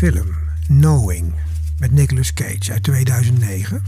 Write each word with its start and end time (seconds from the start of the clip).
film 0.00 0.28
Knowing 0.66 1.32
met 1.78 1.92
Nicolas 1.92 2.32
Cage 2.32 2.72
uit 2.72 2.82
2009. 2.82 3.82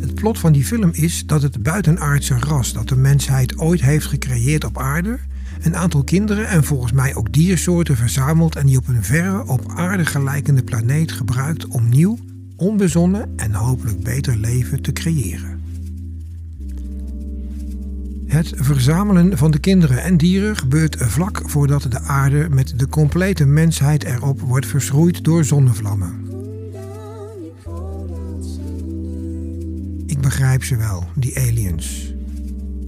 Het 0.00 0.14
plot 0.14 0.38
van 0.38 0.52
die 0.52 0.64
film 0.64 0.90
is 0.92 1.26
dat 1.26 1.42
het 1.42 1.62
buitenaardse 1.62 2.38
ras 2.38 2.72
dat 2.72 2.88
de 2.88 2.96
mensheid 2.96 3.58
ooit 3.58 3.80
heeft 3.80 4.06
gecreëerd 4.06 4.64
op 4.64 4.78
aarde 4.78 5.18
een 5.62 5.76
aantal 5.76 6.04
kinderen 6.04 6.48
en 6.48 6.64
volgens 6.64 6.92
mij 6.92 7.14
ook 7.14 7.32
diersoorten 7.32 7.96
verzamelt 7.96 8.56
en 8.56 8.66
die 8.66 8.78
op 8.78 8.88
een 8.88 9.04
verre 9.04 9.46
op 9.46 9.72
aarde 9.76 10.06
gelijkende 10.06 10.62
planeet 10.62 11.12
gebruikt 11.12 11.66
om 11.66 11.88
nieuw, 11.88 12.18
onbezonnen 12.56 13.32
en 13.36 13.54
hopelijk 13.54 14.02
beter 14.02 14.36
leven 14.36 14.82
te 14.82 14.92
creëren. 14.92 15.53
Het 18.34 18.52
verzamelen 18.56 19.38
van 19.38 19.50
de 19.50 19.58
kinderen 19.58 20.02
en 20.02 20.16
dieren 20.16 20.56
gebeurt 20.56 20.96
vlak 20.98 21.42
voordat 21.44 21.82
de 21.82 22.00
aarde 22.00 22.46
met 22.50 22.78
de 22.78 22.88
complete 22.88 23.44
mensheid 23.46 24.04
erop 24.04 24.40
wordt 24.40 24.66
verschroeid 24.66 25.24
door 25.24 25.44
zonnevlammen. 25.44 26.28
Ik 30.06 30.20
begrijp 30.20 30.64
ze 30.64 30.76
wel, 30.76 31.04
die 31.14 31.38
aliens. 31.38 32.14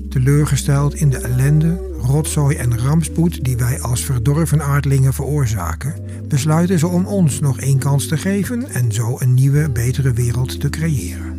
Teleurgesteld 0.08 0.94
in 0.94 1.10
de 1.10 1.18
ellende, 1.18 1.80
rotzooi 2.00 2.56
en 2.56 2.78
rampspoed 2.78 3.44
die 3.44 3.56
wij 3.56 3.80
als 3.80 4.04
verdorven 4.04 4.62
aardlingen 4.62 5.14
veroorzaken, 5.14 5.94
besluiten 6.28 6.78
ze 6.78 6.86
om 6.86 7.06
ons 7.06 7.40
nog 7.40 7.60
één 7.60 7.78
kans 7.78 8.06
te 8.06 8.16
geven 8.16 8.68
en 8.68 8.92
zo 8.92 9.16
een 9.18 9.34
nieuwe, 9.34 9.70
betere 9.70 10.12
wereld 10.12 10.60
te 10.60 10.70
creëren. 10.70 11.35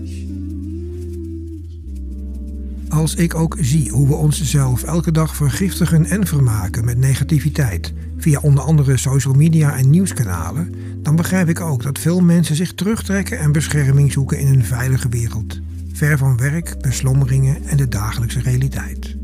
Als 2.98 3.16
ik 3.16 3.36
ook 3.36 3.58
zie 3.59 3.90
hoe 3.90 4.08
we 4.08 4.14
onszelf 4.14 4.84
elke 4.84 5.12
dag 5.12 5.36
vergiftigen 5.36 6.06
en 6.06 6.28
vermaken 6.28 6.86
met 6.86 6.98
negativiteit, 6.98 7.94
via 8.17 8.40
onder 8.40 8.64
andere 8.64 8.98
social 8.98 9.34
media 9.34 9.78
en 9.78 9.90
nieuwskanalen, 9.90 10.73
dan 11.02 11.16
begrijp 11.16 11.50
ik 11.50 11.62
ook 11.62 11.84
dat 11.84 12.00
veel 12.00 12.20
mensen 12.20 12.56
zich 12.56 12.73
terugtrekken 12.73 13.40
en 13.40 13.52
bescherming 13.52 14.12
zoeken 14.12 14.40
in 14.40 14.48
een 14.48 14.66
veilige 14.66 15.09
wereld, 15.09 15.59
ver 15.94 16.18
van 16.18 16.38
werk, 16.38 16.75
beslommeringen 16.81 17.64
en 17.66 17.78
de 17.78 17.88
dagelijkse 17.88 18.40
realiteit. 18.40 19.16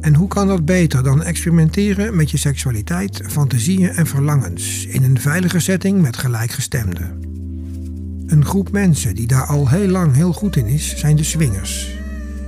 En 0.00 0.14
hoe 0.14 0.28
kan 0.28 0.48
dat 0.48 0.64
beter 0.64 1.02
dan 1.02 1.22
experimenteren 1.22 2.16
met 2.16 2.30
je 2.30 2.36
seksualiteit, 2.36 3.22
fantasieën 3.26 3.90
en 3.90 4.06
verlangens 4.06 4.86
in 4.86 5.02
een 5.02 5.20
veilige 5.20 5.60
setting 5.60 6.00
met 6.00 6.16
gelijkgestemden? 6.16 7.29
Een 8.30 8.44
groep 8.44 8.72
mensen 8.72 9.14
die 9.14 9.26
daar 9.26 9.46
al 9.46 9.68
heel 9.68 9.88
lang 9.88 10.14
heel 10.14 10.32
goed 10.32 10.56
in 10.56 10.66
is, 10.66 10.96
zijn 10.96 11.16
de 11.16 11.24
swingers. 11.24 11.98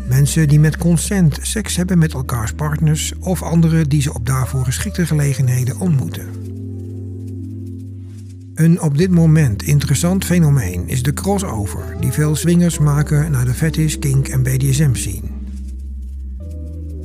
Mensen 0.08 0.48
die 0.48 0.60
met 0.60 0.76
consent 0.76 1.38
seks 1.42 1.76
hebben 1.76 1.98
met 1.98 2.12
elkaars 2.12 2.52
partners 2.52 3.12
of 3.20 3.42
anderen 3.42 3.88
die 3.88 4.02
ze 4.02 4.14
op 4.14 4.26
daarvoor 4.26 4.64
geschikte 4.64 5.06
gelegenheden 5.06 5.78
ontmoeten. 5.78 6.26
Een 8.54 8.80
op 8.80 8.98
dit 8.98 9.10
moment 9.10 9.62
interessant 9.62 10.24
fenomeen 10.24 10.88
is 10.88 11.02
de 11.02 11.12
crossover 11.12 11.96
die 12.00 12.12
veel 12.12 12.36
swingers 12.36 12.78
maken 12.78 13.30
naar 13.30 13.44
de 13.44 13.54
fetish, 13.54 13.98
kink 13.98 14.28
en 14.28 14.42
BDSM 14.42 14.94
scene. 14.94 15.28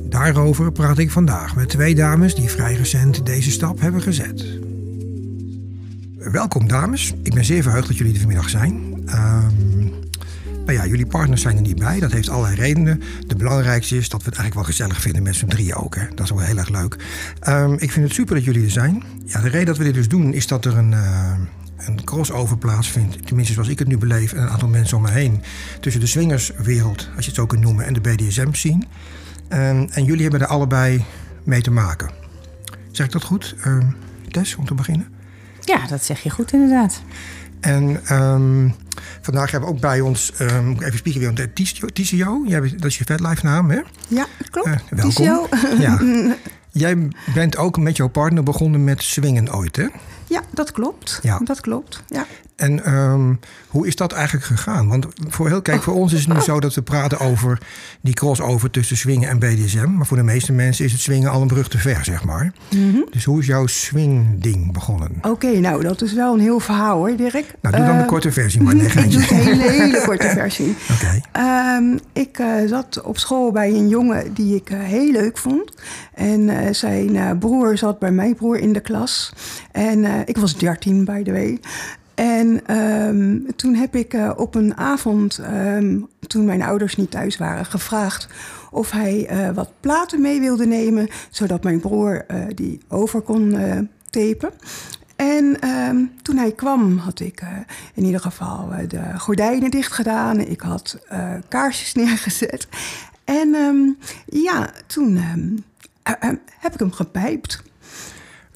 Daarover 0.08 0.72
praat 0.72 0.98
ik 0.98 1.10
vandaag 1.10 1.56
met 1.56 1.68
twee 1.68 1.94
dames 1.94 2.34
die 2.34 2.48
vrij 2.48 2.74
recent 2.74 3.26
deze 3.26 3.50
stap 3.50 3.80
hebben 3.80 4.02
gezet. 4.02 4.67
Welkom 6.18 6.68
dames, 6.68 7.14
ik 7.22 7.34
ben 7.34 7.44
zeer 7.44 7.62
verheugd 7.62 7.88
dat 7.88 7.96
jullie 7.96 8.12
er 8.12 8.18
vanmiddag 8.18 8.48
zijn. 8.48 8.74
Um, 9.06 9.90
nou 10.44 10.72
ja, 10.72 10.86
jullie 10.86 11.06
partners 11.06 11.42
zijn 11.42 11.56
er 11.56 11.62
niet 11.62 11.78
bij, 11.78 12.00
dat 12.00 12.12
heeft 12.12 12.28
allerlei 12.28 12.54
redenen. 12.54 13.02
De 13.26 13.36
belangrijkste 13.36 13.96
is 13.96 14.08
dat 14.08 14.22
we 14.22 14.28
het 14.28 14.38
eigenlijk 14.38 14.54
wel 14.54 14.76
gezellig 14.76 15.00
vinden 15.00 15.22
met 15.22 15.34
z'n 15.34 15.46
drieën 15.46 15.74
ook. 15.74 15.94
Hè? 15.94 16.06
Dat 16.14 16.24
is 16.24 16.30
wel 16.30 16.40
heel 16.40 16.56
erg 16.56 16.68
leuk. 16.68 16.96
Um, 17.48 17.72
ik 17.72 17.92
vind 17.92 18.06
het 18.06 18.14
super 18.14 18.34
dat 18.34 18.44
jullie 18.44 18.64
er 18.64 18.70
zijn. 18.70 19.02
Ja, 19.24 19.40
de 19.40 19.48
reden 19.48 19.66
dat 19.66 19.76
we 19.76 19.84
dit 19.84 19.94
dus 19.94 20.08
doen 20.08 20.32
is 20.32 20.46
dat 20.46 20.64
er 20.64 20.76
een... 20.76 20.92
Uh, 20.92 21.32
een 21.78 22.04
crossover 22.04 22.58
plaatsvindt, 22.58 23.26
tenminste 23.26 23.52
zoals 23.52 23.68
ik 23.68 23.78
het 23.78 23.88
nu 23.88 23.98
beleef... 23.98 24.32
en 24.32 24.42
een 24.42 24.48
aantal 24.48 24.68
mensen 24.68 24.96
om 24.96 25.02
me 25.02 25.10
heen... 25.10 25.42
tussen 25.80 26.00
de 26.00 26.06
swingerswereld, 26.06 27.08
als 27.16 27.24
je 27.24 27.30
het 27.30 27.40
zo 27.40 27.46
kunt 27.46 27.62
noemen... 27.62 27.84
en 27.84 27.92
de 27.92 28.00
BDSM-scene. 28.00 28.84
Um, 29.48 29.88
en 29.90 30.04
jullie 30.04 30.22
hebben 30.22 30.40
er 30.40 30.46
allebei 30.46 31.04
mee 31.44 31.62
te 31.62 31.70
maken. 31.70 32.10
Zeg 32.90 33.06
ik 33.06 33.12
dat 33.12 33.22
goed? 33.22 33.54
Uh, 33.66 33.78
Tess, 34.28 34.56
om 34.56 34.66
te 34.66 34.74
beginnen? 34.74 35.17
Ja, 35.68 35.86
dat 35.86 36.04
zeg 36.04 36.22
je 36.22 36.30
goed 36.30 36.52
inderdaad. 36.52 37.02
En 37.60 38.14
um, 38.16 38.74
vandaag 39.20 39.50
hebben 39.50 39.68
we 39.68 39.74
ook 39.74 39.80
bij 39.80 40.00
ons, 40.00 40.32
um, 40.40 40.76
even 40.82 40.98
spieken 40.98 41.20
weer, 41.20 41.52
Ticio. 41.92 42.44
Dat 42.76 42.84
is 42.84 42.98
je 42.98 43.04
vetlife 43.04 43.44
naam, 43.44 43.70
hè? 43.70 43.80
Ja, 44.08 44.26
klopt. 44.50 44.68
Uh, 44.68 44.76
welkom. 44.90 45.46
Ja. 45.78 46.00
Jij 46.72 47.08
bent 47.34 47.56
ook 47.56 47.78
met 47.78 47.96
jouw 47.96 48.08
partner 48.08 48.42
begonnen 48.42 48.84
met 48.84 49.02
swingen 49.02 49.54
ooit, 49.54 49.76
hè? 49.76 49.86
Ja, 50.28 50.42
dat 50.54 50.72
klopt. 50.72 51.18
Ja. 51.22 51.38
Dat 51.38 51.60
klopt, 51.60 52.02
ja. 52.06 52.26
En 52.58 52.94
um, 52.94 53.38
hoe 53.68 53.86
is 53.86 53.96
dat 53.96 54.12
eigenlijk 54.12 54.46
gegaan? 54.46 54.88
Want 54.88 55.06
voor, 55.28 55.48
heel, 55.48 55.62
kijk, 55.62 55.82
voor 55.82 55.94
ons 55.94 56.12
is 56.12 56.24
het 56.24 56.34
nu 56.34 56.40
zo 56.40 56.60
dat 56.60 56.74
we 56.74 56.82
praten 56.82 57.18
over 57.18 57.58
die 58.00 58.14
crossover 58.14 58.70
tussen 58.70 58.96
swingen 58.96 59.28
en 59.28 59.38
BDSM. 59.38 59.90
Maar 59.90 60.06
voor 60.06 60.16
de 60.16 60.22
meeste 60.22 60.52
mensen 60.52 60.84
is 60.84 60.92
het 60.92 61.00
swingen 61.00 61.30
al 61.30 61.40
een 61.40 61.46
brug 61.46 61.68
te 61.68 61.78
ver, 61.78 62.04
zeg 62.04 62.24
maar. 62.24 62.52
Mm 62.74 62.92
-hmm. 62.92 63.06
Dus 63.10 63.24
hoe 63.24 63.40
is 63.40 63.46
jouw 63.46 63.66
swing-ding 63.66 64.72
begonnen? 64.72 65.10
Oké, 65.16 65.28
okay, 65.28 65.58
nou, 65.58 65.82
dat 65.82 66.02
is 66.02 66.12
wel 66.12 66.34
een 66.34 66.40
heel 66.40 66.60
verhaal 66.60 66.96
hoor, 66.96 67.16
Dirk. 67.16 67.54
Nou, 67.60 67.76
doe 67.76 67.86
dan 67.86 67.94
uh, 67.94 68.00
de 68.00 68.06
korte 68.06 68.32
versie 68.32 68.62
maar. 68.62 68.74
Nee, 68.74 68.86
ik 69.04 69.10
doe 69.10 69.20
een 69.20 69.36
hele, 69.36 69.70
hele 69.70 70.02
korte 70.04 70.28
versie. 70.28 70.76
Oké. 70.94 71.22
Okay. 71.32 71.76
Um, 71.76 71.98
ik 72.12 72.38
uh, 72.38 72.46
zat 72.66 73.02
op 73.02 73.18
school 73.18 73.52
bij 73.52 73.68
een 73.68 73.88
jongen 73.88 74.34
die 74.34 74.54
ik 74.54 74.70
uh, 74.70 74.78
heel 74.78 75.12
leuk 75.12 75.38
vond. 75.38 75.74
En 76.14 76.74
zijn 76.74 77.38
broer 77.38 77.78
zat 77.78 77.98
bij 77.98 78.12
mijn 78.12 78.34
broer 78.34 78.58
in 78.58 78.72
de 78.72 78.80
klas. 78.80 79.32
En 79.72 80.17
ik 80.24 80.36
was 80.36 80.56
13, 80.56 81.04
by 81.04 81.22
the 81.22 81.32
way. 81.32 81.60
En 82.18 82.76
um, 82.76 83.46
toen 83.56 83.74
heb 83.74 83.96
ik 83.96 84.14
uh, 84.14 84.30
op 84.36 84.54
een 84.54 84.76
avond, 84.76 85.38
um, 85.38 86.08
toen 86.26 86.44
mijn 86.44 86.62
ouders 86.62 86.96
niet 86.96 87.10
thuis 87.10 87.36
waren, 87.36 87.64
gevraagd 87.64 88.28
of 88.70 88.90
hij 88.90 89.28
uh, 89.32 89.50
wat 89.54 89.70
platen 89.80 90.20
mee 90.20 90.40
wilde 90.40 90.66
nemen, 90.66 91.08
zodat 91.30 91.62
mijn 91.62 91.80
broer 91.80 92.26
die 92.54 92.80
over 92.88 93.20
kon 93.20 93.56
tapen. 94.10 94.50
En 95.16 95.68
um, 95.68 96.12
toen 96.22 96.36
hij 96.36 96.52
kwam, 96.52 96.96
had 96.96 97.20
ik 97.20 97.42
in 97.94 98.04
ieder 98.04 98.20
geval 98.20 98.70
de 98.88 99.18
gordijnen 99.18 99.70
dicht 99.70 99.92
gedaan. 99.92 100.40
Ik 100.40 100.60
had 100.60 100.98
kaarsjes 101.48 101.94
neergezet. 102.04 102.68
En 103.24 103.56
ja, 104.26 104.70
toen 104.86 105.18
heb 106.58 106.72
ik 106.72 106.78
hem 106.78 106.92
gepijpt. 106.92 107.62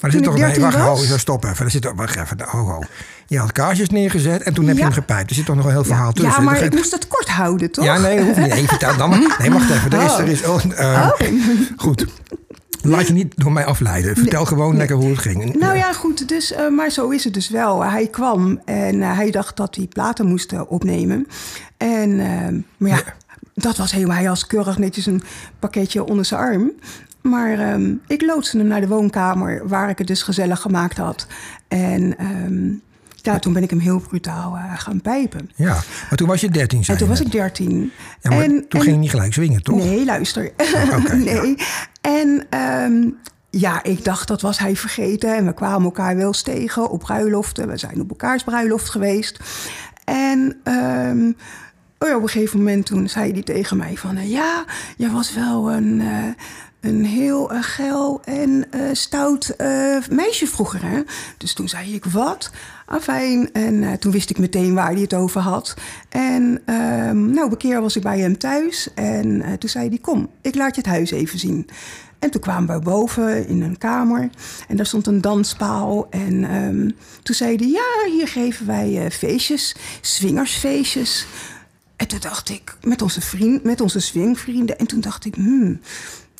Maar 0.03 0.11
er 0.11 0.17
zit 0.17 0.23
toch 0.23 0.39
een... 0.39 0.61
Wacht, 0.61 0.75
ho, 0.75 0.95
zo 0.95 1.17
stop 1.17 1.43
even. 1.45 1.65
Er 1.65 1.71
zit, 1.71 1.91
wacht 1.95 2.15
even, 2.15 2.37
ho, 2.45 2.59
ho. 2.59 2.81
Je 3.27 3.39
had 3.39 3.51
kaarsjes 3.51 3.89
neergezet 3.89 4.41
en 4.41 4.53
toen 4.53 4.67
heb 4.67 4.77
je 4.77 4.83
hem 4.83 4.91
gepijpt. 4.91 5.29
Er 5.29 5.35
zit 5.35 5.45
toch 5.45 5.55
nog 5.55 5.65
een 5.65 5.71
heel 5.71 5.83
verhaal 5.83 6.05
ja. 6.05 6.11
tussen. 6.11 6.43
Ja, 6.43 6.49
maar 6.49 6.61
ik 6.61 6.73
moest 6.73 6.91
het 6.91 7.07
kort 7.07 7.29
houden, 7.29 7.71
toch? 7.71 7.85
Ja, 7.85 7.97
nee, 7.97 8.23
hoeft 8.23 8.37
niet. 8.37 8.47
Nee, 8.53 8.67
vertel 8.67 8.97
dan. 8.97 9.09
Nee, 9.39 9.51
wacht 9.51 9.69
even. 9.69 9.91
Er 9.91 10.05
is... 10.05 10.17
Er 10.17 10.27
is 10.27 10.45
oh, 10.45 10.63
uh, 10.79 11.09
oh. 11.19 11.27
Goed. 11.77 12.05
Laat 12.81 13.07
je 13.07 13.13
niet 13.13 13.33
door 13.35 13.51
mij 13.51 13.65
afleiden. 13.65 14.15
Vertel 14.15 14.39
nee, 14.39 14.47
gewoon 14.47 14.69
nee. 14.69 14.77
lekker 14.77 14.95
hoe 14.95 15.09
het 15.09 15.19
ging. 15.19 15.59
Nou 15.59 15.77
ja, 15.77 15.93
goed. 15.93 16.27
Dus, 16.27 16.51
uh, 16.51 16.69
maar 16.69 16.89
zo 16.89 17.09
is 17.09 17.23
het 17.23 17.33
dus 17.33 17.49
wel. 17.49 17.83
Hij 17.83 18.07
kwam 18.07 18.61
en 18.65 18.95
uh, 18.95 19.15
hij 19.15 19.31
dacht 19.31 19.57
dat 19.57 19.75
hij 19.75 19.87
platen 19.87 20.27
moest 20.27 20.67
opnemen. 20.67 21.27
En, 21.77 22.15
maar 22.77 22.89
ja, 22.89 23.03
dat 23.53 23.77
was 23.77 23.91
helemaal... 23.91 24.17
Hij 24.17 24.29
als 24.29 24.47
keurig 24.47 24.77
netjes 24.77 25.05
een 25.05 25.23
pakketje 25.59 26.03
onder 26.03 26.25
zijn 26.25 26.41
arm. 26.41 26.71
Maar 27.23 27.73
um, 27.73 28.01
ik 28.07 28.21
loodste 28.21 28.57
hem 28.57 28.67
naar 28.67 28.81
de 28.81 28.87
woonkamer, 28.87 29.67
waar 29.67 29.89
ik 29.89 29.97
het 29.97 30.07
dus 30.07 30.23
gezellig 30.23 30.59
gemaakt 30.59 30.97
had. 30.97 31.27
En 31.67 32.25
um, 32.25 32.81
ja, 33.15 33.39
toen 33.39 33.53
ben 33.53 33.63
ik 33.63 33.69
hem 33.69 33.79
heel 33.79 33.99
brutaal 33.99 34.55
uh, 34.55 34.77
gaan 34.77 35.01
pijpen. 35.01 35.49
Ja, 35.55 35.73
maar 36.09 36.17
toen 36.17 36.27
was 36.27 36.41
je 36.41 36.49
13, 36.49 36.83
En 36.87 36.97
toen 36.97 37.07
was 37.07 37.21
ik 37.21 37.31
13. 37.31 37.91
Ja, 38.21 38.29
maar 38.29 38.41
en, 38.41 38.49
toen 38.49 38.79
en, 38.79 38.81
ging 38.81 38.95
je 38.95 39.01
niet 39.01 39.09
gelijk 39.09 39.33
zwingen, 39.33 39.63
toch? 39.63 39.75
Nee, 39.75 40.05
luister. 40.05 40.51
Oh, 40.57 40.97
okay, 40.97 41.17
nee. 41.33 41.55
Ja. 41.57 41.65
En 42.01 42.47
um, 42.59 43.17
ja, 43.49 43.83
ik 43.83 44.03
dacht 44.03 44.27
dat 44.27 44.41
was 44.41 44.59
hij 44.59 44.75
vergeten. 44.75 45.35
En 45.35 45.45
we 45.45 45.53
kwamen 45.53 45.83
elkaar 45.83 46.15
wel 46.15 46.27
eens 46.27 46.41
tegen 46.41 46.89
op 46.89 46.99
bruiloften. 46.99 47.67
We 47.67 47.77
zijn 47.77 48.01
op 48.01 48.09
elkaars 48.09 48.43
bruiloft 48.43 48.89
geweest. 48.89 49.39
En 50.03 50.57
um, 50.63 51.35
oh 51.99 52.15
op 52.15 52.21
een 52.21 52.29
gegeven 52.29 52.57
moment 52.57 52.85
toen 52.85 53.09
zei 53.09 53.31
hij 53.31 53.41
tegen 53.41 53.77
mij 53.77 53.95
van... 53.95 54.17
Uh, 54.17 54.31
ja, 54.31 54.65
jij 54.97 55.09
was 55.09 55.33
wel 55.33 55.71
een... 55.71 55.99
Uh, 55.99 56.27
een 56.83 57.05
heel 57.05 57.53
uh, 57.53 57.57
geil 57.61 58.21
en 58.23 58.65
uh, 58.75 58.81
stout 58.91 59.53
uh, 59.57 59.97
meisje 60.09 60.47
vroeger. 60.47 60.81
Hè? 60.81 61.01
Dus 61.37 61.53
toen 61.53 61.69
zei 61.69 61.93
ik, 61.93 62.05
wat? 62.05 62.51
Afijn. 62.85 63.51
En 63.51 63.99
toen 63.99 64.11
wist 64.11 64.29
ik 64.29 64.37
meteen 64.37 64.73
waar 64.73 64.91
hij 64.91 65.01
het 65.01 65.13
over 65.13 65.41
had. 65.41 65.73
En 66.09 66.61
ehm, 66.65 67.29
nou, 67.31 67.51
een 67.51 67.57
keer 67.57 67.81
was 67.81 67.95
ik 67.95 68.03
bij 68.03 68.19
hem 68.19 68.37
thuis. 68.37 68.93
En 68.95 69.43
toen 69.59 69.69
zei 69.69 69.89
hij, 69.89 69.97
kom, 69.97 70.29
ik 70.41 70.55
laat 70.55 70.75
je 70.75 70.81
het 70.81 70.89
huis 70.89 71.11
even 71.11 71.39
zien. 71.39 71.69
En 72.19 72.29
toen 72.31 72.41
kwamen 72.41 72.75
we 72.75 72.83
boven 72.83 73.47
in 73.47 73.61
een 73.61 73.77
kamer. 73.77 74.29
En 74.67 74.77
daar 74.77 74.85
stond 74.85 75.07
een 75.07 75.21
danspaal. 75.21 76.07
En 76.09 76.55
um, 76.55 76.95
toen 77.21 77.35
zei 77.35 77.55
hij, 77.55 77.67
ja, 77.67 78.11
hier 78.11 78.27
geven 78.27 78.65
wij 78.65 79.11
feestjes, 79.11 79.75
swingersfeestjes. 80.01 81.27
En 81.95 82.07
toen 82.07 82.19
dacht 82.19 82.49
ik, 82.49 82.77
met 82.81 83.01
onze, 83.01 83.21
vriend, 83.21 83.63
met 83.63 83.81
onze 83.81 83.99
swingvrienden. 83.99 84.77
En 84.77 84.87
toen 84.87 85.01
dacht 85.01 85.25
ik, 85.25 85.35
hmm, 85.35 85.79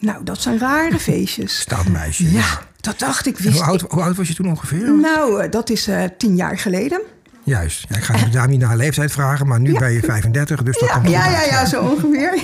Nou, 0.04 0.24
dat 0.24 0.42
zijn 0.42 0.60
rare 0.60 1.00
feestjes. 1.10 1.60
Stadmeisje. 1.60 2.32
Ja, 2.32 2.60
dat 2.82 3.00
dacht 3.00 3.26
ik. 3.26 3.38
Wist 3.38 3.56
Hoe 3.58 3.64
oud, 3.68 3.82
ik- 3.82 3.92
hoe 3.92 4.02
oud 4.04 4.16
was 4.16 4.28
je 4.28 4.34
toen 4.34 4.48
ongeveer? 4.50 4.92
Nou, 4.94 5.42
eh, 5.44 5.52
dat 5.52 5.70
is 5.70 5.88
eh, 5.88 6.04
tien 6.18 6.36
jaar 6.36 6.58
geleden. 6.58 7.02
Juist. 7.44 7.86
Ja, 7.90 7.96
ik 7.98 8.04
ga 8.04 8.18
je 8.18 8.30
daar 8.30 8.48
niet 8.48 8.60
naar 8.60 8.78
leeftijd 8.78 9.12
vragen, 9.12 9.48
maar 9.48 9.60
nu 9.60 9.78
ben 9.80 9.92
je 9.92 10.00
35, 10.00 10.64
dus 10.64 10.80
dat 10.80 10.90
Ja, 10.90 10.96
komt 10.96 11.10
ja, 11.10 11.26
ja, 11.30 11.44
ja, 11.44 11.66
zo 11.66 11.82
ongeveer. 11.82 12.40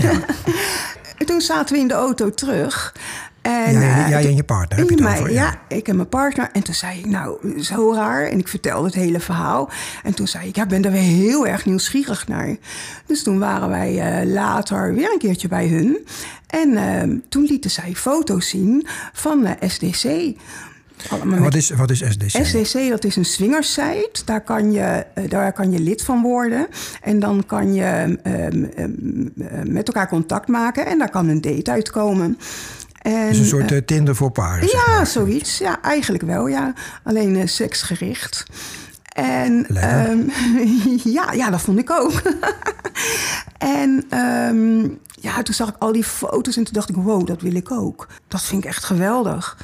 En 1.17 1.25
Toen 1.27 1.41
zaten 1.41 1.75
we 1.75 1.81
in 1.81 1.87
de 1.87 1.93
auto 1.93 2.29
terug. 2.33 2.93
En, 3.49 3.73
Jij, 3.73 4.03
eh, 4.03 4.09
jij 4.09 4.25
en 4.25 4.35
je 4.35 4.43
partner, 4.43 4.79
heb 4.79 4.89
je 4.89 5.01
mij, 5.01 5.19
over? 5.19 5.31
ja. 5.31 5.61
ik 5.67 5.87
en 5.87 5.95
mijn 5.95 6.09
partner. 6.09 6.49
En 6.53 6.63
toen 6.63 6.73
zei 6.73 6.99
ik, 6.99 7.05
nou, 7.05 7.61
zo 7.61 7.93
raar. 7.93 8.27
En 8.27 8.39
ik 8.39 8.47
vertelde 8.47 8.85
het 8.85 8.95
hele 8.95 9.19
verhaal. 9.19 9.69
En 10.03 10.13
toen 10.13 10.27
zei 10.27 10.47
ik, 10.47 10.55
ja, 10.55 10.63
ik 10.63 10.69
ben 10.69 10.85
er 10.85 10.91
weer 10.91 11.01
heel 11.01 11.47
erg 11.47 11.65
nieuwsgierig 11.65 12.27
naar. 12.27 12.55
Dus 13.05 13.23
toen 13.23 13.39
waren 13.39 13.69
wij 13.69 13.99
eh, 13.99 14.31
later 14.31 14.93
weer 14.93 15.11
een 15.11 15.19
keertje 15.19 15.47
bij 15.47 15.67
hun. 15.67 15.97
En 16.47 16.77
eh, 16.77 17.17
toen 17.29 17.43
lieten 17.43 17.71
zij 17.71 17.93
foto's 17.95 18.49
zien 18.49 18.87
van 19.13 19.45
eh, 19.45 19.69
SDC. 19.69 20.35
Wat 21.39 21.55
is, 21.55 21.69
wat 21.69 21.89
is 21.91 22.03
SDC? 22.09 22.45
SDC, 22.45 22.89
dat 22.89 23.03
is 23.03 23.15
een 23.15 23.25
swingersite. 23.25 24.21
Daar 24.25 24.41
kan 24.41 24.71
je, 24.71 25.05
daar 25.27 25.53
kan 25.53 25.71
je 25.71 25.79
lid 25.79 26.01
van 26.01 26.21
worden. 26.21 26.67
En 27.01 27.19
dan 27.19 27.43
kan 27.45 27.73
je 27.73 27.83
ehm, 27.83 28.15
ehm, 28.23 28.63
eh, 29.37 29.61
met 29.63 29.87
elkaar 29.87 30.07
contact 30.07 30.47
maken. 30.47 30.85
En 30.85 30.97
daar 30.97 31.09
kan 31.09 31.27
een 31.27 31.41
date 31.41 31.71
uitkomen. 31.71 32.37
En, 33.01 33.27
een 33.27 33.45
soort 33.45 33.71
eh, 33.71 33.77
eh, 33.77 33.85
Tinder 33.85 34.15
voor 34.15 34.31
zeg 34.35 34.71
ja, 34.71 34.83
maar. 34.87 35.07
zoiets. 35.07 35.57
Ja, 35.57 35.81
eigenlijk 35.81 36.23
wel, 36.23 36.47
ja. 36.47 36.73
Alleen 37.03 37.35
eh, 37.35 37.47
seksgericht. 37.47 38.45
En 39.13 39.67
ehm, 39.67 40.19
ja, 41.17 41.31
ja, 41.31 41.49
dat 41.49 41.61
vond 41.61 41.79
ik 41.79 41.91
ook. 41.91 42.21
en 43.57 44.05
ehm, 44.09 44.81
ja, 45.11 45.43
toen 45.43 45.53
zag 45.53 45.69
ik 45.69 45.75
al 45.79 45.91
die 45.91 46.03
foto's 46.03 46.57
en 46.57 46.63
toen 46.63 46.73
dacht 46.73 46.89
ik, 46.89 46.95
wow, 46.95 47.27
dat 47.27 47.41
wil 47.41 47.55
ik 47.55 47.71
ook. 47.71 48.07
Dat 48.27 48.41
vind 48.41 48.63
ik 48.63 48.69
echt 48.69 48.83
geweldig. 48.83 49.57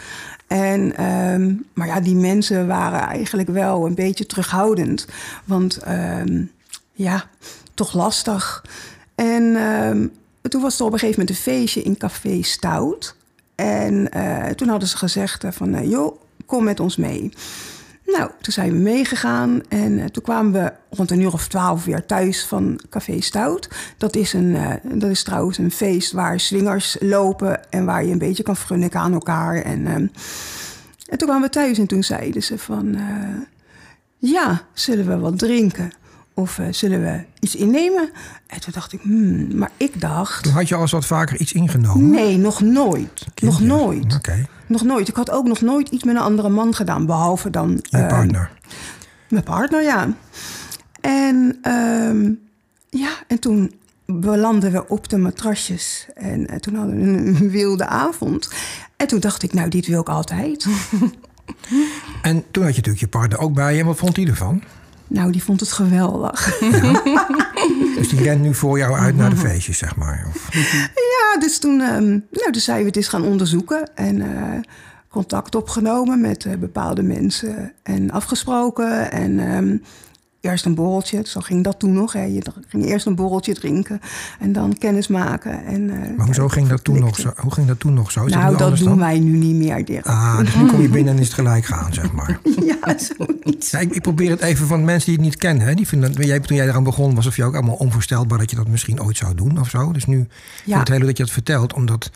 En, 0.47 0.95
ehm, 0.95 1.53
maar 1.73 1.87
ja, 1.87 1.99
die 1.99 2.15
mensen 2.15 2.67
waren 2.67 2.99
eigenlijk 2.99 3.49
wel 3.49 3.85
een 3.85 3.95
beetje 3.95 4.25
terughoudend. 4.25 5.07
Want 5.45 5.79
ja, 6.91 7.25
toch 7.73 7.93
lastig. 7.93 8.65
En 9.15 9.57
toen 10.41 10.61
was 10.61 10.79
er 10.79 10.85
op 10.85 10.93
een 10.93 10.99
gegeven 10.99 11.19
moment 11.19 11.37
een 11.37 11.43
feestje 11.43 11.81
in 11.81 11.97
Café 11.97 12.41
Stout. 12.41 13.15
En 13.55 14.11
eh, 14.11 14.45
toen 14.45 14.67
hadden 14.67 14.87
ze 14.87 14.97
gezegd 14.97 15.43
eh, 15.43 15.51
van, 15.51 15.73
eh, 15.73 15.89
joh, 15.89 16.21
kom 16.45 16.63
met 16.63 16.79
ons 16.79 16.95
mee. 16.97 17.31
Nou, 18.05 18.31
toen 18.41 18.53
zijn 18.53 18.71
we 18.71 18.77
meegegaan 18.77 19.61
en 19.69 20.11
toen 20.11 20.23
kwamen 20.23 20.51
we 20.51 20.73
rond 20.89 21.11
een 21.11 21.21
uur 21.21 21.33
of 21.33 21.47
twaalf 21.47 21.85
weer 21.85 22.05
thuis 22.05 22.45
van 22.45 22.79
Café 22.89 23.21
Stout. 23.21 23.69
Dat 23.97 24.15
is, 24.15 24.33
een, 24.33 24.57
dat 24.83 25.09
is 25.09 25.23
trouwens 25.23 25.57
een 25.57 25.71
feest 25.71 26.11
waar 26.11 26.39
swingers 26.39 26.97
lopen 26.99 27.71
en 27.71 27.85
waar 27.85 28.05
je 28.05 28.11
een 28.11 28.17
beetje 28.17 28.43
kan 28.43 28.57
frunniken 28.57 28.99
aan 28.99 29.13
elkaar. 29.13 29.61
En, 29.61 29.87
ehm, 29.87 30.07
en 31.05 31.17
toen 31.17 31.27
kwamen 31.27 31.41
we 31.41 31.49
thuis 31.49 31.77
en 31.77 31.87
toen 31.87 32.03
zeiden 32.03 32.43
ze 32.43 32.57
van, 32.57 32.97
ja, 34.17 34.61
zullen 34.73 35.07
we 35.07 35.17
wat 35.17 35.39
drinken? 35.39 35.91
Of 36.37 36.59
eh, 36.59 36.65
zullen 36.71 37.01
we 37.01 37.23
iets 37.39 37.55
innemen? 37.55 38.09
En 38.47 38.59
toen 38.61 38.73
dacht 38.73 38.93
ik, 38.93 39.01
hmm, 39.01 39.57
maar 39.57 39.71
ik 39.77 40.01
dacht, 40.01 40.43
Toen 40.43 40.51
had 40.53 40.67
je 40.67 40.75
al 40.75 40.81
eens 40.81 40.91
wat 40.91 41.05
vaker 41.05 41.39
iets 41.39 41.53
ingenomen? 41.53 42.09
nee, 42.09 42.37
nog 42.37 42.61
nooit. 42.61 43.25
Nog 43.41 43.59
nooit. 43.61 44.15
Oké. 44.15 44.45
Nog 44.67 44.83
nooit. 44.83 45.07
Ik 45.07 45.15
had 45.15 45.31
ook 45.31 45.45
nog 45.47 45.61
nooit 45.61 45.89
iets 45.89 46.03
met 46.03 46.15
een 46.15 46.21
andere 46.21 46.49
man 46.49 46.73
gedaan, 46.75 47.05
behalve 47.05 47.49
dan 47.49 47.79
Je 47.81 47.97
ehm, 47.97 48.07
partner. 48.07 48.51
mijn 49.29 49.43
partner, 49.43 49.83
ja. 49.83 50.07
En 51.01 51.57
ehm, 51.61 52.31
ja, 52.89 53.09
en 53.27 53.39
toen 53.39 53.73
belanden 54.05 54.71
we 54.71 54.87
op 54.87 55.09
de 55.09 55.17
matrasjes. 55.17 56.07
En, 56.13 56.47
eh, 56.47 56.57
toen 56.59 56.75
hadden 56.75 56.95
we 56.95 57.01
een, 57.01 57.27
een 57.35 57.49
wilde 57.49 57.85
avond. 57.87 58.49
En 58.97 59.07
toen 59.07 59.19
dacht 59.19 59.43
ik, 59.43 59.53
nou, 59.53 59.69
dit 59.69 59.87
wil 59.87 60.01
ik 60.01 60.09
altijd. 60.09 60.65
En 62.21 62.43
toen 62.51 62.63
had 62.63 62.75
je 62.75 62.81
natuurlijk 62.81 62.99
je 62.99 63.07
partner 63.07 63.39
ook 63.39 63.53
bij 63.53 63.73
je. 63.73 63.79
En 63.79 63.85
wat 63.85 63.97
vond 63.97 64.15
hij 64.15 64.25
ervan? 64.25 64.63
Nou, 65.07 65.31
die 65.31 65.43
vond 65.43 65.59
het 65.59 65.71
geweldig. 65.71 66.43
Dus 67.95 68.09
die 68.09 68.23
rent 68.23 68.41
nu 68.41 68.53
voor 68.53 68.77
jou 68.77 68.97
uit 68.97 69.15
naar 69.15 69.29
de 69.29 69.35
feestjes, 69.35 69.77
zeg 69.77 69.95
maar. 69.95 70.25
Of, 70.27 70.49
Ja, 70.95 71.39
dus 71.39 71.59
toen, 71.59 71.81
ehm, 71.81 72.09
nou, 72.09 72.51
dus 72.51 72.63
zijn 72.63 72.79
we 72.79 72.85
het 72.85 72.95
eens 72.95 73.07
gaan 73.07 73.23
onderzoeken. 73.23 73.95
En 73.95 74.21
eh, 74.21 74.59
contact 75.09 75.55
opgenomen 75.55 76.21
met 76.21 76.45
eh, 76.45 76.57
bepaalde 76.57 77.03
mensen. 77.03 77.73
En 77.83 78.11
afgesproken. 78.11 79.11
En 79.11 79.39
ehm, 79.39 79.77
eerst 80.45 80.65
een 80.65 80.75
borreltje. 80.75 81.21
Zo 81.25 81.39
ging 81.39 81.63
dat 81.63 81.79
toen 81.79 81.93
nog. 81.93 82.13
Hè. 82.13 82.23
Je 82.23 82.41
ging 82.67 82.85
eerst 82.85 83.05
een 83.05 83.15
borreltje 83.15 83.53
drinken. 83.53 83.99
En 84.39 84.53
dan 84.53 84.77
kennis 84.77 85.07
maken. 85.07 85.65
En, 85.65 85.89
eh, 85.89 86.17
maar 86.17 86.25
hoezo 86.25 86.47
ging 86.47 86.67
dat 86.67 86.83
toen 86.83 86.99
nog 86.99 87.15
zo? 87.19 87.31
Hoe 87.37 87.53
ging 87.53 87.67
dat 87.67 87.79
toen 87.79 87.93
nog 87.93 88.11
zo? 88.11 88.25
Is 88.25 88.33
Nou, 88.33 88.57
dat 88.57 88.77
doen 88.77 88.87
dan? 88.87 88.97
wij 88.97 89.19
nu 89.19 89.37
niet 89.37 89.55
meer. 89.55 90.01
Ah, 90.03 90.37
dus 90.39 90.55
nu 90.55 90.65
kom 90.65 90.81
je 90.81 90.89
binnen 90.89 91.13
en 91.13 91.19
is 91.19 91.25
het 91.25 91.35
gelijk 91.35 91.65
gaan, 91.65 91.93
zeg 91.93 92.11
maar. 92.11 92.39
Ja, 92.65 92.97
zoiets. 92.97 93.71
Ja, 93.71 93.79
ik, 93.79 93.91
ik 93.91 94.01
probeer 94.01 94.29
het 94.29 94.41
even 94.41 94.67
van 94.67 94.83
mensen 94.85 95.05
die 95.09 95.15
het 95.15 95.25
niet 95.25 95.35
kennen. 95.37 95.67
Hè. 95.67 95.73
Die 95.73 95.87
vinden, 95.87 96.13
dat- 96.15 96.25
jij, 96.25 96.39
toen 96.39 96.57
jij 96.57 96.67
eraan 96.67 96.83
begon, 96.83 97.15
was 97.15 97.25
of 97.27 97.35
je 97.35 97.43
ook 97.43 97.53
allemaal 97.53 97.75
onvoorstelbaar 97.75 98.37
dat 98.37 98.49
je 98.49 98.55
dat 98.55 98.67
misschien 98.67 99.01
ooit 99.01 99.17
zou 99.17 99.35
doen 99.35 99.59
of 99.59 99.69
zo. 99.69 99.91
Dus 99.91 100.05
nu 100.05 100.15
vind 100.15 100.29
ik 100.29 100.65
Ja. 100.65 100.79
het 100.79 100.87
heel 100.87 100.97
leuk 100.97 101.07
dat 101.07 101.17
je 101.17 101.23
dat 101.23 101.31
vertelt, 101.31 101.73
omdat 101.73 102.11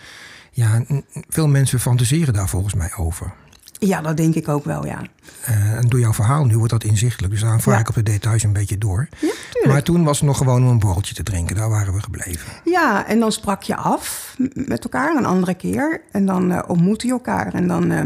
ja, 0.51 0.83
veel 1.29 1.47
mensen 1.47 1.79
fantaseren 1.79 2.33
daar 2.33 2.49
volgens 2.49 2.73
mij 2.73 2.91
over. 2.97 3.33
Ja, 3.81 4.01
dat 4.01 4.17
denk 4.17 4.35
ik 4.35 4.47
ook 4.47 4.65
wel, 4.65 4.85
ja. 4.85 5.01
Eh, 5.45 5.73
en 5.73 5.87
door 5.87 5.99
jouw 5.99 6.13
verhaal 6.13 6.45
nu 6.45 6.57
wordt 6.57 6.71
dat 6.71 6.83
inzichtelijk. 6.83 7.31
Dus 7.33 7.41
daarom 7.41 7.61
vraag 7.61 7.75
Ja. 7.75 7.81
ik 7.81 7.89
op 7.89 7.95
de 7.95 8.03
details 8.03 8.43
een 8.43 8.53
beetje 8.53 8.77
door. 8.77 9.07
Ja, 9.19 9.71
maar 9.71 9.83
toen 9.83 10.03
was 10.03 10.17
het 10.17 10.27
nog 10.27 10.37
gewoon 10.37 10.63
om 10.63 10.69
een 10.69 10.79
borreltje 10.79 11.13
te 11.15 11.23
drinken. 11.23 11.55
Daar 11.55 11.69
waren 11.69 11.93
we 11.93 12.01
gebleven. 12.01 12.51
Ja, 12.63 13.07
en 13.07 13.19
dan 13.19 13.31
sprak 13.31 13.63
je 13.63 13.75
af 13.75 14.35
met 14.53 14.83
elkaar 14.83 15.15
een 15.15 15.25
andere 15.25 15.53
keer. 15.53 16.01
En 16.11 16.25
dan 16.25 16.51
eh 16.51 16.59
ontmoette 16.67 17.05
je 17.07 17.13
elkaar. 17.13 17.53
En 17.53 17.67
dan, 17.67 17.91
eh, 17.91 18.05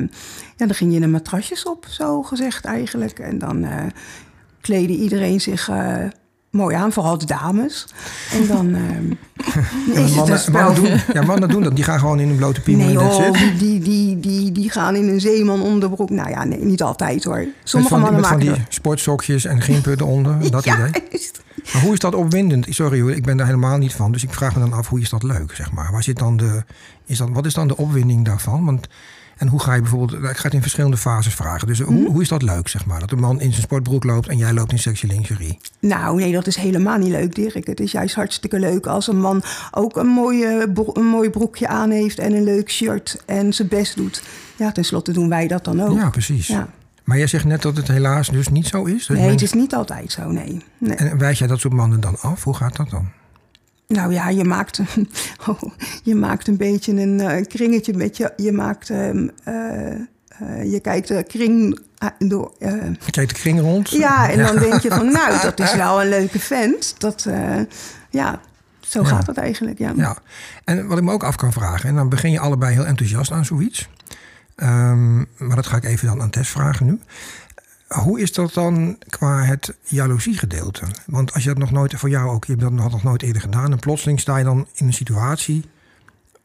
ja, 0.55 0.65
dan 0.65 0.73
ging 0.75 0.93
je 0.93 0.99
de 0.99 1.07
matrasjes 1.07 1.63
op, 1.63 1.85
zo 1.89 2.23
gezegd 2.23 2.65
eigenlijk. 2.65 3.19
En 3.19 3.37
dan 3.37 3.65
kleedde 4.61 4.93
iedereen 4.95 5.41
zich 5.41 5.69
mooi 6.53 6.75
aan, 6.75 6.93
vooral 6.93 7.17
de 7.17 7.25
dames. 7.25 7.87
En 8.31 8.47
dan 8.47 8.75
eh, 8.75 10.15
Ja, 10.15 10.33
is 10.33 10.49
mannen, 10.49 10.75
doen, 10.75 10.99
ja, 11.13 11.21
mannen 11.21 11.49
doen 11.49 11.63
dat. 11.63 11.75
Die 11.75 11.83
gaan 11.83 11.99
gewoon 11.99 12.19
in 12.19 12.29
een 12.29 12.35
blote 12.35 12.61
piemel 12.61 12.85
Nee 12.85 13.27
it. 13.27 13.59
die, 13.59 13.79
die, 13.79 14.19
die, 14.19 14.51
die 14.51 14.69
gaan 14.69 14.95
in 14.95 15.07
een 15.07 15.21
zeeman 15.21 15.61
onderbroek. 15.61 16.09
Nou 16.09 16.29
ja, 16.29 16.43
nee, 16.43 16.59
niet 16.59 16.81
altijd 16.83 17.23
hoor. 17.23 17.37
Met 17.37 17.47
Sommige 17.63 17.93
van, 17.93 18.01
die- 18.03 18.11
mannen 18.11 18.21
met 18.21 18.29
van 18.29 18.39
maken 18.39 18.53
die 18.53 18.65
sportsokjes 18.69 19.45
en 19.45 19.61
grimpen 19.61 19.91
eronder. 19.99 20.51
Dat 20.51 20.63
ja, 20.63 20.87
idee. 20.87 21.01
Maar 21.73 21.81
hoe 21.81 21.93
is 21.93 21.99
dat 21.99 22.15
opwindend? 22.15 22.65
Sorry 22.69 23.01
hoor, 23.01 23.11
ik 23.11 23.23
ben 23.23 23.37
daar 23.37 23.45
helemaal 23.45 23.77
niet 23.77 23.93
van. 23.93 24.11
Dus 24.11 24.23
ik 24.23 24.33
vraag 24.33 24.53
me 24.53 24.59
dan 24.59 24.73
af, 24.73 24.87
hoe 24.89 24.99
is 25.01 25.09
dat 25.09 25.23
leuk, 25.23 25.55
zeg 25.55 25.71
maar? 25.71 25.91
Waar 25.91 26.03
zit 26.03 26.17
dan 26.19 26.37
de, 26.37 26.63
is 27.05 27.17
dat, 27.17 27.29
wat 27.31 27.45
is 27.45 27.53
dan 27.53 27.67
de 27.67 27.77
opwinding 27.77 28.25
daarvan? 28.25 28.65
Want, 28.65 28.87
en 29.43 29.49
hoe 29.49 29.61
ga 29.61 29.73
je 29.73 29.81
bijvoorbeeld... 29.81 30.23
Ik 30.23 30.37
ga 30.37 30.43
het 30.43 30.53
in 30.53 30.61
verschillende 30.61 30.97
fases 30.97 31.33
vragen. 31.33 31.67
Dus 31.67 31.79
hoe, 31.79 32.07
hoe 32.07 32.21
is 32.21 32.27
dat 32.27 32.41
leuk, 32.41 32.67
zeg 32.67 32.85
maar? 32.85 32.99
Dat 32.99 33.11
een 33.11 33.19
man 33.19 33.39
in 33.41 33.49
zijn 33.49 33.61
sportbroek 33.61 34.03
loopt 34.03 34.27
en 34.27 34.37
jij 34.37 34.53
loopt 34.53 34.71
in 34.71 34.79
sexy 34.79 35.05
lingerie. 35.05 35.57
Nou, 35.79 36.19
nee, 36.19 36.31
dat 36.31 36.47
is 36.47 36.55
helemaal 36.55 36.97
niet 36.97 37.09
leuk, 37.09 37.35
Dirk. 37.35 37.67
Het 37.67 37.79
is 37.79 37.91
juist 37.91 38.15
hartstikke 38.15 38.59
leuk 38.59 38.85
als 38.85 39.07
een 39.07 39.19
man 39.19 39.43
ook 39.71 39.97
een, 39.97 40.07
mooie, 40.07 40.73
een 40.93 41.05
mooi 41.05 41.29
broekje 41.29 41.67
aan 41.67 41.89
heeft 41.89 42.19
en 42.19 42.33
een 42.33 42.43
leuk 42.43 42.71
shirt 42.71 43.23
en 43.25 43.53
zijn 43.53 43.67
best 43.67 43.95
doet. 43.95 44.23
Ja, 44.55 44.71
tenslotte 44.71 45.11
doen 45.11 45.29
wij 45.29 45.47
dat 45.47 45.63
dan 45.63 45.81
ook. 45.81 45.97
Ja, 45.97 46.09
precies. 46.09 46.47
Ja. 46.47 46.67
Maar 47.03 47.17
jij 47.17 47.27
zegt 47.27 47.45
net 47.45 47.61
dat 47.61 47.77
het 47.77 47.87
helaas 47.87 48.29
dus 48.29 48.47
niet 48.47 48.67
zo 48.67 48.83
is. 48.83 49.07
Nee, 49.07 49.29
het 49.29 49.41
is 49.41 49.53
niet 49.53 49.75
altijd 49.75 50.11
zo, 50.11 50.31
nee. 50.31 50.61
nee. 50.77 50.95
En 50.95 51.17
wijs 51.17 51.39
jij 51.39 51.47
dat 51.47 51.59
soort 51.59 51.73
mannen 51.73 51.99
dan 51.99 52.19
af? 52.19 52.43
Hoe 52.43 52.55
gaat 52.55 52.75
dat 52.75 52.89
dan? 52.89 53.09
Nou 53.93 54.13
ja, 54.13 54.29
je 54.29 54.43
maakt, 54.43 54.77
een- 54.77 55.09
oh, 55.49 55.61
je 56.03 56.15
maakt 56.15 56.47
een 56.47 56.57
beetje 56.57 57.01
een 57.01 57.19
eh, 57.19 57.45
kringetje 57.45 57.93
met 57.93 58.17
je. 58.17 58.33
Je 58.37 58.51
maakt, 58.51 58.89
ehm, 58.89 59.27
eh, 59.43 59.91
eh, 59.91 60.71
je 60.71 60.79
kijkt 60.81 61.07
de 61.07 61.23
kring 61.23 61.79
door. 62.17 62.53
eh, 62.59 62.73
Kijk 63.09 63.27
de 63.29 63.35
kring 63.35 63.59
rond. 63.59 63.89
ja, 63.89 64.29
en 64.29 64.37
dan 64.43 64.55
denk 64.57 64.79
je 64.81 64.89
van, 64.89 65.11
nou, 65.11 65.41
dat 65.41 65.59
is 65.59 65.75
wel 65.85 66.01
een 66.01 66.09
leuke 66.09 66.39
vent. 66.39 66.95
Dat, 66.97 67.27
ja, 68.09 68.39
zo 68.79 69.01
Ja. 69.01 69.07
gaat 69.07 69.27
het 69.27 69.37
eigenlijk, 69.37 69.77
ja. 69.77 69.93
Ja, 69.95 70.17
en 70.63 70.87
wat 70.87 70.97
ik 70.97 71.03
me 71.03 71.11
ook 71.11 71.23
af 71.23 71.35
kan 71.35 71.53
vragen, 71.53 71.89
en 71.89 71.95
dan 71.95 72.09
begin 72.09 72.31
je 72.31 72.39
allebei 72.39 72.73
heel 72.73 72.85
enthousiast 72.85 73.31
aan 73.31 73.45
zoiets. 73.45 73.89
Ehm, 74.55 75.15
maar 75.17 75.55
dat 75.55 75.67
ga 75.67 75.77
ik 75.77 75.83
even 75.83 76.07
dan 76.07 76.21
aan 76.21 76.29
Tess 76.29 76.49
vragen 76.49 76.85
nu. 76.85 76.99
Hoe 77.93 78.19
is 78.21 78.33
dat 78.33 78.53
dan 78.53 78.97
qua 79.09 79.43
het 79.43 79.73
jaloeziegedeelte? 79.83 80.85
Want 81.05 81.33
als 81.33 81.43
je 81.43 81.49
dat 81.49 81.57
nog 81.57 81.71
nooit, 81.71 81.93
voor 81.95 82.09
jou 82.09 82.29
ook, 82.29 82.45
je 82.45 82.51
hebt 82.51 82.63
dat 82.63 82.71
nog 82.91 83.03
nooit 83.03 83.21
eerder 83.21 83.41
gedaan. 83.41 83.71
En 83.71 83.79
plotseling 83.79 84.19
sta 84.19 84.37
je 84.37 84.43
dan 84.43 84.67
in 84.73 84.85
een 84.87 84.93
situatie 84.93 85.65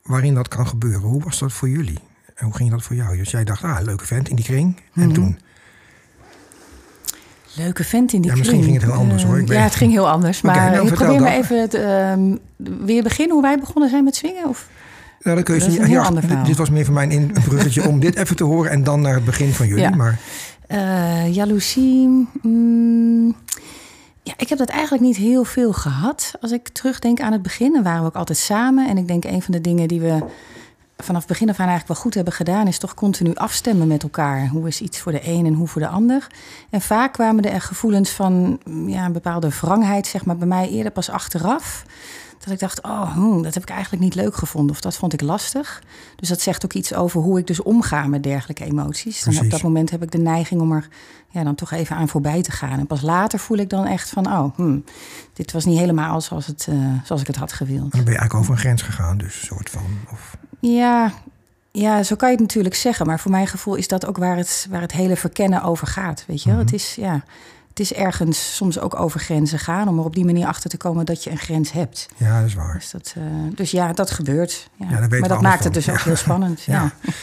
waarin 0.02 0.34
dat 0.34 0.48
kan 0.48 0.66
gebeuren. 0.66 1.00
Hoe 1.00 1.22
was 1.22 1.38
dat 1.38 1.52
voor 1.52 1.68
jullie? 1.68 1.98
En 2.34 2.44
hoe 2.46 2.54
ging 2.54 2.70
dat 2.70 2.82
voor 2.82 2.96
jou? 2.96 3.16
Dus 3.16 3.30
jij 3.30 3.44
dacht, 3.44 3.62
ah, 3.62 3.78
leuke 3.82 4.06
vent 4.06 4.28
in 4.28 4.36
die 4.36 4.44
kring. 4.44 4.76
En 4.94 5.02
Mhm. 5.04 5.12
toen? 5.12 5.38
Leuke 7.54 7.84
vent 7.84 8.12
in 8.12 8.20
die 8.20 8.30
Ja, 8.30 8.36
misschien 8.36 8.60
kring. 8.60 8.72
ging 8.72 8.82
het 8.84 8.92
heel 8.92 9.00
anders, 9.02 9.24
hoor. 9.24 9.38
Ik 9.38 9.48
Eh, 9.48 9.56
ja, 9.56 9.62
het 9.62 9.74
ging 9.74 9.92
heel 9.92 10.08
anders. 10.10 10.40
Maar 10.40 10.70
nou, 10.70 10.86
ik 10.86 10.94
probeer 10.94 11.20
maar 11.20 11.32
even... 11.32 11.60
Het, 11.60 11.74
ehm, 11.74 12.36
weer 12.86 13.02
beginnen 13.02 13.32
hoe 13.34 13.42
wij 13.42 13.58
begonnen 13.58 13.90
zijn 13.90 14.04
met 14.04 14.16
swingen? 14.16 14.48
Of? 14.48 14.68
Nou, 15.22 15.36
dat 15.36 15.44
kun 15.44 15.54
je 15.54 15.60
Dat 15.60 15.68
niet- 15.68 15.88
ja, 16.30 16.42
dit, 16.44 16.56
was 16.56 16.70
meer 16.70 16.84
voor 16.84 16.94
mijn 16.94 17.10
een 17.12 17.32
bruggetje 17.44 17.88
om 17.88 18.00
dit 18.00 18.16
even 18.16 18.36
te 18.36 18.44
horen 18.44 18.70
en 18.70 18.84
dan 18.84 19.00
naar 19.00 19.14
het 19.14 19.24
begin 19.24 19.52
van 19.52 19.66
jullie. 19.66 19.82
Ja. 19.82 19.90
Maar 19.90 20.18
Eh, 20.68 21.34
jaloezie. 21.34 22.28
mm, 22.42 23.36
ja, 24.22 24.32
ik 24.36 24.48
heb 24.48 24.58
dat 24.58 24.68
eigenlijk 24.68 25.02
niet 25.02 25.16
heel 25.16 25.44
veel 25.44 25.72
gehad. 25.72 26.32
Als 26.40 26.52
ik 26.52 26.68
terugdenk 26.68 27.20
aan 27.20 27.32
het 27.32 27.42
begin, 27.42 27.72
dan 27.72 27.82
waren 27.82 28.00
we 28.00 28.06
ook 28.06 28.14
altijd 28.14 28.38
samen. 28.38 28.88
En 28.88 28.96
ik 28.96 29.06
denk 29.06 29.24
een 29.24 29.42
van 29.42 29.52
de 29.52 29.60
dingen 29.60 29.88
die 29.88 30.00
we 30.00 30.22
vanaf 30.96 31.20
het 31.20 31.28
begin 31.28 31.48
af 31.48 31.54
aan 31.54 31.66
eigenlijk 31.68 31.88
wel 31.88 32.02
goed 32.02 32.14
hebben 32.14 32.32
gedaan, 32.32 32.66
is 32.66 32.78
toch 32.78 32.94
continu 32.94 33.34
afstemmen 33.34 33.86
met 33.86 34.02
elkaar. 34.02 34.46
Hoe 34.46 34.68
is 34.68 34.80
iets 34.80 35.00
voor 35.00 35.12
de 35.12 35.28
een 35.28 35.46
en 35.46 35.54
hoe 35.54 35.66
voor 35.66 35.80
de 35.80 35.88
ander? 35.88 36.26
En 36.70 36.80
vaak 36.80 37.12
kwamen 37.12 37.52
er 37.52 37.60
gevoelens 37.60 38.10
van 38.10 38.60
ja, 38.86 39.04
een 39.04 39.12
bepaalde 39.12 39.48
wrangheid, 39.48 40.06
zeg 40.06 40.24
maar, 40.24 40.36
bij 40.36 40.48
mij 40.48 40.68
eerder 40.68 40.92
pas 40.92 41.10
achteraf. 41.10 41.84
Dat 42.38 42.52
ik 42.52 42.58
dacht, 42.58 42.82
oh, 42.82 43.12
hmm, 43.12 43.42
dat 43.42 43.54
heb 43.54 43.62
ik 43.62 43.68
eigenlijk 43.68 44.02
niet 44.02 44.14
leuk 44.14 44.36
gevonden. 44.36 44.70
Of 44.70 44.80
dat 44.80 44.96
vond 44.96 45.12
ik 45.12 45.20
lastig. 45.20 45.82
Dus 46.16 46.28
dat 46.28 46.40
zegt 46.40 46.64
ook 46.64 46.72
iets 46.72 46.94
over 46.94 47.20
hoe 47.20 47.38
ik 47.38 47.46
dus 47.46 47.62
omga 47.62 48.06
met 48.06 48.22
dergelijke 48.22 48.64
emoties. 48.64 49.26
En 49.26 49.38
op 49.38 49.50
dat 49.50 49.62
moment 49.62 49.90
heb 49.90 50.02
ik 50.02 50.10
de 50.10 50.18
neiging 50.18 50.60
om 50.60 50.72
er 50.72 50.88
ja, 51.30 51.44
dan 51.44 51.54
toch 51.54 51.70
even 51.70 51.96
aan 51.96 52.08
voorbij 52.08 52.42
te 52.42 52.50
gaan. 52.50 52.78
En 52.78 52.86
pas 52.86 53.00
later 53.00 53.38
voel 53.38 53.56
ik 53.56 53.70
dan 53.70 53.86
echt 53.86 54.08
van, 54.08 54.26
oh, 54.26 54.54
hmm, 54.56 54.84
dit 55.32 55.52
was 55.52 55.64
niet 55.64 55.78
helemaal 55.78 56.20
zoals, 56.20 56.46
het, 56.46 56.66
uh, 56.70 56.92
zoals 57.04 57.20
ik 57.20 57.26
het 57.26 57.36
had 57.36 57.52
gewild. 57.52 57.82
En 57.82 57.88
dan 57.90 58.04
ben 58.04 58.12
je 58.12 58.18
eigenlijk 58.18 58.34
over 58.34 58.52
een 58.52 58.58
grens 58.58 58.82
gegaan, 58.82 59.18
dus 59.18 59.40
een 59.40 59.46
soort 59.46 59.70
van. 59.70 59.86
Of... 60.12 60.36
Ja, 60.60 61.12
ja, 61.72 62.02
zo 62.02 62.16
kan 62.16 62.28
je 62.28 62.34
het 62.34 62.44
natuurlijk 62.44 62.74
zeggen. 62.74 63.06
Maar 63.06 63.20
voor 63.20 63.30
mijn 63.30 63.46
gevoel 63.46 63.74
is 63.74 63.88
dat 63.88 64.06
ook 64.06 64.16
waar 64.16 64.36
het, 64.36 64.66
waar 64.70 64.80
het 64.80 64.92
hele 64.92 65.16
verkennen 65.16 65.62
over 65.62 65.86
gaat. 65.86 66.24
Weet 66.26 66.42
je, 66.42 66.50
mm 66.50 66.58
het 66.58 66.72
is 66.72 66.94
ja 66.94 67.24
het 67.78 67.90
is 67.90 67.96
ergens 67.96 68.56
soms 68.56 68.78
ook 68.78 69.00
over 69.00 69.20
grenzen 69.20 69.58
gaan 69.58 69.88
om 69.88 69.98
er 69.98 70.04
op 70.04 70.14
die 70.14 70.24
manier 70.24 70.46
achter 70.46 70.70
te 70.70 70.76
komen 70.76 71.06
dat 71.06 71.24
je 71.24 71.30
een 71.30 71.38
grens 71.38 71.72
hebt. 71.72 72.08
Ja, 72.16 72.38
dat 72.38 72.48
is 72.48 72.54
waar. 72.54 72.74
Dus, 72.74 72.90
dat, 72.90 73.14
uh, 73.18 73.24
dus 73.54 73.70
ja, 73.70 73.92
dat 73.92 74.10
gebeurt. 74.10 74.70
Ja. 74.76 74.86
ja 74.90 75.06
maar 75.08 75.28
dat 75.28 75.40
maakt 75.40 75.64
het 75.64 75.74
dus 75.74 75.90
ook 75.90 76.00
heel 76.00 76.16
spannend. 76.16 76.60
Ja. 76.66 76.92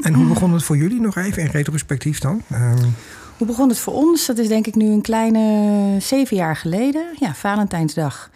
En 0.00 0.14
hoe 0.14 0.26
begon 0.26 0.52
het 0.52 0.62
voor 0.62 0.76
jullie 0.76 1.00
nog 1.00 1.16
even 1.16 1.42
in 1.42 1.48
retrospectief 1.48 2.18
dan? 2.18 2.42
Um... 2.52 2.94
Hoe 3.36 3.46
begon 3.46 3.68
het 3.68 3.78
voor 3.78 3.94
ons? 3.94 4.26
Dat 4.26 4.38
is 4.38 4.48
denk 4.48 4.66
ik 4.66 4.74
nu 4.74 4.86
een 4.86 5.00
kleine 5.00 5.96
zeven 6.00 6.36
jaar 6.36 6.56
geleden. 6.56 7.06
Ja, 7.18 7.34
Valentijnsdag. 7.34 8.30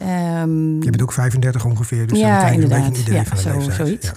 Um, 0.00 0.82
je 0.82 0.90
bent 0.90 1.02
ook 1.02 1.12
35 1.12 1.64
ongeveer, 1.64 2.06
dus 2.06 2.18
ja, 2.18 2.44
dan 2.44 2.52
inderdaad. 2.52 2.86
een 2.86 3.00
idee 3.00 3.14
ja, 3.14 3.24
van 3.24 3.36
de 3.36 3.62
zo, 3.62 3.70
Zoiets. 3.70 4.12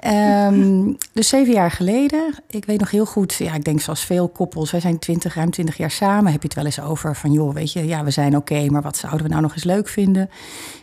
Ja. 0.00 0.46
Um, 0.46 0.96
dus 1.12 1.28
zeven 1.28 1.52
jaar 1.52 1.70
geleden, 1.70 2.34
ik 2.48 2.64
weet 2.64 2.80
nog 2.80 2.90
heel 2.90 3.06
goed, 3.06 3.34
ja, 3.34 3.54
ik 3.54 3.64
denk 3.64 3.80
zoals 3.80 4.04
veel 4.04 4.28
koppels, 4.28 4.70
wij 4.70 4.80
zijn 4.80 4.98
20, 4.98 5.34
ruim 5.34 5.50
20 5.50 5.76
jaar 5.76 5.90
samen, 5.90 6.32
heb 6.32 6.40
je 6.42 6.48
het 6.48 6.56
wel 6.56 6.64
eens 6.64 6.80
over 6.80 7.16
van, 7.16 7.32
joh, 7.32 7.54
weet 7.54 7.72
je, 7.72 7.86
ja, 7.86 8.04
we 8.04 8.10
zijn 8.10 8.36
oké, 8.36 8.66
maar 8.70 8.82
wat 8.82 8.96
zouden 8.96 9.22
we 9.22 9.28
nou 9.28 9.42
nog 9.42 9.52
eens 9.52 9.64
leuk 9.64 9.88
vinden? 9.88 10.30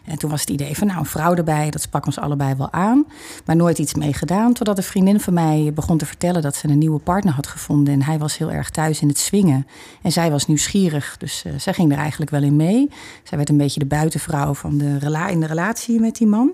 En 0.05 0.17
toen 0.17 0.29
was 0.29 0.41
het 0.41 0.50
idee 0.50 0.77
van, 0.77 0.88
nou, 0.88 1.00
een 1.00 1.05
vrouw 1.05 1.36
erbij, 1.36 1.69
dat 1.69 1.81
sprak 1.81 2.05
ons 2.05 2.19
allebei 2.19 2.55
wel 2.55 2.72
aan, 2.72 3.05
maar 3.45 3.55
nooit 3.55 3.77
iets 3.77 3.93
mee 3.93 4.13
gedaan, 4.13 4.53
totdat 4.53 4.77
een 4.77 4.83
vriendin 4.83 5.19
van 5.19 5.33
mij 5.33 5.72
begon 5.75 5.98
te 5.98 6.05
vertellen 6.05 6.41
dat 6.41 6.55
ze 6.55 6.67
een 6.67 6.77
nieuwe 6.77 7.00
partner 7.00 7.33
had 7.33 7.48
gevonden 7.48 7.93
en 7.93 8.03
hij 8.03 8.17
was 8.17 8.38
heel 8.38 8.51
erg 8.51 8.69
thuis 8.69 9.01
in 9.01 9.07
het 9.07 9.17
swingen 9.17 9.67
en 10.01 10.12
zij 10.12 10.31
was 10.31 10.48
nieuwsgierig, 10.48 11.15
dus 11.17 11.43
uh, 11.48 11.53
zij 11.57 11.74
ging 11.74 11.91
er 11.91 11.98
eigenlijk 11.98 12.31
wel 12.31 12.43
in 12.43 12.55
mee. 12.55 12.89
Zij 13.24 13.38
werd 13.38 13.50
een 13.50 13.57
beetje 13.57 13.79
de 13.79 13.86
buitenvrouw 13.86 14.53
van 14.53 14.77
de 14.77 14.98
rela 14.98 15.27
in 15.27 15.39
de 15.39 15.45
relatie 15.45 16.00
met 16.00 16.15
die 16.15 16.27
man. 16.27 16.51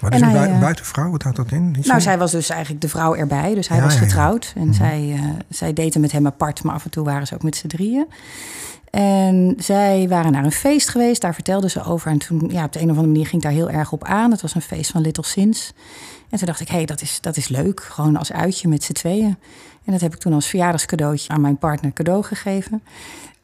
Maar 0.00 0.14
is 0.14 0.20
een 0.20 0.28
hij, 0.28 0.50
eh, 0.50 0.60
buitenvrouw, 0.60 1.10
wat 1.10 1.22
houdt 1.22 1.36
dat 1.36 1.52
in? 1.52 1.76
nou, 1.82 2.00
zij 2.00 2.18
was 2.18 2.30
dus 2.30 2.50
eigenlijk 2.50 2.80
de 2.80 2.88
vrouw 2.88 3.14
erbij. 3.14 3.54
Dus 3.54 3.68
hij 3.68 3.82
was 3.82 3.94
getrouwd. 3.94 4.52
En 4.56 4.66
mhm. 4.66 4.72
zij, 4.72 5.08
uh, 5.08 5.20
zij 5.48 5.72
daten 5.72 6.00
met 6.00 6.12
hem 6.12 6.26
apart, 6.26 6.62
maar 6.62 6.74
af 6.74 6.84
en 6.84 6.90
toe 6.90 7.04
waren 7.04 7.26
ze 7.26 7.34
ook 7.34 7.42
met 7.42 7.56
z'n 7.56 7.66
drieën. 7.66 8.06
En 8.92 9.54
zij 9.58 10.08
waren 10.08 10.32
naar 10.32 10.44
een 10.44 10.52
feest 10.52 10.88
geweest, 10.88 11.20
daar 11.20 11.34
vertelde 11.34 11.68
ze 11.68 11.84
over. 11.84 12.10
En 12.10 12.18
toen, 12.18 12.48
ja, 12.48 12.64
op 12.64 12.72
de 12.72 12.78
een 12.78 12.84
of 12.84 12.90
andere 12.90 13.12
manier 13.12 13.26
ging 13.26 13.42
daar 13.42 13.52
heel 13.52 13.70
erg 13.70 13.92
op 13.92 14.04
aan. 14.04 14.30
Het 14.30 14.42
was 14.42 14.54
een 14.54 14.62
feest 14.62 14.90
van 14.90 15.00
Little 15.00 15.24
Sins. 15.24 15.72
En 16.30 16.38
toen 16.38 16.46
dacht 16.46 16.60
ik, 16.60 16.68
hé, 16.68 16.76
hey, 16.76 16.84
dat, 16.84 17.00
is, 17.00 17.20
dat 17.20 17.36
is 17.36 17.48
leuk. 17.48 17.82
Gewoon 17.82 18.16
als 18.16 18.32
uitje 18.32 18.68
met 18.68 18.84
z'n 18.84 18.92
tweeën. 18.92 19.36
En 19.84 19.92
dat 19.92 20.00
heb 20.00 20.14
ik 20.14 20.20
toen 20.20 20.32
als 20.32 20.46
verjaardagscadeautje 20.46 21.28
aan 21.28 21.40
mijn 21.40 21.58
partner 21.58 21.92
cadeau 21.92 22.24
gegeven. 22.24 22.82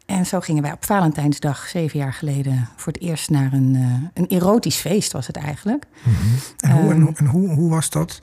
En 0.06 0.26
zo 0.26 0.40
gingen 0.40 0.62
wij 0.62 0.72
op 0.72 0.84
Valentijnsdag, 0.84 1.68
zeven 1.68 1.98
jaar 1.98 2.12
geleden, 2.12 2.68
voor 2.76 2.92
het 2.92 3.02
eerst 3.02 3.30
naar 3.30 3.52
een, 3.52 3.74
uh, 3.74 4.08
een 4.14 4.26
erotisch 4.26 4.76
feest, 4.76 5.12
was 5.12 5.26
het 5.26 5.36
eigenlijk. 5.36 5.86
Mm 6.02 6.14
-hmm. 6.14 6.38
En, 6.56 6.70
hoe, 6.70 6.92
en, 6.92 7.14
ehm, 7.14 7.26
hoe, 7.26 7.48
hoe, 7.48 7.70
was 7.70 7.90
dat? 7.90 8.22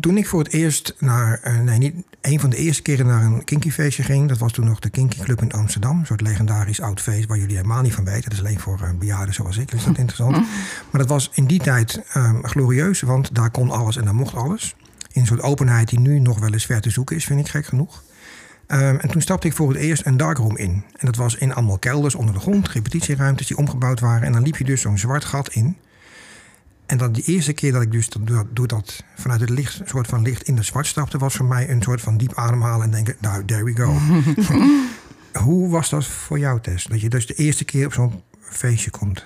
Toen 0.00 0.16
ik 0.16 0.26
voor 0.26 0.42
het 0.42 0.52
eerst 0.52 0.94
naar, 0.98 1.40
uh, 1.44 1.60
nee, 1.60 1.78
niet 1.78 1.94
een 2.20 2.40
van 2.40 2.50
de 2.50 2.56
eerste 2.56 2.82
keren 2.82 3.06
naar 3.06 3.22
een 3.22 3.44
kinky 3.44 3.70
feestje 3.70 4.02
ging, 4.02 4.28
dat 4.28 4.38
was 4.38 4.52
toen 4.52 4.64
nog 4.64 4.78
de 4.78 4.90
Kinky 4.90 5.18
Club 5.18 5.42
in 5.42 5.52
Amsterdam. 5.52 5.98
Een 5.98 6.06
soort 6.06 6.20
legendarisch 6.20 6.80
oud 6.80 7.00
feest 7.00 7.28
waar 7.28 7.38
jullie 7.38 7.56
helemaal 7.56 7.82
niet 7.82 7.94
van 7.94 8.04
weten. 8.04 8.22
Dat 8.22 8.32
is 8.32 8.38
alleen 8.38 8.60
voor 8.60 8.80
uh, 8.82 8.88
bejaarden 8.98 9.34
zoals 9.34 9.56
ik, 9.56 9.70
dus 9.70 9.84
dat 9.84 9.98
interessant. 10.04 10.36
Maar 10.90 11.00
dat 11.00 11.08
was 11.08 11.30
in 11.34 11.46
die 11.46 11.60
tijd 11.60 12.02
um, 12.16 12.46
glorieus, 12.46 13.00
want 13.00 13.34
daar 13.34 13.50
kon 13.50 13.70
alles 13.70 13.96
en 13.96 14.04
daar 14.04 14.14
mocht 14.14 14.34
alles. 14.34 14.74
In 15.12 15.20
een 15.20 15.26
soort 15.26 15.40
openheid 15.40 15.88
die 15.88 16.00
nu 16.00 16.18
nog 16.18 16.38
wel 16.38 16.52
eens 16.52 16.66
ver 16.66 16.80
te 16.80 16.90
zoeken 16.90 17.16
is, 17.16 17.24
vind 17.24 17.40
ik 17.40 17.48
gek 17.48 17.66
genoeg. 17.66 18.02
Ehm, 18.66 18.96
en 18.96 19.10
toen 19.10 19.20
stapte 19.20 19.46
ik 19.46 19.54
voor 19.54 19.68
het 19.68 19.78
eerst 19.78 20.06
een 20.06 20.16
darkroom 20.16 20.56
in. 20.56 20.84
En 20.96 21.06
dat 21.06 21.16
was 21.16 21.36
in 21.36 21.54
allemaal 21.54 21.78
kelders 21.78 22.14
onder 22.14 22.34
de 22.34 22.40
grond, 22.40 22.68
repetitieruimtes 22.68 23.46
die 23.46 23.56
omgebouwd 23.56 24.00
waren. 24.00 24.26
En 24.26 24.32
dan 24.32 24.42
liep 24.42 24.56
je 24.56 24.64
dus 24.64 24.80
zo'n 24.80 24.98
zwart 24.98 25.24
gat 25.24 25.48
in. 25.52 25.76
En 26.86 26.98
dan 26.98 27.12
de 27.12 27.22
eerste 27.22 27.52
keer 27.52 27.72
dat 27.72 27.82
ik 27.82 27.92
dus 27.92 28.08
door, 28.50 28.66
dat 28.66 29.04
vanuit 29.16 29.40
het 29.40 29.50
licht, 29.50 29.80
een 29.80 29.88
soort 29.88 30.06
van 30.06 30.22
licht 30.22 30.42
in 30.42 30.56
de 30.56 30.62
zwart 30.62 30.86
stapte, 30.86 31.18
was 31.18 31.34
voor 31.34 31.46
mij 31.46 31.70
een 31.70 31.82
soort 31.82 32.00
van 32.00 32.16
diep 32.16 32.34
ademhalen 32.34 32.84
en 32.84 32.90
denken, 32.90 33.16
nou, 33.20 33.44
there 33.44 33.64
we 33.64 33.76
go. 33.76 33.96
Hoe 35.42 35.70
was 35.70 35.90
dat 35.90 36.06
voor 36.06 36.38
jou, 36.38 36.60
Tess? 36.60 36.84
Dat 36.84 37.00
je 37.00 37.08
dus 37.08 37.26
de 37.26 37.34
eerste 37.34 37.64
keer 37.64 37.86
op 37.86 37.92
zo'n 37.92 38.22
feestje 38.40 38.90
komt? 38.90 39.24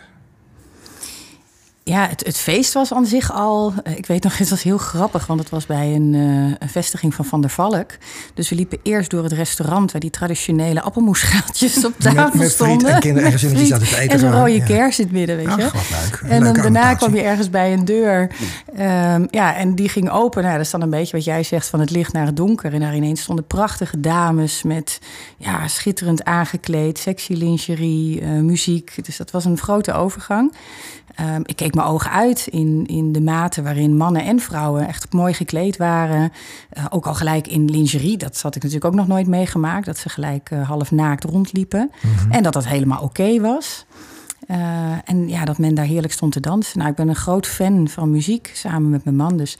Ja, 1.88 2.08
het, 2.08 2.24
het, 2.26 2.36
feest 2.36 2.72
was 2.72 2.92
aan 2.92 3.06
zich 3.06 3.32
al. 3.32 3.72
Eh, 3.82 3.96
ik 3.96 4.06
weet 4.06 4.22
nog, 4.22 4.38
het 4.38 4.48
was 4.48 4.62
heel 4.62 4.78
grappig, 4.78 5.26
want 5.26 5.40
het 5.40 5.48
was 5.48 5.66
bij 5.66 5.94
een, 5.94 6.12
uh, 6.12 6.54
een 6.58 6.68
vestiging 6.68 7.14
van 7.14 7.24
Van 7.24 7.40
der 7.40 7.50
Valk. 7.50 7.90
Dus 8.34 8.48
we 8.48 8.56
liepen 8.56 8.78
eerst 8.82 9.10
door 9.10 9.22
het 9.22 9.32
restaurant 9.32 9.92
waar 9.92 10.00
die 10.00 10.10
traditionele 10.10 10.82
appelmoesschaaltjes 10.82 11.84
op 11.84 11.94
tafel 11.98 12.24
met, 12.24 12.34
met 12.34 12.50
stonden. 12.50 12.88
En 12.88 13.00
kinderen 13.00 13.24
ergens 13.24 13.52
in 13.52 13.56
die 13.56 13.66
zaten 13.66 13.86
te 13.86 13.98
eten. 13.98 14.10
En 14.10 14.18
zo'n 14.18 14.32
rode 14.32 14.56
ja. 14.56 14.64
kers 14.64 14.98
in 14.98 15.04
het 15.04 15.14
midden, 15.14 15.36
weet 15.36 15.54
je. 15.54 15.64
Ach, 15.64 15.72
wat 15.72 15.90
leuk. 15.90 16.30
En 16.30 16.42
dan 16.42 16.52
daarna 16.52 16.94
kwam 16.94 17.14
je 17.14 17.22
ergens 17.22 17.50
bij 17.50 17.72
een 17.72 17.84
deur. 17.84 18.30
Um, 18.78 19.28
ja, 19.30 19.56
en 19.56 19.74
die 19.74 19.88
ging 19.88 20.10
open. 20.10 20.42
Nou, 20.42 20.56
dat 20.56 20.64
is 20.64 20.70
dan 20.70 20.82
een 20.82 20.90
beetje 20.90 21.16
wat 21.16 21.24
jij 21.24 21.42
zegt, 21.42 21.68
van 21.68 21.80
het 21.80 21.90
licht 21.90 22.12
naar 22.12 22.26
het 22.26 22.36
donker. 22.36 22.72
En 22.72 22.80
daar 22.80 22.94
ineens 22.94 23.20
stonden 23.20 23.46
prachtige 23.46 24.00
dames 24.00 24.62
met 24.62 24.98
ja, 25.36 25.68
schitterend 25.68 26.24
aangekleed, 26.24 26.98
sexy 26.98 27.32
lingerie, 27.32 28.20
uh, 28.20 28.28
muziek. 28.28 29.04
Dus 29.04 29.16
dat 29.16 29.30
was 29.30 29.44
een 29.44 29.58
grote 29.58 29.92
overgang. 29.92 30.52
Um, 31.20 31.42
ik 31.44 31.56
keek 31.56 31.74
mijn 31.74 31.86
ogen 31.86 32.10
uit 32.10 32.46
in, 32.50 32.86
in 32.86 33.12
de 33.12 33.20
mate 33.20 33.62
waarin 33.62 33.96
mannen 33.96 34.24
en 34.24 34.40
vrouwen 34.40 34.88
echt 34.88 35.12
mooi 35.12 35.34
gekleed 35.34 35.76
waren. 35.76 36.32
Uh, 36.78 36.84
ook 36.90 37.06
al 37.06 37.14
gelijk 37.14 37.46
in 37.46 37.70
lingerie, 37.70 38.16
dat 38.16 38.40
had 38.40 38.56
ik 38.56 38.62
natuurlijk 38.62 38.92
ook 38.92 38.98
nog 38.98 39.08
nooit 39.08 39.26
meegemaakt. 39.26 39.86
Dat 39.86 39.98
ze 39.98 40.08
gelijk 40.08 40.50
uh, 40.50 40.68
half 40.68 40.90
naakt 40.90 41.24
rondliepen. 41.24 41.90
Mm 42.02 42.32
En 42.32 42.42
dat 42.42 42.52
dat 42.52 42.66
helemaal 42.66 43.02
oké 43.02 43.40
was. 43.40 43.86
Uh, 44.50 44.56
en 45.04 45.28
ja, 45.28 45.44
dat 45.44 45.58
men 45.58 45.74
daar 45.74 45.84
heerlijk 45.84 46.12
stond 46.12 46.32
te 46.32 46.40
dansen. 46.40 46.78
Nou, 46.78 46.90
ik 46.90 46.96
ben 46.96 47.08
een 47.08 47.14
groot 47.16 47.46
fan 47.46 47.88
van 47.88 48.10
muziek, 48.10 48.50
samen 48.54 48.90
met 48.90 49.04
mijn 49.04 49.16
man. 49.16 49.36
Dus 49.36 49.58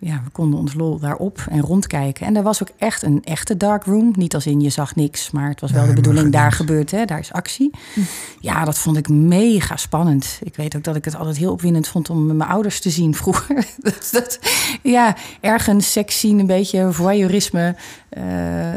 ja, 0.00 0.20
we 0.24 0.30
konden 0.30 0.60
ons 0.60 0.74
lol 0.74 0.98
daarop 0.98 1.44
en 1.50 1.60
rondkijken. 1.60 2.26
En 2.26 2.36
er 2.36 2.42
was 2.42 2.62
ook 2.62 2.70
echt 2.78 3.02
een 3.02 3.24
echte 3.24 3.56
dark 3.56 3.84
room. 3.84 4.12
Niet 4.16 4.34
als 4.34 4.46
in 4.46 4.60
je 4.60 4.70
zag 4.70 4.94
niks, 4.94 5.30
maar 5.30 5.48
het 5.48 5.60
was 5.60 5.70
wel 5.70 5.86
de 5.86 5.92
bedoeling, 5.92 6.32
daar 6.32 6.52
gebeurt, 6.52 6.90
hè, 6.90 7.04
daar 7.04 7.18
is 7.18 7.32
actie. 7.32 7.70
Hm. 7.94 8.00
Ja, 8.40 8.64
dat 8.64 8.78
vond 8.78 8.96
ik 8.96 9.08
mega 9.08 9.76
spannend. 9.76 10.38
Ik 10.42 10.56
weet 10.56 10.76
ook 10.76 10.84
dat 10.84 10.96
ik 10.96 11.04
het 11.04 11.16
altijd 11.16 11.36
heel 11.36 11.52
opwindend 11.52 11.88
vond 11.88 12.10
om 12.10 12.36
mijn 12.36 12.50
ouders 12.50 12.80
te 12.80 12.90
zien 12.90 13.14
vroeger. 13.14 13.66
dat, 13.78 14.08
dat, 14.12 14.38
ja, 14.82 15.16
ergens 15.40 15.92
seks 15.92 16.20
zien, 16.20 16.38
een 16.38 16.46
beetje 16.46 16.92
voyeurisme. 16.92 17.76
Uh, 18.18 18.24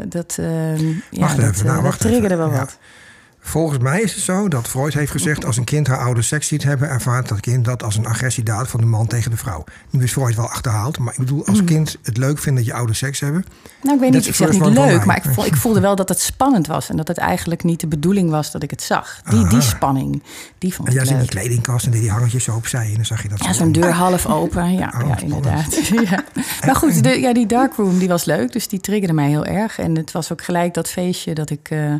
dat, 0.08 0.36
uh, 0.40 0.78
ja, 1.10 1.34
dat, 1.34 1.38
even, 1.38 1.66
nou, 1.66 1.82
dat 1.82 1.98
triggerde 1.98 2.36
wel 2.36 2.50
ja. 2.50 2.58
wat. 2.58 2.78
Volgens 3.44 3.78
mij 3.78 4.00
is 4.00 4.14
het 4.14 4.24
zo 4.24 4.48
dat 4.48 4.68
Freud 4.68 4.94
heeft 4.94 5.10
gezegd... 5.10 5.44
als 5.44 5.56
een 5.56 5.64
kind 5.64 5.86
haar 5.86 5.98
ouders 5.98 6.28
seks 6.28 6.46
ziet 6.46 6.62
hebben... 6.62 6.88
ervaart 6.88 7.28
dat 7.28 7.40
kind 7.40 7.64
dat 7.64 7.82
als 7.82 7.96
een 7.96 8.06
agressiedaad 8.06 8.68
van 8.68 8.80
de 8.80 8.86
man 8.86 9.06
tegen 9.06 9.30
de 9.30 9.36
vrouw. 9.36 9.64
Nu 9.90 10.02
is 10.02 10.12
Freud 10.12 10.34
wel 10.34 10.48
achterhaald. 10.48 10.98
Maar 10.98 11.12
ik 11.12 11.18
bedoel, 11.18 11.46
als 11.46 11.60
mm. 11.60 11.66
kind 11.66 11.98
het 12.02 12.16
leuk 12.16 12.38
vindt 12.38 12.58
dat 12.58 12.68
je 12.68 12.74
ouders 12.74 12.98
seks 12.98 13.20
hebben... 13.20 13.44
Nou, 13.82 13.94
ik 13.94 14.00
weet 14.00 14.12
niet, 14.12 14.26
ik 14.26 14.34
zeg 14.34 14.50
niet 14.50 14.66
leuk, 14.66 15.04
maar 15.04 15.16
ik, 15.16 15.44
ik, 15.44 15.56
voelde 15.56 15.80
wel 15.80 15.96
dat 15.96 16.08
het 16.08 16.20
spannend 16.20 16.66
was. 16.66 16.90
En 16.90 16.96
dat 16.96 17.08
het 17.08 17.18
eigenlijk 17.18 17.62
niet 17.62 17.80
de 17.80 17.86
bedoeling 17.86 18.30
was 18.30 18.50
dat 18.50 18.62
ik 18.62 18.70
het 18.70 18.82
zag. 18.82 19.20
Die, 19.30 19.46
die 19.46 19.60
spanning, 19.60 20.22
die 20.58 20.74
vond 20.74 20.88
en 20.88 20.94
ik 20.94 21.00
jij 21.00 21.10
leuk. 21.10 21.20
in 21.20 21.28
die 21.28 21.40
kledingkast 21.40 21.86
en 21.86 21.92
deed 21.92 22.00
die 22.00 22.10
hangertjes 22.10 22.44
zo 22.44 22.54
opzij. 22.54 22.86
En 22.86 22.94
dan 22.94 23.04
zag 23.04 23.22
je 23.22 23.28
dat 23.28 23.44
Ja, 23.44 23.52
zo'n 23.52 23.72
deur 23.72 23.92
half 23.92 24.26
open. 24.26 24.72
Ja, 24.72 24.94
oh, 25.00 25.08
ja 25.08 25.20
inderdaad. 25.20 25.74
ja. 26.10 26.24
Maar 26.66 26.76
goed, 26.76 27.02
de, 27.02 27.20
ja, 27.20 27.32
die 27.32 27.46
darkroom 27.46 27.98
die 27.98 28.08
was 28.08 28.24
leuk. 28.24 28.52
Dus 28.52 28.68
die 28.68 28.80
triggerde 28.80 29.14
mij 29.14 29.28
heel 29.28 29.44
erg. 29.44 29.78
En 29.78 29.96
het 29.96 30.12
was 30.12 30.32
ook 30.32 30.42
gelijk 30.42 30.74
dat 30.74 30.88
feestje 30.88 31.34
dat 31.34 31.50
ik... 31.50 31.70
Uh, 31.70 31.94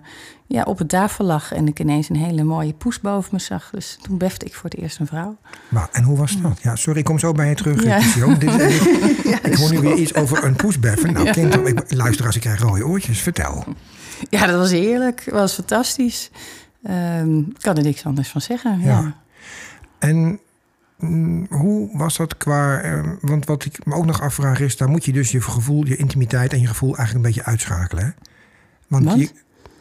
ja, 0.52 0.62
op 0.62 0.78
het 0.78 0.88
tafel 0.88 1.24
lag 1.24 1.52
en 1.52 1.68
ik 1.68 1.80
ineens 1.80 2.08
een 2.08 2.16
hele 2.16 2.42
mooie 2.42 2.72
poes 2.72 3.00
boven 3.00 3.30
me 3.32 3.38
zag. 3.38 3.70
Dus 3.70 3.98
toen 4.02 4.18
befte 4.18 4.46
ik 4.46 4.54
voor 4.54 4.70
het 4.70 4.78
eerst 4.78 4.98
een 4.98 5.06
vrouw. 5.06 5.36
Maar, 5.68 5.88
en 5.92 6.02
hoe 6.02 6.16
was 6.16 6.40
dat? 6.40 6.58
Ja, 6.62 6.76
sorry, 6.76 6.98
ik 6.98 7.04
kom 7.04 7.18
zo 7.18 7.32
bij 7.32 7.48
je 7.48 7.54
terug. 7.54 7.84
Ja. 7.84 7.98
Dit, 8.34 8.54
ik 9.52 9.54
hoor 9.54 9.70
nu 9.70 9.80
weer 9.80 9.96
iets 9.96 10.14
over 10.14 10.44
een 10.44 10.56
poes 10.56 10.78
beffen. 10.78 11.12
Nou, 11.12 11.30
kind, 11.30 11.54
ik, 11.54 11.92
luister 11.92 12.26
als 12.26 12.34
ik 12.34 12.40
krijg 12.40 12.60
rode 12.60 12.86
oortjes. 12.86 13.20
Vertel. 13.20 13.64
Ja, 14.30 14.46
dat 14.46 14.56
was 14.56 14.70
heerlijk. 14.70 15.24
Dat 15.24 15.34
was 15.34 15.54
fantastisch. 15.54 16.30
Um, 16.90 17.38
ik 17.38 17.60
kan 17.60 17.76
er 17.76 17.82
niks 17.82 18.04
anders 18.04 18.28
van 18.28 18.40
zeggen. 18.40 18.80
Ja. 18.80 18.86
ja. 18.86 19.14
En 19.98 20.40
mm, 20.98 21.46
hoe 21.50 21.98
was 21.98 22.16
dat 22.16 22.36
qua... 22.36 22.84
Uh, 22.84 23.08
want 23.20 23.46
wat 23.46 23.64
ik 23.64 23.86
me 23.86 23.94
ook 23.94 24.06
nog 24.06 24.20
afvraag 24.20 24.60
is... 24.60 24.76
daar 24.76 24.88
moet 24.88 25.04
je 25.04 25.12
dus 25.12 25.30
je 25.30 25.40
gevoel, 25.40 25.86
je 25.86 25.96
intimiteit 25.96 26.52
en 26.52 26.60
je 26.60 26.66
gevoel 26.66 26.96
eigenlijk 26.96 27.26
een 27.26 27.32
beetje 27.32 27.50
uitschakelen. 27.50 28.04
Hè? 28.04 28.10
Want 28.88 29.20
je, 29.20 29.30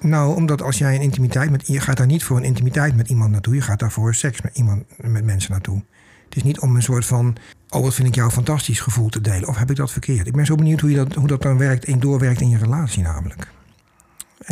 nou, 0.01 0.36
omdat 0.36 0.62
als 0.62 0.77
jij 0.77 0.96
een 0.96 1.01
intimiteit 1.01 1.50
met... 1.51 1.67
Je 1.67 1.79
gaat 1.79 1.98
daar 1.98 2.05
niet 2.05 2.24
voor 2.24 2.38
een 2.38 2.43
intimiteit 2.43 2.96
met 2.96 3.10
iemand 3.10 3.31
naartoe. 3.31 3.55
Je 3.55 3.62
gaat 3.62 3.79
daar 3.79 3.91
voor 3.91 4.15
seks 4.15 4.41
met 4.41 4.58
iemand, 4.58 4.84
met 4.98 5.24
mensen 5.24 5.51
naartoe. 5.51 5.84
Het 6.25 6.36
is 6.36 6.43
niet 6.43 6.60
om 6.60 6.75
een 6.75 6.84
soort 6.84 7.05
van 7.05 7.36
oh, 7.70 7.81
wat 7.81 7.93
vind 7.93 8.08
ik 8.08 8.15
jou 8.15 8.31
fantastisch 8.31 8.79
gevoel 8.79 9.10
te 9.10 9.22
delen. 9.22 9.48
Of 9.48 9.58
heb 9.58 9.70
ik 9.70 9.75
dat 9.75 9.91
verkeerd? 9.91 10.27
Ik 10.27 10.34
ben 10.34 10.46
zo 10.46 10.55
benieuwd 10.55 10.79
hoe, 10.79 10.89
je 10.89 10.96
dat, 10.96 11.13
hoe 11.13 11.27
dat 11.27 11.41
dan 11.41 11.58
werkt 11.58 11.86
en 11.86 12.00
doorwerkt 12.00 12.41
in 12.41 12.50
je 12.50 12.58
relatie 12.58 13.03
namelijk. 13.03 13.48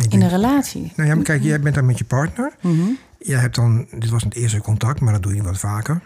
In 0.08 0.22
een 0.22 0.28
relatie. 0.28 0.92
Nou 0.96 1.08
ja, 1.08 1.14
maar 1.14 1.24
kijk, 1.24 1.42
jij 1.42 1.60
bent 1.60 1.74
daar 1.74 1.84
met 1.84 1.98
je 1.98 2.04
partner. 2.04 2.52
Mhm. 2.60 2.88
Jij 3.18 3.38
hebt 3.38 3.54
dan, 3.54 3.86
dit 3.90 4.10
was 4.10 4.24
het 4.24 4.34
eerste 4.34 4.60
contact, 4.60 5.00
maar 5.00 5.12
dat 5.12 5.22
doe 5.22 5.34
je 5.34 5.42
wat 5.42 5.58
vaker. 5.58 6.00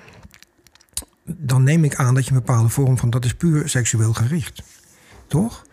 Dan 1.25 1.63
neem 1.63 1.85
ik 1.85 1.95
aan 1.95 2.15
dat 2.15 2.25
je 2.25 2.31
een 2.31 2.37
bepaalde 2.37 2.69
vorm 2.69 2.99
van, 2.99 3.11
dat 3.11 3.25
is 3.25 3.35
puur 3.35 3.69
seksueel 3.69 4.13
gericht. 4.13 4.63
Toch? 5.27 5.67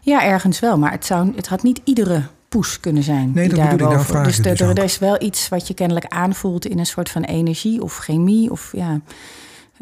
Ja, 0.00 0.24
ergens 0.24 0.60
wel. 0.60 0.78
Maar 0.78 0.90
het, 0.90 1.04
zou, 1.04 1.36
het 1.36 1.48
had 1.48 1.62
niet 1.62 1.80
iedere 1.84 2.28
poes 2.48 2.80
kunnen 2.80 3.02
zijn. 3.02 3.30
Nee, 3.34 3.48
die 3.48 3.58
dat 3.58 3.70
bedoel 3.70 3.92
ik, 3.92 4.00
vraag 4.00 4.24
Dus 4.24 4.38
er, 4.38 4.56
dus 4.56 4.60
er 4.60 4.84
is 4.84 4.98
wel 4.98 5.22
iets 5.22 5.48
wat 5.48 5.68
je 5.68 5.74
kennelijk 5.74 6.06
aanvoelt 6.06 6.66
in 6.66 6.78
een 6.78 6.86
soort 6.86 7.10
van 7.10 7.22
energie 7.22 7.82
of 7.82 7.96
chemie. 7.96 8.50
Of 8.50 8.72
ja, 8.72 9.00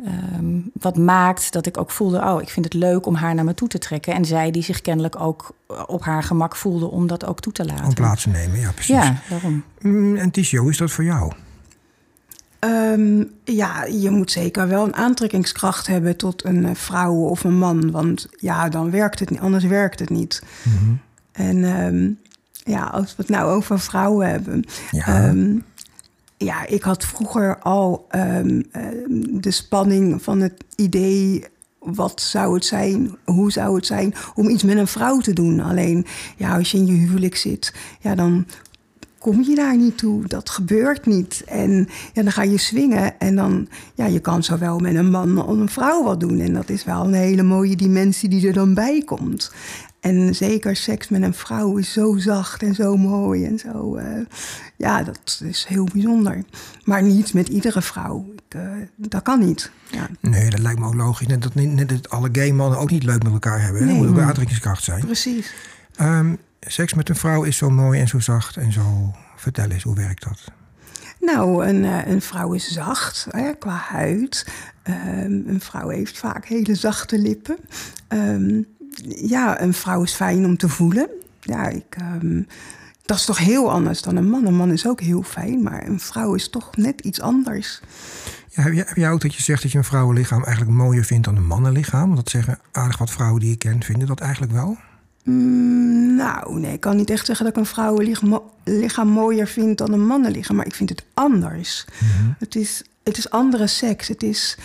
ehm, 0.04 0.61
wat 0.73 0.96
maakt 0.96 1.52
dat 1.52 1.66
ik 1.66 1.78
ook 1.78 1.90
voelde, 1.90 2.20
oh, 2.20 2.42
ik 2.42 2.49
vind 2.49 2.64
het 2.64 2.75
leuk 2.75 3.06
om 3.06 3.14
haar 3.14 3.35
naar 3.35 3.44
me 3.44 3.54
toe 3.54 3.68
te 3.68 3.78
trekken. 3.78 4.14
En 4.14 4.25
zij 4.25 4.50
die 4.50 4.62
zich 4.62 4.80
kennelijk 4.80 5.20
ook 5.20 5.54
op 5.87 6.04
haar 6.04 6.23
gemak 6.23 6.56
voelde 6.56 6.90
om 6.90 7.06
dat 7.06 7.26
ook 7.26 7.40
toe 7.40 7.52
te 7.52 7.64
laten. 7.64 7.85
Om 7.85 7.94
plaats 7.94 8.23
te 8.23 8.28
nemen, 8.28 8.58
ja 8.58 8.73
precies. 8.73 8.94
Ja, 8.94 9.20
daarom. 9.30 9.64
Mm, 9.80 10.16
en 10.16 10.30
Tisio, 10.30 10.61
hoe 10.61 10.70
is 10.70 10.76
dat 10.76 10.90
voor 10.90 11.04
jou? 11.04 11.32
Ehm, 12.58 13.25
ja, 13.44 13.85
je 13.85 14.11
moet 14.11 14.30
zeker 14.30 14.68
wel 14.68 14.85
een 14.85 14.96
aantrekkingskracht 14.96 15.87
hebben 15.87 16.16
tot 16.16 16.44
een 16.44 16.66
eh, 16.66 16.75
vrouw 16.75 17.14
of 17.14 17.44
een 17.44 17.58
man. 17.58 17.90
Want 17.90 18.28
ja, 18.37 18.68
dan 18.68 18.90
werkt 18.90 19.18
het 19.18 19.30
niet, 19.30 19.40
anders 19.40 19.64
werkt 19.64 19.99
het 19.99 20.11
niet. 20.11 20.42
Mhm. 20.62 20.92
En 21.32 21.64
ehm, 21.64 22.11
ja, 22.66 22.85
als 22.85 23.16
we 23.16 23.23
het 23.23 23.28
nou 23.28 23.50
over 23.50 23.80
vrouwen 23.80 24.30
hebben. 24.30 24.64
Ja. 24.90 25.06
Ehm, 25.06 25.58
ja, 26.37 26.66
ik 26.66 26.82
had 26.82 27.04
vroeger 27.04 27.58
al 27.58 28.06
ehm, 28.08 28.62
ehm, 28.70 29.40
de 29.40 29.50
spanning 29.50 30.23
van 30.23 30.40
het 30.40 30.64
idee. 30.76 31.44
Wat 31.78 32.20
zou 32.20 32.54
het 32.54 32.64
zijn? 32.64 33.16
Hoe 33.25 33.52
zou 33.52 33.76
het 33.76 33.87
zijn 33.87 34.14
om 34.35 34.49
iets 34.49 34.62
met 34.62 34.76
een 34.76 34.87
vrouw 34.87 35.18
te 35.18 35.32
doen? 35.32 35.61
Alleen, 35.61 36.06
ja, 36.37 36.56
als 36.56 36.70
je 36.70 36.78
in 36.78 36.87
je 36.87 36.92
huwelijk 36.92 37.37
zit, 37.37 37.75
ja, 38.00 38.14
dan 38.14 38.46
kom 39.18 39.42
je 39.42 39.54
daar 39.54 39.76
niet 39.76 39.99
toe. 39.99 40.26
Dat 40.26 40.50
gebeurt 40.50 41.06
niet. 41.06 41.42
En 41.46 41.88
ja, 42.12 42.23
dan 42.23 42.32
ga 42.32 42.42
je 42.42 42.58
swingen. 42.58 43.18
En 43.18 43.37
dan, 43.37 43.68
ja, 43.94 44.06
je 44.06 44.20
kan 44.20 44.42
zowel 44.42 44.78
met 44.78 44.94
een 44.94 45.11
man 45.11 45.46
als 45.46 45.56
een 45.56 45.68
vrouw 45.68 46.04
wat 46.04 46.20
doen. 46.20 46.38
En 46.38 46.52
dat 46.52 46.68
is 46.68 46.85
wel 46.85 47.04
een 47.04 47.14
hele 47.14 47.42
mooie 47.42 47.76
dimensie 47.76 48.28
die 48.28 48.46
er 48.46 48.52
dan 48.52 48.75
bij 48.75 49.02
komt. 49.04 49.52
En 50.07 50.35
zeker 50.35 50.77
seks 50.77 51.09
met 51.09 51.23
een 51.23 51.35
vrouw 51.35 51.77
is 51.77 51.93
zo 51.93 52.17
zacht 52.19 52.63
en 52.63 52.75
zo 52.75 52.97
mooi 52.97 53.45
en 53.45 53.59
zo. 53.59 53.97
eh, 53.97 54.25
ja, 54.77 55.03
dat 55.03 55.41
is 55.45 55.65
heel 55.69 55.89
bijzonder. 55.93 56.43
Maar 56.85 57.03
niet 57.03 57.35
met 57.35 57.49
iedere 57.49 57.83
vrouw. 57.83 58.27
Ik, 58.35 58.55
eh, 58.55 58.71
dat 58.97 59.23
kan 59.23 59.39
niet. 59.39 59.71
Ja, 59.91 60.09
Nee, 60.21 60.51
dat 60.51 60.61
lijkt 60.61 60.79
me 60.79 60.87
ook 60.87 60.95
logisch. 60.95 61.27
Net 61.27 61.43
dat, 61.43 61.55
net 61.55 61.89
dat 61.89 62.11
alle 62.11 62.29
gay 62.33 62.51
mannen 62.51 62.79
ook 62.79 62.91
niet 62.91 63.03
leuk 63.03 63.23
met 63.23 63.33
elkaar 63.33 63.63
hebben. 63.63 63.85
Nee. 63.87 63.95
moet 63.95 64.09
ook 64.09 64.17
een 64.17 64.23
aantrekkingskracht 64.23 64.83
zijn. 64.85 65.05
precies. 65.05 65.55
Ehm, 65.97 66.35
seks 66.61 66.95
met 66.95 67.09
een 67.09 67.17
vrouw 67.17 67.43
is 67.43 67.57
zo 67.57 67.71
mooi 67.71 68.01
en 68.01 68.09
zo 68.09 68.19
zacht 68.19 68.57
en 68.57 68.73
zo... 68.73 69.15
Vertel 69.37 69.71
eens, 69.71 69.83
hoe 69.83 69.95
werkt 69.95 70.25
dat? 70.25 70.45
Nou, 71.21 71.67
een, 71.67 71.85
eh, 71.85 72.07
een 72.07 72.23
vrouw 72.23 72.53
is 72.53 72.73
zacht 72.73 73.27
hè, 73.31 73.53
qua 73.55 73.75
huid. 73.89 74.47
Ehm, 74.83 75.41
een 75.47 75.61
vrouw 75.61 75.89
heeft 75.89 76.19
vaak 76.19 76.45
hele 76.45 76.75
zachte 76.75 77.19
lippen. 77.19 77.57
Ehm, 78.09 78.63
ja, 79.07 79.61
een 79.61 79.75
vrouw 79.75 80.02
is 80.02 80.12
fijn 80.12 80.45
om 80.45 80.57
te 80.57 80.69
voelen. 80.69 81.09
Ja, 81.40 81.69
ik, 81.69 81.85
ehm, 81.88 82.43
dat 83.02 83.16
is 83.16 83.25
toch 83.25 83.38
heel 83.38 83.71
anders 83.71 84.02
dan 84.02 84.16
een 84.16 84.31
man. 84.31 84.47
Een 84.47 84.57
man 84.57 84.73
is 84.73 84.87
ook 84.87 85.00
heel 85.00 85.23
fijn, 85.23 85.62
maar 85.62 85.87
een 85.87 86.01
vrouw 86.01 86.35
is 86.35 86.51
toch 86.51 86.77
net 86.77 87.01
iets 87.01 87.20
anders. 87.20 87.81
Ja, 88.51 88.62
heb, 88.62 88.72
jij, 88.72 88.85
heb 88.87 88.96
jij 88.96 89.11
ook 89.11 89.20
dat 89.20 89.35
je 89.35 89.42
zegt 89.42 89.62
dat 89.62 89.72
je 89.72 89.79
een 89.79 89.85
vrouwenlichaam 89.85 90.44
eigenlijk 90.44 90.77
mooier 90.77 91.05
vindt 91.05 91.25
dan 91.25 91.37
een 91.37 91.46
mannenlichaam? 91.46 92.05
Want 92.05 92.16
dat 92.16 92.31
zeggen 92.31 92.59
aardig 92.72 92.99
wat 92.99 93.11
vrouwen 93.11 93.40
die 93.40 93.51
je 93.51 93.57
kent, 93.57 93.85
vinden 93.85 94.07
dat 94.07 94.20
eigenlijk 94.20 94.53
wel? 94.53 94.77
Mm, 95.25 96.14
nou, 96.16 96.61
nee, 96.61 96.72
ik 96.72 96.81
kan 96.81 96.96
niet 96.96 97.11
echt 97.11 97.27
zeggen 97.27 97.44
dat 97.44 97.55
ik 97.55 97.61
een 97.61 97.68
vrouwenlichaam 97.68 98.40
lichaam 98.64 99.09
mooier 99.09 99.46
vind 99.46 99.79
dan 99.79 99.92
een 99.92 100.07
mannenlichaam. 100.07 100.57
Maar 100.57 100.66
ik 100.66 100.75
vind 100.75 100.88
het 100.88 101.05
anders. 101.14 101.87
het, 102.38 102.55
is, 102.55 102.83
het 103.03 103.18
is 103.18 103.31
andere 103.31 103.66
seks. 103.66 104.09
Het 104.09 104.22
is, 104.22 104.59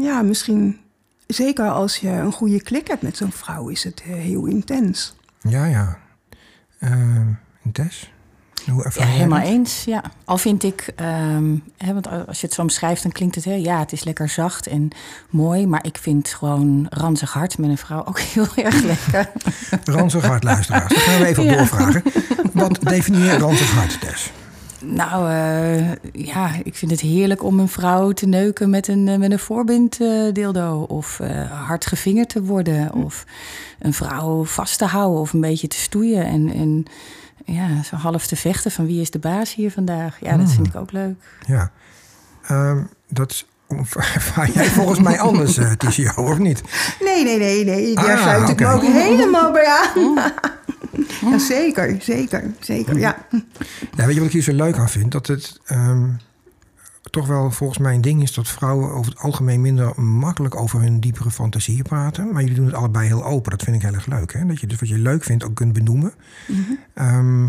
ja, 0.00 0.22
misschien... 0.22 0.79
Zeker 1.34 1.68
als 1.70 1.96
je 1.96 2.08
een 2.08 2.32
goede 2.32 2.62
klik 2.62 2.88
hebt 2.88 3.02
met 3.02 3.16
zo'n 3.16 3.32
vrouw, 3.32 3.68
is 3.68 3.84
het 3.84 4.02
eh, 4.06 4.12
heel 4.14 4.44
intens. 4.46 5.14
Ja, 5.40 5.64
ja. 5.64 5.98
Ehm 6.78 7.26
en 7.64 7.72
Tess? 7.72 8.12
Hoe 8.70 8.78
Ja, 8.78 8.84
ervaar 8.84 9.06
helemaal 9.06 9.40
eens. 9.40 9.84
Ja. 9.84 10.02
Al 10.24 10.38
vind 10.38 10.62
ik, 10.62 10.92
ehm, 10.96 11.56
hè, 11.76 11.92
want 11.92 12.08
als 12.26 12.40
je 12.40 12.46
het 12.46 12.54
zo 12.54 12.62
omschrijft, 12.62 13.02
dan 13.02 13.12
klinkt 13.12 13.34
het 13.34 13.44
heel, 13.44 13.56
ja, 13.62 13.78
het 13.78 13.92
is 13.92 14.04
lekker 14.04 14.28
zacht 14.28 14.66
en 14.66 14.88
mooi. 15.30 15.66
Maar 15.66 15.84
ik 15.86 15.98
vind 16.00 16.28
gewoon 16.28 16.86
ranzig 16.90 17.32
hart 17.32 17.58
met 17.58 17.70
een 17.70 17.78
vrouw 17.78 18.04
ook 18.04 18.18
heel 18.34 18.46
erg 18.56 18.82
lekker. 18.82 19.30
Ranzig 19.84 20.24
hart, 20.24 20.44
luisteraars. 20.44 20.94
Dat 20.94 21.02
gaan 21.02 21.20
we 21.20 21.26
even 21.26 21.44
Ja. 21.44 21.56
doorvragen. 21.56 22.02
Wat 22.52 22.78
definieer 22.80 23.38
ranzig 23.38 23.70
hart, 23.70 24.00
Tess? 24.00 24.30
Nou, 24.84 25.30
eh, 25.30 25.92
ja, 26.26 26.50
ik 26.64 26.74
vind 26.74 26.90
het 26.90 27.00
heerlijk 27.00 27.42
om 27.44 27.58
een 27.60 27.68
vrouw 27.68 28.12
te 28.12 28.26
neuken 28.26 28.70
met 28.70 28.88
een, 28.88 29.08
eh, 29.08 29.16
met 29.18 29.32
een 29.32 29.38
eh. 29.38 30.82
Of 30.82 31.20
eh, 31.20 31.50
hard 31.66 31.86
gevingerd 31.86 32.28
te 32.28 32.42
worden. 32.42 32.92
Of 32.94 33.24
een 33.78 33.92
vrouw 33.92 34.44
vast 34.44 34.78
te 34.78 34.84
houden 34.84 35.20
of 35.20 35.32
een 35.32 35.40
beetje 35.40 35.68
te 35.68 35.76
stoeien. 35.76 36.24
En, 36.24 36.52
en 36.54 36.84
ja, 37.44 37.82
zo 37.82 37.96
half 37.96 38.26
te 38.26 38.36
vechten 38.36 38.70
van 38.70 38.86
wie 38.86 39.00
is 39.00 39.10
de 39.10 39.18
baas 39.18 39.54
hier 39.54 39.70
vandaag. 39.70 40.16
Ja, 40.20 40.36
dat 40.36 40.50
vind 40.50 40.66
ik 40.66 40.76
ook 40.76 40.92
leuk. 40.92 41.14
Ja. 41.46 41.70
Ehm, 42.46 42.82
dat 43.08 43.30
is- 43.30 43.46
jij 44.54 44.66
volgens 44.66 45.00
mij 45.00 45.20
anders, 45.20 45.56
eh 45.56 45.72
Tisio, 45.72 46.10
of 46.16 46.38
niet? 46.38 46.62
Nee, 47.00 47.24
nee, 47.24 47.38
nee, 47.38 47.64
nee. 47.64 47.94
Daar 47.94 48.16
Ah, 48.16 48.22
sluit 48.22 48.48
ik 48.48 48.60
me 48.60 48.66
ook 48.66 48.82
helemaal 48.82 49.52
bij 49.52 49.66
aan. 49.66 50.18
Ja, 51.20 51.38
zeker, 51.38 51.96
zeker, 52.00 52.44
zeker, 52.60 52.98
ja. 52.98 53.26
Ja, 53.96 54.04
weet 54.06 54.14
je 54.14 54.20
wat 54.20 54.26
ik 54.26 54.32
hier 54.32 54.42
zo 54.42 54.52
leuk 54.52 54.76
aan 54.76 54.88
vind? 54.88 55.12
Dat 55.12 55.26
het 55.26 55.60
ehm, 55.64 56.08
toch 57.10 57.26
wel 57.26 57.50
volgens 57.50 57.78
mij 57.78 57.94
een 57.94 58.00
ding 58.00 58.22
is 58.22 58.34
dat 58.34 58.48
vrouwen 58.48 58.92
over 58.92 59.10
het 59.10 59.20
algemeen 59.20 59.60
minder 59.60 60.02
makkelijk 60.02 60.56
over 60.56 60.80
hun 60.80 61.00
diepere 61.00 61.30
fantasieën 61.30 61.82
praten. 61.82 62.32
Maar 62.32 62.40
jullie 62.42 62.56
doen 62.56 62.66
het 62.66 62.74
allebei 62.74 63.06
heel 63.06 63.24
open. 63.24 63.50
Dat 63.50 63.62
vind 63.62 63.76
ik 63.76 63.82
heel 63.82 63.94
erg 63.94 64.06
leuk. 64.06 64.32
Hè? 64.32 64.46
Dat 64.46 64.60
je 64.60 64.66
dus 64.66 64.80
wat 64.80 64.88
je 64.88 64.98
leuk 64.98 65.24
vindt 65.24 65.44
ook 65.44 65.54
kunt 65.54 65.72
benoemen. 65.72 66.12
Ehm, 66.94 67.48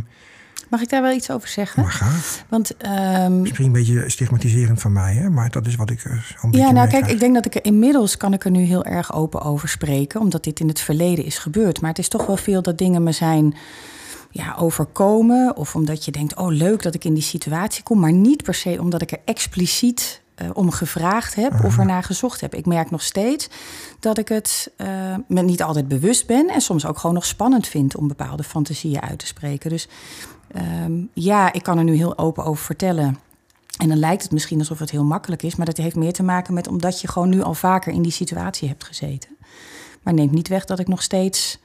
Mag 0.71 0.81
ik 0.81 0.89
daar 0.89 1.01
wel 1.01 1.11
iets 1.11 1.31
over 1.31 1.47
zeggen? 1.47 1.83
maar. 1.83 2.45
Want 2.49 2.77
ehm, 2.77 3.41
Misschien 3.41 3.65
een 3.65 3.71
beetje 3.71 4.09
stigmatiserend 4.09 4.81
van 4.81 4.91
mij, 4.91 5.13
hè? 5.13 5.29
maar 5.29 5.49
dat 5.49 5.67
is 5.67 5.75
wat 5.75 5.89
ik 5.89 6.03
eh, 6.03 6.51
Ja, 6.51 6.71
nou 6.71 6.87
kijk, 6.87 7.07
ik 7.07 7.19
denk 7.19 7.33
dat 7.33 7.45
ik 7.45 7.55
er 7.55 7.65
inmiddels 7.65 8.17
kan 8.17 8.33
ik 8.33 8.45
er 8.45 8.51
nu 8.51 8.61
heel 8.61 8.85
erg 8.85 9.13
open 9.13 9.41
over 9.41 9.69
spreken, 9.69 10.21
omdat 10.21 10.43
dit 10.43 10.59
in 10.59 10.67
het 10.67 10.79
verleden 10.79 11.25
is 11.25 11.37
gebeurd. 11.37 11.81
Maar 11.81 11.89
het 11.89 11.99
is 11.99 12.07
toch 12.07 12.25
wel 12.25 12.37
veel 12.37 12.61
dat 12.61 12.77
dingen 12.77 13.03
me 13.03 13.11
zijn 13.11 13.55
ja, 14.29 14.55
overkomen, 14.55 15.55
of 15.55 15.75
omdat 15.75 16.05
je 16.05 16.11
denkt, 16.11 16.35
oh 16.35 16.51
leuk 16.51 16.83
dat 16.83 16.95
ik 16.95 17.05
in 17.05 17.13
die 17.13 17.23
situatie 17.23 17.83
kom, 17.83 17.99
maar 17.99 18.13
niet 18.13 18.43
per 18.43 18.53
se 18.53 18.77
omdat 18.79 19.01
ik 19.01 19.11
er 19.11 19.21
expliciet 19.25 20.20
eh, 20.41 20.49
om 20.53 20.71
gevraagd 20.71 21.35
heb 21.35 21.63
of 21.63 21.77
ernaar 21.77 22.03
gezocht 22.03 22.41
heb. 22.41 22.55
Ik 22.55 22.65
merk 22.65 22.91
nog 22.91 23.01
steeds 23.01 23.49
dat 23.99 24.17
ik 24.17 24.27
het 24.27 24.71
eh, 24.77 24.87
me 25.27 25.41
niet 25.41 25.63
altijd 25.63 25.87
bewust 25.87 26.27
ben 26.27 26.49
en 26.49 26.61
soms 26.61 26.85
ook 26.85 26.97
gewoon 26.97 27.15
nog 27.15 27.25
spannend 27.25 27.67
vind 27.67 27.95
om 27.95 28.07
bepaalde 28.07 28.43
fantasieën 28.43 29.01
uit 29.01 29.19
te 29.19 29.25
spreken. 29.25 29.69
Dus 29.69 29.87
ehm, 30.51 30.93
ja, 31.13 31.53
ik 31.53 31.63
kan 31.63 31.77
er 31.77 31.83
nu 31.83 31.95
heel 31.95 32.17
open 32.17 32.43
over 32.43 32.63
vertellen. 32.63 33.19
En 33.77 33.87
dan 33.87 33.97
lijkt 33.97 34.23
het 34.23 34.31
misschien 34.31 34.59
alsof 34.59 34.79
het 34.79 34.91
heel 34.91 35.03
makkelijk 35.03 35.43
is, 35.43 35.55
maar 35.55 35.65
dat 35.65 35.77
heeft 35.77 35.95
meer 35.95 36.13
te 36.13 36.23
maken 36.23 36.53
met 36.53 36.67
omdat 36.67 37.01
je 37.01 37.07
gewoon 37.07 37.29
nu 37.29 37.41
al 37.41 37.53
vaker 37.53 37.93
in 37.93 38.01
die 38.01 38.11
situatie 38.11 38.67
hebt 38.67 38.83
gezeten. 38.83 39.29
Maar 40.01 40.13
neemt 40.13 40.31
niet 40.31 40.47
weg 40.47 40.65
dat 40.65 40.79
ik 40.79 40.87
nog 40.87 41.01
steeds 41.01 41.59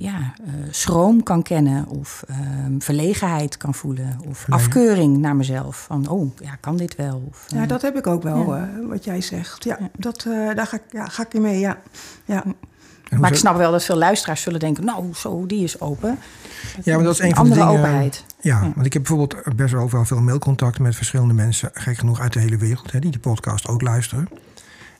ja, 0.00 0.34
eh, 0.44 0.52
schroom 0.70 1.22
kan 1.22 1.42
kennen 1.42 1.86
of 1.86 2.24
ehm, 2.28 2.78
verlegenheid 2.78 3.56
kan 3.56 3.74
voelen 3.74 4.18
of 4.28 4.44
afkeuring 4.48 5.16
naar 5.18 5.36
mezelf. 5.36 5.84
Van, 5.86 6.08
oh, 6.08 6.30
ja, 6.42 6.54
kan 6.60 6.76
dit 6.76 6.96
wel? 6.96 7.22
Of, 7.28 7.44
Ja, 7.48 7.62
eh, 7.62 7.68
dat 7.68 7.82
heb 7.82 7.96
ik 7.96 8.06
ook 8.06 8.22
wel, 8.22 8.54
Ja. 8.54 8.68
eh, 8.78 8.88
wat 8.88 9.04
jij 9.04 9.20
zegt. 9.20 9.64
Ja, 9.64 9.78
dat, 9.98 10.22
daar 10.54 10.66
ga 10.66 10.76
ik, 10.76 10.82
ja, 10.90 11.06
ga 11.06 11.22
ik 11.22 11.34
in 11.34 11.42
mee, 11.42 11.58
ja. 11.58 11.78
ja. 12.24 12.44
Maar 13.18 13.30
ik 13.30 13.36
snap 13.36 13.56
wel 13.56 13.70
dat 13.70 13.84
veel 13.84 13.96
luisteraars 13.96 14.42
zullen 14.42 14.60
denken, 14.60 14.84
nou, 14.84 15.14
zo, 15.14 15.46
die 15.46 15.62
is 15.64 15.80
open. 15.80 16.18
Ja, 16.84 16.94
maar 16.94 17.04
dat 17.04 17.12
is 17.14 17.20
een 17.20 17.26
Een 17.28 17.34
van 17.36 17.44
de 17.48 17.50
dingen. 17.54 17.68
openheid. 17.68 18.24
Ja, 18.40 18.60
want 18.74 18.86
ik 18.86 18.92
heb 18.92 19.02
bijvoorbeeld 19.02 19.56
best 19.56 19.72
wel 19.72 19.88
veel 20.04 20.20
mailcontact 20.20 20.78
met 20.78 20.96
verschillende 20.96 21.34
mensen, 21.34 21.70
gek 21.72 21.98
genoeg 21.98 22.20
uit 22.20 22.32
de 22.32 22.40
hele 22.40 22.56
wereld, 22.56 22.92
hè, 22.92 22.98
die 22.98 23.10
de 23.10 23.18
podcast 23.18 23.68
ook 23.68 23.82
luisteren. 23.82 24.28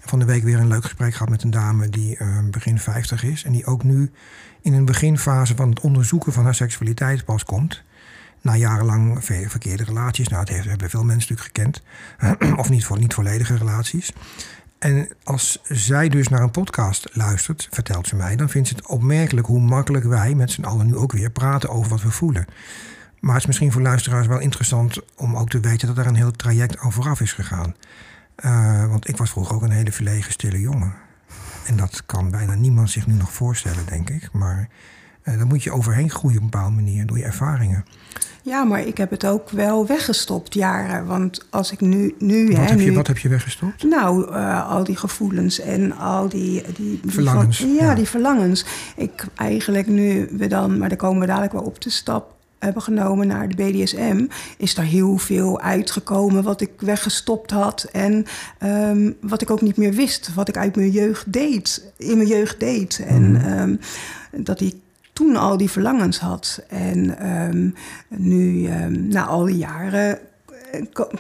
En 0.03 0.09
van 0.09 0.19
de 0.19 0.25
week 0.25 0.43
weer 0.43 0.59
een 0.59 0.69
leuk 0.69 0.85
gesprek 0.85 1.13
gehad 1.13 1.29
met 1.29 1.43
een 1.43 1.51
dame 1.51 1.89
die 1.89 2.17
eh, 2.17 2.39
begin 2.51 2.79
50 2.79 3.25
is 3.25 3.45
en 3.45 3.53
die 3.53 3.67
ook 3.67 3.85
nu 3.85 4.11
in 4.61 4.73
een 4.73 4.85
beginfase 4.85 5.57
van 5.57 5.69
het 5.71 5.81
onderzoeken 5.81 6.33
van 6.33 6.45
haar 6.45 6.55
seksualiteit 6.55 7.25
pas 7.25 7.45
komt. 7.45 7.83
Na 8.41 8.57
jarenlang 8.57 9.25
ve- 9.25 9.49
verkeerde 9.49 9.85
relaties. 9.85 10.29
Nou, 10.29 10.45
dat 10.45 10.65
hebben 10.65 10.91
veel 10.91 11.05
mensen 11.05 11.35
natuurlijk 11.35 11.57
gekend. 11.57 11.83
of 12.61 12.69
niet, 12.71 12.85
voor, 12.85 12.99
niet 12.99 13.15
volledige 13.15 13.57
relaties. 13.57 14.13
En 14.79 15.09
als 15.25 15.61
zij 15.63 16.09
dus 16.09 16.29
naar 16.29 16.43
een 16.43 16.51
podcast 16.51 17.09
luistert, 17.13 17.69
vertelt 17.71 18.07
ze 18.07 18.17
mij, 18.17 18.37
dan 18.37 18.49
vindt 18.49 18.69
ze 18.69 18.75
het 18.75 18.87
opmerkelijk 18.87 19.47
hoe 19.47 19.61
makkelijk 19.61 20.05
wij 20.05 20.35
met 20.35 20.51
z'n 20.51 20.65
allen 20.65 20.87
nu 20.87 20.97
ook 20.97 21.13
weer 21.13 21.31
praten 21.31 21.69
over 21.69 21.91
wat 21.91 22.03
we 22.03 22.11
voelen. 22.11 22.45
Maar 23.21 23.33
het 23.33 23.41
is 23.41 23.47
misschien 23.47 23.73
voor 23.73 23.83
luisteraars 23.83 24.27
wel 24.27 24.39
interessant 24.39 24.99
om 25.17 25.37
ook 25.37 25.49
te 25.49 25.61
weten 25.61 25.89
dat 25.89 25.99
er 25.99 26.07
een 26.07 26.15
heel 26.15 26.31
traject 26.31 26.79
aan 26.79 26.93
vooraf 26.93 27.21
is 27.21 27.33
gegaan. 27.33 27.75
Eh, 28.35 28.87
want 28.87 29.09
ik 29.09 29.17
was 29.17 29.31
vroeger 29.31 29.55
ook 29.55 29.63
een 29.63 29.71
hele 29.71 29.93
verlegen, 29.93 30.33
stille 30.33 30.61
jongen. 30.61 30.95
En 31.69 31.77
dat 31.77 32.03
kan 32.07 32.31
bijna 32.31 32.55
niemand 32.55 32.91
zich 32.91 33.07
nu 33.07 33.15
nog 33.15 33.33
voorstellen, 33.33 33.87
denk 33.89 34.11
ik. 34.11 34.29
Maar 34.33 34.69
uh, 35.25 35.37
daar 35.37 35.47
moet 35.47 35.63
je 35.63 35.73
overheen 35.73 36.11
groeien 36.11 36.37
op 36.37 36.43
een 36.43 36.51
bepaalde 36.51 36.75
manier 36.75 37.07
door 37.07 37.19
je 37.19 37.25
ervaringen. 37.25 37.85
Ja, 38.43 38.65
maar 38.65 38.81
ik 38.81 38.97
heb 38.97 39.11
het 39.11 39.27
ook 39.27 39.51
wel 39.51 39.87
weggestopt 39.87 40.55
jaren. 40.55 41.07
Want 41.07 41.47
als 41.51 41.73
ik 41.73 41.81
nu... 41.81 42.15
nu 42.19 42.47
wat, 42.47 42.57
hè, 42.57 42.63
heb, 42.63 42.81
je, 42.81 42.91
nu, 42.91 42.97
wat 42.97 43.07
heb 43.07 43.19
je 43.19 43.29
weggestopt? 43.29 43.83
Nou, 43.83 44.31
uh, 44.31 44.71
al 44.71 44.85
die 44.85 44.97
gevoelens 44.97 45.61
en 45.61 45.97
al 45.97 46.29
die... 46.29 46.63
die, 46.63 47.01
die 47.03 47.13
verlangens. 47.13 47.59
Van, 47.59 47.75
ja, 47.75 47.85
ja, 47.85 47.95
die 47.95 48.09
verlangens. 48.09 48.65
Ik 48.97 49.27
eigenlijk 49.35 49.87
nu 49.87 50.29
we 50.33 50.47
dan... 50.47 50.79
Maar 50.79 50.89
daar 50.89 50.99
komen 50.99 51.21
we 51.21 51.27
dadelijk 51.27 51.53
wel 51.53 51.63
op 51.63 51.81
de 51.81 51.91
stap 51.91 52.37
hebben 52.59 52.83
genomen 52.83 53.27
naar 53.27 53.49
de 53.49 53.55
BDSM, 53.55 54.27
is 54.57 54.75
daar 54.75 54.85
heel 54.85 55.19
veel 55.19 55.61
uitgekomen 55.61 56.43
wat 56.43 56.61
ik 56.61 56.71
weggestopt 56.79 57.51
had 57.51 57.89
en 57.93 58.27
um, 58.63 59.17
wat 59.21 59.43
ik 59.43 59.51
ook 59.51 59.63
niet 59.63 59.77
meer 59.77 59.93
wist, 59.93 60.35
wat 60.35 60.49
ik 60.49 60.57
uit 60.57 60.77
mijn 60.77 60.91
jeugd 60.91 61.33
deed, 61.33 61.93
in 61.97 62.17
mijn 62.17 62.29
jeugd 62.29 62.61
deed. 62.61 63.03
En 63.07 63.59
um, 63.61 63.81
dat 64.45 64.61
ik 64.61 64.75
toen 65.13 65.37
al 65.37 65.57
die 65.57 65.71
verlangens 65.71 66.19
had. 66.19 66.63
En 66.69 67.29
um, 67.29 67.75
nu, 68.09 68.69
na 68.89 69.25
al 69.25 69.45
die 69.45 69.57
jaren, 69.57 70.19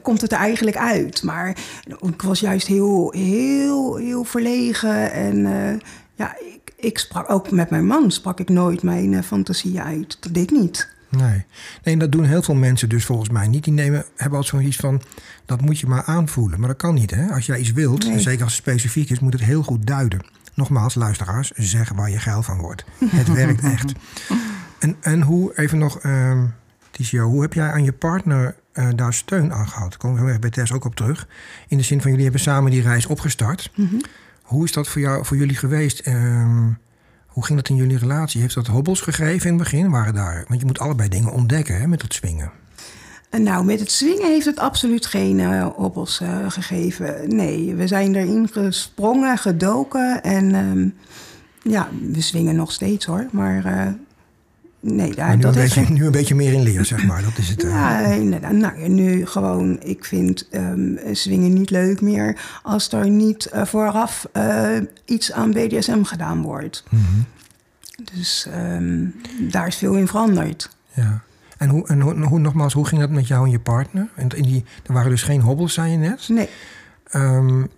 komt 0.02 0.20
het 0.20 0.32
er 0.32 0.38
eigenlijk 0.38 0.76
uit. 0.76 1.22
Maar 1.22 1.56
ik 2.00 2.22
was 2.22 2.40
juist 2.40 2.66
heel, 2.66 3.12
heel, 3.16 3.96
heel 3.96 4.24
verlegen 4.24 5.12
en 5.12 5.36
uh, 5.36 5.80
ja, 6.14 6.36
ik, 6.36 6.72
ik 6.76 6.98
sprak 6.98 7.30
ook 7.30 7.50
met 7.50 7.70
mijn 7.70 7.86
man, 7.86 8.10
sprak 8.10 8.40
ik 8.40 8.48
nooit 8.48 8.82
mijn 8.82 9.12
uh, 9.12 9.22
fantasieën 9.22 9.82
uit. 9.82 10.16
Dat 10.20 10.34
deed 10.34 10.50
ik 10.50 10.58
niet. 10.58 10.88
Nee. 11.10 11.44
nee, 11.84 11.96
dat 11.96 12.12
doen 12.12 12.24
heel 12.24 12.42
veel 12.42 12.54
mensen 12.54 12.88
dus 12.88 13.04
volgens 13.04 13.28
mij 13.28 13.48
niet. 13.48 13.64
Die 13.64 13.72
nemen, 13.72 14.04
hebben 14.16 14.38
altijd 14.38 14.60
zoiets 14.62 14.76
van, 14.76 15.02
dat 15.46 15.60
moet 15.60 15.78
je 15.78 15.86
maar 15.86 16.02
aanvoelen. 16.04 16.58
Maar 16.58 16.68
dat 16.68 16.76
kan 16.78 16.94
niet, 16.94 17.10
hè? 17.10 17.26
Als 17.30 17.46
jij 17.46 17.58
iets 17.58 17.72
wilt, 17.72 18.04
Nee. 18.04 18.12
en 18.12 18.20
zeker 18.20 18.44
als 18.44 18.52
het 18.52 18.62
specifiek 18.62 19.10
is, 19.10 19.20
moet 19.20 19.32
het 19.32 19.42
heel 19.42 19.62
goed 19.62 19.86
duiden. 19.86 20.20
Nogmaals, 20.54 20.94
luisteraars, 20.94 21.50
zeg 21.50 21.92
waar 21.92 22.10
je 22.10 22.18
geil 22.18 22.42
van 22.42 22.58
wordt. 22.58 22.84
Het 23.06 23.32
werkt 23.32 23.62
echt. 23.62 23.92
En, 24.78 24.96
en 25.00 25.22
hoe, 25.22 25.56
even 25.56 25.78
nog, 25.78 25.98
ehm 25.98 26.44
Ticio, 26.90 27.28
hoe 27.28 27.42
heb 27.42 27.52
jij 27.52 27.70
aan 27.70 27.84
je 27.84 27.92
partner 27.92 28.54
eh, 28.72 28.88
daar 28.94 29.14
steun 29.14 29.52
aan 29.52 29.68
gehad? 29.68 29.90
Daar 29.90 29.98
komen 29.98 30.24
we 30.24 30.38
bij 30.38 30.50
Tess 30.50 30.72
ook 30.72 30.84
op 30.84 30.94
terug. 30.94 31.28
In 31.68 31.76
de 31.76 31.82
zin 31.82 31.98
van, 32.00 32.08
jullie 32.08 32.24
hebben 32.24 32.42
samen 32.42 32.70
die 32.70 32.82
reis 32.82 33.06
opgestart. 33.06 33.70
Hoe 34.42 34.64
is 34.64 34.72
dat 34.72 34.88
voor, 34.88 35.00
jou, 35.00 35.24
voor 35.24 35.36
jullie 35.36 35.56
geweest? 35.56 36.00
Ehm, 36.00 36.66
hoe 37.38 37.46
ging 37.46 37.58
dat 37.58 37.68
in 37.68 37.76
jullie 37.76 37.98
relatie? 37.98 38.40
Heeft 38.40 38.54
dat 38.54 38.66
hobbels 38.66 39.00
gegeven 39.00 39.50
in 39.50 39.54
het 39.54 39.62
begin? 39.62 39.90
Waren 39.90 40.14
daar, 40.14 40.44
want 40.48 40.60
je 40.60 40.66
moet 40.66 40.78
allebei 40.78 41.08
dingen 41.08 41.32
ontdekken 41.32 41.80
hè, 41.80 41.86
met 41.86 42.02
het 42.02 42.14
swingen. 42.14 42.50
En 43.30 43.42
nou, 43.42 43.64
met 43.64 43.80
het 43.80 43.90
swingen 43.90 44.26
heeft 44.26 44.44
het 44.44 44.58
absoluut 44.58 45.06
geen 45.06 45.38
uh, 45.38 45.66
hobbels 45.66 46.20
uh, 46.20 46.50
gegeven. 46.50 47.36
Nee, 47.36 47.74
we 47.74 47.86
zijn 47.86 48.14
erin 48.14 48.48
gesprongen, 48.52 49.38
gedoken 49.38 50.22
en 50.22 50.54
um, 50.54 50.94
ja, 51.62 51.88
we 52.12 52.20
swingen 52.20 52.56
nog 52.56 52.72
steeds 52.72 53.04
hoor. 53.04 53.26
Maar 53.30 53.94
nee, 54.94 55.14
daar, 55.14 55.36
nu, 55.36 55.42
dat 55.42 55.56
een 55.56 55.62
beetje, 55.62 55.86
nu 55.88 56.04
een 56.06 56.12
beetje 56.12 56.34
meer 56.34 56.52
in 56.52 56.62
leer, 56.62 56.84
zeg 56.84 57.06
maar. 57.06 57.22
Dat 57.22 57.38
is 57.38 57.48
het. 57.48 57.64
eh. 57.64 57.70
Ja, 57.70 58.00
inderdaad. 58.00 58.52
Nou, 58.52 58.88
nu 58.88 59.26
gewoon, 59.26 59.82
ik 59.82 60.04
vind 60.04 60.48
um, 60.52 60.98
swingen 61.12 61.52
niet 61.52 61.70
leuk 61.70 62.00
meer 62.00 62.40
als 62.62 62.92
er 62.92 63.08
niet 63.10 63.50
uh, 63.54 63.64
vooraf 63.64 64.28
uh, 64.36 64.76
iets 65.04 65.32
aan 65.32 65.50
BDSM 65.50 66.02
gedaan 66.02 66.42
wordt. 66.42 66.84
Mhm. 66.88 67.02
Dus 68.12 68.48
um, 68.54 69.14
daar 69.40 69.66
is 69.66 69.76
veel 69.76 69.94
in 69.94 70.06
veranderd. 70.06 70.70
Ja. 70.94 71.20
En, 71.58 71.68
hoe, 71.68 71.86
en 71.86 72.00
hoe, 72.00 72.24
hoe, 72.24 72.38
nogmaals, 72.38 72.72
hoe 72.72 72.86
ging 72.86 73.00
dat 73.00 73.10
met 73.10 73.26
jou 73.26 73.44
en 73.44 73.50
je 73.50 73.58
partner? 73.60 74.08
En 74.14 74.28
in 74.28 74.42
die, 74.42 74.64
er 74.86 74.92
waren 74.92 75.10
dus 75.10 75.22
geen 75.22 75.40
hobbels, 75.40 75.74
zei 75.74 75.90
je 75.90 75.96
net. 75.96 76.28
Nee. 76.28 76.48
Um, 77.14 77.68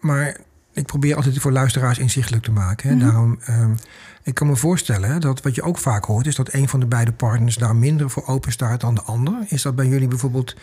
maar 0.00 0.36
ik 0.76 0.86
probeer 0.86 1.16
altijd 1.16 1.38
voor 1.38 1.52
luisteraars 1.52 1.98
inzichtelijk 1.98 2.42
te 2.42 2.50
maken. 2.50 2.88
Hè? 2.88 2.94
Mhm. 2.94 3.04
Daarom, 3.04 3.38
um, 3.48 3.74
ik 4.22 4.34
kan 4.34 4.46
me 4.46 4.56
voorstellen 4.56 5.10
hè, 5.10 5.18
dat 5.18 5.42
wat 5.42 5.54
je 5.54 5.62
ook 5.62 5.78
vaak 5.78 6.04
hoort... 6.04 6.26
is 6.26 6.34
dat 6.34 6.52
een 6.52 6.68
van 6.68 6.80
de 6.80 6.86
beide 6.86 7.12
partners 7.12 7.56
daar 7.56 7.76
minder 7.76 8.10
voor 8.10 8.26
open 8.26 8.52
staat 8.52 8.80
dan 8.80 8.94
de 8.94 9.02
ander. 9.02 9.34
Is 9.48 9.62
dat 9.62 9.74
bij 9.74 9.86
jullie 9.86 10.08
bijvoorbeeld 10.08 10.56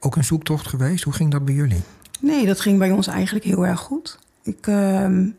ook 0.00 0.16
een 0.16 0.24
zoektocht 0.24 0.66
geweest? 0.66 1.04
Hoe 1.04 1.12
ging 1.12 1.30
dat 1.30 1.44
bij 1.44 1.54
jullie? 1.54 1.80
Nee, 2.20 2.46
dat 2.46 2.60
ging 2.60 2.78
bij 2.78 2.90
ons 2.90 3.06
eigenlijk 3.06 3.44
heel 3.44 3.66
erg 3.66 3.80
goed. 3.80 4.18
Ik, 4.42 4.66
um, 4.66 5.36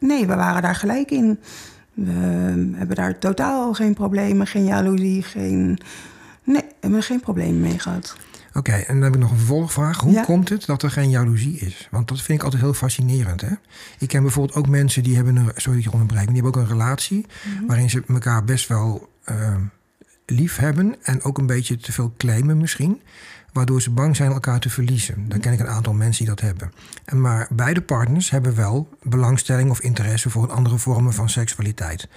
nee, 0.00 0.26
we 0.26 0.34
waren 0.34 0.62
daar 0.62 0.74
gelijk 0.74 1.10
in. 1.10 1.38
We 1.94 2.12
hebben 2.76 2.96
daar 2.96 3.18
totaal 3.18 3.74
geen 3.74 3.94
problemen, 3.94 4.46
geen 4.46 4.64
jaloezie, 4.64 5.22
geen... 5.22 5.78
Nee, 6.44 6.64
hebben 6.80 7.02
geen 7.02 7.20
problemen 7.20 7.60
mee 7.60 7.78
gehad. 7.78 8.16
Oké, 8.54 8.70
okay, 8.70 8.82
en 8.82 8.94
dan 8.94 9.02
heb 9.02 9.14
ik 9.14 9.20
nog 9.20 9.30
een 9.30 9.36
vervolgvraag. 9.36 10.00
Hoe 10.00 10.12
Ja. 10.12 10.22
komt 10.22 10.48
het 10.48 10.66
dat 10.66 10.82
er 10.82 10.90
geen 10.90 11.10
jaloezie 11.10 11.58
is? 11.58 11.88
Want 11.90 12.08
dat 12.08 12.20
vind 12.20 12.38
ik 12.38 12.44
altijd 12.44 12.62
heel 12.62 12.74
fascinerend. 12.74 13.40
Hè? 13.40 13.50
Ik 13.98 14.08
ken 14.08 14.22
bijvoorbeeld 14.22 14.56
ook 14.58 14.68
mensen 14.68 15.02
die 15.02 15.16
hebben 15.16 15.36
een... 15.36 15.50
Sorry 15.56 15.82
dat 15.82 15.92
je 15.92 15.98
maar 15.98 16.06
die 16.08 16.18
hebben 16.18 16.44
ook 16.44 16.56
een 16.56 16.66
relatie... 16.66 17.26
Mhm. 17.56 17.66
waarin 17.66 17.90
ze 17.90 18.02
elkaar 18.08 18.44
best 18.44 18.68
wel 18.68 19.08
uh, 19.30 19.54
lief 20.26 20.56
hebben... 20.56 20.96
en 21.02 21.22
ook 21.22 21.38
een 21.38 21.46
beetje 21.46 21.76
te 21.76 21.92
veel 21.92 22.14
claimen 22.16 22.56
misschien... 22.56 23.00
waardoor 23.52 23.82
ze 23.82 23.90
bang 23.90 24.16
zijn 24.16 24.32
elkaar 24.32 24.60
te 24.60 24.70
verliezen. 24.70 25.28
Dan 25.28 25.40
ken 25.40 25.52
ik 25.52 25.60
een 25.60 25.68
aantal 25.68 25.92
mensen 25.92 26.24
die 26.24 26.34
dat 26.34 26.44
hebben. 26.44 26.72
En 27.04 27.20
maar 27.20 27.48
beide 27.50 27.80
partners 27.80 28.30
hebben 28.30 28.54
wel 28.54 28.88
belangstelling 29.02 29.70
of 29.70 29.80
interesse... 29.80 30.30
voor 30.30 30.52
andere 30.52 30.78
vormen 30.78 31.12
van 31.12 31.28
seksualiteit. 31.28 32.08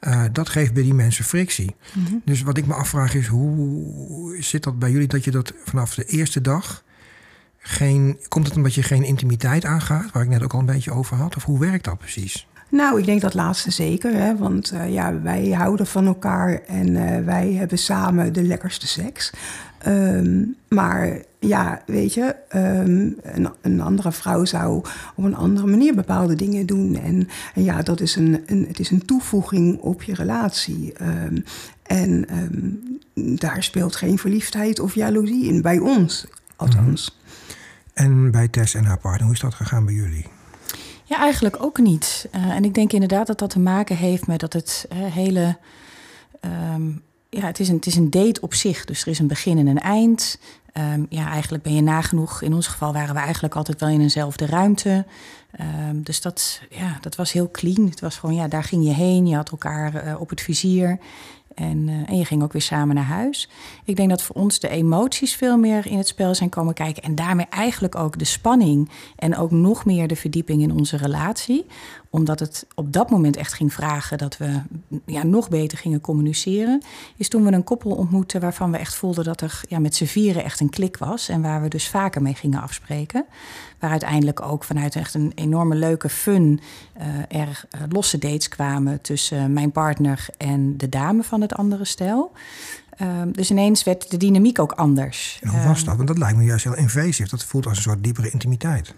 Uh, 0.00 0.24
dat 0.32 0.48
geeft 0.48 0.72
bij 0.72 0.82
die 0.82 0.94
mensen 0.94 1.24
frictie. 1.24 1.74
Mhm. 1.92 2.14
Dus 2.24 2.42
wat 2.42 2.56
ik 2.56 2.66
me 2.66 2.74
afvraag 2.74 3.14
is, 3.14 3.26
hoe 3.26 4.36
zit 4.40 4.62
dat 4.62 4.78
bij 4.78 4.90
jullie 4.90 5.08
dat 5.08 5.24
je 5.24 5.30
dat 5.30 5.52
vanaf 5.64 5.94
de 5.94 6.04
eerste 6.04 6.40
dag 6.40 6.84
geen. 7.58 8.18
Komt 8.28 8.46
het 8.46 8.56
omdat 8.56 8.74
je 8.74 8.82
geen 8.82 9.04
intimiteit 9.04 9.64
aangaat, 9.64 10.12
waar 10.12 10.22
ik 10.22 10.28
net 10.28 10.42
ook 10.42 10.52
al 10.52 10.58
een 10.58 10.66
beetje 10.66 10.92
over 10.92 11.16
had? 11.16 11.36
Of 11.36 11.44
hoe 11.44 11.58
werkt 11.58 11.84
dat 11.84 11.98
precies? 11.98 12.46
Nou, 12.68 12.98
ik 12.98 13.04
denk 13.04 13.20
dat 13.20 13.34
laatste 13.34 13.70
zeker. 13.70 14.12
Hè? 14.12 14.36
Want 14.36 14.72
uh, 14.72 14.92
ja, 14.92 15.20
wij 15.20 15.50
houden 15.50 15.86
van 15.86 16.06
elkaar 16.06 16.60
en 16.66 16.88
uh, 16.88 17.24
wij 17.24 17.52
hebben 17.52 17.78
samen 17.78 18.32
de 18.32 18.42
lekkerste 18.42 18.86
seks. 18.86 19.32
Um, 19.86 20.56
maar 20.68 21.22
ja, 21.38 21.82
weet 21.86 22.14
je, 22.14 22.34
um, 22.54 23.16
een, 23.22 23.48
een, 23.60 23.80
andere 23.80 24.12
vrouw 24.12 24.44
zou 24.44 24.84
op 25.14 25.24
een 25.24 25.36
andere 25.36 25.66
manier 25.66 25.94
bepaalde 25.94 26.34
dingen 26.34 26.66
doen. 26.66 26.96
En, 26.96 27.28
en 27.54 27.62
ja, 27.64 27.82
dat 27.82 28.00
is 28.00 28.16
een, 28.16 28.42
een, 28.46 28.64
het 28.68 28.78
is 28.78 28.90
een 28.90 29.04
toevoeging 29.04 29.80
op 29.80 30.02
je 30.02 30.14
relatie. 30.14 30.92
Um, 31.02 31.44
en 31.82 32.26
daar 33.14 33.62
speelt 33.62 33.96
geen 33.96 34.18
verliefdheid 34.18 34.80
of 34.80 34.94
jaloezie 34.94 35.44
in, 35.44 35.62
bij 35.62 35.78
ons 35.78 36.26
althans. 36.56 37.16
Mm-hmm. 37.16 38.24
En 38.24 38.30
bij 38.30 38.48
Tess 38.48 38.74
en 38.74 38.84
haar 38.84 38.98
partner, 38.98 39.24
hoe 39.24 39.34
is 39.34 39.40
dat 39.40 39.54
gegaan 39.54 39.84
bij 39.84 39.94
jullie? 39.94 40.26
Ja, 41.04 41.18
eigenlijk 41.18 41.62
ook 41.62 41.78
niet. 41.78 42.28
Uh, 42.34 42.50
en 42.50 42.64
ik 42.64 42.74
denk 42.74 42.92
inderdaad 42.92 43.26
dat 43.26 43.38
dat 43.38 43.50
te 43.50 43.58
maken 43.58 43.96
heeft 43.96 44.26
met 44.26 44.40
dat 44.40 44.52
het 44.52 44.88
uh, 44.92 45.12
hele. 45.12 45.56
Um, 46.74 47.02
ja, 47.36 47.46
het 47.46 47.60
is, 47.60 47.68
een, 47.68 47.74
het 47.74 47.86
is 47.86 47.96
een 47.96 48.10
date 48.10 48.40
op 48.40 48.54
zich. 48.54 48.84
Dus 48.84 49.02
er 49.02 49.08
is 49.08 49.18
een 49.18 49.26
begin 49.26 49.58
en 49.58 49.66
een 49.66 49.80
eind. 49.80 50.38
Um, 50.94 51.06
ja, 51.08 51.28
eigenlijk 51.28 51.62
ben 51.62 51.74
je 51.74 51.82
nagenoeg. 51.82 52.42
In 52.42 52.54
ons 52.54 52.66
geval 52.66 52.92
waren 52.92 53.14
we 53.14 53.20
eigenlijk 53.20 53.54
altijd 53.54 53.80
wel 53.80 53.88
in 53.88 54.00
eenzelfde 54.00 54.46
ruimte. 54.46 55.04
Um, 55.88 56.02
dus 56.02 56.20
dat, 56.20 56.60
ja, 56.70 56.98
dat 57.00 57.16
was 57.16 57.32
heel 57.32 57.50
clean. 57.50 57.88
Het 57.88 58.00
was 58.00 58.16
gewoon, 58.16 58.34
ja, 58.34 58.48
daar 58.48 58.64
ging 58.64 58.84
je 58.84 58.92
heen. 58.92 59.26
Je 59.26 59.36
had 59.36 59.50
elkaar 59.50 60.06
uh, 60.06 60.20
op 60.20 60.30
het 60.30 60.40
vizier. 60.40 60.98
En, 61.54 61.88
uh, 61.88 62.08
en 62.08 62.18
je 62.18 62.24
ging 62.24 62.42
ook 62.42 62.52
weer 62.52 62.62
samen 62.62 62.94
naar 62.94 63.04
huis. 63.04 63.48
Ik 63.84 63.96
denk 63.96 64.10
dat 64.10 64.22
voor 64.22 64.36
ons 64.36 64.58
de 64.58 64.68
emoties 64.68 65.34
veel 65.34 65.58
meer 65.58 65.86
in 65.86 65.98
het 65.98 66.08
spel 66.08 66.34
zijn 66.34 66.48
komen 66.48 66.74
kijken. 66.74 67.02
En 67.02 67.14
daarmee 67.14 67.46
eigenlijk 67.50 67.94
ook 67.94 68.18
de 68.18 68.24
spanning. 68.24 68.90
En 69.16 69.36
ook 69.36 69.50
nog 69.50 69.84
meer 69.84 70.08
de 70.08 70.16
verdieping 70.16 70.62
in 70.62 70.72
onze 70.72 70.96
relatie. 70.96 71.66
Omdat 72.16 72.40
het 72.40 72.66
op 72.74 72.92
dat 72.92 73.10
moment 73.10 73.36
echt 73.36 73.52
ging 73.52 73.72
vragen 73.72 74.18
dat 74.18 74.36
we 74.36 74.60
ja, 75.04 75.24
nog 75.24 75.48
beter 75.48 75.78
gingen 75.78 76.00
communiceren. 76.00 76.82
Is 77.16 77.28
toen 77.28 77.44
we 77.44 77.52
een 77.52 77.64
koppel 77.64 77.90
ontmoetten 77.90 78.40
waarvan 78.40 78.70
we 78.70 78.76
echt 78.76 78.94
voelden 78.94 79.24
dat 79.24 79.40
er 79.40 79.60
ja, 79.68 79.78
met 79.78 79.94
z'n 79.94 80.04
vieren 80.04 80.44
echt 80.44 80.60
een 80.60 80.70
klik 80.70 80.96
was. 80.96 81.28
En 81.28 81.42
waar 81.42 81.62
we 81.62 81.68
dus 81.68 81.88
vaker 81.88 82.22
mee 82.22 82.34
gingen 82.34 82.62
afspreken. 82.62 83.24
Waar 83.78 83.90
uiteindelijk 83.90 84.42
ook 84.42 84.64
vanuit 84.64 84.96
echt 84.96 85.14
een 85.14 85.32
enorme 85.34 85.74
leuke 85.74 86.08
fun 86.08 86.60
uh, 86.98 87.40
er 87.40 87.64
uh, 87.74 87.80
losse 87.88 88.18
dates 88.18 88.48
kwamen 88.48 89.00
tussen 89.00 89.52
mijn 89.52 89.72
partner 89.72 90.26
en 90.36 90.76
de 90.76 90.88
dame 90.88 91.22
van 91.22 91.40
het 91.40 91.54
andere 91.54 91.84
stel. 91.84 92.32
Um, 93.02 93.32
dus 93.32 93.50
ineens 93.50 93.84
werd 93.84 94.10
de 94.10 94.16
dynamiek 94.16 94.58
ook 94.58 94.72
anders. 94.72 95.38
En 95.42 95.48
hoe 95.48 95.66
was 95.66 95.84
dat? 95.84 95.96
Want 95.96 96.08
dat 96.08 96.18
lijkt 96.18 96.36
me 96.36 96.44
juist 96.44 96.64
heel 96.64 96.76
invasief. 96.76 97.28
Dat 97.28 97.44
voelt 97.44 97.66
als 97.66 97.76
een 97.76 97.82
soort 97.82 98.04
diepere 98.04 98.30
intimiteit. 98.30 98.94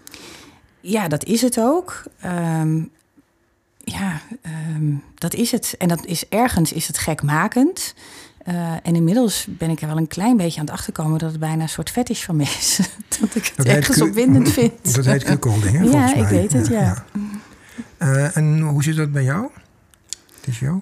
Ja, 0.81 1.07
dat 1.07 1.23
is 1.23 1.41
het 1.41 1.59
ook. 1.59 2.03
Um, 2.25 2.91
ja, 3.91 4.21
um, 4.75 5.03
dat 5.15 5.33
is 5.33 5.51
het. 5.51 5.75
En 5.77 5.87
dat 5.87 6.05
is 6.05 6.27
ergens 6.29 6.73
is 6.73 6.87
het 6.87 6.97
gekmakend. 6.97 7.93
Uh, 8.47 8.71
en 8.83 8.95
inmiddels 8.95 9.47
ben 9.49 9.69
ik 9.69 9.81
er 9.81 9.87
wel 9.87 9.97
een 9.97 10.07
klein 10.07 10.37
beetje 10.37 10.59
aan 10.59 10.65
het 10.65 10.75
achterkomen 10.75 11.19
dat 11.19 11.31
het 11.31 11.39
bijna 11.39 11.61
een 11.61 11.69
soort 11.69 11.89
fetish 11.89 12.23
van 12.23 12.35
me 12.35 12.43
is. 12.43 12.79
dat 13.19 13.35
ik 13.35 13.45
het 13.45 13.53
dat 13.55 13.65
ergens 13.65 14.01
opwindend 14.01 14.51
vind. 14.51 14.71
Dat 14.95 15.05
heet 15.05 15.23
cuckolding, 15.23 15.77
hè? 15.77 15.83
Ja, 15.83 16.05
mij. 16.05 16.13
ik 16.13 16.27
weet 16.27 16.53
het, 16.53 16.67
ja. 16.67 16.79
ja. 16.81 17.05
ja. 17.99 18.07
Uh, 18.07 18.37
en 18.37 18.59
hoe 18.59 18.83
zit 18.83 18.95
dat 18.95 19.11
bij 19.11 19.23
jou? 19.23 19.49
Het 20.35 20.47
is 20.47 20.59
jou? 20.59 20.81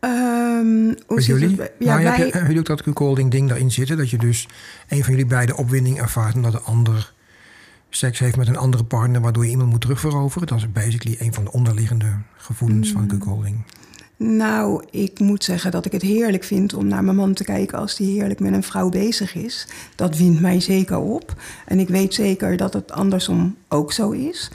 Um, 0.00 0.96
hoe 1.06 1.16
bij 1.16 1.24
jullie? 1.24 1.56
Het, 1.60 1.72
ja, 1.78 1.86
nou, 1.86 2.02
wij... 2.02 2.10
heb 2.10 2.16
je, 2.16 2.22
hebben 2.22 2.42
jullie 2.42 2.58
ook 2.58 2.66
dat 2.66 2.82
cuckolding 2.82 3.30
ding 3.30 3.48
daarin 3.48 3.70
zitten? 3.70 3.96
Dat 3.96 4.10
je 4.10 4.18
dus 4.18 4.48
een 4.88 5.04
van 5.04 5.12
jullie 5.12 5.28
beide 5.28 5.56
opwinding 5.56 6.00
ervaart... 6.00 6.34
omdat 6.34 6.52
de 6.52 6.60
ander 6.60 7.12
seks 7.90 8.18
heeft 8.18 8.36
met 8.36 8.48
een 8.48 8.56
andere 8.56 8.84
partner, 8.84 9.20
waardoor 9.20 9.44
je 9.44 9.50
iemand 9.50 9.70
moet 9.70 9.80
terugveroveren. 9.80 10.46
Dat 10.46 10.58
is 10.58 10.72
basically 10.72 11.16
een 11.20 11.34
van 11.34 11.44
de 11.44 11.52
onderliggende 11.52 12.12
gevoelens 12.36 12.92
van 12.92 13.06
cuckolding. 13.06 13.64
Nou, 14.16 14.84
ik 14.90 15.18
moet 15.18 15.44
zeggen 15.44 15.70
dat 15.70 15.84
ik 15.84 15.92
het 15.92 16.02
heerlijk 16.02 16.44
vind 16.44 16.74
om 16.74 16.86
naar 16.86 17.04
mijn 17.04 17.16
man 17.16 17.34
te 17.34 17.44
kijken 17.44 17.78
als 17.78 17.98
hij 17.98 18.06
heerlijk 18.06 18.40
met 18.40 18.52
een 18.52 18.62
vrouw 18.62 18.88
bezig 18.88 19.34
is. 19.34 19.66
Dat 19.94 20.16
wint 20.16 20.40
mij 20.40 20.60
zeker 20.60 20.98
op. 20.98 21.34
En 21.66 21.78
ik 21.78 21.88
weet 21.88 22.14
zeker 22.14 22.56
dat 22.56 22.72
het 22.72 22.92
andersom 22.92 23.56
ook 23.68 23.92
zo 23.92 24.10
is. 24.10 24.50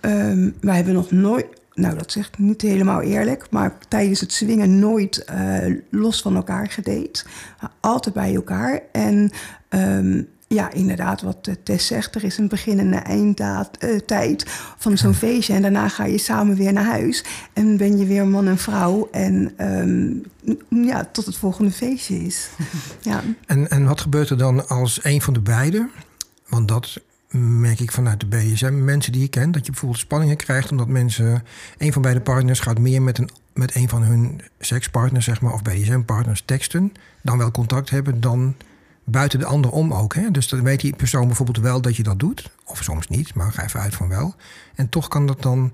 Um, 0.00 0.54
wij 0.60 0.76
hebben 0.76 0.94
nog 0.94 1.10
nooit, 1.10 1.46
nou 1.74 1.96
dat 1.96 2.12
zeg 2.12 2.26
ik 2.26 2.38
niet 2.38 2.62
helemaal 2.62 3.00
eerlijk, 3.00 3.46
maar 3.50 3.78
tijdens 3.88 4.20
het 4.20 4.32
zwingen 4.32 4.78
nooit 4.78 5.26
uh, 5.32 5.76
los 5.90 6.22
van 6.22 6.36
elkaar 6.36 6.70
gedate. 6.70 7.24
Altijd 7.80 8.14
bij 8.14 8.34
elkaar. 8.34 8.80
En 8.92 9.30
um, 9.68 10.28
ja, 10.54 10.72
inderdaad, 10.72 11.22
wat 11.22 11.50
Tess 11.62 11.86
zegt, 11.86 12.14
er 12.14 12.24
is 12.24 12.38
een 12.38 12.48
begin 12.48 12.78
en 12.78 12.92
een 12.92 13.02
eindtijd 13.02 14.46
uh, 14.46 14.54
van 14.78 14.98
zo'n 14.98 15.14
feestje. 15.14 15.54
En 15.54 15.62
daarna 15.62 15.88
ga 15.88 16.04
je 16.04 16.18
samen 16.18 16.56
weer 16.56 16.72
naar 16.72 16.84
huis. 16.84 17.24
En 17.52 17.76
ben 17.76 17.98
je 17.98 18.06
weer 18.06 18.26
man 18.26 18.46
en 18.46 18.58
vrouw. 18.58 19.08
En 19.12 19.52
um, 19.58 20.22
ja, 20.86 21.08
tot 21.12 21.26
het 21.26 21.36
volgende 21.36 21.70
feestje 21.70 22.24
is. 22.24 22.48
ja. 23.00 23.22
en, 23.46 23.70
en 23.70 23.84
wat 23.84 24.00
gebeurt 24.00 24.30
er 24.30 24.38
dan 24.38 24.68
als 24.68 25.04
een 25.04 25.22
van 25.22 25.32
de 25.32 25.40
beiden? 25.40 25.90
Want 26.48 26.68
dat 26.68 27.00
merk 27.38 27.80
ik 27.80 27.92
vanuit 27.92 28.20
de 28.20 28.26
BSM, 28.26 28.84
mensen 28.84 29.12
die 29.12 29.20
je 29.20 29.28
kent, 29.28 29.54
dat 29.54 29.64
je 29.64 29.70
bijvoorbeeld 29.70 30.00
spanningen 30.00 30.36
krijgt 30.36 30.70
omdat 30.70 30.88
mensen, 30.88 31.42
een 31.78 31.92
van 31.92 32.02
beide 32.02 32.20
partners 32.20 32.60
gaat 32.60 32.78
meer 32.78 33.02
met 33.02 33.18
een, 33.18 33.30
met 33.52 33.74
een 33.74 33.88
van 33.88 34.02
hun 34.02 34.40
sekspartners, 34.58 35.24
zeg 35.24 35.40
maar, 35.40 35.52
of 35.52 35.62
BSM-partners 35.62 36.42
teksten, 36.44 36.92
dan 37.22 37.38
wel 37.38 37.50
contact 37.50 37.90
hebben 37.90 38.20
dan 38.20 38.54
buiten 39.04 39.38
de 39.38 39.44
ander 39.44 39.70
om 39.70 39.94
ook. 39.94 40.14
Hè? 40.14 40.30
Dus 40.30 40.48
dan 40.48 40.62
weet 40.62 40.80
die 40.80 40.96
persoon 40.96 41.26
bijvoorbeeld 41.26 41.58
wel 41.58 41.80
dat 41.80 41.96
je 41.96 42.02
dat 42.02 42.18
doet, 42.18 42.50
of 42.64 42.82
soms 42.82 43.08
niet, 43.08 43.34
maar 43.34 43.52
ga 43.52 43.64
even 43.64 43.80
uit 43.80 43.94
van 43.94 44.08
wel. 44.08 44.34
En 44.74 44.88
toch 44.88 45.08
kan 45.08 45.26
dat 45.26 45.42
dan. 45.42 45.72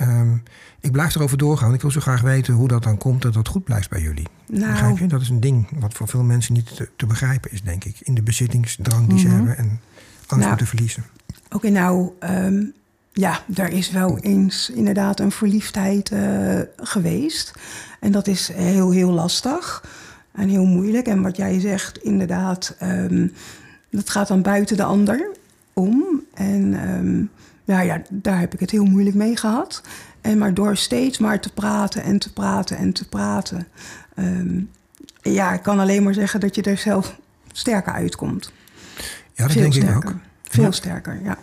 Um, 0.00 0.42
ik 0.80 0.92
blijf 0.92 1.14
erover 1.14 1.38
doorgaan. 1.38 1.74
Ik 1.74 1.80
wil 1.80 1.90
zo 1.90 2.00
graag 2.00 2.20
weten 2.20 2.54
hoe 2.54 2.68
dat 2.68 2.82
dan 2.82 2.98
komt 2.98 3.22
dat 3.22 3.32
dat 3.32 3.48
goed 3.48 3.64
blijft 3.64 3.90
bij 3.90 4.00
jullie. 4.00 4.26
Nou, 4.46 4.70
Begrijp 4.70 4.98
je? 4.98 5.06
Dat 5.06 5.20
is 5.20 5.28
een 5.28 5.40
ding 5.40 5.68
wat 5.78 5.94
voor 5.94 6.08
veel 6.08 6.22
mensen 6.22 6.54
niet 6.54 6.76
te, 6.76 6.88
te 6.96 7.06
begrijpen 7.06 7.52
is, 7.52 7.62
denk 7.62 7.84
ik. 7.84 8.00
In 8.00 8.14
de 8.14 8.22
bezittingsdrang 8.22 9.08
die 9.08 9.18
ze 9.18 9.26
mhm. 9.26 9.36
hebben 9.36 9.56
en 9.56 9.80
angst 10.26 10.46
nou, 10.46 10.58
te 10.58 10.66
verliezen. 10.66 11.04
Oké, 11.50 11.68
nou, 11.68 12.10
um, 12.20 12.72
ja, 13.12 13.42
er 13.54 13.68
is 13.68 13.90
wel 13.90 14.18
eens 14.18 14.70
inderdaad 14.70 15.20
een 15.20 15.30
verliefdheid 15.30 16.10
uh, 16.10 16.60
geweest. 16.76 17.52
En 18.00 18.12
dat 18.12 18.26
is 18.26 18.52
heel, 18.52 18.90
heel 18.90 19.10
lastig 19.10 19.84
en 20.32 20.48
heel 20.48 20.64
moeilijk. 20.64 21.06
En 21.06 21.22
wat 21.22 21.36
jij 21.36 21.60
zegt, 21.60 21.98
inderdaad, 21.98 22.76
um, 22.82 23.32
dat 23.90 24.10
gaat 24.10 24.28
dan 24.28 24.42
buiten 24.42 24.76
de 24.76 24.84
ander 24.84 25.30
om. 25.72 26.22
En 26.34 26.88
um, 26.88 27.30
ja, 27.64 27.80
ja, 27.80 28.02
daar 28.10 28.40
heb 28.40 28.54
ik 28.54 28.60
het 28.60 28.70
heel 28.70 28.84
moeilijk 28.84 29.16
mee 29.16 29.36
gehad. 29.36 29.82
En 30.20 30.38
maar 30.38 30.54
door 30.54 30.76
steeds 30.76 31.18
maar 31.18 31.40
te 31.40 31.52
praten 31.52 32.02
en 32.02 32.18
te 32.18 32.32
praten 32.32 32.76
en 32.76 32.92
te 32.92 33.08
praten. 33.08 33.66
Um, 34.16 34.70
ja, 35.22 35.52
ik 35.52 35.62
kan 35.62 35.78
alleen 35.78 36.02
maar 36.02 36.14
zeggen 36.14 36.40
dat 36.40 36.54
je 36.54 36.62
er 36.62 36.78
zelf 36.78 37.18
sterker 37.52 37.92
uitkomt. 37.92 38.52
Ja, 39.34 39.46
dat 39.46 39.56
denk 39.56 39.74
ik 39.74 39.96
ook. 39.96 40.14
Veel 40.42 40.72
sterker, 40.72 41.20
ja. 41.22 41.36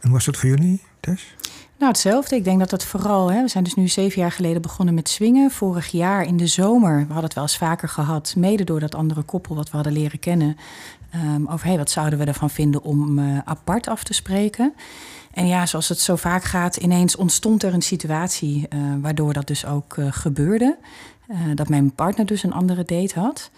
En 0.00 0.10
hoe 0.10 0.12
was 0.12 0.24
dat 0.24 0.36
voor 0.36 0.48
jullie, 0.48 0.82
Tess? 1.00 1.34
Nou, 1.78 1.92
hetzelfde. 1.92 2.36
Ik 2.36 2.44
denk 2.44 2.58
dat 2.58 2.70
het 2.70 2.84
vooral, 2.84 3.32
hè, 3.32 3.42
we 3.42 3.48
zijn 3.48 3.64
dus 3.64 3.74
nu 3.74 3.88
zeven 3.88 4.20
jaar 4.20 4.32
geleden 4.32 4.62
begonnen 4.62 4.94
met 4.94 5.08
swingen. 5.08 5.50
Vorig 5.50 5.86
jaar 5.86 6.26
in 6.26 6.36
de 6.36 6.46
zomer, 6.46 6.96
we 6.96 7.06
hadden 7.06 7.24
het 7.24 7.34
wel 7.34 7.42
eens 7.42 7.56
vaker 7.56 7.88
gehad, 7.88 8.34
mede 8.36 8.64
door 8.64 8.80
dat 8.80 8.94
andere 8.94 9.22
koppel 9.22 9.54
wat 9.54 9.70
we 9.70 9.76
hadden 9.76 9.92
leren 9.92 10.18
kennen. 10.18 10.56
Um, 11.14 11.48
over 11.48 11.66
hey, 11.66 11.76
wat 11.76 11.90
zouden 11.90 12.18
we 12.18 12.24
ervan 12.24 12.50
vinden 12.50 12.82
om 12.82 13.18
uh, 13.18 13.38
apart 13.44 13.88
af 13.88 14.04
te 14.04 14.12
spreken. 14.12 14.74
En 15.32 15.46
ja, 15.46 15.66
zoals 15.66 15.88
het 15.88 16.00
zo 16.00 16.16
vaak 16.16 16.44
gaat, 16.44 16.76
ineens 16.76 17.16
ontstond 17.16 17.62
er 17.62 17.74
een 17.74 17.82
situatie 17.82 18.68
uh, 18.74 18.80
waardoor 19.00 19.32
dat 19.32 19.46
dus 19.46 19.66
ook 19.66 19.96
uh, 19.96 20.06
gebeurde. 20.10 20.76
dat 21.54 21.68
mijn 21.68 21.92
partner 21.92 22.26
dus 22.26 22.42
een 22.42 22.52
andere 22.52 22.84
date 22.84 23.20
had. 23.20 23.50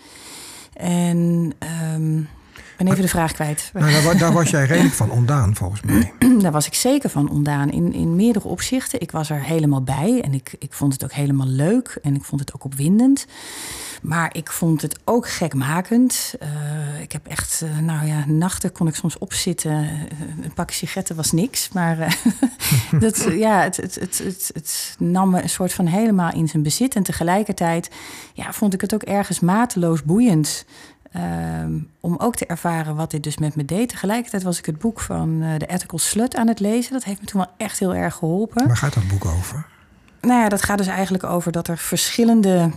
En 0.72 1.52
um, 1.94 2.28
ben 2.76 2.86
even 2.86 3.02
de 3.02 3.08
vraag 3.08 3.32
kwijt. 3.32 3.70
Nou, 3.72 4.02
daar, 4.02 4.18
daar, 4.18 4.32
was 4.32 4.50
jij 4.50 4.64
redelijk 4.72 4.94
van 4.94 5.10
ondaan, 5.10 5.54
volgens 5.54 5.80
mij. 5.82 6.12
daar 6.42 6.52
was 6.52 6.66
ik 6.66 6.74
zeker 6.74 7.10
van 7.10 7.30
ondaan. 7.30 7.70
In, 7.70 7.92
in 7.92 8.16
meerdere 8.16 8.48
opzichten. 8.48 9.00
Ik 9.00 9.10
was 9.10 9.30
er 9.30 9.42
helemaal 9.42 9.82
bij. 9.82 10.20
En 10.24 10.34
ik, 10.34 10.54
ik 10.58 10.72
vond 10.72 10.92
het 10.92 11.04
ook 11.04 11.12
helemaal 11.12 11.46
leuk. 11.46 11.98
En 12.02 12.14
ik 12.14 12.24
vond 12.24 12.40
het 12.40 12.54
ook 12.54 12.64
opwindend. 12.64 13.26
Maar 14.02 14.34
ik 14.34 14.50
vond 14.50 14.82
het 14.82 14.98
ook 15.04 15.28
gekmakend. 15.28 16.34
Uh, 16.42 17.00
ik 17.00 17.12
heb 17.12 17.26
echt, 17.26 17.62
uh, 17.64 17.78
nou 17.78 18.06
ja, 18.06 18.24
nachten 18.26 18.72
kon 18.72 18.88
ik 18.88 18.94
soms 18.94 19.18
opzitten. 19.18 19.72
Uh, 19.72 20.44
een 20.44 20.52
pak 20.54 20.70
sigaretten 20.70 21.16
was 21.16 21.32
niks. 21.32 21.68
Maar 21.72 22.18
dat, 23.00 23.26
ja, 23.30 23.62
het, 23.62 23.76
het, 23.76 23.94
het, 23.94 24.18
het, 24.24 24.50
het 24.54 24.96
nam 24.98 25.30
me 25.30 25.42
een 25.42 25.48
soort 25.48 25.72
van 25.72 25.86
helemaal 25.86 26.32
in 26.32 26.48
zijn 26.48 26.62
bezit. 26.62 26.94
En 26.94 27.02
tegelijkertijd 27.02 27.90
ja, 28.32 28.52
vond 28.52 28.74
ik 28.74 28.80
het 28.80 28.94
ook 28.94 29.02
ergens 29.02 29.40
mateloos 29.40 30.02
boeiend. 30.02 30.64
Um, 31.62 31.90
om 32.00 32.16
ook 32.18 32.36
te 32.36 32.46
ervaren 32.46 32.96
wat 32.96 33.10
dit 33.10 33.22
dus 33.22 33.38
met 33.38 33.56
me 33.56 33.64
deed. 33.64 33.88
Tegelijkertijd 33.88 34.42
was 34.42 34.58
ik 34.58 34.66
het 34.66 34.78
boek 34.78 35.00
van 35.00 35.42
uh, 35.42 35.58
de 35.58 35.66
Ethical 35.66 35.98
Slut 35.98 36.36
aan 36.36 36.48
het 36.48 36.60
lezen. 36.60 36.92
Dat 36.92 37.04
heeft 37.04 37.20
me 37.20 37.26
toen 37.26 37.40
wel 37.40 37.50
echt 37.56 37.78
heel 37.78 37.94
erg 37.94 38.14
geholpen. 38.14 38.66
Waar 38.66 38.76
gaat 38.76 38.94
dat 38.94 39.08
boek 39.08 39.24
over? 39.24 39.66
Nou 40.20 40.40
ja, 40.40 40.48
dat 40.48 40.62
gaat 40.62 40.78
dus 40.78 40.86
eigenlijk 40.86 41.24
over 41.24 41.52
dat 41.52 41.68
er 41.68 41.78
verschillende 41.78 42.70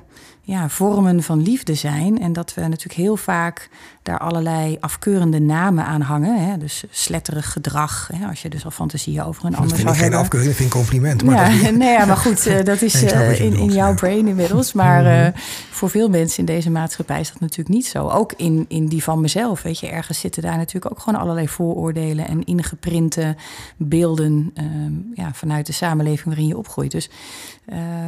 ja, 0.50 0.70
vormen 0.70 1.24
van 1.24 1.42
liefde 1.42 1.74
zijn. 1.74 2.22
En 2.22 2.34
dat 2.34 2.54
we 2.54 2.62
natuurlijk 2.62 3.00
heel 3.00 3.18
vaak 3.18 3.70
daar 4.04 4.18
allerlei 4.18 4.78
afkeurende 4.80 5.40
namen 5.40 5.86
aan 5.86 6.02
hangen. 6.02 6.50
Hè? 6.50 6.58
Dus 6.58 6.84
sletterig 6.90 7.52
gedrag. 7.52 8.10
Hè? 8.14 8.28
Als 8.28 8.42
je 8.42 8.50
dus 8.50 8.66
al 8.66 8.72
fantasieën 8.72 9.24
over 9.24 9.46
een 9.46 9.56
ander 9.56 9.78
zou 9.78 9.90
hebben. 9.90 10.04
geen 10.04 10.14
afkeuring, 10.14 10.56
vind 10.56 10.70
ik 10.70 10.76
compliment. 10.76 11.24
Maar 11.24 11.56
ja, 11.56 11.70
nee, 11.70 11.92
ja, 11.92 12.06
maar 12.06 12.18
goed, 12.18 12.48
uh, 12.48 12.64
dat 12.64 12.82
is 12.82 13.04
uh, 13.04 13.40
in, 13.40 13.54
in 13.54 13.72
jouw 13.72 13.94
brain 13.94 14.28
inmiddels. 14.28 14.74
Maar 14.74 15.06
uh, 15.06 15.42
voor 15.70 15.90
veel 15.90 16.10
mensen 16.10 16.40
in 16.40 16.46
deze 16.46 16.70
maatschappij 16.70 17.20
is 17.20 17.32
dat 17.32 17.40
natuurlijk 17.40 17.70
niet 17.70 17.88
zo. 17.88 18.10
Ook 18.10 18.34
in, 18.38 18.66
in 18.68 18.88
die 18.88 19.04
van 19.04 19.22
mezelf. 19.22 19.62
Weet 19.62 19.80
je, 19.80 19.88
ergens 19.88 20.20
zitten 20.20 20.42
daar 20.42 20.58
natuurlijk 20.58 20.92
ook 20.92 21.00
gewoon 21.00 21.20
allerlei 21.20 21.48
vooroordelen 21.48 22.28
en 22.28 22.44
ingeprinte 22.44 23.36
beelden 23.78 24.52
um, 24.58 25.12
ja, 25.16 25.34
vanuit 25.34 25.66
de 25.66 25.74
samenleving 25.74 26.26
waarin 26.26 26.48
je 26.48 26.58
opgroeit. 26.58 26.92
Dus 26.92 27.10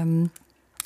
um, 0.01 0.31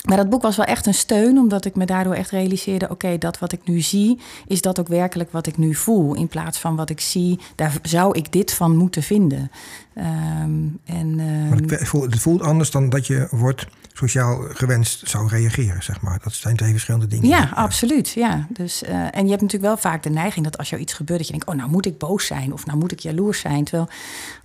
maar 0.06 0.18
dat 0.18 0.30
boek 0.30 0.42
was 0.42 0.56
wel 0.56 0.66
echt 0.66 0.86
een 0.86 0.94
steun, 0.94 1.38
omdat 1.38 1.66
ik 1.66 1.76
me 1.76 1.86
daardoor 1.86 2.14
echt 2.14 2.30
realiseerde: 2.30 2.90
oké, 2.90 3.18
dat 3.18 3.40
wat 3.40 3.52
ik 3.52 3.60
nu 3.64 3.82
zie, 3.82 4.20
is 4.48 4.62
dat 4.62 4.80
ook 4.80 4.88
werkelijk 4.88 5.32
wat 5.32 5.48
ik 5.48 5.58
nu 5.58 5.76
voel. 5.76 6.16
In 6.16 6.28
plaats 6.28 6.60
van 6.60 6.76
wat 6.76 6.90
ik 6.90 7.00
zie, 7.00 7.40
daar 7.56 7.74
zou 7.82 8.18
ik 8.18 8.32
dit 8.32 8.54
van 8.54 8.76
moeten 8.76 9.04
vinden. 9.04 9.52
Um, 9.98 10.80
en, 10.86 11.20
um... 11.20 11.50
maar 11.50 11.58
het, 11.58 11.88
voelt, 11.88 12.12
het 12.12 12.22
voelt 12.22 12.42
anders 12.42 12.72
dan 12.72 12.90
dat 12.90 13.08
je 13.08 13.28
wordt 13.32 13.68
sociaal 13.94 14.44
gewenst 14.50 15.10
zou 15.10 15.28
reageren, 15.28 15.84
zeg 15.84 16.02
maar. 16.02 16.20
Dat 16.24 16.34
zijn 16.34 16.56
twee 16.56 16.72
verschillende 16.72 17.08
dingen. 17.08 17.28
Ja, 17.28 17.50
absoluut. 17.54 18.10
Ja. 18.10 18.48
Dus, 18.50 18.84
uh, 18.84 18.90
en 18.90 19.24
je 19.24 19.30
hebt 19.30 19.42
natuurlijk 19.42 19.62
wel 19.62 19.78
vaak 19.78 20.04
de 20.04 20.10
neiging 20.10 20.46
dat 20.46 20.58
als 20.58 20.70
jou 20.70 20.82
iets 20.82 20.94
gebeurt, 20.94 21.20
dat 21.20 21.28
je 21.28 21.34
denkt: 21.34 21.50
oh, 21.50 21.56
nou 21.56 21.70
moet 21.70 21.86
ik 21.86 21.98
boos 21.98 22.26
zijn 22.26 22.54
of 22.54 22.66
nou 22.66 22.78
moet 22.78 22.92
ik 22.92 23.00
jaloers 23.00 23.40
zijn. 23.40 23.64
Terwijl 23.64 23.90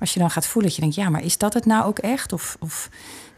als 0.01 0.15
je 0.15 0.21
dan 0.21 0.31
gaat 0.31 0.47
voelen, 0.47 0.71
dat 0.71 0.75
je 0.75 0.81
denkt: 0.81 0.97
ja, 0.97 1.09
maar 1.09 1.25
is 1.25 1.39
dat 1.39 1.55
het 1.55 1.67
nou 1.67 1.85
ook 1.85 1.99
echt? 1.99 2.33
Of. 2.33 2.57
of 2.61 2.91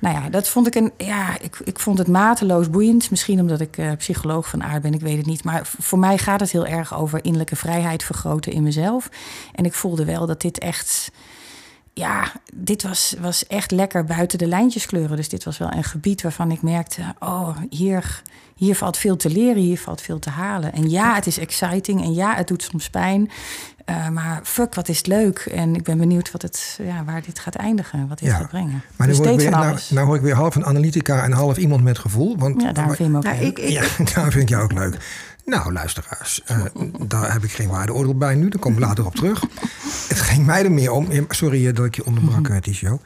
nou 0.02 0.14
ja, 0.14 0.28
dat 0.28 0.48
vond 0.48 0.66
ik 0.66 0.74
een. 0.74 0.92
Ja, 0.96 1.38
ik, 1.40 1.58
ik 1.64 1.78
vond 1.78 1.98
het 1.98 2.08
mateloos 2.08 2.70
boeiend. 2.70 3.10
Misschien 3.10 3.40
omdat 3.40 3.60
ik 3.60 3.76
uh, 3.76 3.92
psycholoog 3.96 4.48
van 4.48 4.62
aard 4.62 4.82
ben, 4.82 4.94
ik 4.94 5.00
weet 5.00 5.16
het 5.16 5.26
niet. 5.26 5.44
Maar 5.44 5.66
voor 5.78 5.98
mij 5.98 6.18
gaat 6.18 6.40
het 6.40 6.52
heel 6.52 6.66
erg 6.66 6.94
over 6.94 7.24
innerlijke 7.24 7.56
vrijheid 7.56 8.02
vergroten 8.04 8.52
in 8.52 8.62
mezelf. 8.62 9.08
En 9.54 9.64
ik 9.64 9.74
voelde 9.74 10.04
wel 10.04 10.26
dat 10.26 10.40
dit 10.40 10.58
echt. 10.58 11.10
Ja, 11.94 12.32
dit 12.54 12.82
was, 12.82 13.14
was 13.20 13.46
echt 13.46 13.70
lekker 13.70 14.04
buiten 14.04 14.38
de 14.38 14.46
lijntjes 14.46 14.86
kleuren. 14.86 15.16
Dus 15.16 15.28
dit 15.28 15.44
was 15.44 15.58
wel 15.58 15.72
een 15.72 15.84
gebied 15.84 16.22
waarvan 16.22 16.50
ik 16.50 16.62
merkte: 16.62 17.02
oh, 17.18 17.56
hier, 17.70 18.22
hier 18.56 18.76
valt 18.76 18.96
veel 18.96 19.16
te 19.16 19.30
leren, 19.30 19.62
hier 19.62 19.78
valt 19.78 20.00
veel 20.00 20.18
te 20.18 20.30
halen. 20.30 20.72
En 20.72 20.90
ja, 20.90 21.14
het 21.14 21.26
is 21.26 21.38
exciting. 21.38 22.02
En 22.02 22.14
ja, 22.14 22.34
het 22.34 22.48
doet 22.48 22.62
soms 22.62 22.90
pijn. 22.90 23.30
Uh, 23.86 24.08
maar 24.08 24.40
fuck, 24.44 24.74
wat 24.74 24.88
is 24.88 24.98
het 24.98 25.06
leuk. 25.06 25.38
En 25.38 25.74
ik 25.74 25.82
ben 25.82 25.98
benieuwd 25.98 26.30
wat 26.30 26.42
het, 26.42 26.78
ja, 26.82 27.04
waar 27.04 27.22
dit 27.22 27.38
gaat 27.38 27.54
eindigen, 27.54 28.08
wat 28.08 28.18
dit 28.18 28.30
gaat 28.30 28.48
brengen. 28.48 28.82
Maar 28.96 29.06
nu, 29.06 29.12
dus 29.12 29.22
hoor 29.22 29.32
ik 29.32 29.38
weer, 29.38 29.50
nou, 29.50 29.78
nou, 29.90 30.06
hoor 30.06 30.16
ik 30.16 30.22
weer 30.22 30.34
half 30.34 30.54
een 30.54 30.64
analytica 30.64 31.24
en 31.24 31.32
half 31.32 31.56
iemand 31.56 31.82
met 31.82 31.98
gevoel. 31.98 32.38
Want, 32.38 32.62
ja, 32.62 32.72
daar 32.72 32.94
vind 32.94 33.10
je 33.10 33.16
ook 33.16 33.24
nou, 33.24 33.36
ik, 33.36 33.58
ik, 33.58 33.68
Ja, 33.68 33.82
daar 34.14 34.30
vind 34.30 34.42
ik 34.42 34.48
jou 34.48 34.62
ook 34.62 34.72
leuk. 34.72 34.96
Nou, 35.44 35.72
luisteraars, 35.72 36.42
uh, 36.50 36.64
daar 37.08 37.32
heb 37.32 37.44
ik 37.44 37.50
geen 37.50 37.68
waardeoordeel 37.68 38.16
bij 38.16 38.34
nu. 38.34 38.48
Daar 38.48 38.60
kom 38.60 38.72
ik 38.72 38.78
later 38.78 39.06
op 39.06 39.14
terug. 39.14 39.40
Het 40.08 40.20
ging 40.20 40.46
mij 40.46 40.64
er 40.64 40.72
meer 40.72 40.90
om. 40.90 41.08
Sorry 41.28 41.72
dat 41.72 41.84
ik 41.84 41.94
je 41.94 42.06
onderbrak, 42.06 42.48
Tisho. 42.62 43.00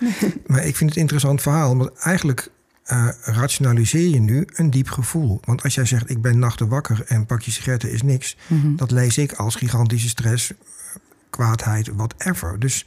Maar 0.46 0.64
ik 0.64 0.76
vind 0.76 0.88
het 0.88 0.94
een 0.94 1.02
interessant 1.02 1.42
verhaal. 1.42 1.76
Want 1.76 1.90
eigenlijk 1.98 2.50
uh, 2.92 3.08
rationaliseer 3.22 4.08
je 4.08 4.20
nu 4.20 4.46
een 4.52 4.70
diep 4.70 4.88
gevoel. 4.88 5.40
Want 5.44 5.62
als 5.62 5.74
jij 5.74 5.84
zegt, 5.84 6.10
ik 6.10 6.22
ben 6.22 6.38
nachten 6.38 6.68
wakker 6.68 7.04
en 7.06 7.26
pak 7.26 7.42
je 7.42 7.50
sigaretten 7.50 7.90
is 7.90 8.02
niks... 8.02 8.36
Mhm. 8.46 8.76
dat 8.76 8.90
lees 8.90 9.18
ik 9.18 9.32
als 9.32 9.54
gigantische 9.54 10.08
stress, 10.08 10.52
kwaadheid, 11.30 11.88
whatever. 11.88 12.58
Dus 12.58 12.86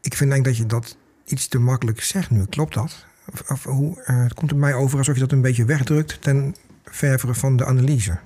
ik 0.00 0.16
vind 0.16 0.30
denk 0.30 0.44
dat 0.44 0.56
je 0.56 0.66
dat 0.66 0.96
iets 1.24 1.48
te 1.48 1.58
makkelijk 1.58 2.02
zegt 2.02 2.30
nu. 2.30 2.44
Klopt 2.46 2.74
dat? 2.74 3.06
Of, 3.48 3.64
hoe, 3.64 4.04
uh, 4.06 4.22
het 4.22 4.34
komt 4.34 4.50
het 4.50 4.58
mij 4.58 4.74
over 4.74 4.98
alsof 4.98 5.14
je 5.14 5.20
dat 5.20 5.32
een 5.32 5.40
beetje 5.40 5.64
wegdrukt... 5.64 6.22
ten 6.22 6.56
ververen 6.84 7.34
van 7.34 7.56
de 7.56 7.66
analyse. 7.66 8.18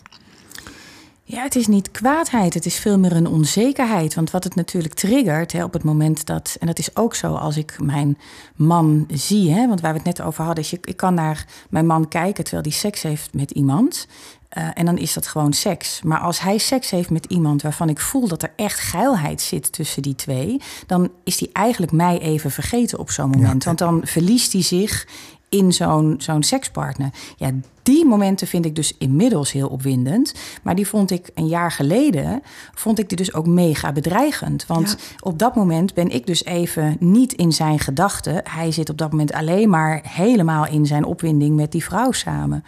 Ja, 1.28 1.42
het 1.42 1.56
is 1.56 1.66
niet 1.66 1.90
kwaadheid, 1.90 2.54
het 2.54 2.66
is 2.66 2.78
veel 2.78 2.98
meer 2.98 3.12
een 3.12 3.26
onzekerheid. 3.26 4.14
Want 4.14 4.30
wat 4.30 4.44
het 4.44 4.54
natuurlijk 4.54 4.94
triggert 4.94 5.52
hè, 5.52 5.64
op 5.64 5.72
het 5.72 5.84
moment 5.84 6.26
dat, 6.26 6.56
en 6.60 6.66
dat 6.66 6.78
is 6.78 6.96
ook 6.96 7.14
zo 7.14 7.34
als 7.34 7.56
ik 7.56 7.76
mijn 7.80 8.18
man 8.56 9.06
zie, 9.12 9.52
hè, 9.52 9.68
want 9.68 9.80
waar 9.80 9.92
we 9.92 9.96
het 9.96 10.06
net 10.06 10.22
over 10.22 10.44
hadden, 10.44 10.64
is 10.64 10.70
je, 10.70 10.78
ik 10.82 10.96
kan 10.96 11.14
naar 11.14 11.46
mijn 11.70 11.86
man 11.86 12.08
kijken 12.08 12.44
terwijl 12.44 12.62
hij 12.62 12.72
seks 12.72 13.02
heeft 13.02 13.34
met 13.34 13.50
iemand. 13.50 14.06
Uh, 14.58 14.68
en 14.74 14.84
dan 14.84 14.98
is 14.98 15.12
dat 15.12 15.26
gewoon 15.26 15.52
seks. 15.52 16.02
Maar 16.02 16.18
als 16.18 16.40
hij 16.40 16.58
seks 16.58 16.90
heeft 16.90 17.10
met 17.10 17.26
iemand 17.26 17.62
waarvan 17.62 17.88
ik 17.88 18.00
voel 18.00 18.28
dat 18.28 18.42
er 18.42 18.52
echt 18.56 18.78
geilheid 18.78 19.40
zit 19.40 19.72
tussen 19.72 20.02
die 20.02 20.14
twee, 20.14 20.60
dan 20.86 21.10
is 21.24 21.40
hij 21.40 21.48
eigenlijk 21.52 21.92
mij 21.92 22.18
even 22.18 22.50
vergeten 22.50 22.98
op 22.98 23.10
zo'n 23.10 23.30
moment. 23.30 23.62
Ja. 23.62 23.66
Want 23.66 23.78
dan 23.78 24.00
verliest 24.04 24.52
hij 24.52 24.62
zich 24.62 25.06
in 25.48 25.72
zo'n 25.72 26.14
zo'n 26.18 26.42
sekspartner. 26.42 27.10
Ja, 27.36 27.50
die 27.82 28.04
momenten 28.04 28.46
vind 28.46 28.64
ik 28.64 28.74
dus 28.74 28.94
inmiddels 28.98 29.52
heel 29.52 29.68
opwindend. 29.68 30.34
Maar 30.62 30.74
die 30.74 30.86
vond 30.86 31.10
ik 31.10 31.30
een 31.34 31.46
jaar 31.46 31.72
geleden, 31.72 32.42
vond 32.74 32.98
ik 32.98 33.08
die 33.08 33.16
dus 33.16 33.34
ook 33.34 33.46
mega 33.46 33.92
bedreigend. 33.92 34.66
Want 34.66 34.96
op 35.20 35.38
dat 35.38 35.54
moment 35.54 35.94
ben 35.94 36.08
ik 36.08 36.26
dus 36.26 36.44
even 36.44 36.96
niet 37.00 37.32
in 37.32 37.52
zijn 37.52 37.78
gedachten. 37.78 38.40
Hij 38.48 38.72
zit 38.72 38.90
op 38.90 38.98
dat 38.98 39.10
moment 39.10 39.32
alleen 39.32 39.70
maar 39.70 40.00
helemaal 40.08 40.66
in 40.66 40.86
zijn 40.86 41.04
opwinding 41.04 41.56
met 41.56 41.72
die 41.72 41.84
vrouw 41.84 42.12
samen. 42.12 42.64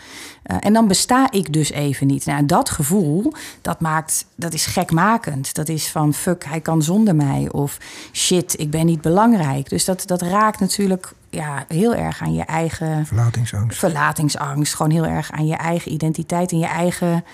Uh, 0.47 0.57
en 0.61 0.73
dan 0.73 0.89
besta 0.89 1.31
ik 1.31 1.53
dus 1.53 1.71
even 1.71 2.07
niet. 2.07 2.27
Nou, 2.27 2.47
dat 2.47 2.71
gevoel, 2.71 3.33
dat 3.63 3.81
maakt, 3.81 4.27
dat 4.35 4.55
is 4.55 4.67
gekmakend. 4.67 5.55
Dat 5.55 5.69
is 5.69 5.89
van 5.89 6.15
fuck, 6.15 6.45
hij 6.45 6.61
kan 6.61 6.83
zonder 6.83 7.15
mij. 7.15 7.49
Of 7.53 7.79
shit, 8.13 8.61
ik 8.61 8.71
ben 8.71 8.87
niet 8.87 9.01
belangrijk. 9.01 9.69
Dus 9.69 9.85
dat, 9.85 10.07
dat 10.07 10.23
raakt 10.23 10.61
natuurlijk 10.61 11.15
ja, 11.31 11.65
heel 11.69 11.95
erg 11.95 12.23
aan 12.23 12.35
je 12.35 12.45
eigen 12.45 13.07
verlatingsangst. 13.07 13.79
Verlatingsangst. 13.79 14.75
Gewoon 14.75 14.93
heel 14.93 15.07
erg 15.07 15.33
aan 15.33 15.47
je 15.47 15.57
eigen 15.57 15.93
identiteit 15.93 16.53
en 16.53 16.59
je 16.59 16.67
eigen. 16.67 17.25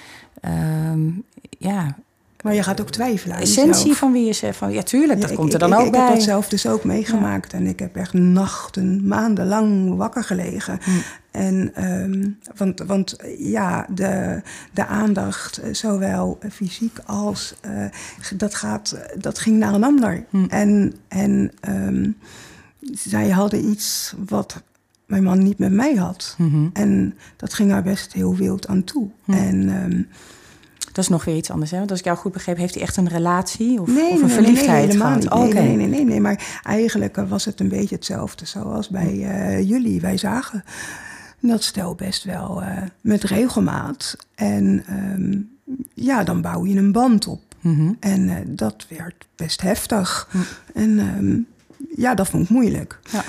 Um, 0.43 1.25
ja, 1.59 1.97
maar 2.45 2.55
je 2.55 2.63
gaat 2.63 2.81
ook 2.81 2.91
twijfelen. 2.91 3.37
Essentie 3.37 3.95
van 3.95 4.13
wie 4.13 4.25
je 4.25 4.33
zegt 4.33 4.57
van 4.57 4.73
ja, 4.73 4.83
tuurlijk, 4.83 5.21
dat 5.21 5.35
komt 5.35 5.53
er 5.53 5.59
dan 5.59 5.73
ik, 5.73 5.79
ook 5.79 5.85
ik 5.85 5.93
bij. 5.93 6.01
Ik 6.01 6.07
heb 6.07 6.17
dat 6.17 6.25
zelf 6.25 6.49
dus 6.49 6.67
ook 6.67 6.85
meegemaakt 6.85 7.53
ja. 7.53 7.59
en 7.59 7.67
ik 7.67 7.79
heb 7.79 7.97
echt 7.97 8.13
nachten, 8.13 9.07
maandenlang 9.07 9.97
wakker 9.97 10.25
gelegen. 10.25 10.79
Hm. 10.83 10.91
En 11.31 11.85
um, 11.85 12.39
want, 12.57 12.81
want 12.81 13.17
ja, 13.39 13.87
de, 13.91 14.43
de 14.73 14.87
aandacht, 14.87 15.61
zowel 15.73 16.39
fysiek 16.53 16.99
als 17.07 17.55
uh, 17.67 17.85
dat, 18.37 18.55
gaat, 18.55 18.99
dat 19.19 19.39
ging 19.39 19.59
naar 19.59 19.75
een 19.75 19.85
ander. 19.85 20.25
Hm. 20.31 20.45
En, 20.45 20.95
en 21.09 21.53
um, 21.69 22.17
zij 22.93 23.31
hadden 23.31 23.69
iets 23.69 24.15
wat 24.27 24.63
mijn 25.07 25.23
man 25.23 25.43
niet 25.43 25.59
met 25.59 25.73
mij 25.73 25.95
had. 25.95 26.35
Mm 26.39 26.51
-hmm. 26.51 26.71
En 26.73 27.15
dat 27.37 27.55
ging 27.55 27.71
haar 27.71 27.83
best 27.83 28.13
heel 28.13 28.37
wild 28.37 28.67
aan 28.67 28.85
toe. 28.85 29.09
Hm. 29.25 29.33
En, 29.33 29.69
um, 29.69 30.09
dat 30.93 31.05
is 31.05 31.09
nog 31.09 31.25
weer 31.25 31.37
iets 31.37 31.51
anders, 31.51 31.71
hè? 31.71 31.79
Want 31.79 31.91
als 31.91 31.99
ik 31.99 32.05
jou 32.05 32.17
goed 32.19 32.33
begreep, 32.33 32.57
heeft 32.57 32.75
hij 32.75 32.83
echt 32.83 32.97
een 32.97 33.09
relatie 33.09 33.81
of, 33.81 33.89
nee, 33.89 34.13
of 34.13 34.21
een 34.21 34.27
nee, 34.27 34.35
verliefdheid 34.35 34.89
nee, 34.89 34.97
gehad? 34.97 35.21
Niet. 35.21 35.31
Oh, 35.31 35.39
nee, 35.39 35.49
okay. 35.49 35.67
nee, 35.67 35.77
nee, 35.77 35.89
nee, 35.89 36.05
nee, 36.05 36.21
maar 36.21 36.61
eigenlijk 36.63 37.17
was 37.29 37.45
het 37.45 37.61
een 37.61 37.69
beetje 37.69 37.95
hetzelfde 37.95 38.47
zoals 38.47 38.89
bij 38.89 39.15
uh, 39.15 39.69
jullie. 39.69 40.01
Wij 40.01 40.17
zagen 40.17 40.65
dat 41.41 41.63
stel 41.63 41.95
best 41.95 42.25
wel 42.25 42.63
uh, 42.63 42.83
met 43.01 43.23
regelmaat. 43.23 44.17
En 44.35 44.85
um, 44.91 45.51
ja, 45.95 46.25
dan 46.25 46.41
bouw 46.41 46.67
je 46.67 46.77
een 46.77 46.93
band 46.93 47.27
op. 47.27 47.43
Mm 47.61 47.75
-hmm. 47.75 47.97
En 48.01 48.21
uh, 48.21 48.37
dat 48.47 48.87
werd 48.89 49.27
best 49.37 49.61
heftig. 49.61 50.29
En 50.75 50.99
um, 50.99 51.47
ja, 51.97 52.15
dat 52.15 52.29
vond 52.29 52.43
ik 52.45 52.49
moeilijk. 52.49 52.99
Ja. 53.11 53.25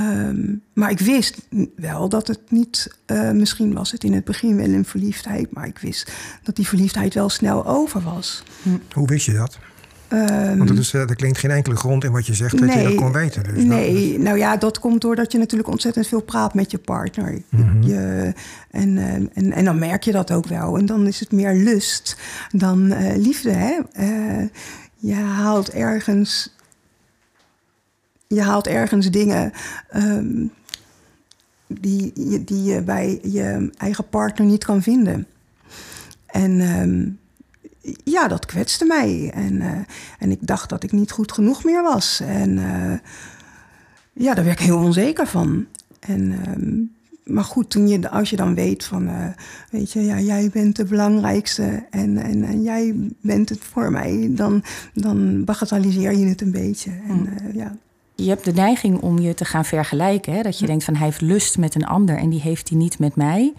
Um, 0.00 0.62
maar 0.72 0.90
ik 0.90 1.00
wist 1.00 1.36
wel 1.76 2.08
dat 2.08 2.26
het 2.26 2.40
niet, 2.48 2.96
uh, 3.06 3.30
misschien 3.30 3.74
was 3.74 3.90
het 3.90 4.04
in 4.04 4.12
het 4.12 4.24
begin 4.24 4.56
wel 4.56 4.68
een 4.68 4.84
verliefdheid, 4.84 5.52
maar 5.52 5.66
ik 5.66 5.78
wist 5.78 6.12
dat 6.42 6.56
die 6.56 6.66
verliefdheid 6.66 7.14
wel 7.14 7.28
snel 7.28 7.66
over 7.66 8.02
was. 8.02 8.42
Hm. 8.62 8.68
Hoe 8.92 9.06
wist 9.06 9.26
je 9.26 9.32
dat? 9.32 9.58
Um, 10.12 10.56
Want 10.58 10.68
dat 10.68 10.78
is, 10.78 10.92
uh, 10.92 11.00
er 11.00 11.16
klinkt 11.16 11.38
geen 11.38 11.50
enkele 11.50 11.76
grond 11.76 12.04
in 12.04 12.12
wat 12.12 12.26
je 12.26 12.34
zegt 12.34 12.58
dat 12.58 12.68
nee, 12.68 12.78
je 12.78 12.88
dat 12.88 12.94
kon 12.94 13.12
weten. 13.12 13.44
Dus 13.44 13.62
nee, 13.64 14.12
dat, 14.12 14.22
nou 14.22 14.38
ja, 14.38 14.56
dat 14.56 14.78
komt 14.78 15.00
doordat 15.00 15.32
je 15.32 15.38
natuurlijk 15.38 15.68
ontzettend 15.68 16.06
veel 16.06 16.20
praat 16.20 16.54
met 16.54 16.70
je 16.70 16.78
partner. 16.78 17.42
Mm 17.48 17.68
-hmm. 17.68 17.82
je, 17.82 18.32
en, 18.70 18.96
uh, 18.96 19.12
en, 19.12 19.52
en 19.52 19.64
dan 19.64 19.78
merk 19.78 20.02
je 20.02 20.12
dat 20.12 20.32
ook 20.32 20.46
wel. 20.46 20.78
En 20.78 20.86
dan 20.86 21.06
is 21.06 21.20
het 21.20 21.32
meer 21.32 21.54
lust 21.54 22.16
dan 22.50 22.92
uh, 22.92 23.16
liefde. 23.16 23.50
Hè? 23.50 23.78
je 25.00 25.14
haalt 25.14 25.70
ergens 25.70 26.56
je 28.28 28.42
haalt 28.42 28.66
ergens 28.66 29.10
dingen 29.10 29.52
um, 29.96 30.52
die, 31.66 32.12
die 32.44 32.62
je 32.62 32.82
bij 32.82 33.18
je 33.22 33.70
eigen 33.76 34.08
partner 34.08 34.46
niet 34.46 34.64
kan 34.64 34.82
vinden. 34.82 35.26
En 36.26 36.60
um, 36.60 37.18
ja, 38.04 38.28
dat 38.28 38.46
kwetste 38.46 38.84
mij. 38.84 39.30
En, 39.34 39.54
uh, 39.54 39.72
en 40.18 40.30
ik 40.30 40.46
dacht 40.46 40.68
dat 40.68 40.82
ik 40.82 40.92
niet 40.92 41.10
goed 41.10 41.32
genoeg 41.32 41.64
meer 41.64 41.82
was. 41.82 42.20
En 42.20 42.50
uh, 42.56 42.92
ja, 44.12 44.34
daar 44.34 44.44
werd 44.44 44.60
ik 44.60 44.66
heel 44.66 44.78
onzeker 44.78 45.26
van. 45.26 45.66
En, 46.00 46.34
um, 46.48 46.92
maar 47.24 47.44
goed, 47.44 47.70
toen 47.70 47.88
je, 47.88 48.10
als 48.10 48.30
je 48.30 48.36
dan 48.36 48.54
weet 48.54 48.84
van, 48.84 49.08
uh, 49.08 49.26
weet 49.70 49.92
je, 49.92 50.00
ja, 50.00 50.20
jij 50.20 50.50
bent 50.52 50.76
de 50.76 50.84
belangrijkste 50.84 51.86
en, 51.90 52.16
en, 52.16 52.44
en 52.44 52.62
jij 52.62 52.94
bent 53.20 53.48
het 53.48 53.60
voor 53.60 53.90
mij, 53.90 54.28
dan, 54.30 54.62
dan 54.94 55.44
bagatelliseer 55.44 56.16
je 56.16 56.26
het 56.26 56.40
een 56.40 56.50
beetje. 56.50 56.90
En, 57.08 57.26
uh, 57.26 57.54
ja. 57.54 57.76
Je 58.22 58.28
hebt 58.28 58.44
de 58.44 58.52
neiging 58.52 59.00
om 59.00 59.18
je 59.18 59.34
te 59.34 59.44
gaan 59.44 59.64
vergelijken. 59.64 60.32
Hè? 60.32 60.42
Dat 60.42 60.58
je 60.58 60.66
denkt 60.66 60.84
van 60.84 60.94
hij 60.94 61.06
heeft 61.06 61.20
lust 61.20 61.58
met 61.58 61.74
een 61.74 61.86
ander 61.86 62.16
en 62.16 62.28
die 62.28 62.40
heeft 62.40 62.68
hij 62.68 62.78
niet 62.78 62.98
met 62.98 63.16
mij. 63.16 63.52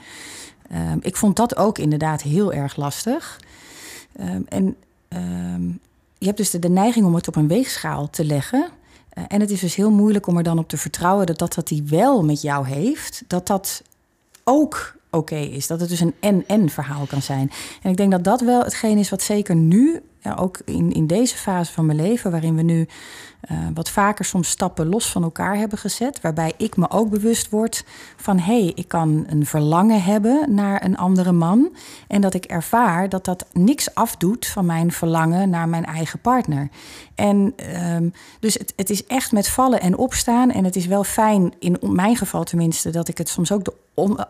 Um, 0.72 1.00
ik 1.02 1.16
vond 1.16 1.36
dat 1.36 1.58
ook 1.58 1.78
inderdaad 1.78 2.22
heel 2.22 2.54
erg 2.54 2.76
lastig. 2.76 3.40
Um, 4.20 4.46
en 4.48 4.76
um, 5.10 5.80
je 6.18 6.26
hebt 6.26 6.38
dus 6.38 6.50
de, 6.50 6.60
de, 6.60 6.70
neiging 6.70 7.06
om 7.06 7.16
het 7.16 7.28
op 7.28 7.36
een 7.36 7.48
weegschaal 7.48 8.10
te 8.10 8.26
leggen. 8.26 8.70
Uh, 9.18 9.24
en 9.28 9.40
het 9.40 9.52
is 9.52 9.60
dus 9.60 9.76
heel 9.76 9.92
moeilijk 9.92 10.28
om 10.28 10.38
er 10.38 10.44
dan 10.44 10.60
op 10.60 10.70
te 10.70 10.78
vertrouwen 10.78 11.26
dat 11.26 11.40
dat 11.40 11.56
wat 11.56 11.70
hij 11.70 11.84
wel 11.86 12.24
met 12.24 12.42
jou 12.42 12.68
heeft, 12.68 13.24
dat 13.28 13.48
dat 13.48 13.84
ook 14.44 14.96
oké 15.12 15.34
okay 15.34 15.46
is. 15.46 15.68
Dat 15.68 15.80
het 15.80 15.90
dus 15.90 16.00
een 16.00 16.16
en-en 16.20 16.70
verhaal 16.70 17.06
kan 17.06 17.22
zijn. 17.22 17.52
En 17.82 17.92
ik 17.92 17.98
denk 17.98 18.12
dat 18.12 18.24
dat 18.24 18.42
wel 18.42 18.64
hetgeen 18.64 18.98
is 18.98 19.10
wat 19.10 19.22
zeker 19.22 19.56
nu, 19.56 20.02
ja, 20.20 20.36
ook 20.36 20.60
in, 20.66 20.92
in 20.92 21.08
deze 21.08 21.36
fase 21.36 21.74
van 21.74 21.86
mijn 21.86 22.02
leven, 22.02 22.32
waarin 22.32 22.56
we 22.56 22.62
nu 22.62 22.88
uh, 23.52 23.58
wat 23.74 23.90
vaker 23.90 24.26
soms 24.26 24.50
stappen 24.50 24.88
los 24.88 25.12
van 25.12 25.24
elkaar 25.24 25.58
hebben 25.58 25.78
gezet. 25.78 26.22
Waarbij 26.22 26.54
ik 26.58 26.78
me 26.78 26.90
ook 26.90 27.10
bewust 27.10 27.50
word 27.50 27.86
van 28.16 28.40
hé, 28.40 28.62
hey, 28.62 28.72
ik 28.76 28.88
kan 28.88 29.26
een 29.28 29.46
verlangen 29.46 30.04
hebben 30.04 30.54
naar 30.56 30.84
een 30.84 30.98
andere 30.98 31.32
man. 31.32 31.76
En 32.08 32.22
dat 32.22 32.34
ik 32.34 32.46
ervaar 32.46 33.10
dat 33.10 33.26
dat 33.26 33.46
niks 33.54 33.96
afdoet 33.96 34.48
van 34.48 34.66
mijn 34.66 34.92
verlangen 34.92 35.50
naar 35.50 35.70
mijn 35.70 35.86
eigen 35.86 36.20
partner. 36.20 36.70
En 37.16 37.54
um, 37.94 38.14
dus 38.40 38.54
het, 38.54 38.74
het 38.76 38.90
is 38.90 39.06
echt 39.06 39.32
met 39.32 39.50
vallen 39.50 39.82
en 39.82 39.98
opstaan. 39.98 40.52
En 40.52 40.64
het 40.64 40.76
is 40.76 40.86
wel 40.86 41.04
fijn, 41.04 41.54
in 41.60 41.78
mijn 41.82 42.16
geval 42.16 42.44
tenminste, 42.44 42.90
dat 42.90 43.08
ik 43.08 43.18
het 43.18 43.30
soms 43.30 43.52
ook 43.52 43.64
de, 43.64 43.74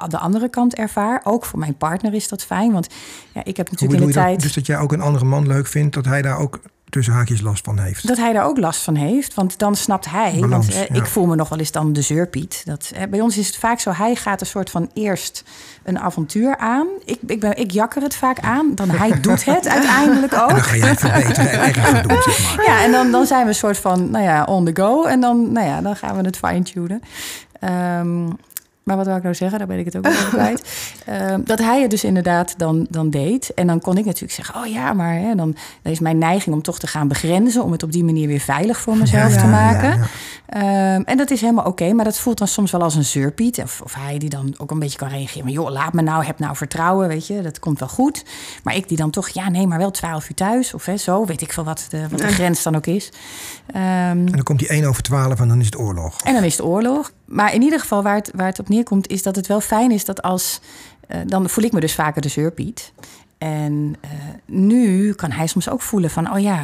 de 0.07 0.17
andere 0.17 0.49
kant 0.49 0.75
ervaar. 0.75 1.21
Ook 1.23 1.45
voor 1.45 1.59
mijn 1.59 1.77
partner 1.77 2.13
is 2.13 2.27
dat 2.27 2.43
fijn. 2.43 2.71
Want 2.71 2.87
ja, 3.33 3.43
ik 3.43 3.57
heb 3.57 3.71
natuurlijk 3.71 4.01
in 4.01 4.07
de 4.07 4.13
tijd. 4.13 4.33
Dat, 4.33 4.41
dus 4.41 4.53
dat 4.53 4.65
jij 4.65 4.77
ook 4.77 4.91
een 4.91 5.01
andere 5.01 5.25
man 5.25 5.47
leuk 5.47 5.67
vindt, 5.67 5.95
dat 5.95 6.05
hij 6.05 6.21
daar 6.21 6.37
ook 6.37 6.59
tussen 6.89 7.13
haakjes 7.13 7.41
last 7.41 7.65
van 7.65 7.79
heeft. 7.79 8.07
Dat 8.07 8.17
hij 8.17 8.33
daar 8.33 8.45
ook 8.45 8.57
last 8.57 8.81
van 8.81 8.95
heeft, 8.95 9.33
want 9.33 9.59
dan 9.59 9.75
snapt 9.75 10.09
hij. 10.09 10.37
Balans, 10.39 10.67
want 10.67 10.77
eh, 10.77 10.95
ja. 10.95 11.01
ik 11.01 11.05
voel 11.05 11.25
me 11.25 11.35
nog 11.35 11.49
wel 11.49 11.59
eens 11.59 11.71
dan 11.71 11.93
de 11.93 12.01
zeurpiet. 12.01 12.61
Dat, 12.65 12.91
eh, 12.95 13.03
bij 13.09 13.21
ons 13.21 13.37
is 13.37 13.47
het 13.47 13.55
vaak 13.55 13.79
zo, 13.79 13.91
hij 13.91 14.15
gaat 14.15 14.41
een 14.41 14.47
soort 14.47 14.69
van 14.69 14.89
eerst 14.93 15.43
een 15.83 15.99
avontuur 15.99 16.57
aan. 16.57 16.87
Ik, 17.05 17.19
ik, 17.27 17.39
ben, 17.39 17.57
ik 17.57 17.71
jakker 17.71 18.01
het 18.01 18.15
vaak 18.15 18.39
aan, 18.39 18.75
dan 18.75 18.89
hij 18.89 19.19
doet 19.21 19.45
het 19.45 19.67
uiteindelijk 19.67 20.33
ook. 20.33 20.49
En 20.49 20.55
dan 20.55 20.63
ga 20.63 20.75
jij 20.75 20.95
verbeteren 20.95 21.51
en 21.51 21.59
erger 21.59 22.07
doen, 22.07 22.21
zeg 22.21 22.55
maar. 22.55 22.65
Ja, 22.65 22.83
en 22.83 22.91
dan, 22.91 23.11
dan 23.11 23.25
zijn 23.25 23.43
we 23.43 23.49
een 23.49 23.55
soort 23.55 23.77
van, 23.77 24.09
nou 24.09 24.23
ja, 24.23 24.43
on 24.43 24.65
the 24.65 24.81
go. 24.81 25.03
En 25.03 25.19
dan, 25.19 25.51
nou 25.51 25.67
ja, 25.67 25.81
dan 25.81 25.95
gaan 25.95 26.15
we 26.15 26.23
het 26.23 26.37
fine-tunen. 26.37 27.01
Um, 27.63 28.37
maar 28.89 28.97
wat 28.97 29.07
wil 29.07 29.15
ik 29.15 29.23
nou 29.23 29.35
zeggen? 29.35 29.57
Daar 29.57 29.67
ben 29.67 29.79
ik 29.79 29.85
het 29.85 29.97
ook 29.97 30.07
over 30.07 30.27
kwijt. 30.29 30.91
Uh, 31.09 31.35
dat 31.45 31.59
hij 31.59 31.81
het 31.81 31.89
dus 31.91 32.03
inderdaad 32.03 32.53
dan, 32.57 32.87
dan 32.89 33.09
deed. 33.09 33.53
En 33.53 33.67
dan 33.67 33.79
kon 33.81 33.97
ik 33.97 34.05
natuurlijk 34.05 34.33
zeggen: 34.33 34.55
Oh 34.55 34.65
ja, 34.67 34.93
maar 34.93 35.13
hè, 35.13 35.35
dan, 35.35 35.55
dan 35.81 35.91
is 35.91 35.99
mijn 35.99 36.17
neiging 36.17 36.55
om 36.55 36.61
toch 36.61 36.79
te 36.79 36.87
gaan 36.87 37.07
begrenzen. 37.07 37.63
Om 37.63 37.71
het 37.71 37.83
op 37.83 37.91
die 37.91 38.03
manier 38.03 38.27
weer 38.27 38.39
veilig 38.39 38.79
voor 38.79 38.97
mezelf 38.97 39.33
Ja, 39.33 39.41
te 39.41 39.47
maken. 39.47 39.89
ja, 39.89 39.95
ja. 39.95 40.95
Um, 40.95 41.03
en 41.05 41.17
dat 41.17 41.31
is 41.31 41.41
helemaal 41.41 41.65
oké. 41.65 41.93
maar 41.93 42.05
dat 42.05 42.19
voelt 42.19 42.37
dan 42.37 42.47
soms 42.47 42.71
wel 42.71 42.81
als 42.81 42.95
een 42.95 43.03
zeurpiet. 43.03 43.57
Of, 43.61 43.81
of 43.83 43.93
hij 43.93 44.17
die 44.17 44.29
dan 44.29 44.53
ook 44.57 44.71
een 44.71 44.79
beetje 44.79 44.97
kan 44.97 45.09
reageren. 45.09 45.43
Maar 45.43 45.53
joh, 45.53 45.69
laat 45.71 45.93
me 45.93 46.01
nou, 46.01 46.25
heb 46.25 46.39
nou 46.39 46.55
vertrouwen. 46.55 47.07
Weet 47.07 47.27
je, 47.27 47.41
dat 47.41 47.59
komt 47.59 47.79
wel 47.79 47.87
goed. 47.89 48.23
Maar 48.63 48.75
ik 48.75 48.87
die 48.87 48.97
dan 48.97 49.09
toch: 49.09 49.29
Ja, 49.29 49.49
nee, 49.49 49.67
maar 49.67 49.77
wel 49.77 49.91
12 49.91 50.29
uur 50.29 50.35
thuis. 50.35 50.73
Of 50.73 50.85
hè, 50.85 50.97
zo, 50.97 51.25
weet 51.25 51.41
ik 51.41 51.53
veel 51.53 51.63
wat 51.63 51.85
de, 51.89 52.07
wat 52.09 52.19
de 52.19 52.27
grens 52.27 52.63
dan 52.63 52.75
ook 52.75 52.85
is. 52.85 53.09
Um, 53.67 53.75
En 53.75 54.25
dan 54.25 54.43
komt 54.43 54.59
die 54.59 54.67
1 54.67 54.85
over 54.85 55.03
12 55.03 55.39
en 55.39 55.47
dan 55.47 55.59
is 55.59 55.65
het 55.65 55.77
oorlog. 55.77 56.21
en 56.23 56.33
dan 56.33 56.43
is 56.43 56.57
het 56.57 56.65
oorlog. 56.65 57.11
Maar 57.29 57.53
in 57.53 57.61
ieder 57.61 57.79
geval, 57.79 58.03
waar 58.03 58.15
het, 58.15 58.31
waar 58.35 58.47
het 58.47 58.59
op 58.59 58.69
neerkomt, 58.69 59.07
is 59.07 59.23
dat 59.23 59.35
het 59.35 59.47
wel 59.47 59.61
fijn 59.61 59.91
is 59.91 60.05
dat 60.05 60.21
als. 60.21 60.59
Uh, 61.07 61.17
dan 61.25 61.49
voel 61.49 61.63
ik 61.63 61.71
me 61.71 61.79
dus 61.79 61.95
vaker 61.95 62.21
de 62.21 62.29
zeurpiet. 62.29 62.91
En 63.39 63.73
uh, 64.05 64.09
nu 64.45 65.13
kan 65.13 65.31
hij 65.31 65.47
soms 65.47 65.69
ook 65.69 65.81
voelen 65.81 66.09
van, 66.09 66.31
oh 66.33 66.39
ja, 66.39 66.61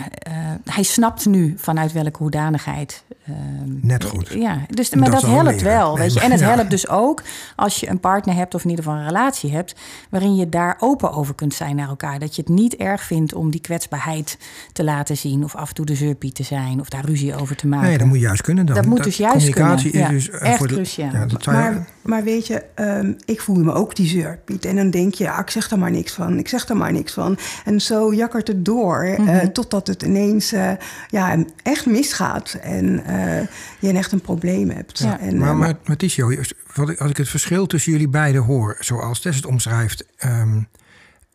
hij 0.66 0.84
snapt 0.84 1.26
nu 1.26 1.54
vanuit 1.58 1.92
welke 1.92 2.18
hoedanigheid. 2.18 3.04
ehm, 3.26 3.36
Net 3.82 4.04
goed. 4.04 4.28
Ja, 4.30 4.60
dus, 4.70 4.90
maar 4.96 5.12
Dat 5.12 5.22
helpt 5.22 5.44
leren. 5.46 5.64
wel. 5.64 5.98
Weet 5.98 6.14
je. 6.14 6.20
En 6.20 6.32
het 6.32 6.40
ja. 6.46 6.54
helpt 6.54 6.70
dus 6.70 6.88
ook 6.90 7.22
als 7.56 7.80
je 7.80 7.90
een 7.90 8.00
partner 8.00 8.36
hebt, 8.36 8.56
of 8.56 8.64
in 8.64 8.70
ieder 8.70 8.84
geval 8.86 9.00
een 9.00 9.06
relatie 9.06 9.52
hebt, 9.52 9.76
waarin 10.10 10.36
je 10.36 10.50
daar 10.50 10.76
open 10.80 11.12
over 11.12 11.36
kunt 11.36 11.54
zijn 11.54 11.76
naar 11.76 11.88
elkaar. 11.88 12.20
Dat 12.20 12.36
je 12.36 12.42
het 12.42 12.52
niet 12.52 12.76
erg 12.76 13.04
vindt 13.04 13.34
om 13.34 13.52
die 13.52 13.62
kwetsbaarheid 13.62 14.38
te 14.74 14.84
laten 14.84 15.18
zien, 15.18 15.44
of 15.44 15.56
af 15.56 15.68
en 15.70 15.76
toe 15.76 15.86
de 15.86 15.96
zeurpie 15.96 16.32
te 16.32 16.44
zijn, 16.44 16.80
of 16.80 16.90
daar 16.90 17.06
ruzie 17.06 17.36
over 17.36 17.56
te 17.56 17.68
maken. 17.68 17.88
Nee, 17.88 17.98
dat 17.98 18.08
moet 18.08 18.18
je 18.18 18.24
juist 18.24 18.42
kunnen 18.42 18.66
dan. 18.66 18.76
Dat 18.76 18.86
moet 18.86 19.04
dus 19.04 19.18
juist 19.18 19.36
communicatie 19.50 19.92
kunnen, 19.92 20.16
is 20.16 20.24
ja. 20.26 20.30
dus 20.30 20.40
eh, 20.42 20.50
Echt 20.50 20.58
voor 20.58 20.68
de, 20.68 20.74
cruciaal. 20.74 21.12
Ja, 21.12 21.28
Maar, 21.52 21.86
maar 22.02 22.24
weet 22.24 22.48
je, 22.48 22.64
ehm, 22.76 23.14
ik 23.26 23.42
voelde 23.42 23.64
me 23.64 23.74
ook 23.74 23.96
die 23.96 24.08
zeurpiet. 24.08 24.66
En 24.66 24.76
dan 24.76 24.90
denk 24.90 25.14
je, 25.14 25.24
ja, 25.24 25.40
ik 25.40 25.50
zeg 25.50 25.72
er 25.72 25.80
maar 25.80 25.92
niks 25.92 26.14
van. 26.14 26.38
Ik 26.38 26.48
zeg 26.48 26.65
er 26.70 26.78
maar 26.78 26.92
niks 26.92 27.14
van. 27.14 27.38
En 27.66 27.82
zo 27.82 28.14
jakkert 28.14 28.48
het 28.48 28.66
door. 28.66 29.04
eh, 29.04 29.20
Mhm. 29.20 29.52
totdat 29.52 29.88
het 29.88 30.02
ineens 30.02 30.52
eh, 30.52 30.72
ja, 31.10 31.38
echt 31.64 31.86
misgaat. 31.86 32.58
En 32.62 33.06
eh, 33.06 33.48
je 33.80 33.92
echt 33.98 34.12
een 34.12 34.22
probleem 34.22 34.70
hebt. 34.70 35.00
Ja. 35.00 35.20
En, 35.20 35.38
maar, 35.38 35.56
maar 35.56 35.70
ik- 35.70 37.00
als 37.00 37.10
ik 37.10 37.18
het 37.18 37.30
verschil 37.30 37.66
tussen 37.68 37.92
jullie 37.92 38.10
beiden 38.10 38.42
hoor, 38.42 38.78
zoals 38.80 39.20
Tess 39.22 39.36
het 39.38 39.46
omschrijft, 39.46 40.06
ehm, 40.18 40.62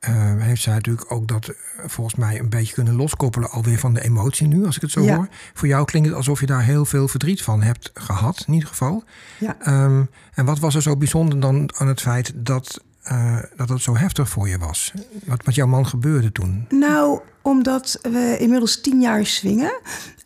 eh, 0.00 0.12
heeft 0.38 0.62
zij 0.62 0.72
natuurlijk 0.74 1.12
ook 1.12 1.28
dat 1.28 1.52
volgens 1.86 2.14
mij 2.16 2.38
een 2.38 2.48
beetje 2.48 2.74
kunnen 2.74 2.94
loskoppelen 2.96 3.50
alweer 3.50 3.78
van 3.78 3.94
de 3.94 4.02
emotie 4.02 4.46
nu, 4.46 4.66
als 4.66 4.76
ik 4.76 4.82
het 4.82 4.90
zo 4.90 5.02
Ja. 5.02 5.14
hoor. 5.16 5.28
Voor 5.54 5.68
jou 5.68 5.84
klinkt 5.84 6.08
het 6.08 6.16
alsof 6.16 6.40
je 6.40 6.46
daar 6.46 6.62
heel 6.62 6.84
veel 6.84 7.08
verdriet 7.08 7.42
van 7.42 7.62
hebt 7.62 7.90
gehad, 7.94 8.44
in 8.46 8.52
ieder 8.52 8.68
geval. 8.68 9.04
ja. 9.38 9.56
Ehm, 9.60 10.02
en 10.34 10.44
wat 10.44 10.58
was 10.58 10.74
er 10.74 10.82
zo 10.82 10.96
bijzonder 10.96 11.40
dan 11.40 11.70
aan 11.76 11.88
het 11.88 12.00
feit 12.00 12.32
dat, 12.34 12.80
eh, 13.02 13.36
dat 13.56 13.68
het 13.68 13.82
zo 13.82 13.96
heftig 13.96 14.28
voor 14.28 14.48
je 14.48 14.58
was? 14.58 14.92
Wat 15.24 15.46
met 15.46 15.54
jouw 15.54 15.66
man 15.66 15.86
gebeurde 15.86 16.32
toen? 16.32 16.66
Nou, 16.68 17.20
omdat 17.42 17.98
we 18.02 18.36
inmiddels 18.38 18.80
tien 18.80 19.00
jaar 19.00 19.26
swingen. 19.26 19.80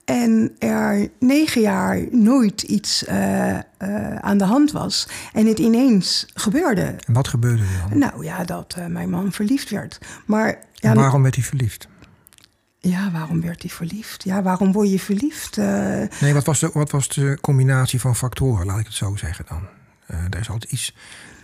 En 0.04 0.52
er 0.58 1.08
negen 1.18 1.60
jaar 1.60 2.00
nooit 2.10 2.62
iets 2.62 3.04
eh, 3.04 3.56
eh, 3.56 3.62
aan 4.20 4.38
de 4.38 4.44
hand 4.44 4.72
was. 4.72 5.08
En 5.32 5.46
het 5.46 5.58
ineens 5.58 6.26
gebeurde. 6.34 6.82
En 7.06 7.12
wat 7.12 7.28
gebeurde 7.28 7.62
er 7.62 7.88
dan? 7.88 7.98
Nou 7.98 8.24
ja, 8.24 8.44
dat 8.44 8.76
mijn 8.88 9.10
man 9.10 9.32
verliefd 9.32 9.70
werd. 9.70 9.98
Maar 10.26 10.58
ja, 10.72 10.90
En 10.90 10.96
waarom 10.96 11.22
werd 11.22 11.34
hij 11.34 11.44
verliefd? 11.44 11.88
ja, 12.78 13.10
waarom 13.10 13.40
werd 13.40 13.62
hij 13.62 13.70
verliefd? 13.70 14.24
Ja, 14.24 14.42
waarom 14.42 14.72
word 14.72 14.90
je 14.90 15.00
verliefd? 15.00 15.56
Nee, 16.20 16.34
wat 16.34 16.44
was, 16.44 16.60
de, 16.60 16.70
wat 16.72 16.90
was 16.90 17.08
de 17.08 17.38
combinatie 17.40 18.00
van 18.00 18.16
factoren, 18.16 18.66
laat 18.66 18.78
ik 18.78 18.86
het 18.86 18.94
zo 18.94 19.16
zeggen 19.16 19.44
dan? 19.48 19.62
Er 20.30 20.40
is 20.40 20.50
altijd 20.50 20.72
iets. 20.72 20.94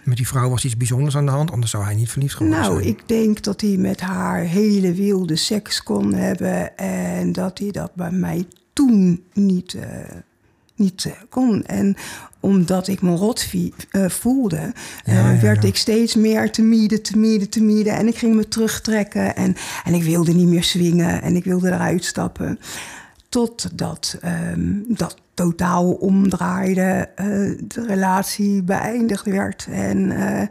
Met 0.05 0.17
die 0.17 0.27
vrouw 0.27 0.51
was 0.51 0.65
iets 0.65 0.77
bijzonders 0.77 1.17
aan 1.17 1.27
de 1.27 1.33
hand, 1.33 1.51
anders 1.51 1.71
zou 1.71 1.85
hij 1.85 1.95
niet 1.95 2.11
verliefd 2.11 2.35
geworden 2.35 2.61
nou, 2.61 2.75
zijn. 2.75 2.89
ik 2.89 3.03
denk 3.07 3.43
dat 3.43 3.61
hij 3.61 3.77
met 3.77 4.01
haar 4.01 4.41
hele 4.41 4.93
wilde 4.93 5.37
seks 5.37 5.83
kon 5.83 6.15
hebben. 6.15 6.77
En 6.77 7.33
dat 7.33 7.59
hij 7.59 7.71
dat 7.71 7.95
bij 7.95 8.11
mij 8.11 8.47
toen 8.73 9.23
niet, 9.33 9.75
eh, 9.75 9.89
niet 10.77 11.05
eh, 11.05 11.13
kon. 11.29 11.65
En 11.65 11.97
omdat 12.41 12.89
ik 12.89 13.03
me 13.03 13.15
rot 13.15 13.47
eh, 13.91 14.09
voelde, 14.09 14.73
Ja, 15.05 15.33
ja, 15.33 15.41
werd 15.41 15.65
ik 15.65 15.77
steeds 15.77 16.15
meer 16.15 16.51
te 16.51 16.63
mieden, 16.63 17.03
te 17.03 17.19
mieden, 17.19 17.49
te 17.49 17.63
mieden. 17.63 17.93
En 17.93 18.07
ik 18.07 18.17
ging 18.17 18.35
me 18.35 18.49
terugtrekken. 18.49 19.37
En, 19.37 19.57
en 19.85 19.95
ik 19.95 20.03
wilde 20.03 20.33
niet 20.33 20.49
meer 20.49 20.65
swingen. 20.65 21.23
En 21.23 21.37
ik 21.37 21.45
wilde 21.45 21.69
eruit 21.69 22.05
stappen. 22.05 22.59
Totdat 23.31 24.17
ehm, 24.21 24.71
dat 24.89 25.17
totaal 25.35 25.91
omdraaide, 25.93 27.09
eh, 27.15 27.27
de 27.69 27.85
relatie 27.87 28.63
beëindigd 28.63 29.25
werd. 29.25 29.67
En 29.71 30.11
eh, 30.11 30.47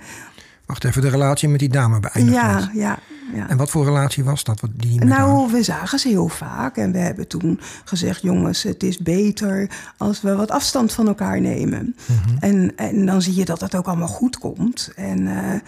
Wacht 0.66 0.84
even, 0.84 1.02
de 1.02 1.10
relatie 1.10 1.50
met 1.50 1.60
die 1.60 1.70
dame 1.70 2.00
beëindigd 2.00 2.38
ja, 2.38 2.54
werd. 2.56 2.70
ja, 2.74 3.00
ja. 3.34 3.50
En 3.50 3.58
wat 3.58 3.70
voor 3.70 3.86
relatie 3.86 4.24
was 4.24 4.44
dat? 4.44 4.60
Wat 4.60 4.70
die 4.76 4.98
haar- 5.00 5.08
Nou, 5.08 5.52
we 5.52 5.64
zagen 5.64 6.00
ze 6.00 6.08
heel 6.08 6.28
vaak 6.28 6.78
en 6.78 6.92
we 6.92 6.98
hebben 6.98 7.28
toen 7.28 7.60
gezegd: 7.86 8.22
jongens, 8.22 8.64
het 8.64 8.84
is 8.84 8.98
beter 8.98 9.70
als 9.98 10.22
we 10.22 10.36
wat 10.36 10.52
afstand 10.52 10.94
van 10.94 11.08
elkaar 11.08 11.42
nemen. 11.42 11.96
Mhm. 12.06 12.38
en, 12.40 12.72
en 12.76 13.06
dan 13.06 13.22
zie 13.22 13.36
je 13.36 13.46
dat 13.46 13.62
het 13.62 13.76
ook 13.76 13.88
allemaal 13.88 14.08
goed 14.08 14.38
komt. 14.38 14.92
En, 14.96 15.28
eh, 15.28 15.60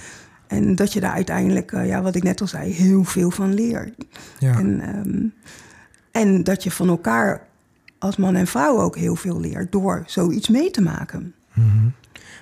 en 0.48 0.76
dat 0.76 0.94
je 0.94 1.00
daar 1.00 1.14
uiteindelijk, 1.14 1.72
ja, 1.72 2.02
wat 2.02 2.16
ik 2.16 2.24
net 2.24 2.42
al 2.42 2.48
zei, 2.48 2.72
heel 2.74 3.04
veel 3.04 3.32
van 3.32 3.54
leert. 3.54 3.94
ja. 4.40 4.58
En, 4.58 4.82
ehm, 4.82 5.26
en 6.12 6.44
dat 6.44 6.64
je 6.64 6.72
van 6.72 6.90
elkaar 6.90 7.48
als 8.00 8.16
man 8.16 8.36
en 8.36 8.48
vrouw 8.48 8.82
ook 8.82 8.96
heel 8.96 9.16
veel 9.16 9.40
leert 9.40 9.72
door 9.72 10.04
zoiets 10.06 10.50
mee 10.50 10.72
te 10.72 10.82
maken. 10.82 11.34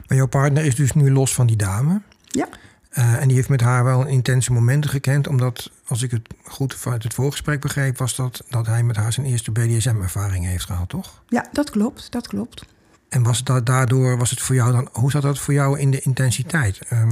Maar 0.07 0.17
jouw 0.17 0.27
partner 0.27 0.65
is 0.65 0.75
dus 0.75 0.93
nu 0.93 1.11
los 1.11 1.33
van 1.33 1.47
die 1.47 1.55
dame. 1.55 2.01
Ja. 2.25 2.47
Eh, 2.89 3.21
en 3.21 3.27
die 3.27 3.35
heeft 3.35 3.49
met 3.49 3.61
haar 3.61 3.83
wel 3.83 4.05
intense 4.05 4.53
momenten 4.53 4.89
gekend. 4.89 5.27
Omdat, 5.27 5.71
als 5.87 6.01
ik 6.01 6.11
het 6.11 6.27
goed 6.43 6.75
vanuit 6.75 7.03
het 7.03 7.13
voorgesprek 7.13 7.61
begreep, 7.61 7.97
was 7.97 8.15
dat, 8.15 8.43
dat 8.49 8.65
hij 8.65 8.83
met 8.83 8.95
haar 8.95 9.13
zijn 9.13 9.25
eerste 9.25 9.51
BDSM-ervaring 9.51 10.45
heeft 10.45 10.65
gehad, 10.65 10.89
toch? 10.89 11.21
Ja, 11.27 11.45
dat 11.51 11.69
klopt, 11.69 12.11
dat 12.11 12.27
klopt. 12.27 12.65
En 13.09 13.23
was 13.23 13.43
dat 13.43 13.65
daardoor, 13.65 14.17
was 14.17 14.29
het 14.29 14.41
voor 14.41 14.55
jou 14.55 14.71
dan, 14.71 14.89
hoe 14.91 15.11
zat 15.11 15.21
dat 15.21 15.39
voor 15.39 15.53
jou 15.53 15.79
in 15.79 15.91
de 15.91 15.99
intensiteit? 15.99 16.79
Ehm, 16.89 17.11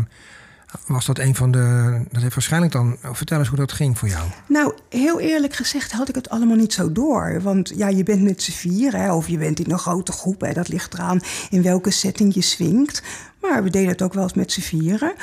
was 0.88 1.06
dat 1.06 1.20
een 1.20 1.36
van 1.36 1.52
de, 1.52 2.00
dat 2.12 2.22
heeft 2.22 2.34
waarschijnlijk 2.34 2.72
dan, 2.74 2.98
vertel 3.02 3.40
eens 3.40 3.48
hoe 3.48 3.58
dat 3.58 3.72
ging 3.72 3.98
voor 3.98 4.08
jou. 4.08 4.28
Nou, 4.48 4.74
heel 4.90 5.20
eerlijk 5.20 5.54
gezegd 5.56 5.92
had 5.92 6.10
ik 6.10 6.16
het 6.16 6.30
allemaal 6.30 6.56
niet 6.58 6.74
zo 6.74 6.92
door. 6.92 7.42
Want 7.42 7.72
ja, 7.76 7.88
je 7.88 8.04
bent 8.04 8.22
met 8.24 8.44
z'n 8.44 8.52
vier, 8.52 8.96
hè, 8.96 9.14
of 9.14 9.28
je 9.28 9.38
bent 9.38 9.60
in 9.60 9.72
een 9.72 9.80
grote 9.80 10.12
groep. 10.12 10.42
Hè, 10.42 10.54
dat 10.54 10.68
ligt 10.68 10.94
eraan 10.94 11.20
in 11.50 11.62
welke 11.62 11.92
setting 11.92 12.34
je 12.34 12.42
swingt. 12.42 13.02
Maar 13.42 13.64
we 13.64 13.70
deden 13.70 13.90
het 13.90 14.02
ook 14.02 14.14
wel 14.14 14.24
eens 14.24 14.34
met 14.34 14.52
z'n 14.52 14.62
vieren. 14.62 15.14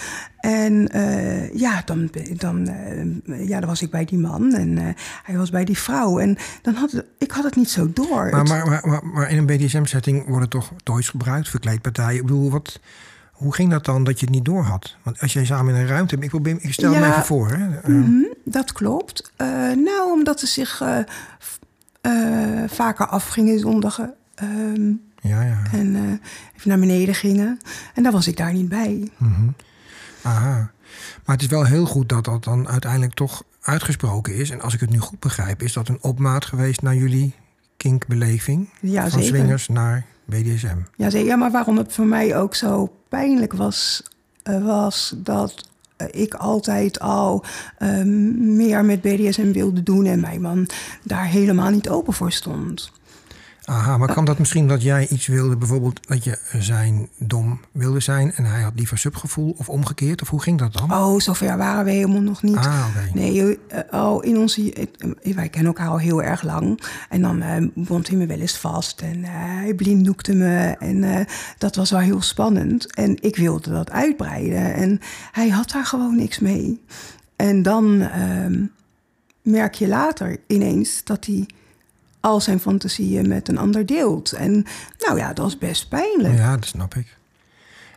En 0.40 0.88
eh, 0.88 1.55
ja, 1.55 1.82
dan, 1.84 2.11
dan, 2.36 2.68
eh, 2.68 3.48
ja, 3.48 3.61
dan 3.61 3.68
was 3.68 3.82
ik 3.82 3.90
bij 3.90 4.05
die 4.05 4.18
man 4.18 4.55
en 4.55 4.78
eh, 4.78 4.84
hij 5.22 5.36
was 5.36 5.50
bij 5.50 5.64
die 5.64 5.78
vrouw. 5.78 6.18
En 6.18 6.36
dan 6.62 6.74
had 6.74 6.90
het- 6.92 7.05
ik 7.18 7.30
had 7.30 7.44
het 7.44 7.57
niet 7.57 7.70
zo 7.70 7.90
door. 7.94 8.28
Maar, 8.30 8.44
maar, 8.46 8.66
maar, 8.86 9.07
maar 9.07 9.30
in 9.30 9.38
een 9.38 9.46
BDSM-setting 9.46 10.26
worden 10.28 10.48
toch 10.48 10.70
toys 10.82 11.09
gebruikt, 11.09 11.48
verkleedpartijen. 11.48 12.16
Ik 12.16 12.26
bedoel, 12.26 12.50
wat, 12.50 12.80
hoe 13.45 13.55
ging 13.55 13.70
dat 13.70 13.84
dan 13.84 14.05
dat 14.05 14.20
je 14.20 14.26
het 14.26 14.34
niet 14.34 14.45
door 14.45 14.62
had? 14.62 14.97
Want 15.03 15.20
als 15.20 15.32
jij 15.32 15.45
samen 15.45 15.74
in 15.74 15.80
een 15.80 15.86
ruimte, 15.86 16.16
ik, 16.20 16.28
probeer, 16.28 16.57
ik 16.61 16.72
stel 16.72 16.90
me 16.92 16.99
Ja, 16.99 17.11
even 17.11 17.24
voor. 17.24 17.51
Hè? 17.51 17.90
Mhm, 17.92 18.22
dat 18.45 18.72
klopt. 18.72 19.32
Eh, 19.36 19.47
nou, 19.84 20.12
omdat 20.12 20.40
ze 20.40 20.47
zich 20.47 20.80
eh, 20.80 20.99
eh, 22.01 22.68
vaker 22.70 23.07
afgingen 23.07 23.59
zondagen. 23.59 24.14
ehm, 24.34 24.88
ja, 25.20 25.42
ja. 25.42 25.62
En 25.72 25.95
eh, 25.95 26.03
even 26.57 26.68
naar 26.68 26.78
beneden 26.78 27.14
gingen. 27.14 27.59
En 27.95 28.03
daar 28.03 28.12
was 28.12 28.26
ik 28.28 28.36
daar 28.36 28.53
niet 28.53 28.68
bij. 28.68 29.09
Mhm. 29.16 29.49
Aha. 30.22 30.70
Maar 31.24 31.34
het 31.36 31.42
is 31.42 31.51
wel 31.51 31.64
heel 31.64 31.86
goed 31.86 32.09
dat 32.09 32.24
dat 32.24 32.45
dan 32.45 32.68
uiteindelijk 32.68 33.14
toch 33.14 33.42
uitgesproken 33.61 34.34
is. 34.34 34.51
En 34.51 34.61
als 34.61 34.74
ik 34.74 34.80
het 34.80 34.90
nu 34.90 34.99
goed 34.99 35.20
begrijp, 35.20 35.62
is 35.62 35.72
dat 35.72 35.88
een 35.88 36.03
opmaat 36.03 36.45
geweest 36.45 36.82
naar 36.82 36.95
jullie 36.95 37.34
kinkbeleving. 37.76 38.68
Ja, 38.80 39.01
van 39.09 39.11
zeker. 39.22 39.36
swingers 39.36 39.68
naar 39.68 40.05
BDSM. 40.25 40.77
Ja, 40.97 41.11
zeker. 41.11 41.29
Ja, 41.29 41.37
maar 41.37 41.51
waarom 41.51 41.77
het 41.77 41.93
voor 41.93 42.07
mij 42.07 42.37
ook 42.37 42.55
zo 42.55 42.93
pijnlijk 43.09 43.53
was, 43.53 44.03
eh, 44.43 44.64
was 44.64 45.14
dat 45.16 45.68
eh, 45.97 46.07
ik 46.11 46.35
altijd 46.35 47.01
al 47.01 47.45
ehm, 47.79 48.57
meer 48.57 48.85
met 48.85 49.01
BDSM 49.01 49.53
wilde 49.53 49.83
doen 49.83 50.05
en 50.05 50.20
mijn 50.20 50.41
man 50.41 50.68
daar 51.03 51.27
helemaal 51.27 51.70
niet 51.70 51.89
open 51.89 52.12
voor 52.12 52.33
stond. 52.33 52.93
Aha, 53.64 53.96
maar 53.98 54.12
kan 54.12 54.24
dat 54.24 54.38
misschien 54.38 54.68
dat 54.68 54.82
jij 54.82 55.08
iets 55.08 55.26
wilde, 55.26 55.56
bijvoorbeeld 55.56 56.08
dat 56.08 56.24
je 56.24 56.38
zijn 56.58 57.08
dom 57.18 57.60
wilde 57.72 58.00
zijn 58.00 58.32
en 58.32 58.44
hij 58.44 58.62
had 58.62 58.72
liever 58.76 58.98
subgevoel 58.98 59.54
of 59.58 59.68
omgekeerd? 59.68 60.22
Of 60.22 60.28
hoe 60.28 60.42
ging 60.42 60.58
dat 60.58 60.72
dan? 60.72 60.92
Oh, 60.92 61.20
zover 61.20 61.56
waren 61.56 61.84
we 61.84 61.90
helemaal 61.90 62.20
nog 62.20 62.42
niet. 62.42 62.56
ah. 62.56 62.86
Nee, 63.14 63.58
eh, 63.68 63.80
al 63.90 64.22
in 64.22 64.38
onze, 64.38 64.72
eh, 64.72 65.34
wij 65.34 65.48
kennen 65.48 65.72
elkaar 65.74 65.88
al 65.88 65.98
heel 65.98 66.22
erg 66.22 66.42
lang. 66.42 66.80
En 67.08 67.22
dan 67.22 67.42
eh, 67.42 67.66
bond 67.74 68.08
hij 68.08 68.16
me 68.16 68.26
wel 68.26 68.38
eens 68.40 68.58
vast 68.58 69.00
en 69.00 69.24
eh, 69.24 69.30
hij 69.32 69.74
blinddoekte 69.74 70.34
me. 70.34 70.76
En 70.78 71.04
eh, 71.04 71.26
dat 71.58 71.76
was 71.76 71.90
wel 71.90 72.00
heel 72.00 72.22
spannend. 72.22 72.94
En 72.94 73.16
ik 73.22 73.36
wilde 73.36 73.70
dat 73.70 73.90
uitbreiden. 73.90 74.74
En 74.74 75.00
hij 75.32 75.48
had 75.48 75.70
daar 75.70 75.86
gewoon 75.86 76.16
niks 76.16 76.38
mee. 76.38 76.82
En 77.36 77.62
dan 77.62 78.00
ehm, 78.00 78.64
merk 79.42 79.74
je 79.74 79.88
later 79.88 80.36
ineens 80.46 81.04
dat 81.04 81.24
hij 81.26 81.46
al 82.25 82.41
zijn 82.41 82.61
fantasieën 82.61 83.29
met 83.29 83.49
een 83.49 83.59
ander 83.59 83.87
deelt. 83.87 84.33
En 84.33 84.66
nou 84.99 85.18
ja, 85.18 85.33
dat 85.33 85.47
is 85.47 85.59
best 85.59 85.89
pijnlijk. 85.89 86.35
Ja, 86.35 86.57
dat 86.57 86.66
snap 86.66 86.95
ik. 86.95 87.16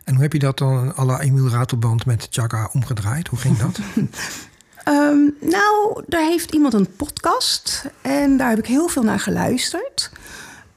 En 0.04 0.14
hoe 0.14 0.22
heb 0.22 0.32
je 0.32 0.38
dat 0.38 0.58
dan 0.58 0.92
à 0.98 1.04
la 1.04 1.20
Emiel 1.20 1.48
Ratelband 1.48 2.06
met 2.06 2.26
Chaka 2.30 2.70
omgedraaid? 2.72 3.28
Hoe 3.28 3.38
ging 3.38 3.56
dat? 3.56 3.78
Ehm, 4.84 5.18
nou, 5.40 6.02
daar 6.06 6.24
heeft 6.24 6.52
iemand 6.52 6.74
een 6.74 6.96
podcast 6.96 7.90
en 8.02 8.36
daar 8.36 8.48
heb 8.48 8.58
ik 8.58 8.66
heel 8.66 8.88
veel 8.88 9.02
naar 9.02 9.20
geluisterd. 9.20 10.10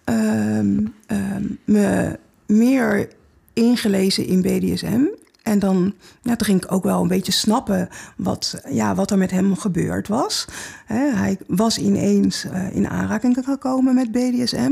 Ehm, 0.03 0.85
ehm, 1.05 1.43
me 1.65 2.19
meer 2.45 3.09
ingelezen 3.53 4.25
in 4.25 4.41
BDSM. 4.41 5.01
En 5.43 5.59
dan, 5.59 5.93
ja, 6.21 6.35
toen 6.35 6.47
ging 6.47 6.63
ik 6.63 6.71
ook 6.71 6.83
wel 6.83 7.01
een 7.01 7.07
beetje 7.07 7.31
snappen 7.31 7.89
wat, 8.15 8.61
ja, 8.69 8.95
wat 8.95 9.11
er 9.11 9.17
met 9.17 9.31
hem 9.31 9.55
gebeurd 9.55 10.07
was. 10.07 10.47
Hij 10.85 11.37
was 11.47 11.77
ineens 11.77 12.43
eh, 12.43 12.75
in 12.75 12.89
aanraking 12.89 13.37
gekomen 13.43 13.95
met 13.95 14.11
BDSM. 14.11 14.71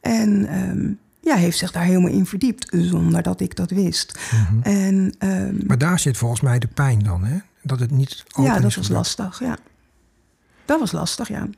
En 0.00 0.46
ehm, 0.46 0.92
ja, 1.20 1.36
heeft 1.36 1.58
zich 1.58 1.72
daar 1.72 1.84
helemaal 1.84 2.10
in 2.10 2.26
verdiept, 2.26 2.68
zonder 2.70 3.22
dat 3.22 3.40
ik 3.40 3.56
dat 3.56 3.70
wist. 3.70 4.18
En, 4.62 5.14
ehm, 5.18 5.66
maar 5.66 5.78
daar 5.78 5.98
zit 5.98 6.16
volgens 6.16 6.40
mij 6.40 6.58
de 6.58 6.68
pijn 6.68 6.98
dan, 7.02 7.24
hè? 7.24 7.38
Dat 7.62 7.80
het 7.80 7.90
niet 7.90 8.24
open 8.32 8.52
ja, 8.52 8.58
dat 8.58 8.70
is 8.70 8.76
was 8.76 8.88
lastig, 8.88 9.40
ja. 9.40 9.56
Dat 10.64 10.80
was 10.80 10.92
lastig, 10.92 11.28
ja. 11.28 11.48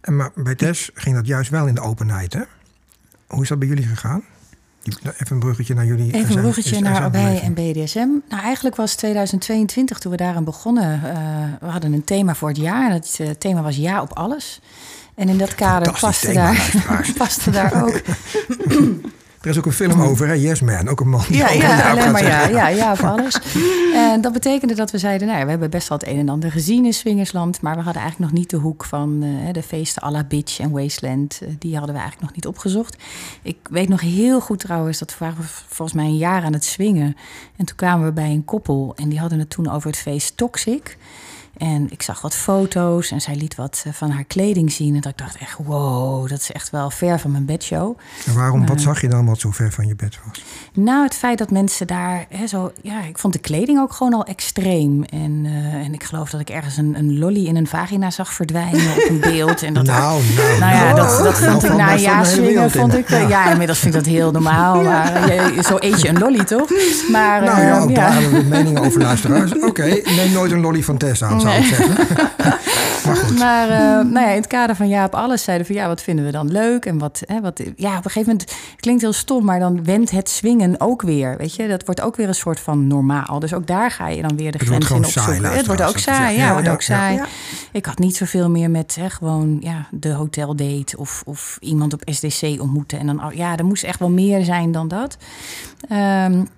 En 0.00 0.16
maar 0.16 0.30
bij 0.34 0.54
Tess 0.54 0.90
ging 0.94 1.16
dat 1.16 1.26
juist 1.26 1.50
wel 1.50 1.66
in 1.66 1.74
de 1.74 1.80
openheid, 1.80 2.32
hè? 2.32 2.42
Hoe 3.26 3.42
is 3.42 3.48
dat 3.48 3.58
bij 3.58 3.68
jullie 3.68 3.86
gegaan? 3.86 4.22
Even 4.86 5.26
een 5.28 5.38
bruggetje 5.38 5.74
naar 5.74 5.86
jullie. 5.86 6.12
Even 6.12 6.34
een 6.34 6.40
bruggetje 6.40 6.80
naar 6.80 7.10
bij 7.10 7.40
en 7.40 7.54
BDSM. 7.54 8.08
Nou, 8.28 8.42
eigenlijk 8.42 8.76
was 8.76 8.94
2022 8.94 9.98
toen 9.98 10.10
we 10.10 10.16
daaraan 10.16 10.44
begonnen. 10.44 11.00
Uh, 11.04 11.10
we 11.60 11.66
hadden 11.66 11.92
een 11.92 12.04
thema 12.04 12.34
voor 12.34 12.48
het 12.48 12.56
jaar. 12.56 12.86
En 12.86 12.92
het 12.92 13.18
uh, 13.20 13.30
thema 13.30 13.62
was 13.62 13.76
ja 13.76 14.02
op 14.02 14.12
alles. 14.12 14.60
En 15.14 15.28
in 15.28 15.38
dat 15.38 15.54
kader 15.54 15.98
paste 16.00 16.32
daar, 16.32 16.84
paste 17.18 17.50
daar 17.50 17.84
ook 17.84 18.00
er 19.46 19.52
is 19.52 19.58
ook 19.58 19.66
een 19.66 19.72
film 19.72 20.02
over, 20.02 20.26
hè? 20.26 20.32
Yes 20.32 20.60
Man, 20.60 20.88
ook 20.88 21.00
een 21.00 21.08
man. 21.08 21.24
Ja, 21.28 21.50
ja 21.50 21.90
alleen 21.90 22.12
maar 22.12 22.24
ja, 22.24 22.48
ja, 22.48 22.68
ja, 22.68 22.92
op 22.98 22.98
alles. 22.98 23.38
En 23.94 24.20
dat 24.20 24.32
betekende 24.32 24.74
dat 24.74 24.90
we 24.90 24.98
zeiden, 24.98 25.26
nou 25.26 25.38
ja, 25.38 25.44
we 25.44 25.50
hebben 25.50 25.70
best 25.70 25.88
wel 25.88 25.98
het 25.98 26.08
een 26.08 26.18
en 26.18 26.28
ander 26.28 26.50
gezien 26.52 26.84
in 26.84 26.94
Swingersland, 26.94 27.60
maar 27.60 27.76
we 27.76 27.82
hadden 27.82 28.02
eigenlijk 28.02 28.32
nog 28.32 28.40
niet 28.40 28.50
de 28.50 28.56
hoek 28.56 28.84
van 28.84 29.22
uh, 29.22 29.52
de 29.52 29.62
feesten 29.62 30.02
à 30.02 30.10
la 30.10 30.24
Beach 30.24 30.58
en 30.58 30.70
Wasteland. 30.70 31.40
Uh, 31.42 31.48
die 31.58 31.76
hadden 31.76 31.94
we 31.94 32.00
eigenlijk 32.00 32.28
nog 32.28 32.34
niet 32.34 32.46
opgezocht. 32.46 32.96
Ik 33.42 33.56
weet 33.70 33.88
nog 33.88 34.00
heel 34.00 34.40
goed 34.40 34.58
trouwens, 34.58 34.98
dat 34.98 35.10
we 35.10 35.24
waren 35.24 35.44
volgens 35.66 35.96
mij 35.98 36.06
een 36.06 36.16
jaar 36.16 36.42
aan 36.42 36.52
het 36.52 36.64
swingen. 36.64 37.16
En 37.56 37.64
toen 37.64 37.76
kwamen 37.76 38.06
we 38.06 38.12
bij 38.12 38.30
een 38.30 38.44
koppel 38.44 38.92
en 38.96 39.08
die 39.08 39.18
hadden 39.18 39.38
het 39.38 39.50
toen 39.50 39.70
over 39.70 39.90
het 39.90 39.98
feest 39.98 40.36
Toxic. 40.36 40.96
En 41.58 41.86
ik 41.90 42.02
zag 42.02 42.20
wat 42.20 42.34
foto's 42.34 43.10
en 43.10 43.20
zij 43.20 43.36
liet 43.36 43.54
wat 43.54 43.82
eh, 43.86 43.92
van 43.92 44.10
haar 44.10 44.24
kleding 44.24 44.72
zien. 44.72 44.94
En 44.94 45.00
dat 45.00 45.12
ik 45.12 45.18
dacht 45.18 45.36
echt, 45.36 45.56
wow, 45.64 46.28
dat 46.28 46.40
is 46.40 46.52
echt 46.52 46.70
wel 46.70 46.90
ver 46.90 47.20
van 47.20 47.30
mijn 47.30 47.44
bedshow. 47.44 47.98
En 48.26 48.34
waarom, 48.34 48.66
wat 48.66 48.80
zag 48.80 49.00
je 49.00 49.08
dan 49.08 49.26
wat 49.26 49.40
zo 49.40 49.50
ver 49.50 49.72
van 49.72 49.86
je 49.86 49.96
bed 49.96 50.18
was? 50.26 50.42
Nou, 50.72 51.04
het 51.04 51.14
feit 51.14 51.38
dat 51.38 51.50
mensen 51.50 51.86
daar 51.86 52.26
hè, 52.28 52.46
zo... 52.46 52.72
Ja, 52.82 53.02
ik 53.04 53.18
vond 53.18 53.32
de 53.32 53.38
kleding 53.38 53.78
ook 53.78 53.92
gewoon 53.92 54.14
al 54.14 54.24
extreem. 54.24 55.04
En, 55.04 55.44
uh, 55.44 55.74
en 55.74 55.94
ik 55.94 56.04
geloof 56.04 56.30
dat 56.30 56.40
ik 56.40 56.50
ergens 56.50 56.76
een, 56.76 56.94
een 56.98 57.18
lolly 57.18 57.46
in 57.46 57.56
een 57.56 57.66
vagina 57.66 58.10
zag 58.10 58.32
verdwijnen 58.32 58.92
op 58.96 59.06
een 59.08 59.20
beeld. 59.20 59.62
En 59.62 59.74
dat 59.74 59.84
nou, 59.84 60.22
nou, 60.36 60.58
nou 60.58 60.74
ja, 60.74 60.94
dat, 60.94 61.18
dat 61.18 61.38
vond 61.38 61.64
ik 61.64 61.74
na 61.74 61.96
jaar 61.96 62.26
swingen, 62.26 62.70
vond 62.70 62.94
ik... 62.94 63.08
Ja. 63.08 63.18
ja, 63.18 63.50
inmiddels 63.50 63.78
vind 63.78 63.94
ik 63.94 64.04
dat 64.04 64.12
heel 64.12 64.30
normaal. 64.30 64.82
Maar 64.82 65.32
je, 65.34 65.62
zo 65.62 65.76
eet 65.78 66.00
je 66.00 66.08
een 66.08 66.18
lolly, 66.18 66.44
toch? 66.44 66.70
Maar, 67.10 67.42
nou 67.42 67.60
ja, 67.60 67.80
ook 67.80 67.88
ja. 67.88 67.94
daar 67.94 68.12
hebben 68.12 68.42
we 68.42 68.48
meningen 68.48 68.82
over 68.84 69.00
luisteraars. 69.00 69.58
Oké, 69.68 70.00
neem 70.04 70.32
nooit 70.32 70.52
een 70.52 70.60
lolly 70.60 70.82
van 70.82 70.96
Tess 70.96 71.24
aan, 71.24 71.40
zou 71.50 71.58
ik 71.58 71.64
zeggen. 71.64 73.38
maar 73.38 73.68
uh, 73.68 74.12
nou 74.12 74.20
ja, 74.20 74.28
in 74.28 74.36
het 74.36 74.46
kader 74.46 74.76
van 74.76 74.88
ja 74.88 75.04
op 75.04 75.14
alles 75.14 75.42
zeiden 75.42 75.66
van 75.66 75.74
ja, 75.74 75.86
wat 75.86 76.02
vinden 76.02 76.24
we 76.24 76.30
dan 76.30 76.52
leuk? 76.52 76.84
En 76.84 76.98
wat, 76.98 77.22
hè, 77.26 77.40
wat 77.40 77.60
ja, 77.76 77.90
op 77.98 78.04
een 78.04 78.10
gegeven 78.10 78.32
moment 78.32 78.52
klinkt 78.76 79.02
heel 79.02 79.12
stom, 79.12 79.44
maar 79.44 79.58
dan 79.58 79.84
wendt 79.84 80.10
het 80.10 80.28
swingen 80.28 80.80
ook 80.80 81.02
weer. 81.02 81.36
Weet 81.36 81.54
je, 81.54 81.68
dat 81.68 81.84
wordt 81.84 82.00
ook 82.00 82.16
weer 82.16 82.28
een 82.28 82.34
soort 82.34 82.60
van 82.60 82.86
normaal. 82.86 83.38
Dus 83.38 83.54
ook 83.54 83.66
daar 83.66 83.90
ga 83.90 84.08
je 84.08 84.22
dan 84.22 84.36
weer 84.36 84.52
de 84.52 84.58
grens 84.58 84.90
in 84.90 84.96
opzoeken. 84.96 85.34
Saai, 85.36 85.56
het 85.56 85.66
wordt 85.66 85.82
ook 85.82 85.98
saai, 85.98 86.36
ja, 86.36 86.46
ja, 86.46 86.52
wordt 86.52 86.68
ook 86.68 86.82
saai. 86.82 87.20
Ik 87.72 87.86
had 87.86 87.98
niet 87.98 88.16
zoveel 88.16 88.50
meer 88.50 88.70
met 88.70 88.96
hè, 89.00 89.10
gewoon 89.10 89.56
ja, 89.60 89.86
de 89.90 90.12
hoteldate 90.12 90.96
of, 90.96 91.22
of 91.26 91.58
iemand 91.60 91.92
op 91.92 92.02
SDC 92.04 92.60
ontmoeten. 92.60 92.98
En 92.98 93.06
dan, 93.06 93.32
ja, 93.34 93.56
er 93.56 93.64
moest 93.64 93.84
echt 93.84 93.98
wel 93.98 94.10
meer 94.10 94.44
zijn 94.44 94.72
dan 94.72 94.88
dat. 94.88 95.16
Um, 95.92 96.48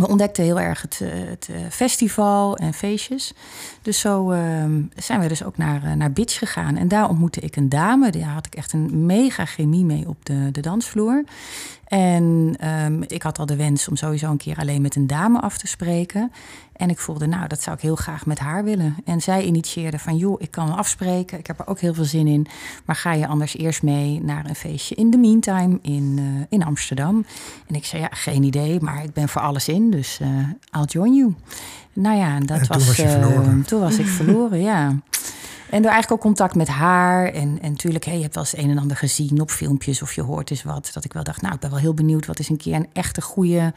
we 0.00 0.08
ontdekten 0.08 0.44
heel 0.44 0.60
erg 0.60 0.82
het, 0.82 1.00
eh, 1.02 1.08
het, 1.12 1.48
eh, 1.52 1.56
festival 1.70 2.56
en 2.56 2.74
feestjes. 2.74 3.32
Dus 3.82 4.00
zo 4.00 4.30
ehm, 4.30 4.82
zijn 4.96 5.20
we 5.20 5.28
dus 5.28 5.44
ook 5.44 5.56
naar, 5.56 5.84
uh, 5.84 5.92
naar 5.92 6.12
Bitch 6.12 6.38
gegaan. 6.38 6.76
En 6.76 6.88
daar 6.88 7.08
ontmoette 7.08 7.40
ik 7.40 7.56
een 7.56 7.68
dame. 7.68 8.10
Daar 8.10 8.22
had 8.22 8.46
ik 8.46 8.54
echt 8.54 8.72
een 8.72 9.06
mega 9.06 9.44
chemie 9.44 9.84
mee 9.84 10.08
op 10.08 10.24
de, 10.24 10.50
de 10.50 10.60
dansvloer. 10.60 11.24
En 11.90 12.56
um, 12.84 13.02
ik 13.06 13.22
had 13.22 13.38
al 13.38 13.46
de 13.46 13.56
wens 13.56 13.88
om 13.88 13.96
sowieso 13.96 14.30
een 14.30 14.36
keer 14.36 14.56
alleen 14.56 14.82
met 14.82 14.96
een 14.96 15.06
dame 15.06 15.40
af 15.40 15.58
te 15.58 15.66
spreken. 15.66 16.32
En 16.72 16.90
ik 16.90 16.98
voelde, 16.98 17.26
nou, 17.26 17.48
dat 17.48 17.62
zou 17.62 17.76
ik 17.76 17.82
heel 17.82 17.96
graag 17.96 18.26
met 18.26 18.38
haar 18.38 18.64
willen. 18.64 18.96
En 19.04 19.20
zij 19.20 19.44
initieerde 19.44 19.98
van, 19.98 20.16
joh, 20.16 20.40
ik 20.40 20.50
kan 20.50 20.76
afspreken. 20.76 21.38
Ik 21.38 21.46
heb 21.46 21.58
er 21.58 21.66
ook 21.66 21.80
heel 21.80 21.94
veel 21.94 22.04
zin 22.04 22.26
in. 22.26 22.46
Maar 22.84 22.96
ga 22.96 23.12
je 23.12 23.26
anders 23.26 23.56
eerst 23.56 23.82
mee 23.82 24.22
naar 24.22 24.48
een 24.48 24.54
feestje 24.54 24.94
in 24.94 25.10
the 25.10 25.18
meantime 25.18 25.78
in, 25.82 26.16
uh, 26.18 26.44
in 26.48 26.64
Amsterdam? 26.64 27.24
En 27.66 27.74
ik 27.74 27.84
zei, 27.84 28.02
ja, 28.02 28.08
geen 28.10 28.42
idee, 28.42 28.80
maar 28.80 29.04
ik 29.04 29.12
ben 29.12 29.28
voor 29.28 29.42
alles 29.42 29.68
in. 29.68 29.90
Dus 29.90 30.18
uh, 30.22 30.28
I'll 30.76 30.84
join 30.86 31.14
you. 31.14 31.34
Nou 31.92 32.16
ja, 32.16 32.34
en 32.34 32.46
dat 32.46 32.60
en 32.60 32.66
was... 32.66 32.78
Toen 32.78 32.86
was 32.86 32.96
je 32.96 33.08
verloren. 33.08 33.62
Toen 33.62 33.80
was 33.80 33.98
ik 33.98 34.06
verloren, 34.06 34.60
ja. 34.60 34.96
En 35.70 35.82
door 35.82 35.90
eigenlijk 35.90 36.12
ook 36.12 36.20
contact 36.20 36.54
met 36.54 36.68
haar. 36.68 37.26
En, 37.26 37.58
en 37.62 37.70
natuurlijk, 37.70 38.04
hey, 38.04 38.16
je 38.16 38.22
hebt 38.22 38.34
wel 38.34 38.44
eens 38.44 38.56
een 38.56 38.70
en 38.70 38.78
ander 38.78 38.96
gezien 38.96 39.40
op 39.40 39.50
filmpjes 39.50 40.02
of 40.02 40.12
je 40.12 40.22
hoort 40.22 40.50
eens 40.50 40.62
wat. 40.62 40.90
Dat 40.92 41.04
ik 41.04 41.12
wel 41.12 41.24
dacht, 41.24 41.42
nou, 41.42 41.54
ik 41.54 41.60
ben 41.60 41.70
wel 41.70 41.78
heel 41.78 41.94
benieuwd. 41.94 42.26
Wat 42.26 42.38
is 42.38 42.48
een 42.48 42.56
keer 42.56 42.74
een 42.74 42.88
echte 42.92 43.22
goede 43.22 43.74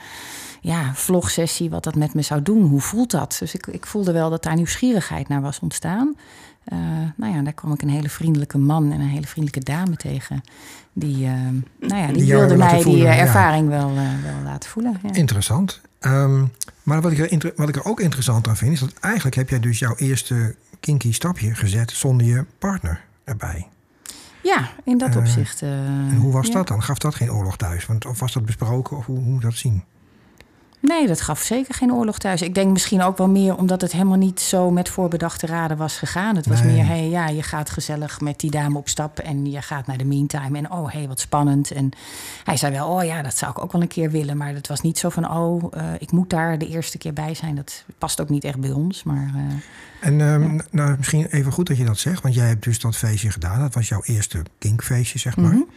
ja, 0.62 0.92
vlogsessie, 0.94 1.70
wat 1.70 1.84
dat 1.84 1.96
met 1.96 2.14
me 2.14 2.22
zou 2.22 2.42
doen? 2.42 2.62
Hoe 2.62 2.82
voelt 2.82 3.12
dat? 3.12 3.36
Dus 3.40 3.54
ik, 3.54 3.68
ik 3.68 3.86
voelde 3.86 4.12
wel 4.12 4.30
dat 4.30 4.44
daar 4.44 4.56
nieuwsgierigheid 4.56 5.28
naar 5.28 5.42
was 5.42 5.60
ontstaan. 5.60 6.16
Uh, 6.74 6.80
nou 7.16 7.36
ja, 7.36 7.42
daar 7.42 7.54
kwam 7.54 7.74
ik 7.74 7.82
een 7.82 7.90
hele 7.90 8.10
vriendelijke 8.10 8.58
man 8.58 8.92
en 8.92 9.00
een 9.00 9.08
hele 9.08 9.28
vriendelijke 9.28 9.72
dame 9.72 9.96
tegen. 9.96 10.42
Die, 10.94 11.26
uh, 11.26 11.32
nou 11.80 12.02
ja, 12.02 12.08
die, 12.08 12.16
die 12.16 12.26
wilde 12.26 12.56
mij 12.56 12.82
voelen, 12.82 13.02
die 13.02 13.04
uh, 13.04 13.20
ervaring 13.20 13.70
ja. 13.70 13.78
wel, 13.78 13.94
wel 13.94 14.44
laten 14.44 14.70
voelen. 14.70 15.00
Ja. 15.04 15.14
Interessant. 15.14 15.82
Um, 16.02 16.52
maar 16.84 17.02
wat 17.02 17.12
ik, 17.12 17.44
er, 17.44 17.54
wat 17.56 17.70
ik 17.70 17.76
er 17.76 17.86
ook 17.86 18.00
interessant 18.00 18.48
aan 18.48 18.58
vind, 18.58 18.72
is 18.74 18.80
dat 18.80 18.94
eigenlijk 19.00 19.36
heb 19.36 19.50
jij 19.50 19.60
dus 19.60 19.80
jouw 19.80 19.96
eerste 19.96 20.56
kinky 20.84 21.12
stapje 21.12 21.56
gezet 21.56 21.92
zonder 21.92 22.28
je 22.28 22.46
partner 22.60 23.02
erbij. 23.24 23.68
Ja, 24.44 24.70
in 24.84 24.98
dat 24.98 25.16
opzicht. 25.16 25.62
en 25.62 26.16
hoe 26.16 26.32
was 26.32 26.52
dat 26.52 26.68
dan? 26.68 26.84
Gaf 26.84 26.98
dat 26.98 27.16
geen 27.16 27.32
oorlog 27.32 27.58
thuis? 27.58 27.86
Want, 27.86 28.06
of 28.06 28.20
was 28.20 28.34
dat 28.34 28.46
besproken? 28.46 28.98
Of 28.98 29.06
hoe, 29.06 29.18
hoe 29.20 29.32
moet 29.32 29.42
dat 29.42 29.54
zien? 29.54 29.84
Nee, 30.88 31.08
dat 31.08 31.22
gaf 31.22 31.42
zeker 31.42 31.74
geen 31.74 31.94
oorlog 31.94 32.18
thuis. 32.18 32.42
Ik 32.42 32.56
denk 32.56 32.72
misschien 32.72 33.02
ook 33.02 33.18
wel 33.18 33.30
meer 33.30 33.56
omdat 33.56 33.82
het 33.82 33.92
helemaal 33.92 34.18
niet 34.18 34.40
zo 34.40 34.72
met 34.72 34.90
voorbedachte 34.90 35.46
raden 35.46 35.78
was 35.78 35.98
gegaan. 35.98 36.36
Het 36.36 36.48
was 36.48 36.62
nee. 36.62 36.74
meer, 36.74 36.86
hey, 36.86 37.10
ja, 37.10 37.28
je 37.28 37.44
gaat 37.44 37.70
gezellig 37.70 38.22
met 38.22 38.40
die 38.40 38.52
dame 38.52 38.78
op 38.78 38.90
stap 38.90 39.20
en 39.20 39.52
je 39.52 39.62
gaat 39.62 39.88
naar 39.88 39.98
de 39.98 40.06
meantime. 40.06 40.58
En 40.58 40.72
oh, 40.72 40.92
hey, 40.92 41.08
wat 41.08 41.20
spannend. 41.20 41.72
En 41.72 41.90
hij 42.44 42.58
zei 42.58 42.74
wel, 42.74 42.88
oh 42.88 43.04
ja, 43.04 43.22
dat 43.22 43.38
zou 43.38 43.52
ik 43.52 43.60
ook 43.60 43.72
wel 43.72 43.82
een 43.82 43.88
keer 43.88 44.12
willen. 44.12 44.38
Maar 44.38 44.54
het 44.54 44.68
was 44.68 44.82
niet 44.82 44.98
zo 44.98 45.10
van, 45.10 45.32
oh, 45.32 45.74
uh, 45.78 45.84
ik 46.00 46.12
moet 46.12 46.30
daar 46.30 46.58
de 46.58 46.68
eerste 46.68 46.98
keer 46.98 47.14
bij 47.14 47.34
zijn. 47.34 47.56
Dat 47.56 47.86
past 47.98 48.22
ook 48.22 48.30
niet 48.30 48.44
echt 48.44 48.60
bij 48.60 48.72
ons. 48.72 49.04
Maar, 49.04 49.32
uh, 49.36 49.42
en 50.00 50.20
um, 50.20 50.56
ja. 50.56 50.64
nou, 50.72 50.98
misschien 50.98 51.26
even 51.26 51.52
goed 51.52 51.68
dat 51.68 51.78
je 51.78 51.86
dat 51.86 51.98
zegt, 51.98 52.22
want 52.22 52.36
jij 52.36 52.48
hebt 52.48 52.64
dus 52.64 52.80
dat 52.80 52.98
feestje 52.98 53.32
gedaan. 53.32 53.60
Dat 53.60 53.74
was 53.74 53.88
jouw 53.88 54.02
eerste 54.04 54.42
kinkfeestje, 54.58 55.20
zeg 55.20 55.38
maar. 55.38 55.52
Mm 55.52 55.58
-hmm. 55.58 55.70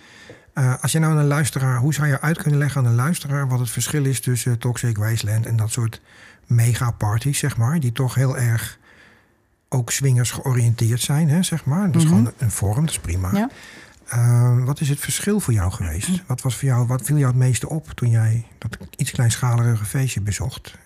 Uh, 0.59 0.75
als 0.81 0.93
je 0.93 0.99
nou 0.99 1.19
een 1.19 1.27
luisteraar, 1.27 1.79
hoe 1.79 1.95
zou 1.95 2.09
je 2.09 2.21
uit 2.21 2.43
kunnen 2.43 2.59
leggen 2.59 2.81
aan 2.81 2.87
een 2.87 2.95
luisteraar 2.95 3.49
wat 3.49 3.59
het 3.59 3.71
verschil 3.71 4.05
is 4.05 4.21
tussen 4.21 4.59
Toxic 4.59 4.97
Wasteland 4.97 5.47
en 5.47 5.57
dat 5.57 5.71
soort 5.71 6.01
mega-parties, 6.47 7.39
zeg 7.39 7.57
maar, 7.57 7.81
die 7.81 7.93
toch 7.93 8.15
heel 8.15 8.37
erg 8.37 8.79
ook 9.69 9.91
swingers 9.91 10.31
georiënteerd 10.31 11.01
zijn, 11.01 11.29
hè, 11.29 11.43
zeg 11.43 11.65
maar. 11.65 11.87
Dat 11.87 12.03
is 12.03 12.05
mm 12.05 12.13
-hmm. 12.13 12.19
gewoon 12.19 12.35
een 12.39 12.51
vorm, 12.51 12.81
dat 12.81 12.91
is 12.91 12.99
prima. 12.99 13.31
Ja. 13.33 13.51
Uh, 14.15 14.65
wat 14.65 14.81
is 14.81 14.89
het 14.89 15.01
verschil 15.01 15.41
voor 15.41 15.53
jou 15.53 15.73
geweest? 15.73 16.09
Mm. 16.09 16.21
Wat, 16.27 16.41
was 16.41 16.57
voor 16.57 16.69
jou, 16.69 16.87
wat 16.87 17.03
viel 17.03 17.17
jou 17.17 17.29
het 17.29 17.41
meeste 17.41 17.69
op 17.69 17.91
toen 17.91 18.11
jij 18.11 18.47
dat 18.59 18.77
iets 18.97 19.11
kleinschalige 19.11 19.85
feestje 19.85 20.21
bezocht? 20.21 20.79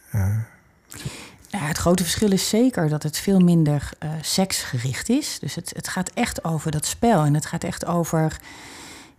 Ja, 1.48 1.58
het 1.58 1.78
grote 1.78 2.02
verschil 2.02 2.32
is 2.32 2.48
zeker 2.48 2.88
dat 2.88 3.02
het 3.02 3.18
veel 3.18 3.40
minder 3.40 3.90
uh, 4.04 4.10
seksgericht 4.20 5.08
is. 5.08 5.38
Dus 5.38 5.54
het, 5.54 5.72
het 5.74 5.88
gaat 5.88 6.10
echt 6.14 6.44
over 6.44 6.70
dat 6.70 6.86
spel 6.86 7.24
en 7.24 7.34
het 7.34 7.46
gaat 7.46 7.64
echt 7.64 7.86
over 7.86 8.36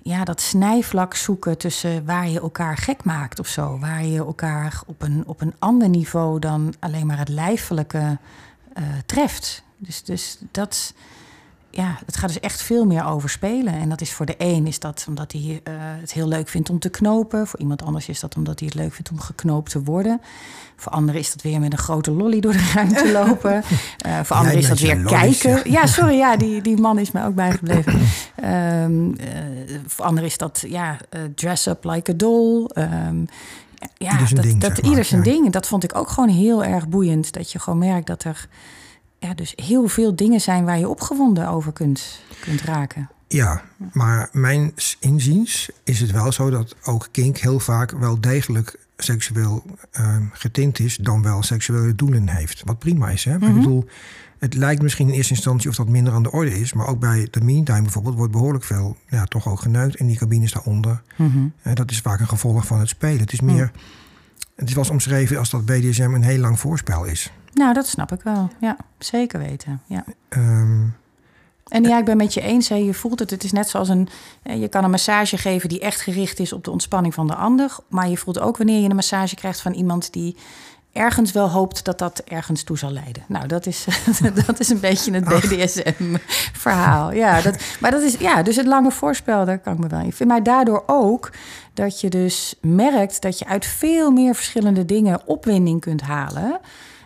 ja, 0.03 0.23
dat 0.23 0.41
snijvlak 0.41 1.15
zoeken 1.15 1.57
tussen 1.57 2.05
waar 2.05 2.29
je 2.29 2.39
elkaar 2.39 2.77
gek 2.77 3.03
maakt 3.03 3.39
of 3.39 3.47
zo. 3.47 3.79
Waar 3.79 4.05
je 4.05 4.17
elkaar 4.17 4.81
op 4.85 5.01
een, 5.01 5.23
op 5.27 5.41
een 5.41 5.53
ander 5.59 5.89
niveau 5.89 6.39
dan 6.39 6.73
alleen 6.79 7.05
maar 7.05 7.17
het 7.17 7.29
lijfelijke 7.29 8.17
uh, 8.77 8.83
treft. 9.05 9.63
Dus, 9.77 10.03
dus 10.03 10.37
dat, 10.51 10.93
ja, 11.71 11.97
het 12.05 12.17
gaat 12.17 12.29
dus 12.29 12.39
echt 12.39 12.61
veel 12.61 12.85
meer 12.85 13.05
over 13.05 13.29
spelen. 13.29 13.73
En 13.73 13.89
dat 13.89 14.01
is 14.01 14.13
voor 14.13 14.25
de 14.25 14.35
een 14.37 14.67
is 14.67 14.79
dat 14.79 15.05
omdat 15.07 15.31
hij 15.31 15.41
uh, 15.41 15.73
het 15.75 16.13
heel 16.13 16.27
leuk 16.27 16.47
vindt 16.47 16.69
om 16.69 16.79
te 16.79 16.89
knopen. 16.89 17.47
Voor 17.47 17.59
iemand 17.59 17.81
anders 17.83 18.07
is 18.09 18.19
dat 18.19 18.35
omdat 18.35 18.59
hij 18.59 18.69
het 18.71 18.81
leuk 18.81 18.93
vindt 18.93 19.11
om 19.11 19.19
geknoopt 19.19 19.71
te 19.71 19.83
worden. 19.83 20.21
Voor 20.75 20.91
anderen 20.91 21.19
is 21.21 21.31
dat 21.31 21.41
weer 21.41 21.59
met 21.59 21.71
een 21.71 21.77
grote 21.77 22.11
lolly 22.11 22.39
door 22.39 22.51
de 22.51 22.71
ruimte 22.73 23.11
lopen. 23.25 23.63
Uh, 24.05 24.19
voor 24.23 24.35
anderen 24.35 24.59
is 24.59 24.67
dat 24.67 24.79
weer 24.79 24.95
lollies, 24.97 25.41
kijken. 25.41 25.71
Ja. 25.71 25.79
ja, 25.81 25.85
sorry, 25.87 26.15
ja, 26.17 26.37
die, 26.37 26.61
die 26.67 26.77
man 26.77 26.99
is 26.99 27.11
mij 27.11 27.25
ook 27.25 27.35
bijgebleven. 27.35 27.93
um, 28.43 29.07
uh, 29.19 29.25
voor 29.87 30.05
anderen 30.05 30.29
is 30.29 30.37
dat 30.37 30.63
ja, 30.67 30.97
dress 31.35 31.65
up 31.67 31.83
like 31.83 32.11
a 32.11 32.13
doll. 32.13 32.69
Um, 32.73 33.27
ja, 33.97 34.11
ieder 34.11 34.27
zijn 34.27 34.41
dat, 34.41 34.43
ding, 34.43 34.61
dat 34.61 34.77
ieder 34.77 35.05
zijn 35.05 35.23
Ja. 35.23 35.31
ding. 35.31 35.51
Dat 35.51 35.67
vond 35.67 35.83
ik 35.83 35.95
ook 35.95 36.09
gewoon 36.09 36.29
heel 36.29 36.63
erg 36.63 36.87
boeiend. 36.87 37.33
Dat 37.33 37.51
je 37.51 37.59
gewoon 37.59 37.79
merkt 37.79 38.07
dat 38.07 38.23
er 38.23 38.47
ja, 39.21 39.33
dus 39.33 39.53
heel 39.55 39.87
veel 39.87 40.15
dingen 40.15 40.41
zijn 40.41 40.65
waar 40.65 40.79
je 40.79 40.89
opgewonden 40.89 41.47
over 41.47 41.71
kunt, 41.71 42.19
kunt 42.39 42.61
raken. 42.61 43.09
Ja, 43.27 43.61
maar 43.93 44.29
mijn 44.31 44.73
inziens 44.99 45.69
is 45.83 45.99
het 45.99 46.11
wel 46.11 46.31
zo 46.31 46.49
dat 46.49 46.75
ook 46.83 47.07
kink 47.11 47.37
heel 47.37 47.59
vaak 47.59 47.91
wel 47.91 48.21
degelijk 48.21 48.79
seksueel 48.97 49.63
uh, 49.99 50.15
getint 50.31 50.79
is, 50.79 50.95
dan 50.95 51.21
wel 51.21 51.43
seksuele 51.43 51.95
doelen 51.95 52.27
heeft. 52.29 52.61
Wat 52.65 52.79
prima 52.79 53.09
is, 53.09 53.23
hè? 53.23 53.31
Maar 53.31 53.49
Mhm. 53.49 53.57
ik 53.57 53.63
bedoel, 53.63 53.85
het 54.39 54.53
lijkt 54.53 54.81
misschien 54.81 55.07
in 55.07 55.13
eerste 55.13 55.33
instantie 55.33 55.69
of 55.69 55.75
dat 55.75 55.87
minder 55.87 56.13
aan 56.13 56.23
de 56.23 56.31
orde 56.31 56.59
is, 56.59 56.73
maar 56.73 56.87
ook 56.87 56.99
bij 56.99 57.27
de 57.31 57.41
meantime 57.41 57.81
bijvoorbeeld 57.81 58.15
wordt 58.15 58.31
behoorlijk 58.31 58.63
veel, 58.63 58.97
ja, 59.09 59.25
toch 59.25 59.47
ook 59.47 59.59
geneukt 59.61 59.95
in 59.95 60.07
die 60.07 60.17
cabines 60.17 60.51
daaronder. 60.51 61.01
Eh, 61.61 61.73
dat 61.73 61.91
is 61.91 61.99
vaak 61.99 62.19
een 62.19 62.27
gevolg 62.27 62.65
van 62.65 62.79
het 62.79 62.89
spelen. 62.89 63.19
Het 63.19 63.33
is 63.33 63.41
meer, 63.41 63.71
wel 64.69 64.77
eens 64.77 64.89
omschreven 64.89 65.37
als 65.37 65.49
dat 65.49 65.65
BDSM 65.65 66.01
een 66.13 66.23
heel 66.23 66.39
lang 66.39 66.59
voorspel 66.59 67.03
is. 67.03 67.31
Nou, 67.53 67.73
dat 67.73 67.87
snap 67.87 68.11
ik 68.11 68.21
wel. 68.21 68.49
Ja, 68.59 68.77
zeker 68.97 69.39
weten. 69.39 69.81
Ja. 69.85 70.03
Ehm, 70.29 70.81
En 71.67 71.83
ja, 71.83 71.97
ik 71.97 72.05
ben 72.05 72.17
met 72.17 72.33
je 72.33 72.41
eens. 72.41 72.69
Hè. 72.69 72.75
Je 72.75 72.93
voelt 72.93 73.19
het. 73.19 73.29
Het 73.29 73.43
is 73.43 73.51
net 73.51 73.69
zoals 73.69 73.89
een. 73.89 74.07
Je 74.43 74.67
kan 74.67 74.83
een 74.83 74.89
massage 74.89 75.37
geven 75.37 75.69
die 75.69 75.79
echt 75.79 76.01
gericht 76.01 76.39
is 76.39 76.53
op 76.53 76.63
de 76.63 76.71
ontspanning 76.71 77.13
van 77.13 77.27
de 77.27 77.35
ander. 77.35 77.75
Maar 77.89 78.09
je 78.09 78.17
voelt 78.17 78.39
ook 78.39 78.57
wanneer 78.57 78.81
je 78.81 78.89
een 78.89 78.95
massage 78.95 79.35
krijgt 79.35 79.61
van 79.61 79.73
iemand 79.73 80.13
die 80.13 80.35
ergens 80.91 81.31
wel 81.31 81.49
hoopt 81.49 81.85
dat 81.85 81.99
dat 81.99 82.19
ergens 82.19 82.63
toe 82.63 82.77
zal 82.77 82.91
leiden. 82.91 83.23
Nou, 83.27 83.47
dat 83.47 83.65
is, 83.65 83.85
dat 84.45 84.59
is 84.59 84.69
een 84.69 84.79
beetje 84.79 85.13
het 85.13 85.25
BDSM-verhaal. 85.25 87.11
Ja, 87.11 87.41
dat, 87.41 87.63
maar 87.79 87.91
dat 87.91 88.01
is 88.01 88.13
ja, 88.13 88.43
dus 88.43 88.55
het 88.55 88.65
lange 88.65 88.91
voorspel, 88.91 89.45
daar 89.45 89.59
kan 89.59 89.73
ik 89.73 89.79
me 89.79 89.87
wel. 89.87 89.99
Ik 89.99 90.13
vind 90.13 90.29
mij 90.29 90.41
daardoor 90.41 90.83
ook 90.85 91.31
dat 91.73 92.01
je 92.01 92.09
dus 92.09 92.55
merkt 92.61 93.21
dat 93.21 93.39
je 93.39 93.45
uit 93.45 93.65
veel 93.65 94.11
meer 94.11 94.35
verschillende 94.35 94.85
dingen 94.85 95.27
opwinding 95.27 95.81
kunt 95.81 96.01
halen 96.01 96.59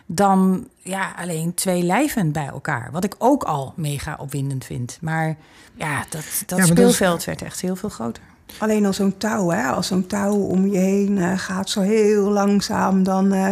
dan 0.06 0.68
ja, 0.82 1.14
alleen 1.16 1.54
twee 1.54 1.82
lijven 1.82 2.32
bij 2.32 2.46
elkaar. 2.46 2.88
Wat 2.92 3.04
ik 3.04 3.14
ook 3.18 3.42
al 3.42 3.72
mega 3.76 4.16
opwindend 4.20 4.64
vind. 4.64 4.98
Maar 5.00 5.36
ja, 5.74 6.04
dat, 6.08 6.24
dat 6.46 6.66
speelveld 6.66 7.24
werd 7.24 7.42
echt 7.42 7.60
heel 7.60 7.76
veel 7.76 7.88
groter. 7.88 8.22
Alleen 8.58 8.86
al 8.86 8.92
zo'n 8.92 9.16
touw, 9.16 9.50
hè? 9.50 9.68
Als 9.68 9.86
zo'n 9.86 10.06
touw 10.06 10.34
om 10.34 10.66
je 10.66 10.78
heen 10.78 11.16
uh, 11.16 11.32
gaat 11.38 11.70
zo 11.70 11.80
heel 11.80 12.30
langzaam, 12.30 13.02
dan... 13.02 13.34
Uh, 13.34 13.50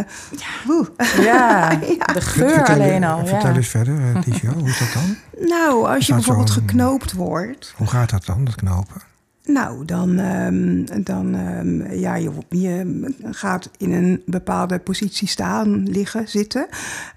ja. 1.17 1.71
ja. 1.71 1.79
de 2.15 2.21
geur 2.21 2.67
alleen 2.67 3.05
al. 3.05 3.27
Vertel 3.27 3.51
ja. 3.51 3.57
eens 3.57 3.69
verder, 3.69 3.95
uh, 3.95 4.21
Tisha, 4.21 4.53
hoe 4.53 4.69
is 4.69 4.79
dat 4.79 4.93
dan? 4.93 5.17
Nou, 5.49 5.95
als 5.95 6.07
je 6.07 6.13
bijvoorbeeld 6.13 6.51
geknoopt 6.51 7.13
wordt... 7.13 7.75
Hoe 7.77 7.87
gaat 7.87 8.11
dat 8.11 8.25
dan, 8.25 8.45
dat 8.45 8.55
knopen? 8.55 9.03
Nou, 9.45 9.85
dan, 9.85 10.19
um, 10.19 10.87
dan 11.05 11.35
um, 11.35 11.93
ja, 11.93 12.15
je, 12.15 12.31
je, 12.49 13.15
gaat 13.31 13.71
in 13.77 13.93
een 13.93 14.23
bepaalde 14.27 14.79
positie 14.79 15.29
staan, 15.29 15.89
liggen, 15.89 16.29
zitten. 16.29 16.67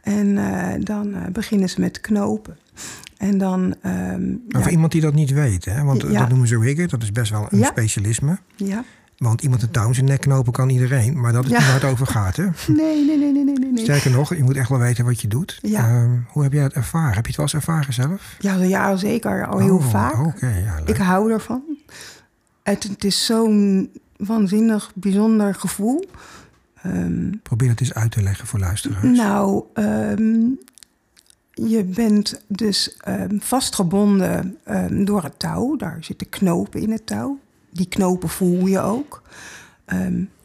En 0.02 0.28
uh, 0.28 0.68
dan 0.80 1.08
uh, 1.08 1.18
beginnen 1.32 1.70
ze 1.70 1.80
met 1.80 2.02
knopen. 2.02 2.58
En 3.18 3.38
dan. 3.38 3.76
Um, 3.86 4.43
maar 4.49 4.61
voor 4.61 4.72
iemand 4.72 4.91
die 4.91 5.01
dat 5.01 5.13
niet 5.13 5.32
weet, 5.32 5.65
hè? 5.65 5.84
want 5.84 6.01
ja. 6.01 6.20
dat 6.20 6.30
noemen 6.30 6.47
ze 6.47 6.59
rigger, 6.59 6.88
dat 6.88 7.03
is 7.03 7.11
best 7.11 7.32
wel 7.32 7.47
een 7.49 7.59
ja. 7.59 7.68
specialisme. 7.68 8.38
Ja. 8.55 8.84
Want 9.18 9.41
iemand 9.41 9.61
een 9.61 9.72
touw 9.72 9.88
in 9.88 9.93
zijn 9.93 10.05
nek 10.05 10.22
knopen 10.22 10.53
kan 10.53 10.70
iedereen, 10.70 11.20
maar 11.20 11.34
dat 11.34 11.45
is 11.45 11.49
niet 11.49 11.65
waar 11.65 11.74
het 11.74 11.84
over 11.84 12.07
gaat. 12.07 12.36
Hè? 12.36 12.43
Nee, 12.68 13.05
nee, 13.05 13.18
nee, 13.18 13.32
nee, 13.32 13.43
nee, 13.43 13.72
nee. 13.72 13.84
Sterker 13.84 14.11
nog, 14.11 14.36
je 14.36 14.43
moet 14.43 14.55
echt 14.55 14.70
wel 14.70 14.80
weten 14.80 15.05
wat 15.05 15.22
je 15.22 15.28
doet. 15.28 15.59
Ja. 15.61 15.89
Uh, 15.89 16.09
hoe 16.28 16.43
heb 16.43 16.53
jij 16.53 16.63
het 16.63 16.74
ervaren? 16.74 17.13
Heb 17.13 17.26
je 17.26 17.28
het 17.28 17.36
wel 17.36 17.45
eens 17.45 17.55
ervaren 17.55 17.93
zelf? 17.93 18.36
Ja, 18.39 18.55
ja 18.55 18.95
zeker. 18.95 19.45
Al 19.45 19.59
heel 19.59 19.76
oh, 19.76 19.89
vaak. 19.89 20.26
Okay, 20.26 20.63
ja, 20.63 20.80
ik 20.86 20.97
hou 20.97 21.32
ervan. 21.32 21.63
Het, 22.63 22.84
het 22.84 23.03
is 23.03 23.26
zo'n 23.26 23.89
waanzinnig, 24.18 24.91
bijzonder 24.95 25.55
gevoel. 25.55 26.05
Um, 26.86 27.39
Probeer 27.43 27.70
het 27.70 27.80
eens 27.80 27.93
uit 27.93 28.11
te 28.11 28.22
leggen 28.22 28.47
voor 28.47 28.59
luisteraars. 28.59 29.18
Nou, 29.18 29.63
um, 29.74 30.59
je 31.66 31.84
bent 31.84 32.41
dus 32.47 32.97
um, 33.08 33.41
vastgebonden 33.41 34.58
door 34.89 35.24
het 35.24 35.39
touw. 35.39 35.76
Daar 35.76 35.97
zitten 36.01 36.30
knopen 36.30 36.82
in 36.82 36.91
het 36.91 37.05
touw. 37.05 37.39
Die 37.70 37.88
knopen 37.88 38.30
voel 38.30 38.66
je 38.66 38.80
ook. 38.80 39.22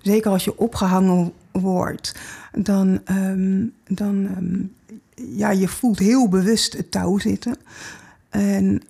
zeker 0.01 0.31
als 0.31 0.45
je 0.45 0.59
opgehangen 0.59 1.33
wordt, 1.53 2.15
dan, 2.53 3.01
dan 3.89 4.29
ja, 5.15 5.51
je 5.51 5.69
voelt 5.69 5.99
heel 5.99 6.29
bewust 6.29 6.73
het 6.73 6.91
touw 6.91 7.19
zitten. 7.19 7.57
En 8.31 8.83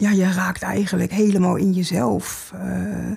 ja, 0.00 0.10
je 0.10 0.32
raakt 0.32 0.62
eigenlijk 0.62 1.12
helemaal 1.12 1.56
in 1.56 1.72
jezelf. 1.72 2.52
Uh, 2.54 3.12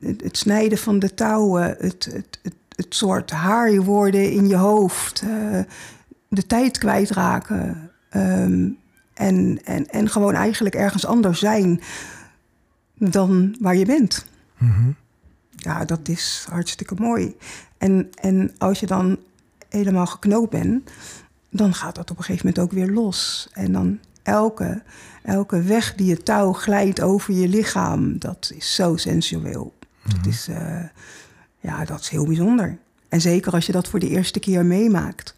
het, 0.00 0.36
snijden 0.36 0.78
van 0.78 0.98
de 0.98 1.14
touwen, 1.14 1.76
het, 1.78 2.08
het, 2.12 2.38
het, 2.42 2.54
het 2.76 2.94
soort 2.94 3.30
haar 3.30 3.82
worden 3.82 4.32
in 4.32 4.48
je 4.48 4.56
hoofd, 4.56 5.22
uh, 5.22 5.60
de 6.30 6.46
tijd 6.46 6.78
kwijtraken. 6.78 7.90
Um, 8.16 8.78
en, 9.14 9.58
en, 9.64 9.88
en 9.88 10.08
gewoon 10.08 10.34
eigenlijk 10.34 10.74
ergens 10.74 11.06
anders 11.06 11.38
zijn 11.38 11.80
dan 12.94 13.56
waar 13.60 13.76
je 13.76 13.86
bent. 13.86 14.26
Mm 14.58 14.72
-hmm. 14.72 14.94
Ja, 15.56 15.84
dat 15.84 16.08
is 16.08 16.46
hartstikke 16.50 16.94
mooi. 16.94 17.36
En, 17.78 18.10
en 18.14 18.54
als 18.58 18.80
je 18.80 18.86
dan 18.86 19.18
helemaal 19.68 20.06
geknoopt 20.06 20.50
bent, 20.50 20.90
dan 21.50 21.74
gaat 21.74 21.94
dat 21.94 22.10
op 22.10 22.18
een 22.18 22.24
gegeven 22.24 22.46
moment 22.46 22.64
ook 22.64 22.72
weer 22.72 22.90
los. 22.90 23.48
En 23.52 23.72
dan 23.72 23.98
elke, 24.22 24.82
elke 25.22 25.62
weg 25.62 25.94
die 25.94 26.10
het 26.10 26.24
touw 26.24 26.52
glijdt 26.52 27.00
over 27.00 27.34
je 27.34 27.48
lichaam, 27.48 28.18
dat 28.18 28.52
is 28.54 28.74
zo 28.74 28.96
sensueel. 28.96 29.74
Mm 29.82 30.12
-hmm. 30.12 30.22
dat, 30.22 30.32
is, 30.32 30.48
uh, 30.48 30.84
ja, 31.60 31.84
dat 31.84 32.00
is 32.00 32.08
heel 32.08 32.26
bijzonder. 32.26 32.78
En 33.08 33.20
zeker 33.20 33.52
als 33.52 33.66
je 33.66 33.72
dat 33.72 33.88
voor 33.88 33.98
de 33.98 34.08
eerste 34.08 34.40
keer 34.40 34.66
meemaakt. 34.66 35.34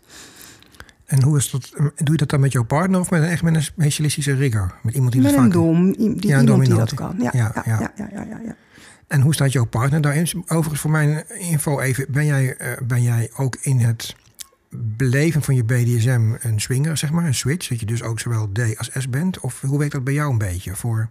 En 1.12 1.22
hoe 1.22 1.36
is 1.36 1.50
dat? 1.50 1.72
Doe 1.76 1.92
je 2.12 2.16
dat 2.16 2.28
dan 2.28 2.40
met 2.40 2.52
jouw 2.52 2.64
partner 2.64 3.00
of 3.00 3.10
met 3.10 3.22
een, 3.22 3.28
echt 3.28 3.42
met 3.42 3.54
een 3.54 3.62
specialistische 3.62 4.34
rigger? 4.34 4.74
Met 4.82 4.94
iemand 4.94 5.12
die 5.12 5.22
met 5.22 5.30
dat 5.30 5.40
vaak... 5.40 5.52
dom, 5.52 5.92
die, 5.92 6.28
ja, 6.28 6.40
iemand 6.40 6.64
die 6.66 6.74
dat 6.74 6.94
kan. 6.94 7.14
Ja, 7.18 7.30
ja, 7.32 7.52
ja, 7.54 7.62
ja. 7.64 7.92
ja, 7.96 8.08
ja, 8.12 8.40
ja 8.44 8.56
En 9.06 9.20
hoe 9.20 9.34
staat 9.34 9.52
jouw 9.52 9.64
partner 9.64 10.00
daarin? 10.00 10.42
Overigens, 10.46 10.80
voor 10.80 10.90
mijn 10.90 11.24
info 11.38 11.80
even, 11.80 12.06
ben 12.08 12.26
jij, 12.26 12.44
uh, 12.60 12.68
ben 12.86 13.02
jij 13.02 13.30
ook 13.36 13.56
in 13.60 13.78
het 13.78 14.16
beleven 14.70 15.42
van 15.42 15.54
je 15.54 15.64
BDSM 15.64 16.34
een 16.40 16.60
swinger, 16.60 16.96
zeg 16.96 17.12
maar, 17.12 17.24
een 17.24 17.34
switch? 17.34 17.68
Dat 17.68 17.80
je 17.80 17.86
dus 17.86 18.02
ook 18.02 18.20
zowel 18.20 18.52
D 18.52 18.76
als 18.76 18.90
S 18.98 19.08
bent? 19.08 19.40
Of 19.40 19.60
hoe 19.60 19.78
werkt 19.78 19.92
dat 19.92 20.04
bij 20.04 20.14
jou 20.14 20.32
een 20.32 20.38
beetje? 20.38 20.76
Voor, 20.76 21.10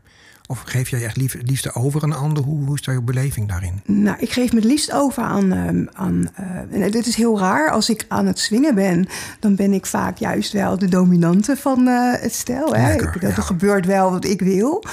of 0.52 0.62
geef 0.62 0.90
jij 0.90 1.04
echt 1.04 1.18
lief, 1.18 1.38
liefste 1.42 1.74
over 1.74 2.04
aan 2.04 2.12
een 2.12 2.18
ander? 2.18 2.44
Hoe, 2.44 2.66
hoe 2.66 2.76
is 2.80 2.86
jouw 2.86 3.02
beleving 3.02 3.48
daarin? 3.48 3.82
Nou, 3.86 4.18
ik 4.20 4.32
geef 4.32 4.52
me 4.52 4.60
het 4.60 4.68
liefst 4.68 4.92
over 4.92 5.24
aan... 5.24 5.52
Um, 5.52 5.90
aan 5.94 6.30
uh, 6.40 6.84
en 6.84 6.92
dit 6.92 7.06
is 7.06 7.16
heel 7.16 7.40
raar. 7.40 7.72
Als 7.72 7.90
ik 7.90 8.06
aan 8.08 8.26
het 8.26 8.40
swingen 8.40 8.76
ben, 8.76 9.08
dan 9.40 9.56
ben 9.56 9.74
ik 9.74 9.86
vaak 9.86 10.18
juist 10.18 10.52
wel 10.52 10.78
de 10.78 10.88
dominante 10.88 11.58
van 11.58 11.88
uh, 11.88 12.14
het 12.14 12.34
stel. 12.34 12.76
Hè? 12.76 12.88
Lekker, 12.88 13.16
ik, 13.16 13.22
dat 13.22 13.36
ja. 13.36 13.42
gebeurt 13.42 13.86
wel 13.86 14.12
wat 14.12 14.26
ik 14.26 14.42
wil. 14.42 14.84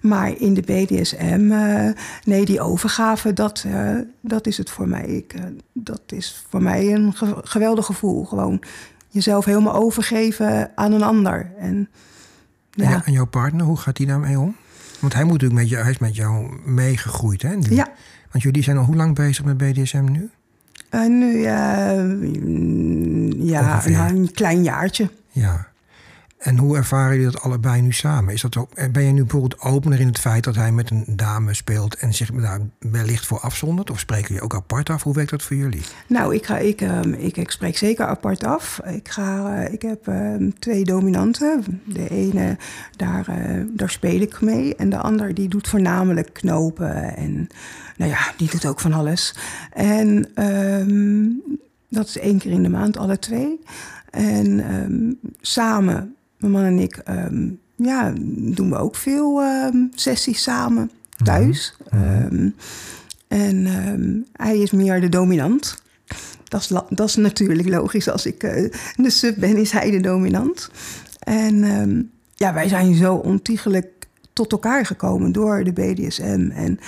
Maar 0.00 0.38
in 0.38 0.54
de 0.54 0.60
BDSM, 0.60 1.48
uh, 1.50 1.90
nee, 2.24 2.44
die 2.44 2.60
overgave, 2.60 3.32
dat, 3.32 3.66
dat 4.20 4.46
is 4.46 4.58
het 4.58 4.70
voor 4.70 4.88
mij. 4.88 5.04
Ik, 5.04 5.34
dat 5.72 6.02
is 6.06 6.44
voor 6.50 6.62
mij 6.62 6.92
een 6.92 7.12
ge 7.14 7.36
geweldig 7.42 7.86
gevoel. 7.86 8.24
Gewoon 8.24 8.62
jezelf 9.08 9.44
helemaal 9.44 9.74
overgeven 9.74 10.70
aan 10.74 10.92
een 10.92 11.02
ander. 11.02 11.52
En, 11.58 11.88
ja. 12.70 12.90
ja 12.90 13.04
en 13.04 13.12
jouw 13.12 13.26
partner, 13.26 13.66
hoe 13.66 13.76
gaat 13.76 13.96
die 13.96 14.06
daarmee 14.06 14.38
om? 14.38 14.56
Want 15.02 15.14
hij, 15.14 15.24
moet 15.24 15.32
natuurlijk 15.32 15.60
met 15.60 15.70
jou, 15.70 15.82
hij 15.82 15.92
is 15.92 15.98
met 15.98 16.16
jou 16.16 16.60
meegegroeid, 16.64 17.42
hè? 17.42 17.56
Nu. 17.56 17.74
Ja. 17.74 17.88
Want 18.30 18.44
jullie 18.44 18.62
zijn 18.62 18.76
al 18.76 18.84
hoe 18.84 18.96
lang 18.96 19.14
bezig 19.14 19.44
met 19.44 19.56
BDSM 19.56 20.04
nu? 20.10 20.30
Uh, 20.90 21.06
nu, 21.06 21.38
ja, 21.38 21.92
ja 23.38 23.80
nou, 23.86 24.16
een 24.16 24.32
klein 24.32 24.62
jaartje. 24.62 25.10
Ja. 25.30 25.71
En 26.42 26.58
hoe 26.58 26.76
ervaren 26.76 27.16
jullie 27.16 27.32
dat 27.32 27.42
allebei 27.42 27.80
nu 27.80 27.92
samen? 27.92 28.34
Is 28.34 28.40
dat 28.40 28.56
ook, 28.56 28.92
ben 28.92 29.02
je 29.02 29.12
nu 29.12 29.20
bijvoorbeeld 29.20 29.60
opener 29.60 30.00
in 30.00 30.06
het 30.06 30.18
feit 30.18 30.44
dat 30.44 30.54
hij 30.54 30.72
met 30.72 30.90
een 30.90 31.04
dame 31.06 31.54
speelt 31.54 31.94
en 31.94 32.14
zich 32.14 32.30
daar 32.30 32.60
wellicht 32.78 33.26
voor 33.26 33.40
afzondert? 33.40 33.90
Of 33.90 33.98
spreken 33.98 34.26
jullie 34.26 34.42
ook 34.42 34.54
apart 34.54 34.90
af? 34.90 35.02
Hoe 35.02 35.14
werkt 35.14 35.30
dat 35.30 35.42
voor 35.42 35.56
jullie? 35.56 35.82
Nou, 36.06 36.34
ik, 36.34 36.46
ga, 36.46 36.58
ik, 36.58 36.80
um, 36.80 37.14
ik, 37.14 37.50
spreek 37.50 37.76
zeker 37.76 38.06
apart 38.06 38.44
af. 38.44 38.80
Ik, 38.84 39.08
ga, 39.08 39.62
uh, 39.62 39.72
ik 39.72 39.82
heb 39.82 40.06
um, 40.06 40.58
twee 40.58 40.84
dominanten. 40.84 41.80
De 41.84 42.08
ene, 42.08 42.56
daar, 42.96 43.26
uh, 43.28 43.64
daar 43.70 43.90
speel 43.90 44.20
ik 44.20 44.40
mee. 44.40 44.76
En 44.76 44.90
de 44.90 44.98
ander, 44.98 45.34
die 45.34 45.48
doet 45.48 45.68
voornamelijk 45.68 46.32
knopen. 46.32 47.16
En 47.16 47.46
nou 47.96 48.10
ja, 48.10 48.32
die 48.36 48.50
doet 48.50 48.66
ook 48.66 48.80
van 48.80 48.92
alles. 48.92 49.34
En 49.72 50.42
um, 50.44 51.42
dat 51.88 52.06
is 52.06 52.18
één 52.18 52.38
keer 52.38 52.52
in 52.52 52.62
de 52.62 52.68
maand, 52.68 52.96
alle 52.96 53.18
twee. 53.18 53.60
En 54.10 55.18
samen 55.40 56.16
mijn 56.42 56.52
man 56.52 56.64
en 56.64 56.78
ik 56.78 57.02
um, 57.08 57.58
ja, 57.76 58.12
doen 58.36 58.70
we 58.70 58.76
ook 58.76 58.96
veel 58.96 59.42
um, 59.42 59.90
sessies 59.94 60.42
samen 60.42 60.90
thuis. 61.22 61.76
Mm 61.90 61.98
-hmm. 61.98 62.24
um, 62.28 62.54
en 63.28 64.26
hij 64.32 64.58
is 64.58 64.70
meer 64.70 65.00
de 65.00 65.08
dominant. 65.08 65.82
Dat 66.44 66.60
is, 66.60 66.66
dat 66.88 67.08
is 67.08 67.16
natuurlijk 67.16 67.68
logisch. 67.68 68.08
Als 68.08 68.26
ik 68.26 68.42
uh, 68.42 68.70
de 68.96 69.10
sub 69.10 69.36
ben, 69.38 69.56
is 69.56 69.70
hij 69.70 69.90
de 69.90 70.00
dominant. 70.00 70.70
En 71.18 72.10
ja, 72.34 72.54
wij 72.54 72.68
zijn 72.68 72.94
zo 72.94 73.14
ontiegelijk 73.14 74.02
tot 74.32 74.52
elkaar 74.52 74.86
gekomen 74.86 75.32
door 75.32 75.64
de 75.64 75.72
BDSM. 75.72 76.50
En 76.54 76.78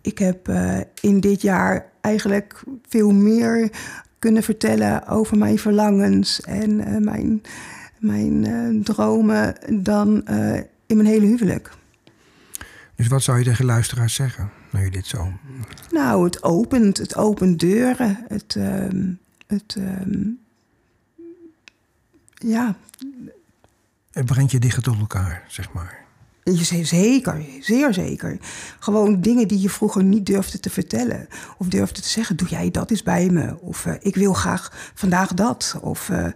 ik 0.00 0.18
heb 0.18 0.48
uh, 0.48 0.78
in 1.00 1.20
dit 1.20 1.42
jaar 1.42 1.86
eigenlijk 2.00 2.62
veel 2.88 3.10
meer 3.10 3.70
kunnen 4.18 4.42
vertellen 4.42 5.06
over 5.06 5.38
mijn 5.38 5.58
verlangens 5.58 6.40
en 6.40 6.70
uh, 6.70 6.96
mijn 6.96 7.42
mijn 8.02 8.46
uh, 8.46 8.82
dromen 8.82 9.56
dan 9.82 10.22
uh, 10.30 10.56
in 10.86 10.96
mijn 10.96 11.08
hele 11.08 11.26
huwelijk. 11.26 11.70
Dus 12.94 13.06
wat 13.06 13.22
zou 13.22 13.38
je 13.38 13.44
tegen 13.44 13.64
luisteraars 13.64 14.14
zeggen, 14.14 14.50
nou 14.70 14.84
je 14.84 14.90
dit 14.90 15.06
zo... 15.06 15.32
Nou, 15.90 16.24
het 16.24 16.42
opent, 16.42 16.98
het 16.98 17.16
opent 17.16 17.60
deuren. 17.60 18.24
Het, 18.28 18.54
uh, 18.58 19.14
het 19.46 19.76
ja... 22.34 22.76
Het 24.12 24.26
brengt 24.26 24.50
je 24.50 24.58
dichter 24.58 24.82
tot 24.82 24.98
elkaar, 24.98 25.44
zeg 25.48 25.72
maar. 25.72 26.01
Zeker, 26.44 27.44
zeer 27.60 27.94
zeker. 27.94 28.38
Gewoon 28.78 29.20
dingen 29.20 29.48
die 29.48 29.60
je 29.60 29.70
vroeger 29.70 30.04
niet 30.04 30.26
durfde 30.26 30.60
te 30.60 30.70
vertellen. 30.70 31.28
Of 31.58 31.66
durfde 31.66 32.00
te 32.00 32.08
zeggen, 32.08 32.36
doe 32.36 32.48
jij 32.48 32.70
dat 32.70 32.90
eens 32.90 33.02
bij 33.02 33.28
me? 33.28 33.60
Of 33.60 33.86
uh, 33.86 33.94
ik 34.00 34.14
wil 34.14 34.32
graag 34.32 34.92
vandaag 34.94 35.34
dat. 35.34 35.78
Of 35.80 36.08
uh, 36.08 36.26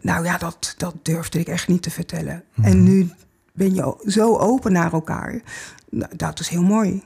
nou 0.00 0.24
ja, 0.24 0.38
dat, 0.38 0.74
dat 0.76 0.94
durfde 1.02 1.38
ik 1.38 1.48
echt 1.48 1.68
niet 1.68 1.82
te 1.82 1.90
vertellen. 1.90 2.44
Mhm. 2.54 2.68
En 2.68 2.82
nu 2.82 3.10
ben 3.52 3.74
je 3.74 3.94
zo 4.06 4.36
open 4.36 4.72
naar 4.72 4.92
elkaar. 4.92 5.42
Nou, 5.90 6.16
dat 6.16 6.40
is 6.40 6.48
heel 6.48 6.62
mooi. 6.62 7.02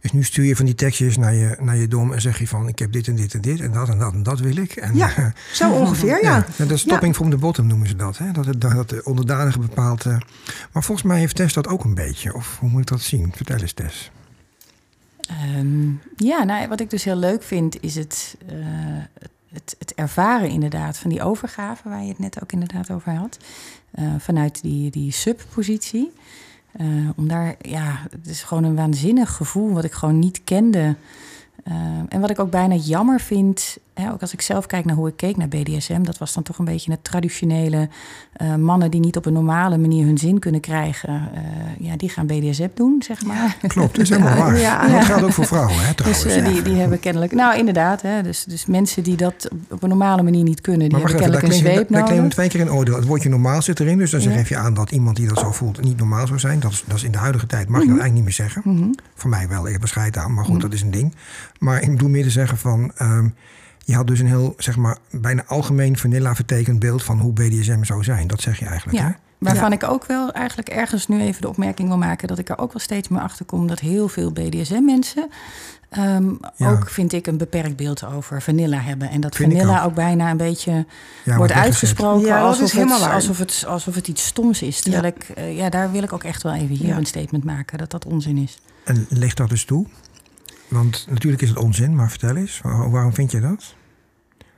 Dus 0.00 0.12
nu 0.12 0.22
stuur 0.22 0.44
je 0.44 0.56
van 0.56 0.64
die 0.64 0.74
tekstjes 0.74 1.16
naar 1.16 1.34
je, 1.34 1.56
naar 1.60 1.76
je 1.76 1.88
dom 1.88 2.12
en 2.12 2.20
zeg 2.20 2.38
je 2.38 2.48
van 2.48 2.68
ik 2.68 2.78
heb 2.78 2.92
dit 2.92 3.08
en 3.08 3.16
dit 3.16 3.34
en 3.34 3.40
dit 3.40 3.60
en 3.60 3.72
dat 3.72 3.88
en 3.88 3.98
dat 3.98 4.12
en 4.12 4.22
dat 4.22 4.38
wil 4.40 4.56
ik. 4.56 4.76
En, 4.76 4.96
ja, 4.96 5.16
eh, 5.16 5.26
zo 5.52 5.70
ongeveer, 5.72 6.22
ja. 6.22 6.36
ja. 6.36 6.46
Dat 6.56 6.70
is 6.70 6.80
stopping 6.80 7.14
from 7.14 7.30
the 7.30 7.36
bottom 7.36 7.66
noemen 7.66 7.88
ze 7.88 7.96
dat. 7.96 8.18
Hè? 8.18 8.32
Dat, 8.32 8.46
het, 8.46 8.60
dat 8.60 8.88
de 8.88 9.00
onderdanige 9.04 9.58
bepaalt. 9.58 10.04
eh, 10.06 10.16
maar 10.72 10.84
volgens 10.84 11.06
mij 11.06 11.18
heeft 11.18 11.36
Tess 11.36 11.54
dat 11.54 11.68
ook 11.68 11.84
een 11.84 11.94
beetje. 11.94 12.34
Of 12.34 12.56
hoe 12.60 12.68
moet 12.68 12.80
ik 12.80 12.86
dat 12.86 13.00
zien? 13.00 13.32
Vertel 13.36 13.58
eens 13.58 13.72
Tess. 13.72 14.10
Ehm, 15.28 15.88
ja, 16.16 16.44
nou, 16.44 16.68
wat 16.68 16.80
ik 16.80 16.90
dus 16.90 17.04
heel 17.04 17.16
leuk 17.16 17.42
vind 17.42 17.82
is 17.82 17.94
het, 17.94 18.36
eh, 18.48 18.54
het, 19.52 19.76
het 19.78 19.94
ervaren 19.94 20.48
inderdaad 20.48 20.98
van 20.98 21.10
die 21.10 21.22
overgave... 21.22 21.88
waar 21.88 22.02
je 22.02 22.08
het 22.08 22.18
net 22.18 22.42
ook 22.42 22.52
inderdaad 22.52 22.90
over 22.90 23.12
had. 23.14 23.38
eh, 23.90 24.14
vanuit 24.18 24.62
die, 24.62 24.90
die 24.90 25.12
subpositie. 25.12 26.12
Eh, 26.78 26.86
om 27.16 27.28
daar, 27.28 27.56
ja, 27.60 28.06
het 28.10 28.26
is 28.26 28.42
gewoon 28.42 28.64
een 28.64 28.74
waanzinnig 28.74 29.36
gevoel 29.36 29.72
wat 29.72 29.84
ik 29.84 29.92
gewoon 29.92 30.18
niet 30.18 30.40
kende. 30.44 30.96
Uh, 31.68 31.74
en 32.08 32.20
wat 32.20 32.30
ik 32.30 32.38
ook 32.38 32.50
bijna 32.50 32.74
jammer 32.74 33.20
vind, 33.20 33.78
hè, 33.98 34.12
ook 34.12 34.20
als 34.20 34.32
ik 34.32 34.40
zelf 34.40 34.66
kijk 34.66 34.84
naar 34.84 34.94
hoe 34.94 35.08
ik 35.08 35.16
keek 35.16 35.36
naar 35.36 35.48
BDSM, 35.48 36.02
dat 36.02 36.18
was 36.18 36.34
dan 36.34 36.42
toch 36.42 36.58
een 36.58 36.64
beetje 36.64 36.90
het 36.90 37.04
traditionele 37.04 37.88
uh, 38.42 38.54
mannen 38.54 38.90
die 38.90 39.00
niet 39.00 39.16
op 39.16 39.26
een 39.26 39.32
normale 39.32 39.78
manier 39.78 40.06
hun 40.06 40.18
zin 40.18 40.38
kunnen 40.38 40.60
krijgen, 40.60 41.30
uh, 41.34 41.86
ja, 41.86 41.96
die 41.96 42.08
gaan 42.08 42.26
BDSM 42.26 42.68
doen, 42.74 43.02
zeg 43.02 43.24
maar. 43.24 43.56
Ja, 43.62 43.68
klopt, 43.68 43.94
dat 43.94 44.02
is 44.02 44.08
helemaal 44.08 44.36
waar. 44.36 44.58
Ja, 44.58 44.86
ja. 44.86 44.92
Dat 44.92 45.04
geldt 45.04 45.22
ook 45.24 45.32
voor 45.32 45.46
vrouwen, 45.46 45.86
hè, 45.86 45.94
trouwens. 45.94 46.22
Dus 46.22 46.44
die, 46.44 46.62
die 46.62 46.74
hebben 46.74 47.00
kennelijk, 47.00 47.32
nou 47.32 47.58
inderdaad, 47.58 48.02
hè, 48.02 48.22
dus, 48.22 48.44
dus 48.44 48.66
mensen 48.66 49.02
die 49.02 49.16
dat 49.16 49.48
op 49.70 49.82
een 49.82 49.88
normale 49.88 50.22
manier 50.22 50.44
niet 50.44 50.60
kunnen, 50.60 50.88
die 50.88 50.98
maar 50.98 51.00
hebben 51.00 51.20
kennelijk 51.20 51.46
even, 51.52 51.66
een 51.66 51.72
zweep 51.72 51.90
nodig. 51.90 52.06
claimen 52.06 52.30
twee 52.30 52.48
keer 52.48 52.60
in 52.60 52.70
oordeel. 52.70 52.94
Het 52.96 53.06
woordje 53.06 53.28
normaal 53.28 53.62
zit 53.62 53.80
erin, 53.80 53.98
dus 53.98 54.10
dan 54.10 54.20
geef 54.20 54.48
je 54.48 54.56
aan 54.56 54.74
dat 54.74 54.90
iemand 54.90 55.16
die 55.16 55.28
dat 55.28 55.38
zo 55.38 55.52
voelt 55.52 55.84
niet 55.84 55.96
normaal 55.98 56.26
zou 56.26 56.38
zijn. 56.38 56.60
Dat 56.60 56.72
is, 56.72 56.84
dat 56.86 56.96
is 56.96 57.02
in 57.02 57.12
de 57.12 57.18
huidige 57.18 57.46
tijd, 57.46 57.68
mag 57.68 57.80
je 57.80 57.86
Mhm. 57.86 57.94
dat 57.96 58.02
eigenlijk 58.04 58.14
niet 58.14 58.38
meer 58.38 58.48
zeggen. 58.48 58.62
Mm 58.64 58.82
-hmm. 58.82 58.94
Voor 59.14 59.30
mij 59.30 59.48
wel, 59.48 59.66
ik 59.66 59.72
heb 59.72 59.82
er 59.82 59.88
scheid 59.88 60.16
aan, 60.16 60.34
maar 60.34 60.44
goed, 60.44 60.60
dat 60.60 60.72
is 60.72 60.82
een 60.82 60.90
ding. 60.90 61.14
Maar 61.58 61.82
ik 61.82 61.90
bedoel 61.90 62.08
meer 62.08 62.22
te 62.22 62.30
zeggen 62.30 62.58
van... 62.58 62.92
Um, 63.02 63.34
je 63.88 63.94
had 63.94 64.06
dus 64.06 64.20
een 64.20 64.26
heel, 64.26 64.54
zeg 64.56 64.76
maar, 64.76 64.98
bijna 65.10 65.44
algemeen 65.46 65.96
vanilla 65.96 66.34
vertekend 66.34 66.78
beeld 66.78 67.02
van 67.02 67.18
hoe 67.18 67.32
BDSM 67.32 67.82
zou 67.82 68.04
zijn. 68.04 68.26
Dat 68.26 68.40
zeg 68.40 68.58
je 68.58 68.66
eigenlijk, 68.66 68.98
ja. 68.98 69.04
hè? 69.04 69.12
Waarvan 69.38 69.70
ja. 69.70 69.74
ik 69.74 69.84
ook 69.84 70.06
wel 70.06 70.32
eigenlijk 70.32 70.68
ergens 70.68 71.08
nu 71.08 71.20
even 71.20 71.40
de 71.40 71.48
opmerking 71.48 71.88
wil 71.88 71.98
maken... 71.98 72.28
dat 72.28 72.38
ik 72.38 72.48
er 72.48 72.58
ook 72.58 72.72
wel 72.72 72.80
steeds 72.80 73.08
meer 73.08 73.20
achter 73.20 73.44
kom 73.44 73.66
dat 73.66 73.80
heel 73.80 74.08
veel 74.08 74.32
BDSM-mensen... 74.32 75.30
Um, 75.98 76.38
ja. 76.56 76.70
ook 76.70 76.90
vind 76.90 77.12
ik 77.12 77.26
een 77.26 77.36
beperkt 77.36 77.76
beeld 77.76 78.04
over 78.04 78.42
vanilla 78.42 78.78
hebben. 78.78 79.10
En 79.10 79.20
dat 79.20 79.36
Vind 79.36 79.52
vanilla 79.52 79.80
ook. 79.80 79.86
ook. 79.86 79.94
bijna 79.94 80.30
een 80.30 80.36
beetje 80.36 80.86
ja, 81.24 81.36
wordt 81.36 81.52
uitgesproken 81.52 82.26
ja, 82.26 82.40
alsof, 82.40 82.72
het, 82.72 82.88
waar. 82.88 83.12
alsof, 83.12 83.38
het, 83.38 83.64
alsof 83.66 83.94
het 83.94 84.08
iets 84.08 84.26
stoms 84.26 84.62
is. 84.62 84.80
Terwijl 84.80 85.04
ik, 85.04 85.26
uh, 85.38 85.56
ja, 85.56 85.70
daar 85.70 85.90
wil 85.90 86.02
ik 86.02 86.12
ook 86.12 86.24
echt 86.24 86.42
wel 86.42 86.54
even 86.54 86.76
hier 86.76 86.96
een 86.96 87.06
statement 87.06 87.44
maken 87.44 87.78
dat 87.78 87.90
dat 87.90 88.04
onzin 88.04 88.36
is. 88.36 88.58
En 88.84 89.06
leg 89.08 89.34
dat 89.34 89.48
dus 89.48 89.64
toe? 89.64 89.86
Want 90.68 91.06
natuurlijk 91.10 91.42
is 91.42 91.48
het 91.48 91.58
onzin, 91.58 91.94
maar 91.94 92.10
vertel 92.10 92.36
eens, 92.36 92.60
waarom 92.62 93.14
vind 93.14 93.30
je 93.30 93.40
dat? 93.40 93.74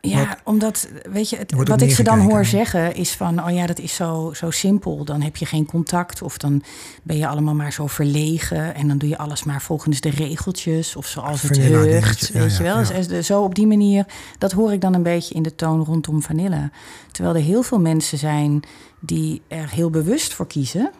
Ja, 0.01 0.26
wat, 0.26 0.38
omdat, 0.44 0.88
weet 1.12 1.30
je, 1.30 1.36
het, 1.36 1.53
wat 1.53 1.80
ik 1.80 1.94
ze 1.94 2.03
dan 2.03 2.20
hoor 2.20 2.44
zeggen 2.44 2.94
is 2.94 3.12
van, 3.12 3.44
oh 3.44 3.51
ja, 3.51 3.66
dat 3.66 3.78
is 3.78 3.94
zo, 3.94 4.32
zo 4.34 4.51
simpel. 4.51 5.05
Dan 5.05 5.22
heb 5.22 5.36
je 5.36 5.46
geen 5.46 5.66
contact 5.66 6.22
of 6.22 6.38
dan 6.38 6.62
ben 7.03 7.16
je 7.16 7.26
allemaal 7.26 7.55
maar 7.55 7.72
zo 7.72 7.86
verlegen 7.86 8.74
en 8.74 8.88
dan 8.88 8.98
doe 8.98 9.09
je 9.09 9.18
alles 9.18 9.44
maar 9.44 9.62
volgens 9.62 10.01
de 10.01 10.11
regeltjes 10.11 10.96
of 10.96 11.07
zoals 11.07 11.42
het 11.42 11.57
heugt, 11.57 12.30
weet 12.30 12.57
je 12.57 12.62
wel. 12.62 12.82
Dus 13.09 13.26
zo 13.26 13.42
op 13.42 13.55
die 13.55 13.66
manier, 13.66 14.07
dat 14.38 14.53
hoor 14.53 14.72
ik 14.72 14.80
dan 14.80 14.94
een 14.94 15.03
beetje 15.03 15.34
in 15.34 15.42
de 15.42 15.55
toon 15.55 15.84
rondom 15.84 16.22
vanilla. 16.22 16.70
Terwijl 17.11 17.36
er 17.36 17.42
heel 17.42 17.62
veel 17.62 17.80
mensen 17.80 18.18
zijn 18.18 18.62
die 19.01 19.42
er 19.48 19.70
heel 19.70 19.90
bewust 19.90 20.32
voor 20.32 20.46
kiezen 20.46 20.90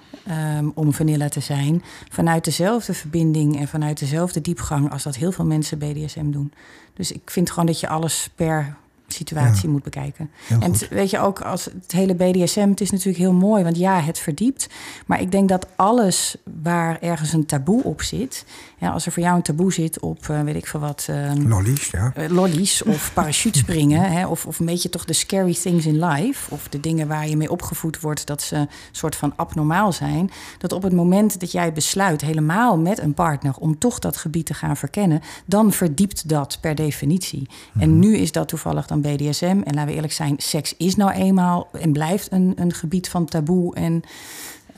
um, 0.59 0.73
om 0.75 0.93
vanilla 0.93 1.29
te 1.29 1.41
zijn, 1.41 1.83
vanuit 2.09 2.45
dezelfde 2.45 2.95
verbinding 2.95 3.61
en 3.61 3.69
vanuit 3.69 3.99
dezelfde 3.99 4.41
diepgang 4.41 4.93
als 4.93 5.03
dat 5.03 5.17
heel 5.17 5.33
veel 5.33 5.45
mensen 5.45 5.79
BDSM 5.79 6.31
doen. 6.31 6.53
Dus 6.95 7.13
ik 7.13 7.31
vind 7.31 7.51
gewoon 7.51 7.67
dat 7.67 7.81
je 7.81 7.89
alles 7.89 8.31
per 8.35 8.77
situatie 9.13 9.67
Ja. 9.67 9.71
moet 9.73 9.83
bekijken. 9.83 10.31
En 10.49 10.61
het- 10.73 10.89
weet 10.89 11.11
je 11.11 11.19
ook, 11.19 11.41
als 11.41 11.65
het 11.65 11.93
hele 11.93 12.15
BDSM, 12.15 12.69
het 12.69 12.81
is 12.81 12.91
natuurlijk 12.91 13.19
heel 13.19 13.33
mooi, 13.33 13.63
want 13.63 13.77
ja, 13.77 14.01
het 14.01 14.19
verdiept. 14.19 14.67
Maar 15.07 15.21
ik 15.21 15.31
denk 15.33 15.49
dat 15.49 15.67
alles 15.77 16.37
waar 16.63 16.99
ergens 17.01 17.33
een 17.33 17.47
taboe 17.47 17.83
op 17.85 18.03
zit, 18.03 18.45
ja, 18.81 18.91
als 18.91 19.07
er 19.07 19.13
voor 19.13 19.23
jou 19.23 19.37
een 19.37 19.43
taboe 19.43 19.73
zit 19.73 20.01
op, 20.01 20.29
eh, 20.29 20.41
weet 20.41 20.55
ik 20.55 20.67
veel 20.67 20.81
wat, 20.81 21.07
ehm, 21.09 21.49
Lollies, 21.49 21.91
ja. 21.91 22.13
eh, 22.15 22.29
lollies 22.29 22.83
of 22.83 23.11
parachutespringen, 23.15 24.13
hè, 24.13 24.27
of, 24.27 24.47
of 24.47 24.59
een 24.59 24.67
beetje 24.67 24.89
toch 24.89 25.05
de 25.05 25.13
scary 25.13 25.55
things 25.55 25.87
in 25.87 26.05
life, 26.05 26.55
of 26.55 26.69
de 26.69 26.81
dingen 26.81 27.09
waar 27.09 27.29
je 27.29 27.37
mee 27.37 27.51
opgevoed 27.51 28.01
wordt 28.01 28.27
dat 28.27 28.43
ze 28.43 28.57
een 28.57 28.69
soort 28.93 29.17
van 29.17 29.33
abnormaal 29.37 29.93
zijn, 29.93 30.31
dat 30.59 30.73
op 30.73 30.83
het 30.83 30.93
moment 30.93 31.41
dat 31.41 31.53
jij 31.53 31.73
besluit, 31.73 32.21
helemaal 32.21 32.79
met 32.79 32.99
een 32.99 33.15
partner, 33.15 33.55
om 33.59 33.79
toch 33.79 33.99
dat 33.99 34.17
gebied 34.17 34.47
te 34.47 34.55
gaan 34.55 34.77
verkennen, 34.77 35.21
dan 35.47 35.73
verdiept 35.73 36.29
dat 36.29 36.59
per 36.61 36.75
definitie. 36.75 37.49
En 37.79 37.99
nu 37.99 38.17
is 38.17 38.33
dat 38.33 38.49
toevallig 38.49 38.87
dan 38.87 39.01
BDSM. 39.01 39.45
En 39.65 39.75
laten 39.75 39.87
we 39.87 39.95
eerlijk 39.95 40.13
zijn, 40.13 40.35
seks 40.39 40.75
is 40.77 40.97
nou 40.97 41.11
eenmaal 41.11 41.69
en 41.73 41.93
blijft 41.93 42.33
een, 42.33 42.53
een 42.57 42.73
gebied 42.73 43.09
van 43.09 43.25
taboe 43.25 43.75
en 43.75 44.03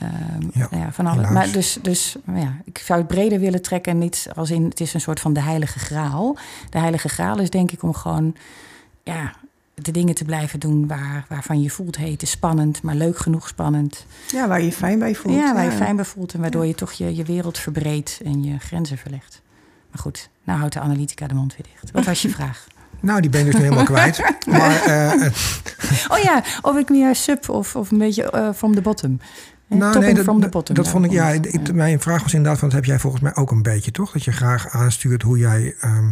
ehm, 0.03 0.47
Ja, 0.53 0.67
nou 0.71 0.83
ja, 0.83 0.91
van 0.91 1.07
alles. 1.07 1.29
Maar 1.29 1.51
dus, 1.51 1.77
dus 1.81 2.15
ja, 2.33 2.57
ik 2.65 2.77
zou 2.77 2.99
het 2.99 3.07
breder 3.07 3.39
willen 3.39 3.61
trekken. 3.61 3.97
Niet 3.97 4.27
als 4.35 4.51
in 4.51 4.63
het 4.63 4.79
is 4.79 4.93
een 4.93 5.01
soort 5.01 5.19
van 5.19 5.33
de 5.33 5.41
heilige 5.41 5.79
graal. 5.79 6.37
De 6.69 6.79
heilige 6.79 7.09
graal 7.09 7.39
is 7.39 7.49
denk 7.49 7.71
ik 7.71 7.83
om 7.83 7.93
gewoon 7.93 8.35
ja, 9.03 9.33
de 9.73 9.91
dingen 9.91 10.15
te 10.15 10.25
blijven 10.25 10.59
doen 10.59 10.87
waar, 10.87 11.25
waarvan 11.29 11.61
je 11.61 11.69
voelt, 11.69 11.97
hey, 11.97 12.11
het 12.11 12.21
is 12.21 12.29
spannend, 12.29 12.81
maar 12.81 12.95
leuk 12.95 13.17
genoeg 13.17 13.47
spannend. 13.47 14.05
Ja, 14.31 14.47
waar 14.47 14.61
je 14.61 14.71
fijn 14.71 14.99
bij 14.99 15.15
voelt. 15.15 15.35
ja, 15.35 15.53
waar 15.53 15.65
je 15.65 15.71
fijn 15.71 15.95
bij 15.95 16.05
voelt 16.05 16.33
en 16.33 16.41
waardoor 16.41 16.65
je 16.65 16.75
toch 16.75 16.91
je, 16.91 17.15
je 17.15 17.23
wereld 17.23 17.57
verbreedt 17.57 18.19
en 18.23 18.43
je 18.43 18.59
grenzen 18.59 18.97
verlegt. 18.97 19.41
Maar 19.91 20.01
goed, 20.01 20.29
nou 20.43 20.59
houdt 20.59 20.73
de 20.73 20.79
analytica 20.79 21.27
de 21.27 21.33
mond 21.33 21.55
weer 21.55 21.65
dicht. 21.71 21.91
Wat 21.93 22.05
was 22.05 22.21
je 22.21 22.29
vraag? 22.39 22.67
Nou, 22.99 23.21
die 23.21 23.29
ben 23.29 23.39
ik 23.39 23.45
dus 23.45 23.55
nu 23.55 23.61
helemaal 23.61 23.85
kwijt. 23.85 24.21
Maar 24.47 24.81
eh, 24.83 25.31
Oh 26.07 26.17
ja, 26.17 26.43
of 26.61 26.77
ik 26.77 26.89
meer 26.89 27.15
sub 27.15 27.49
of, 27.49 27.75
of 27.75 27.91
een 27.91 27.97
beetje 27.97 28.31
eh, 28.31 28.49
from 28.55 28.75
the 28.75 28.81
bottom. 28.81 29.19
Nou, 29.77 29.91
topping 29.93 30.15
dat, 30.15 30.23
from 30.23 30.35
the 30.35 30.41
dat- 30.41 30.51
bottom. 30.51 30.75
dat 30.75 30.87
vond 30.87 31.05
ik, 31.05 31.11
ja, 31.11 31.29
ik, 31.29 31.73
mijn 31.73 31.99
vraag 31.99 32.23
was 32.23 32.33
inderdaad, 32.33 32.59
van 32.59 32.67
dat 32.69 32.77
heb 32.77 32.87
jij 32.87 32.99
volgens 32.99 33.21
mij 33.21 33.35
ook 33.35 33.51
een 33.51 33.61
beetje, 33.61 33.91
toch? 33.91 34.11
Dat 34.11 34.23
je 34.23 34.31
graag 34.31 34.69
aanstuurt 34.69 35.21
hoe 35.21 35.37
jij 35.37 35.75
ehm, 35.79 36.11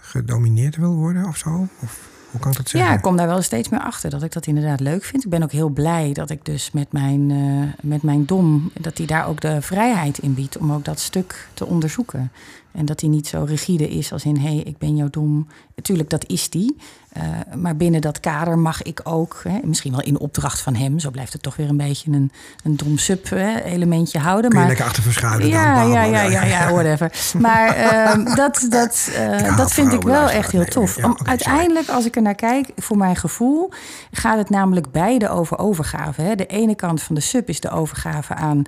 gedomineerd 0.00 0.76
wil 0.76 0.94
worden 0.94 1.26
of 1.26 1.36
zo? 1.36 1.68
Of 1.80 2.10
hoe 2.30 2.40
kan 2.40 2.50
ik 2.50 2.56
dat 2.56 2.68
zeggen? 2.68 2.90
Ja, 2.90 2.96
ik 2.96 3.02
kom 3.02 3.16
daar 3.16 3.26
wel 3.26 3.42
steeds 3.42 3.68
meer 3.68 3.80
achter 3.80 4.10
dat 4.10 4.22
ik 4.22 4.32
dat 4.32 4.46
inderdaad 4.46 4.80
leuk 4.80 5.04
vind. 5.04 5.24
Ik 5.24 5.30
ben 5.30 5.42
ook 5.42 5.52
heel 5.52 5.68
blij 5.68 6.12
dat 6.12 6.30
ik 6.30 6.44
dus 6.44 6.70
met 6.70 6.92
mijn, 6.92 7.30
eh, 7.30 7.86
met 7.88 8.02
mijn 8.02 8.26
dom... 8.26 8.70
dat 8.80 8.98
hij 8.98 9.06
daar 9.06 9.26
ook 9.26 9.40
de 9.40 9.62
vrijheid 9.62 10.18
in 10.18 10.34
biedt 10.34 10.58
om 10.58 10.72
ook 10.72 10.84
dat 10.84 11.00
stuk 11.00 11.48
te 11.54 11.66
onderzoeken. 11.66 12.32
En 12.72 12.84
dat 12.84 13.00
hij 13.00 13.10
niet 13.10 13.26
zo 13.26 13.44
rigide 13.44 13.88
is 13.88 14.12
als 14.12 14.24
in... 14.24 14.36
hé, 14.36 14.54
hey, 14.54 14.56
ik 14.56 14.78
ben 14.78 14.96
jouw 14.96 15.10
dom. 15.10 15.46
Natuurlijk, 15.76 16.10
dat 16.10 16.28
is 16.28 16.50
die. 16.50 16.76
Eh, 17.12 17.22
maar 17.54 17.76
binnen 17.76 18.00
dat 18.00 18.20
kader 18.20 18.58
mag 18.58 18.82
ik 18.82 19.00
ook... 19.04 19.40
Hè, 19.48 19.58
misschien 19.62 19.90
wel 19.90 20.02
in 20.02 20.18
opdracht 20.18 20.60
van 20.60 20.74
hem... 20.74 20.98
zo 20.98 21.10
blijft 21.10 21.32
het 21.32 21.42
toch 21.42 21.56
weer 21.56 21.68
een 21.68 21.76
beetje 21.76 22.12
een, 22.12 22.32
een 22.64 22.76
dom-sub-elementje 22.76 24.18
houden. 24.18 24.50
Kun 24.50 24.58
je 24.58 24.64
maar, 24.64 24.66
lekker 24.66 24.86
achter 24.86 25.02
verschuilen 25.02 25.40
dan? 25.40 25.50
ja, 25.50 25.84
bla, 25.84 26.02
ja, 26.02 26.02
ja, 26.02 26.22
ja, 26.22 26.44
ja, 26.44 26.72
whatever. 26.72 27.12
Maar 27.40 27.76
ehm, 27.76 28.34
dat, 28.34 28.66
dat, 28.68 29.10
eh, 29.14 29.56
dat 29.56 29.72
vind 29.72 29.92
ik 29.92 30.02
wel 30.02 30.30
echt 30.30 30.50
heel 30.50 30.60
Nee, 30.60 30.70
tof. 30.70 30.96
ja, 30.96 31.16
uiteindelijk, 31.24 31.88
als 31.88 32.04
ik 32.04 32.16
er 32.16 32.22
naar 32.22 32.34
kijk, 32.34 32.70
voor 32.76 32.96
mijn 32.96 33.16
gevoel... 33.16 33.70
gaat 34.10 34.38
het 34.38 34.50
namelijk 34.50 34.90
beide 34.90 35.28
over 35.28 35.58
overgave. 35.58 36.22
Hè. 36.22 36.34
De 36.34 36.46
ene 36.46 36.74
kant 36.74 37.02
van 37.02 37.14
de 37.14 37.20
sub 37.20 37.48
is 37.48 37.60
de 37.60 37.70
overgave 37.70 38.34
aan... 38.34 38.62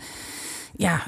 Ja, 0.76 1.02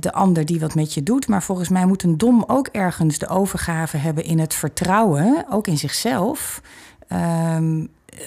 de 0.00 0.12
ander 0.12 0.44
die 0.46 0.60
wat 0.60 0.74
met 0.74 0.94
je 0.94 1.02
doet. 1.02 1.28
Maar 1.28 1.42
volgens 1.42 1.68
mij 1.68 1.86
moet 1.86 2.02
een 2.02 2.18
dom 2.18 2.44
ook 2.46 2.66
ergens 2.66 3.18
de 3.18 3.28
overgave 3.28 3.96
hebben 3.96 4.24
in 4.24 4.38
het 4.38 4.54
vertrouwen, 4.54 5.46
ook 5.50 5.66
in 5.66 5.78
zichzelf. 5.78 6.62
Ehm, 7.08 7.86
eh, 8.06 8.18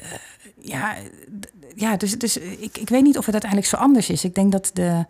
ja, 0.62 0.96
ja, 1.76 1.98
dus, 1.98 2.18
dus 2.18 2.38
ik, 2.38 2.78
ik 2.78 2.90
weet 2.90 3.04
niet 3.04 3.18
of 3.18 3.26
het 3.26 3.34
uiteindelijk 3.34 3.72
zo 3.72 3.78
anders 3.78 4.10
is. 4.10 4.24
Ik 4.24 4.36
denk 4.36 4.52
dat 4.52 4.72
de, 4.74 5.06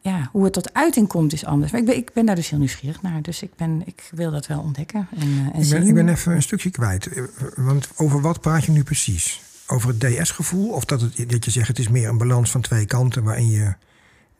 ja, 0.00 0.28
hoe 0.32 0.44
het 0.44 0.52
tot 0.52 0.74
uiting 0.74 1.08
komt 1.08 1.32
is 1.32 1.44
anders. 1.44 1.72
Maar 1.72 1.80
ik 1.80 1.86
ben, 1.86 1.96
ik 1.96 2.12
ben 2.12 2.26
daar 2.26 2.34
dus 2.34 2.50
heel 2.50 2.58
nieuwsgierig 2.58 3.02
naar. 3.02 3.22
Dus 3.22 3.42
ik, 3.42 3.50
ben, 3.56 3.82
ik 3.84 4.08
wil 4.10 4.30
dat 4.30 4.46
wel 4.46 4.60
ontdekken 4.60 5.08
en, 5.16 5.20
eh, 5.20 5.54
en 5.54 5.60
Ik 5.60 5.64
zien. 5.64 5.78
ben, 5.78 5.88
ik 5.88 5.94
ben 5.94 6.08
even 6.08 6.32
een 6.32 6.42
stukje 6.42 6.70
kwijt. 6.70 7.06
Eh, 7.06 7.22
Want 7.56 7.88
over 7.96 8.20
wat 8.20 8.40
praat 8.40 8.64
je 8.64 8.72
nu 8.72 8.82
precies? 8.82 9.40
Over 9.66 9.88
het 9.88 10.00
DS-gevoel? 10.00 10.68
Of 10.70 10.84
dat, 10.84 11.00
het, 11.00 11.30
dat 11.30 11.44
je 11.44 11.50
zegt 11.50 11.68
het 11.68 11.78
is 11.78 11.88
meer 11.88 12.08
een 12.08 12.18
balans 12.18 12.50
van 12.50 12.60
twee 12.60 12.86
kanten... 12.86 13.22
waarin 13.22 13.50
je 13.50 13.74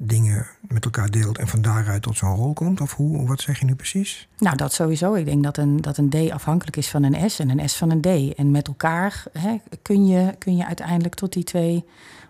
dingen 0.01 0.47
met 0.61 0.85
elkaar 0.85 1.11
deelt 1.11 1.39
en 1.39 1.49
van 1.49 1.63
daaruit 1.63 2.03
tot 2.03 2.17
zo'n 2.17 2.35
rol 2.35 2.53
komt? 2.53 2.81
Of 2.81 2.95
hoe, 2.95 3.27
wat 3.27 3.41
zeg 3.41 3.59
je 3.59 3.65
nu 3.65 3.75
precies? 3.75 4.29
Nou, 4.39 4.57
dat 4.57 4.73
sowieso. 4.73 5.15
Ik 5.15 5.25
denk 5.25 5.43
dat 5.43 5.57
een, 5.57 5.81
dat 5.81 5.97
een 5.97 6.09
D 6.09 6.31
afhankelijk 6.31 6.77
is 6.77 6.89
van 6.89 7.03
een 7.03 7.31
S 7.31 7.39
en 7.39 7.59
een 7.59 7.69
S 7.69 7.77
van 7.77 7.91
een 7.91 8.01
D. 8.01 8.35
En 8.35 8.51
met 8.51 8.67
elkaar 8.67 9.25
hè, 9.33 9.57
kun, 9.83 10.07
je, 10.07 10.35
kun 10.39 10.57
je 10.57 10.67
uiteindelijk 10.67 11.15
tot 11.15 11.33
die 11.33 11.45
twee 11.45 11.85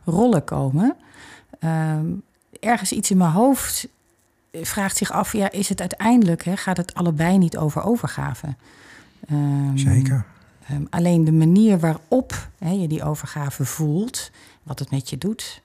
rollen 0.05 0.45
komen. 0.45 0.97
Ehm, 1.61 2.07
ergens 2.61 2.93
iets 2.93 3.11
in 3.11 3.17
mijn 3.17 3.31
hoofd 3.31 3.89
vraagt 4.53 4.97
zich 4.97 5.13
af: 5.13 5.33
ja, 5.33 5.51
is 5.51 5.69
het 5.69 5.81
uiteindelijk, 5.81 6.45
hè, 6.45 6.57
gaat 6.57 6.77
het 6.77 6.95
allebei 6.95 7.39
niet 7.39 7.57
over 7.57 7.83
overgave? 7.83 8.57
Ehm, 9.29 9.77
Zeker. 9.77 10.25
Ehm, 10.69 10.83
alleen 10.91 11.25
de 11.25 11.33
manier 11.33 11.79
waarop 11.79 12.49
hè, 12.59 12.71
je 12.71 12.89
die 12.89 13.05
overgave 13.05 13.65
voelt, 13.65 14.31
wat 14.63 14.79
het 14.79 14.91
met 14.91 15.11
je 15.11 15.19
doet. 15.19 15.63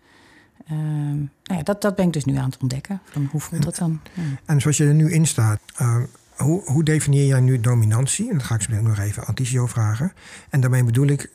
Um, 0.72 1.32
nou 1.44 1.58
ja, 1.58 1.64
dat, 1.64 1.82
dat 1.82 1.96
ben 1.96 2.06
ik 2.06 2.14
dus 2.14 2.26
nu 2.26 2.36
aan 2.36 2.50
het 2.50 2.62
ontdekken. 2.62 3.02
Van 3.12 3.28
hoe 3.32 3.42
voelt 3.42 3.64
dat 3.64 3.76
dan? 3.76 4.02
En 4.46 4.62
zoals 4.62 4.78
je 4.78 4.88
er 4.88 4.94
nu 4.94 5.12
in 5.12 5.28
staat, 5.28 5.60
hoe, 6.36 6.64
hoe, 6.66 6.84
definieer 6.84 7.26
jij 7.26 7.40
nu 7.40 7.60
dominantie? 7.60 8.30
En 8.30 8.38
dat 8.38 8.46
ga 8.46 8.56
ik 8.56 8.62
zo 8.62 8.82
nog 8.82 9.00
even 9.00 9.26
aan 9.26 9.34
Ticio 9.34 9.68
vragen. 9.68 10.14
En 10.50 10.62
daarmee 10.62 10.84
bedoel 10.84 11.08
ik, 11.08 11.32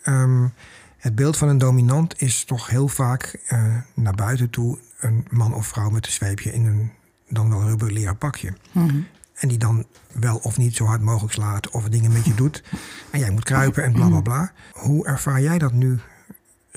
het 0.98 1.14
beeld 1.14 1.36
van 1.36 1.48
een 1.48 1.58
dominant 1.58 2.20
is 2.20 2.44
toch 2.44 2.68
heel 2.68 2.88
vaak 2.88 3.40
uh, 3.52 3.76
naar 3.94 4.14
buiten 4.14 4.50
toe 4.50 4.78
een 5.00 5.26
man 5.30 5.54
of 5.54 5.66
vrouw 5.66 5.90
met 5.90 6.06
een 6.06 6.12
zweepje 6.12 6.52
in 6.52 6.66
een 6.66 6.92
dan 7.28 7.48
wel 7.48 7.62
rubber 7.62 8.16
pakje. 8.16 8.52
Mhm. 8.72 9.00
En 9.34 9.48
die 9.48 9.58
dan 9.58 9.86
wel 10.12 10.36
of 10.36 10.56
niet 10.56 10.76
zo 10.76 10.84
hard 10.84 11.02
mogelijk 11.02 11.32
slaat 11.32 11.70
of 11.70 11.88
dingen 11.88 12.12
met 12.12 12.24
je 12.24 12.34
doet. 12.34 12.62
En 13.10 13.18
jij 13.18 13.30
moet 13.30 13.44
kruipen 13.44 13.84
en 13.84 13.92
bla 13.92 14.08
bla 14.08 14.20
bla. 14.20 14.52
Hoe 14.72 15.06
ervaar 15.06 15.40
jij 15.40 15.58
dat 15.58 15.72
nu 15.72 15.98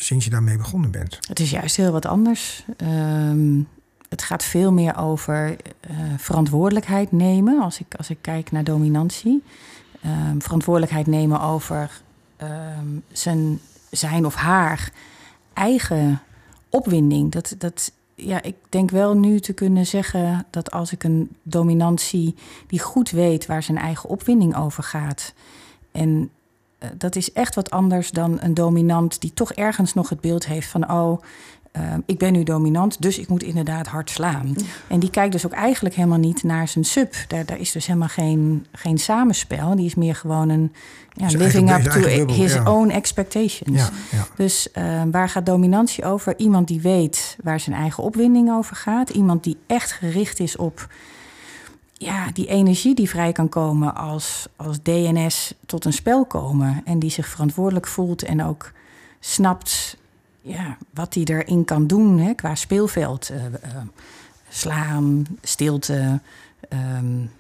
sinds 0.04 0.26
je 0.26 0.32
daarmee 0.32 0.58
begonnen 0.58 0.92
bent? 0.92 1.18
Het 1.28 1.40
is 1.40 1.50
juist 1.50 1.76
heel 1.76 1.92
wat 1.92 2.06
anders. 2.06 2.66
Um, 2.78 3.68
het 4.10 4.24
gaat 4.24 4.44
veel 4.44 4.72
meer 4.72 4.98
over 4.98 5.50
uh, 5.50 5.98
verantwoordelijkheid 6.18 7.12
nemen. 7.12 7.62
Als 7.62 7.80
ik, 7.80 7.96
als 7.96 8.10
ik 8.10 8.18
kijk 8.22 8.52
naar 8.52 8.64
dominantie. 8.64 9.44
Um, 10.06 10.42
verantwoordelijkheid 10.42 11.08
nemen 11.08 11.42
over 11.42 12.02
um, 12.44 13.04
zijn, 13.12 13.60
zijn 13.92 14.26
of 14.26 14.36
haar 14.36 14.92
eigen 15.54 16.22
opwinding. 16.70 17.32
Dat, 17.32 17.56
dat 17.58 17.92
ja, 18.16 18.42
ik 18.42 18.56
denk 18.70 18.90
wel 18.90 19.18
nu 19.18 19.40
te 19.40 19.54
kunnen 19.54 19.86
zeggen 19.86 20.46
dat 20.50 20.72
als 20.72 20.92
ik 20.92 21.04
een 21.04 21.36
dominantie 21.44 22.36
die 22.68 22.80
goed 22.80 23.10
weet 23.10 23.46
waar 23.46 23.64
zijn 23.64 23.78
eigen 23.78 24.10
opwinding 24.10 24.56
over 24.56 24.84
gaat. 24.84 25.34
En 25.92 26.30
dat 26.98 27.16
is 27.16 27.32
echt 27.32 27.56
wat 27.56 27.70
anders 27.70 28.12
dan 28.12 28.38
een 28.42 28.54
dominant 28.54 29.22
die 29.22 29.34
toch 29.34 29.54
ergens 29.54 29.94
nog 29.94 30.10
het 30.10 30.22
beeld 30.22 30.46
heeft 30.46 30.68
van: 30.68 30.92
oh, 30.92 31.22
uh, 31.78 31.82
ik 32.06 32.18
ben 32.18 32.34
nu 32.34 32.44
dominant, 32.44 33.02
dus 33.02 33.18
ik 33.18 33.28
moet 33.28 33.44
inderdaad 33.44 33.88
hard 33.88 34.10
slaan. 34.10 34.56
En 34.88 35.00
die 35.00 35.10
kijkt 35.10 35.32
dus 35.32 35.46
ook 35.46 35.52
eigenlijk 35.52 35.96
helemaal 35.96 36.18
niet 36.18 36.44
naar 36.44 36.68
zijn 36.68 36.86
sub. 36.86 37.16
Daar, 37.28 37.46
daar 37.46 37.60
is 37.60 37.72
dus 37.72 37.86
helemaal 37.86 38.08
geen, 38.08 38.66
geen 38.72 38.98
samenspel. 38.98 39.76
Die 39.76 39.86
is 39.86 39.96
meer 39.96 40.16
gewoon 40.16 40.50
een 40.50 40.74
ja, 41.14 41.28
living 41.28 41.72
up 41.74 41.82
to 41.82 42.28
his 42.34 42.56
own 42.64 42.90
expectations. 42.90 43.78
Ja, 43.78 43.90
ja. 44.12 44.28
Dus 44.36 44.68
uh, 44.78 45.02
waar 45.12 45.30
gaat 45.30 45.46
dominantie 45.46 46.04
over? 46.04 46.34
Iemand 46.38 46.68
die 46.68 46.82
weet 46.82 47.38
waar 47.44 47.60
zijn 47.60 47.76
eigen 47.76 48.04
opwinding 48.04 48.52
over 48.52 48.76
gaat. 48.76 49.10
Iemand 49.10 49.44
die 49.44 49.58
echt 49.68 49.92
gericht 49.92 50.40
is 50.40 50.56
op 50.56 50.88
ja, 52.04 52.32
die 52.34 52.48
energie 52.48 52.96
die 52.96 53.10
vrij 53.10 53.32
kan 53.32 53.50
komen 53.50 53.96
als, 53.96 54.48
als 54.56 54.82
DNS 54.82 55.54
tot 55.66 55.86
een 55.86 55.94
spel 55.94 56.26
komen. 56.26 56.82
En 56.86 57.00
die 57.00 57.10
zich 57.10 57.28
verantwoordelijk 57.28 57.88
voelt 57.88 58.24
en 58.24 58.44
ook 58.44 58.72
snapt 59.20 59.98
ja, 60.42 60.78
wat 60.94 61.14
hij 61.14 61.24
erin 61.24 61.66
kan 61.66 61.88
doen 61.88 62.20
hè, 62.20 62.34
qua 62.34 62.56
speelveld. 62.56 63.32
Uh, 63.32 63.44
uh, 63.44 63.82
slaan, 64.50 65.26
stilte, 65.42 66.20
um, 66.70 67.32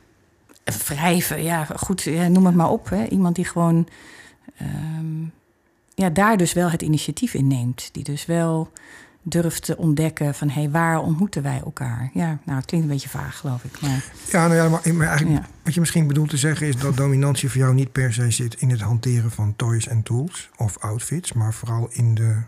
wrijven. 0.64 1.43
Ja, 1.43 1.66
goed, 1.66 2.05
noem 2.05 2.45
het 2.45 2.55
maar 2.55 2.70
op. 2.70 2.89
Hè. 2.89 3.05
Iemand 3.05 3.36
die 3.36 3.45
gewoon 3.45 3.88
um, 4.62 5.32
ja, 5.95 6.09
daar 6.09 6.38
dus 6.38 6.53
wel 6.53 6.70
het 6.70 6.82
initiatief 6.82 7.34
in 7.34 7.47
neemt. 7.47 7.89
Die 7.91 8.03
dus 8.03 8.26
wel 8.26 8.72
durft 9.22 9.63
te 9.63 9.78
ontdekken 9.78 10.36
van 10.36 10.49
hé, 10.49 10.61
hey, 10.61 10.69
waar 10.69 10.99
ontmoeten 10.99 11.43
wij 11.43 11.61
elkaar? 11.63 12.09
Ja, 12.13 12.39
nou, 12.43 12.57
het 12.57 12.65
klinkt 12.65 12.88
een 12.88 12.93
beetje 12.93 13.09
vaag, 13.09 13.38
geloof 13.38 13.63
ik. 13.63 13.82
Maar, 13.82 14.05
ja, 14.32 14.47
nou 14.47 14.55
ja, 14.55 14.69
maar, 14.69 14.95
maar 14.95 15.07
eigenlijk 15.07 15.45
wat 15.63 15.74
je 15.74 15.80
misschien 15.80 16.07
bedoelt 16.07 16.30
te 16.30 16.38
zeggen 16.38 16.67
is 16.67 16.78
dat 16.78 16.97
dominantie 16.97 17.49
voor 17.49 17.61
jou 17.61 17.74
niet 17.74 17.91
per 17.91 18.13
se 18.13 18.32
zit 18.32 18.55
in 18.61 18.69
het 18.69 18.82
hanteren 18.82 19.32
van 19.32 19.55
toys 19.55 19.88
en 19.88 20.03
tools 20.03 20.49
of 20.57 20.78
outfits, 20.78 21.34
maar 21.34 21.53
vooral 21.53 21.88
in 21.91 22.15
de 22.15 22.41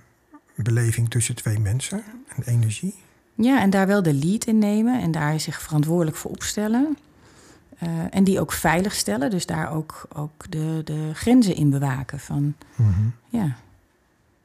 beleving 0.55 1.09
tussen 1.09 1.35
twee 1.35 1.59
mensen 1.59 2.03
en 2.35 2.43
energie. 2.43 2.95
Ja, 3.35 3.61
en 3.61 3.69
daar 3.69 3.87
wel 3.87 4.03
de 4.03 4.13
lead 4.13 4.45
in 4.45 4.57
nemen 4.57 5.01
en 5.01 5.11
daar 5.11 5.39
zich 5.39 5.61
verantwoordelijk 5.61 6.17
voor 6.17 6.31
opstellen. 6.31 6.97
Uh, 7.83 7.89
en 8.09 8.23
die 8.23 8.39
ook 8.39 8.51
veilig 8.51 8.93
stellen, 8.93 9.29
dus 9.29 9.45
daar 9.45 9.71
ook, 9.71 10.07
ook 10.13 10.51
de, 10.51 10.81
de 10.83 11.11
grenzen 11.13 11.55
in 11.55 11.69
bewaken. 11.69 12.19
Van, 12.19 12.53
mm 12.75 12.93
-hmm. 12.93 13.13
Ja, 13.29 13.55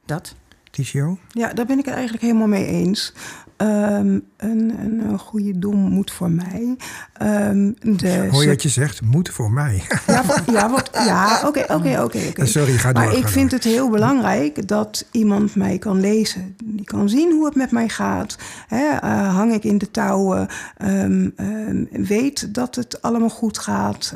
dat. 0.05 0.35
Ticio? 0.69 1.17
Ja, 1.29 1.53
daar 1.53 1.65
ben 1.65 1.79
ik 1.79 1.85
het 1.85 1.93
eigenlijk 1.93 2.23
helemaal 2.23 2.47
mee 2.47 2.65
eens. 2.65 3.13
Um, 3.61 4.23
een, 4.37 4.73
een, 4.79 5.19
goede 5.19 5.59
dom 5.59 5.77
moet 5.77 6.11
voor 6.11 6.31
mij. 6.31 6.77
Um, 7.21 7.75
de 7.81 8.27
Hoor 8.31 8.41
je 8.41 8.49
wat 8.49 8.63
je 8.63 8.69
zegt? 8.69 9.01
Moet 9.01 9.29
voor 9.29 9.51
mij. 9.51 9.83
Ja, 10.07 10.23
ja, 10.51 10.69
wat, 10.69 10.89
ja 10.93 11.41
oké, 11.47 11.73
oké, 11.73 12.01
oké. 12.03 12.45
Sorry, 12.45 12.77
ga 12.77 12.93
door. 12.93 13.03
Maar 13.03 13.15
ik 13.15 13.27
vind 13.27 13.51
het 13.51 13.63
heel 13.63 13.89
belangrijk 13.89 14.67
dat 14.67 15.05
iemand 15.11 15.55
mij 15.55 15.77
kan 15.77 15.99
lezen. 15.99 16.55
Die 16.63 16.85
kan 16.85 17.09
zien 17.09 17.31
hoe 17.31 17.45
het 17.45 17.55
met 17.55 17.71
mij 17.71 17.89
gaat. 17.89 18.37
Hè, 18.67 18.85
uh, 18.85 19.35
hang 19.35 19.53
ik 19.53 19.63
in 19.63 19.77
de 19.77 19.91
touwen? 19.91 20.47
Um, 20.85 21.33
weet 21.91 22.53
dat 22.53 22.75
het 22.75 23.01
allemaal 23.01 23.29
goed 23.29 23.57
gaat? 23.57 24.15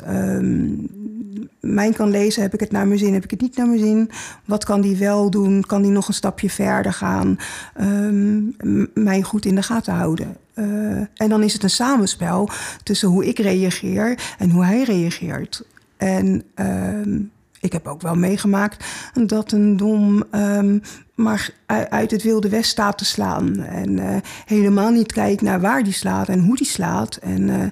Mijn 1.60 1.94
kan 1.94 2.10
lezen, 2.10 2.42
heb 2.42 2.54
ik 2.54 2.60
het 2.60 2.70
naar 2.70 2.86
mijn 2.86 2.98
zin, 2.98 3.14
heb 3.14 3.24
ik 3.24 3.30
het 3.30 3.40
niet 3.40 3.56
naar 3.56 3.66
mijn 3.66 3.78
zin? 3.78 4.10
Wat 4.44 4.64
kan 4.64 4.80
die 4.80 4.96
wel 4.96 5.30
doen? 5.30 5.64
Kan 5.66 5.82
die 5.82 5.90
nog 5.90 6.08
een 6.08 6.14
stapje 6.14 6.50
verder 6.50 6.92
gaan? 6.92 7.38
Um, 7.80 8.56
mij 8.94 9.22
goed 9.22 9.44
in 9.44 9.54
de 9.54 9.62
gaten 9.62 9.94
houden. 9.94 10.36
Uh, 10.54 10.96
en 11.14 11.28
dan 11.28 11.42
is 11.42 11.52
het 11.52 11.62
een 11.62 11.70
samenspel 11.70 12.48
tussen 12.82 13.08
hoe 13.08 13.26
ik 13.26 13.38
reageer 13.38 14.34
en 14.38 14.50
hoe 14.50 14.64
hij 14.64 14.82
reageert. 14.82 15.64
En 15.96 16.42
uh, 16.56 17.20
ik 17.60 17.72
heb 17.72 17.86
ook 17.86 18.02
wel 18.02 18.14
meegemaakt 18.14 18.84
dat 19.26 19.52
een 19.52 19.76
dom 19.76 20.24
um, 20.34 20.82
maar 21.14 21.50
uit 21.88 22.10
het 22.10 22.22
wilde 22.22 22.48
west 22.48 22.70
staat 22.70 22.98
te 22.98 23.04
slaan. 23.04 23.60
En 23.60 23.90
uh, 23.90 24.16
helemaal 24.46 24.90
niet 24.90 25.12
kijkt 25.12 25.42
naar 25.42 25.60
waar 25.60 25.82
die 25.82 25.92
slaat 25.92 26.28
en 26.28 26.40
hoe 26.40 26.56
die 26.56 26.66
slaat. 26.66 27.16
En 27.16 27.48
uh, 27.48 27.64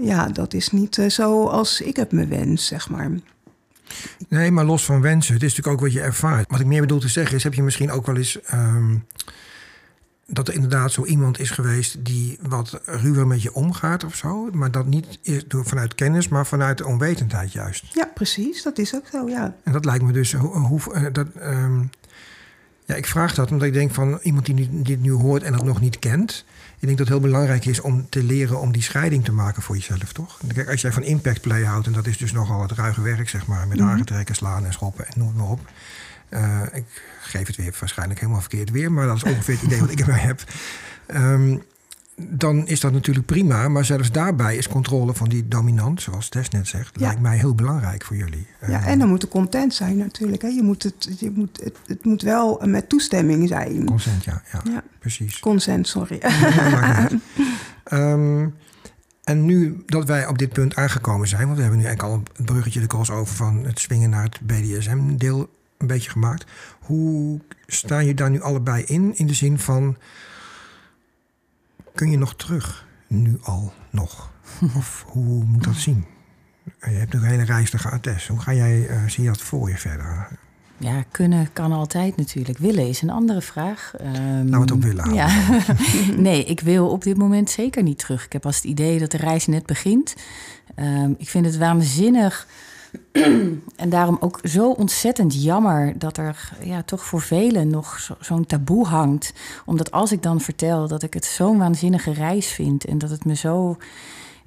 ja, 0.00 0.28
dat 0.28 0.54
is 0.54 0.70
niet 0.70 0.96
uh, 0.96 1.08
zo 1.08 1.46
als 1.46 1.80
ik 1.80 1.96
het 1.96 2.12
me 2.12 2.26
wens, 2.26 2.66
zeg 2.66 2.90
maar. 2.90 3.10
Nee, 4.28 4.50
maar 4.50 4.64
los 4.64 4.84
van 4.84 5.00
wensen, 5.00 5.34
het 5.34 5.42
is 5.42 5.48
natuurlijk 5.48 5.76
ook 5.76 5.88
wat 5.88 5.92
je 5.92 6.00
ervaart. 6.00 6.50
Wat 6.50 6.60
ik 6.60 6.66
meer 6.66 6.80
bedoel 6.80 7.00
te 7.00 7.08
zeggen 7.08 7.36
is, 7.36 7.44
heb 7.44 7.54
je 7.54 7.62
misschien 7.62 7.90
ook 7.90 8.06
wel 8.06 8.16
eens... 8.16 8.38
Um, 8.54 9.06
dat 10.30 10.48
er 10.48 10.54
inderdaad 10.54 10.92
zo 10.92 11.04
iemand 11.04 11.38
is 11.38 11.50
geweest 11.50 12.04
die 12.04 12.38
wat 12.42 12.80
ruwer 12.84 13.26
met 13.26 13.42
je 13.42 13.54
omgaat 13.54 14.04
of 14.04 14.14
zo. 14.14 14.50
Maar 14.52 14.70
dat 14.70 14.86
niet 14.86 15.18
door, 15.46 15.66
vanuit 15.66 15.94
kennis, 15.94 16.28
maar 16.28 16.46
vanuit 16.46 16.78
de 16.78 16.86
onwetendheid 16.86 17.52
juist. 17.52 17.84
Ja, 17.94 18.10
precies. 18.14 18.62
Dat 18.62 18.78
is 18.78 18.94
ook 18.94 19.06
zo, 19.12 19.28
ja. 19.28 19.54
En 19.62 19.72
dat 19.72 19.84
lijkt 19.84 20.04
me 20.04 20.12
dus... 20.12 20.32
Hoe, 20.32 20.56
hoe, 20.56 20.94
eh, 20.94 21.06
dat, 21.12 21.26
um, 21.42 21.90
ja, 22.84 22.94
ik 22.94 23.06
vraag 23.06 23.34
dat 23.34 23.50
omdat 23.50 23.66
ik 23.66 23.72
denk 23.72 23.94
van 23.94 24.18
iemand 24.22 24.46
die 24.46 24.82
dit 24.82 25.02
nu 25.02 25.12
hoort 25.12 25.42
en 25.42 25.52
dat 25.52 25.64
nog 25.64 25.80
niet 25.80 25.98
kent. 25.98 26.44
Ik 26.80 26.86
denk 26.86 26.98
dat 26.98 27.08
het 27.08 27.18
heel 27.18 27.28
belangrijk 27.28 27.64
is 27.64 27.80
om 27.80 28.08
te 28.08 28.22
leren 28.22 28.60
om 28.60 28.72
die 28.72 28.82
scheiding 28.82 29.24
te 29.24 29.32
maken 29.32 29.62
voor 29.62 29.76
jezelf, 29.76 30.12
toch? 30.12 30.38
Kijk, 30.54 30.70
als 30.70 30.80
jij 30.80 30.92
van 30.92 31.02
impact 31.02 31.40
play 31.40 31.62
houdt, 31.62 31.86
en 31.86 31.92
dat 31.92 32.06
is 32.06 32.16
dus 32.16 32.32
nogal 32.32 32.62
het 32.62 32.72
ruige 32.72 33.02
werk, 33.02 33.28
zeg 33.28 33.46
maar, 33.46 33.68
met 33.68 33.78
mm 33.78 33.88
-hmm. 33.88 34.24
slaan 34.32 34.64
en 34.64 34.72
schoppen 34.72 35.06
en 35.06 35.12
noem 35.16 35.32
maar 35.36 35.48
op. 35.48 35.60
Uh, 36.30 36.62
ik 36.72 37.02
geef 37.20 37.46
het 37.46 37.56
weer 37.56 37.74
waarschijnlijk 37.80 38.20
helemaal 38.20 38.40
verkeerd 38.40 38.70
weer, 38.70 38.92
maar 38.92 39.06
dat 39.06 39.16
is 39.16 39.22
ongeveer 39.22 39.54
het 39.54 39.62
idee 39.62 39.80
wat 39.80 39.90
ik 39.90 40.00
erbij 40.00 40.18
heb. 40.18 40.42
Um, 41.14 41.62
dan 42.18 42.66
is 42.66 42.80
dat 42.80 42.92
natuurlijk 42.92 43.26
prima. 43.26 43.68
Maar 43.68 43.84
zelfs 43.84 44.12
daarbij 44.12 44.56
is 44.56 44.68
controle 44.68 45.14
van 45.14 45.28
die 45.28 45.48
dominant, 45.48 46.02
zoals 46.02 46.28
Tess 46.28 46.48
net 46.48 46.66
zegt, 46.68 47.00
lijkt 47.00 47.20
mij 47.20 47.36
heel 47.36 47.54
belangrijk 47.54 48.04
voor 48.04 48.16
jullie. 48.16 48.46
Ja, 48.66 48.84
en 48.84 48.98
dan 48.98 49.08
moet 49.08 49.22
er 49.22 49.28
content 49.28 49.74
zijn 49.74 49.96
natuurlijk. 49.96 50.42
Hè. 50.42 50.48
Je 50.48 50.62
moet 50.62 50.82
het, 50.82 51.16
je 51.18 51.30
moet, 51.30 51.60
het, 51.62 51.76
het 51.86 52.04
moet 52.04 52.22
wel 52.22 52.62
met 52.64 52.88
toestemming 52.88 53.48
zijn. 53.48 53.84
Consent, 53.84 54.24
ja, 54.24 54.42
ja, 54.52 54.60
ja. 54.64 54.82
precies. 54.98 55.38
Consent, 55.38 55.88
sorry. 55.88 56.20
um, 57.92 58.54
en 59.24 59.44
nu 59.44 59.82
dat 59.86 60.04
wij 60.06 60.26
op 60.26 60.38
dit 60.38 60.52
punt 60.52 60.76
aangekomen 60.76 61.28
zijn, 61.28 61.44
want 61.44 61.56
we 61.56 61.62
hebben 61.62 61.80
nu 61.80 61.86
eigenlijk 61.86 62.14
al 62.14 62.22
een 62.36 62.44
bruggetje 62.44 62.80
de 62.80 62.86
crossover 62.86 63.36
van 63.36 63.64
het 63.64 63.78
swingen 63.78 64.10
naar 64.10 64.22
het 64.22 64.40
BDSM-deel 64.40 65.48
een 65.78 65.86
beetje 65.86 66.10
gemaakt. 66.10 66.46
Hoe 66.80 67.40
staan 67.66 68.06
je 68.06 68.14
daar 68.14 68.30
nu 68.30 68.40
allebei 68.40 68.82
in? 68.84 69.12
In 69.16 69.26
de 69.26 69.34
zin 69.34 69.58
van 69.58 69.96
kun 71.98 72.10
je 72.10 72.18
nog 72.18 72.34
terug, 72.34 72.86
nu 73.06 73.38
al 73.42 73.72
nog? 73.90 74.30
Of 74.76 75.04
hoe 75.08 75.44
moet 75.44 75.64
dat 75.64 75.74
zien? 75.74 76.04
Je 76.80 76.86
hebt 76.86 77.14
een 77.14 77.22
hele 77.22 77.44
reis 77.44 77.70
te 77.70 77.78
gaan. 77.78 78.00
Hoe 78.28 78.40
ga 78.40 78.54
jij, 78.54 78.90
uh, 78.90 79.08
zie 79.08 79.22
je 79.22 79.28
dat 79.28 79.40
voor 79.40 79.68
je 79.68 79.76
verder? 79.76 80.28
Ja, 80.76 81.04
kunnen 81.10 81.52
kan 81.52 81.72
altijd 81.72 82.16
natuurlijk. 82.16 82.58
Willen 82.58 82.88
is 82.88 83.02
een 83.02 83.10
andere 83.10 83.42
vraag. 83.42 83.92
Um, 84.00 84.44
nou, 84.44 84.58
wat 84.58 84.70
op 84.70 84.82
willen 84.82 85.14
ja. 85.14 85.28
nee, 86.16 86.44
ik 86.44 86.60
wil 86.60 86.88
op 86.88 87.02
dit 87.02 87.16
moment 87.16 87.50
zeker 87.50 87.82
niet 87.82 87.98
terug. 87.98 88.24
Ik 88.24 88.32
heb 88.32 88.46
als 88.46 88.56
het 88.56 88.64
idee 88.64 88.98
dat 88.98 89.10
de 89.10 89.16
reis 89.16 89.46
net 89.46 89.66
begint. 89.66 90.14
Um, 90.76 91.14
ik 91.18 91.28
vind 91.28 91.46
het 91.46 91.56
waanzinnig 91.56 92.46
en 93.76 93.88
daarom 93.88 94.16
ook 94.20 94.40
zo 94.42 94.70
ontzettend 94.70 95.42
jammer 95.42 95.98
dat 95.98 96.16
er 96.16 96.50
ja, 96.62 96.82
toch 96.82 97.04
voor 97.04 97.20
velen 97.20 97.68
nog 97.68 98.00
zo- 98.00 98.16
zo'n 98.20 98.46
taboe 98.46 98.86
hangt. 98.86 99.32
Omdat 99.64 99.90
als 99.90 100.12
ik 100.12 100.22
dan 100.22 100.40
vertel 100.40 100.88
dat 100.88 101.02
ik 101.02 101.14
het 101.14 101.24
zo'n 101.24 101.58
waanzinnige 101.58 102.12
reis 102.12 102.46
vind 102.46 102.84
en 102.84 102.98
dat 102.98 103.10
het 103.10 103.24
me 103.24 103.34
zo 103.34 103.76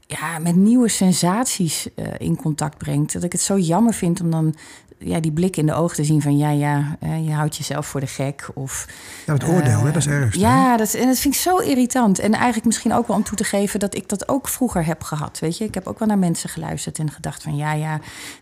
ja, 0.08 0.40
met 0.40 0.56
nieuwe 0.56 0.90
sensaties 0.90 1.88
eh, 1.96 2.06
in 2.18 2.36
contact 2.36 2.78
brengt, 2.78 3.14
dat 3.14 3.24
ik 3.24 3.32
het 3.32 3.42
zo 3.42 3.58
jammer 3.58 3.94
vind 3.94 4.22
om 4.22 4.32
dan 4.32 4.56
ja, 5.04 5.20
die 5.20 5.32
blik 5.32 5.58
in 5.58 5.66
de 5.66 5.74
ogen 5.74 5.96
te 5.96 6.04
zien 6.04 6.22
van 6.22 6.38
ja, 6.38 6.50
ja, 6.50 6.98
eh, 7.00 7.26
je 7.28 7.34
houdt 7.34 7.58
jezelf 7.58 7.88
voor 7.88 8.00
de 8.00 8.08
gek. 8.08 8.50
Of, 8.54 8.86
Ja, 9.26 9.34
het 9.34 9.44
oordeel, 9.48 9.80
hè, 9.80 9.86
dat 9.92 9.96
is 9.96 10.06
eh, 10.06 10.14
erg. 10.14 10.36
Ja, 10.36 10.78
dat, 10.78 10.94
en 10.94 11.08
dat 11.08 11.20
vind 11.20 11.34
ik 11.34 11.40
zo 11.40 11.58
irritant. 11.58 12.20
En 12.20 12.34
eigenlijk 12.34 12.66
misschien 12.66 12.94
ook 12.94 13.08
wel 13.08 13.16
om 13.18 13.24
toe 13.24 13.38
te 13.38 13.44
geven 13.44 13.80
dat 13.80 13.96
ik 13.96 14.10
dat 14.10 14.28
ook 14.30 14.48
vroeger 14.48 14.86
heb 14.86 15.04
gehad. 15.04 15.40
Weet 15.40 15.58
je, 15.58 15.64
ik 15.64 15.74
heb 15.74 15.88
ook 15.88 16.00
wel 16.00 16.08
naar 16.08 16.18
mensen 16.18 16.50
geluisterd 16.50 17.00
en 17.00 17.12
gedacht 17.12 17.44
van 17.44 17.56
ja, 17.56 17.74
ja, 17.74 17.90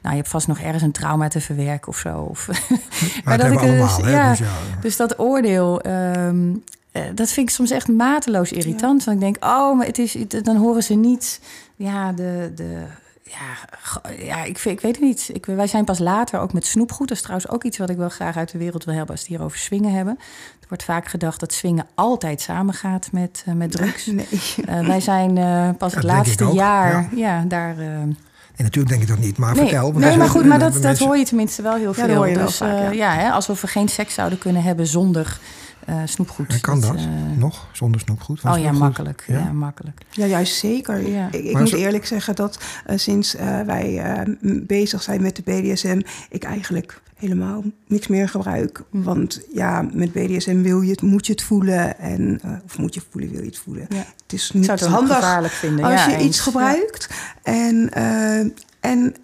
nou, 0.01 0.09
je 0.15 0.15
hebt 0.15 0.27
vast 0.29 0.47
nog 0.47 0.59
ergens 0.59 0.83
een 0.83 0.91
trauma 0.91 1.27
te 1.27 1.41
verwerken 1.41 1.87
of 1.87 1.97
zo. 1.97 2.17
Of, 2.19 2.47
Maar 3.23 3.37
dat 3.37 3.47
hebben 3.47 3.65
we 3.69 3.71
dus- 3.77 3.79
allemaal, 3.95 4.03
hè, 4.05 4.11
ja, 4.11 4.29
dus 4.29 4.39
ja. 4.39 4.45
dus 4.81 4.95
dat 4.97 5.19
oordeel, 5.19 5.81
ehm, 5.81 6.53
eh, 6.91 7.03
dat 7.15 7.29
vind 7.31 7.49
ik 7.49 7.55
soms 7.55 7.71
echt 7.71 7.87
mateloos 7.87 8.51
irritant. 8.51 9.03
Want 9.03 9.17
ik 9.17 9.23
denk, 9.23 9.45
oh, 9.45 9.77
maar 9.77 9.85
het 9.85 9.97
is, 9.97 10.13
het- 10.13 10.39
dan 10.45 10.55
horen 10.55 10.83
ze 10.83 10.93
niet, 10.93 11.39
ja, 11.75 12.11
de, 12.11 12.51
de 12.55 12.83
ja, 13.29 14.13
ja 14.19 14.43
ik, 14.43 14.59
ik 14.65 14.79
weet 14.81 14.95
het 14.95 14.99
niet. 15.05 15.29
Ik, 15.33 15.45
wij 15.45 15.67
zijn 15.67 15.85
pas 15.85 15.99
later 15.99 16.39
ook 16.39 16.53
met 16.53 16.65
snoepgoed. 16.65 17.07
Dat 17.07 17.17
is 17.17 17.23
trouwens 17.23 17.49
ook 17.51 17.63
iets 17.63 17.77
wat 17.77 17.89
ik 17.89 17.97
wel 17.97 18.09
graag 18.09 18.37
uit 18.37 18.51
de 18.51 18.57
wereld 18.57 18.83
wil 18.83 18.93
hebben 18.93 19.11
als 19.11 19.19
het 19.23 19.29
hier 19.29 19.41
over 19.43 19.57
swingen 19.57 19.93
hebben. 19.93 20.17
Er 20.59 20.67
wordt 20.67 20.83
vaak 20.83 21.07
gedacht 21.07 21.39
dat 21.39 21.53
swingen 21.53 21.85
altijd 21.95 22.41
samengaat 22.41 23.09
met, 23.11 23.43
eh, 23.45 23.53
met 23.53 23.71
drugs. 23.71 24.05
Nee. 24.19 24.27
Eh, 24.65 24.87
wij 24.87 24.99
zijn 24.99 25.37
eh, 25.37 25.69
pas 25.77 25.93
het 25.93 26.01
Dat 26.01 26.11
laatste 26.11 26.45
jaar, 26.45 26.91
ja. 26.91 27.07
ja, 27.15 27.43
daar. 27.47 27.77
eh, 27.79 27.85
En 27.85 28.15
natuurlijk 28.55 28.89
denk 28.89 29.01
ik 29.01 29.07
dat 29.07 29.17
niet, 29.25 29.37
maar 29.37 29.55
nee, 29.55 29.67
vertel. 29.67 29.91
nee 29.91 30.17
maar 30.17 30.29
goed, 30.29 30.45
maar 30.45 30.59
dat, 30.59 30.81
dat 30.81 30.97
hoor 30.99 31.17
je 31.17 31.25
tenminste 31.25 31.61
wel 31.61 31.75
heel 31.75 31.87
Ja, 31.87 31.93
veel. 31.93 32.07
dat 32.07 32.15
hoor 32.15 32.27
je 32.27 32.35
wel 32.35 32.45
dus, 32.45 32.57
vaak, 32.57 32.69
eh, 32.77 32.83
ja. 32.83 32.91
ja, 32.91 33.13
hè, 33.13 33.29
alsof 33.31 33.61
we 33.61 33.67
geen 33.67 33.87
seks 33.89 34.13
zouden 34.13 34.37
kunnen 34.39 34.63
hebben 34.63 34.87
zonder 34.87 35.39
eh, 35.85 35.95
snoepgoed. 36.05 36.47
En 36.53 36.61
kan 36.61 36.81
dat 36.81 36.95
eh, 36.95 37.05
nog, 37.37 37.67
zonder 37.71 38.01
snoepgoed? 38.01 38.43
Oh 38.45 38.57
ja, 38.59 38.71
makkelijk. 38.71 39.23
Ja? 39.27 39.37
Ja? 39.39 39.51
makkelijk. 39.51 40.01
Ja, 40.11 40.25
juist 40.25 40.55
zeker. 40.57 41.07
Ja. 41.09 41.27
Ik, 41.31 41.43
ik 41.43 41.57
moet 41.57 41.69
zo- 41.69 41.77
eerlijk 41.77 42.05
zeggen 42.05 42.35
dat 42.35 42.59
eh, 42.85 42.97
sinds 42.97 43.35
eh, 43.35 43.61
wij 43.61 43.97
eh, 43.99 44.33
bezig 44.67 45.01
zijn 45.01 45.21
met 45.21 45.35
de 45.35 45.41
BDSM, 45.41 46.01
ik 46.29 46.43
eigenlijk 46.43 47.01
helemaal 47.15 47.63
niks 47.87 48.07
meer 48.07 48.29
gebruik. 48.29 48.83
Hm. 48.91 49.01
Want 49.01 49.41
ja, 49.53 49.85
met 49.93 50.11
BDSM 50.13 50.61
wil 50.61 50.81
je 50.81 50.91
het, 50.91 51.01
moet 51.01 51.25
je 51.25 51.31
het 51.31 51.41
voelen. 51.41 51.99
En, 51.99 52.39
eh, 52.43 52.51
of 52.65 52.77
moet 52.77 52.93
je 52.93 52.99
het 52.99 53.09
voelen, 53.11 53.31
wil 53.31 53.39
je 53.41 53.45
het 53.47 53.57
voelen. 53.57 53.85
Ja. 53.89 53.95
Het 54.23 54.33
is 54.33 54.51
niet 54.51 54.65
zou 54.65 54.77
het 54.77 54.87
ook 54.87 54.93
handig 54.93 55.15
gevaarlijk 55.15 55.53
vinden. 55.53 55.85
als 55.85 55.93
ja, 55.93 56.07
je 56.09 56.15
eens. 56.15 56.25
iets 56.25 56.39
gebruikt. 56.39 57.09
En, 57.43 57.89
eh, 57.93 58.39
en 58.79 59.15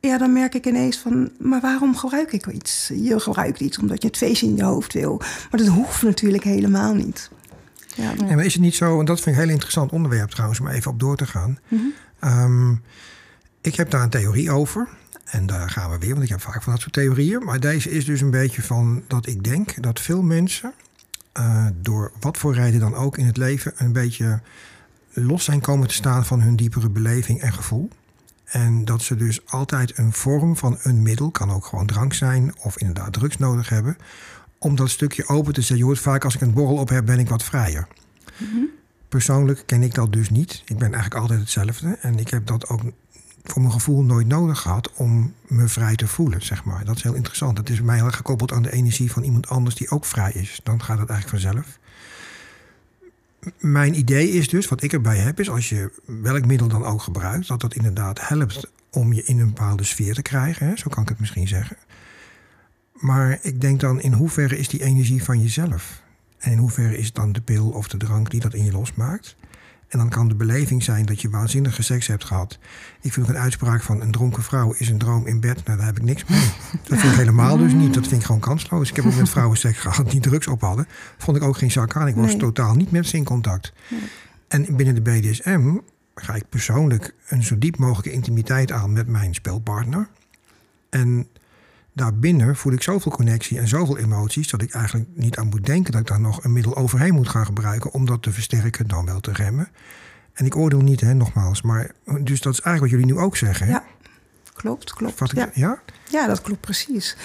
ja, 0.00 0.18
dan 0.18 0.32
merk 0.32 0.54
ik 0.54 0.66
ineens 0.66 0.98
van, 0.98 1.30
maar 1.38 1.60
waarom 1.60 1.96
gebruik 1.96 2.32
ik 2.32 2.46
iets? 2.46 2.90
Je 2.94 3.20
gebruikt 3.20 3.60
iets 3.60 3.78
omdat 3.78 4.02
je 4.02 4.08
het 4.08 4.16
feestje 4.16 4.46
in 4.46 4.56
je 4.56 4.64
hoofd 4.64 4.92
wil. 4.92 5.16
Maar 5.16 5.60
dat 5.60 5.66
hoeft 5.66 6.02
natuurlijk 6.02 6.44
helemaal 6.44 6.94
niet. 6.94 7.30
Ja, 7.94 8.14
maar 8.18 8.44
is 8.44 8.52
het 8.52 8.62
niet 8.62 8.74
zo, 8.74 8.98
en 8.98 9.04
dat 9.04 9.20
vind 9.20 9.26
ik 9.26 9.32
een 9.32 9.46
heel 9.46 9.54
interessant 9.54 9.92
onderwerp 9.92 10.30
trouwens, 10.30 10.60
om 10.60 10.68
even 10.68 10.90
op 10.90 11.00
door 11.00 11.16
te 11.16 11.26
gaan. 11.26 11.58
Ehm, 12.18 12.74
ik 13.60 13.74
heb 13.74 13.90
daar 13.90 14.02
een 14.02 14.10
theorie 14.10 14.50
over. 14.50 14.88
En 15.24 15.46
daar 15.46 15.70
gaan 15.70 15.90
we 15.90 15.98
weer, 15.98 16.10
want 16.10 16.22
ik 16.22 16.28
heb 16.28 16.40
vaak 16.40 16.62
van 16.62 16.72
dat 16.72 16.82
soort 16.82 16.94
theorieën. 16.94 17.44
Maar 17.44 17.60
deze 17.60 17.90
is 17.90 18.04
dus 18.04 18.20
een 18.20 18.30
beetje 18.30 18.62
van 18.62 19.02
dat 19.06 19.26
ik 19.26 19.44
denk 19.44 19.82
dat 19.82 20.00
veel 20.00 20.22
mensen, 20.22 20.72
eh, 21.32 21.66
door 21.80 22.12
wat 22.20 22.36
voor 22.36 22.54
reden 22.54 22.80
dan 22.80 22.94
ook 22.94 23.18
in 23.18 23.26
het 23.26 23.36
leven, 23.36 23.72
een 23.76 23.92
beetje 23.92 24.40
los 25.12 25.44
zijn 25.44 25.60
komen 25.60 25.88
te 25.88 25.94
staan 25.94 26.24
van 26.24 26.40
hun 26.40 26.56
diepere 26.56 26.88
beleving 26.88 27.40
en 27.40 27.52
gevoel. 27.52 27.90
En 28.48 28.84
dat 28.84 29.02
ze 29.02 29.16
dus 29.16 29.46
altijd 29.46 29.98
een 29.98 30.12
vorm 30.12 30.56
van 30.56 30.78
een 30.82 31.02
middel, 31.02 31.30
kan 31.30 31.50
ook 31.50 31.66
gewoon 31.66 31.86
drank 31.86 32.14
zijn 32.14 32.54
of 32.62 32.78
inderdaad 32.78 33.12
drugs 33.12 33.36
nodig 33.36 33.68
hebben, 33.68 33.96
om 34.58 34.76
dat 34.76 34.90
stukje 34.90 35.28
open 35.28 35.52
te 35.52 35.60
zetten. 35.60 35.78
Je 35.78 35.84
hoort 35.84 35.98
vaak 35.98 36.24
als 36.24 36.34
ik 36.34 36.40
een 36.40 36.52
borrel 36.52 36.76
op 36.76 36.88
heb, 36.88 37.06
ben 37.06 37.18
ik 37.18 37.28
wat 37.28 37.44
vrijer. 37.44 37.88
Persoonlijk 39.08 39.62
ken 39.66 39.82
ik 39.82 39.94
dat 39.94 40.12
dus 40.12 40.30
niet. 40.30 40.62
Ik 40.64 40.78
ben 40.78 40.92
eigenlijk 40.92 41.14
altijd 41.14 41.40
hetzelfde. 41.40 41.98
En 42.00 42.18
ik 42.18 42.28
heb 42.28 42.46
dat 42.46 42.68
ook 42.68 42.80
voor 43.44 43.62
mijn 43.62 43.72
gevoel 43.72 44.02
nooit 44.02 44.26
nodig 44.26 44.60
gehad 44.60 44.92
om 44.92 45.34
me 45.46 45.68
vrij 45.68 45.96
te 45.96 46.06
voelen, 46.06 46.42
zeg 46.42 46.64
maar. 46.64 46.84
Dat 46.84 46.96
is 46.96 47.02
heel 47.02 47.14
interessant. 47.14 47.58
Het 47.58 47.70
is 47.70 47.76
bij 47.76 47.84
mij 47.84 47.96
heel 47.96 48.10
gekoppeld 48.10 48.52
aan 48.52 48.62
de 48.62 48.72
energie 48.72 49.12
van 49.12 49.22
iemand 49.22 49.48
anders 49.48 49.74
die 49.74 49.90
ook 49.90 50.04
vrij 50.04 50.32
is. 50.32 50.60
Dan 50.62 50.82
gaat 50.82 50.98
het 50.98 51.10
eigenlijk 51.10 51.42
vanzelf. 51.42 51.78
Mijn 53.58 53.98
idee 53.98 54.30
is 54.30 54.48
dus, 54.48 54.68
wat 54.68 54.82
ik 54.82 54.92
erbij 54.92 55.16
heb, 55.16 55.40
is 55.40 55.50
als 55.50 55.68
je 55.68 55.90
welk 56.04 56.46
middel 56.46 56.68
dan 56.68 56.84
ook 56.84 57.02
gebruikt, 57.02 57.48
dat 57.48 57.60
dat 57.60 57.74
inderdaad 57.74 58.28
helpt 58.28 58.72
om 58.90 59.12
je 59.12 59.22
in 59.24 59.40
een 59.40 59.46
bepaalde 59.46 59.84
sfeer 59.84 60.14
te 60.14 60.22
krijgen. 60.22 60.66
Hè? 60.66 60.76
Zo 60.76 60.88
kan 60.88 61.02
ik 61.02 61.08
het 61.08 61.20
misschien 61.20 61.48
zeggen. 61.48 61.76
Maar 62.92 63.38
ik 63.42 63.60
denk 63.60 63.80
dan, 63.80 64.00
in 64.00 64.12
hoeverre 64.12 64.58
is 64.58 64.68
die 64.68 64.82
energie 64.82 65.24
van 65.24 65.40
jezelf? 65.42 66.02
En 66.38 66.52
in 66.52 66.58
hoeverre 66.58 66.98
is 66.98 67.06
het 67.06 67.14
dan 67.14 67.32
de 67.32 67.40
pil 67.40 67.68
of 67.68 67.88
de 67.88 67.96
drank 67.96 68.30
die 68.30 68.40
dat 68.40 68.54
in 68.54 68.64
je 68.64 68.72
losmaakt? 68.72 69.36
En 69.88 69.98
dan 69.98 70.08
kan 70.08 70.28
de 70.28 70.34
beleving 70.34 70.82
zijn 70.82 71.06
dat 71.06 71.20
je 71.20 71.30
waanzinnige 71.30 71.82
seks 71.82 72.06
hebt 72.06 72.24
gehad. 72.24 72.58
Ik 73.00 73.12
vind 73.12 73.26
ook 73.28 73.32
een 73.34 73.40
uitspraak 73.40 73.82
van 73.82 74.00
een 74.00 74.10
dronken 74.10 74.42
vrouw 74.42 74.72
is 74.72 74.88
een 74.88 74.98
droom 74.98 75.26
in 75.26 75.40
bed. 75.40 75.64
Nou, 75.64 75.78
daar 75.78 75.86
heb 75.86 75.96
ik 75.96 76.02
niks 76.02 76.24
mee. 76.24 76.50
Dat 76.88 76.98
vind 76.98 77.12
ik 77.12 77.18
helemaal 77.24 77.56
dus 77.56 77.72
niet. 77.72 77.94
Dat 77.94 78.06
vind 78.06 78.20
ik 78.20 78.26
gewoon 78.26 78.40
kansloos. 78.40 78.90
Ik 78.90 78.96
heb 78.96 79.04
ook 79.04 79.14
met 79.14 79.28
vrouwen 79.28 79.56
seks 79.58 79.78
gehad 79.78 80.10
die 80.10 80.20
drugs 80.20 80.46
op 80.46 80.60
hadden. 80.60 80.86
Vond 81.18 81.36
ik 81.36 81.42
ook 81.42 81.56
geen 81.58 81.70
zak 81.70 81.96
aan. 81.96 82.06
Ik 82.08 82.14
was 82.14 82.26
Nee. 82.26 82.36
totaal 82.36 82.74
niet 82.74 82.90
met 82.90 83.06
ze 83.06 83.16
in 83.16 83.24
contact. 83.24 83.72
En 84.48 84.76
binnen 84.76 84.94
de 84.94 85.00
BDSM 85.00 85.76
ga 86.14 86.34
ik 86.34 86.48
persoonlijk 86.48 87.14
een 87.28 87.42
zo 87.42 87.58
diep 87.58 87.76
mogelijke 87.78 88.12
intimiteit 88.12 88.72
aan 88.72 88.92
met 88.92 89.06
mijn 89.06 89.34
speelpartner. 89.34 90.08
En 90.90 91.26
daarbinnen 91.98 92.56
voel 92.56 92.72
ik 92.72 92.82
zoveel 92.82 93.12
connectie 93.12 93.58
en 93.58 93.68
zoveel 93.68 93.98
emoties 93.98 94.50
dat 94.50 94.62
ik 94.62 94.72
eigenlijk 94.72 95.08
niet 95.14 95.36
aan 95.36 95.46
moet 95.46 95.66
denken 95.66 95.92
dat 95.92 96.00
ik 96.00 96.06
daar 96.06 96.20
nog 96.20 96.44
een 96.44 96.52
middel 96.52 96.76
overheen 96.76 97.14
moet 97.14 97.28
gaan 97.28 97.46
gebruiken 97.46 97.92
om 97.92 98.06
dat 98.06 98.22
te 98.22 98.32
versterken, 98.32 98.88
dan 98.88 99.04
wel 99.04 99.20
te 99.20 99.32
remmen. 99.32 99.68
En 100.32 100.46
ik 100.46 100.56
oordeel 100.56 100.80
niet, 100.80 101.00
hè, 101.00 101.14
nogmaals. 101.14 101.62
Maar 101.62 101.90
dus 102.04 102.40
dat 102.40 102.52
is 102.52 102.60
eigenlijk 102.60 102.80
wat 102.80 102.90
jullie 102.90 103.14
nu 103.14 103.20
ook 103.20 103.36
zeggen. 103.36 103.66
Hè? 103.66 103.72
Ja, 103.72 103.84
klopt, 104.54 104.94
klopt. 104.94 105.20
Ik, 105.20 105.32
ja. 105.36 105.50
ja? 105.54 105.80
Ja, 106.10 106.26
dat 106.26 106.42
klopt 106.42 106.60
precies. 106.60 107.16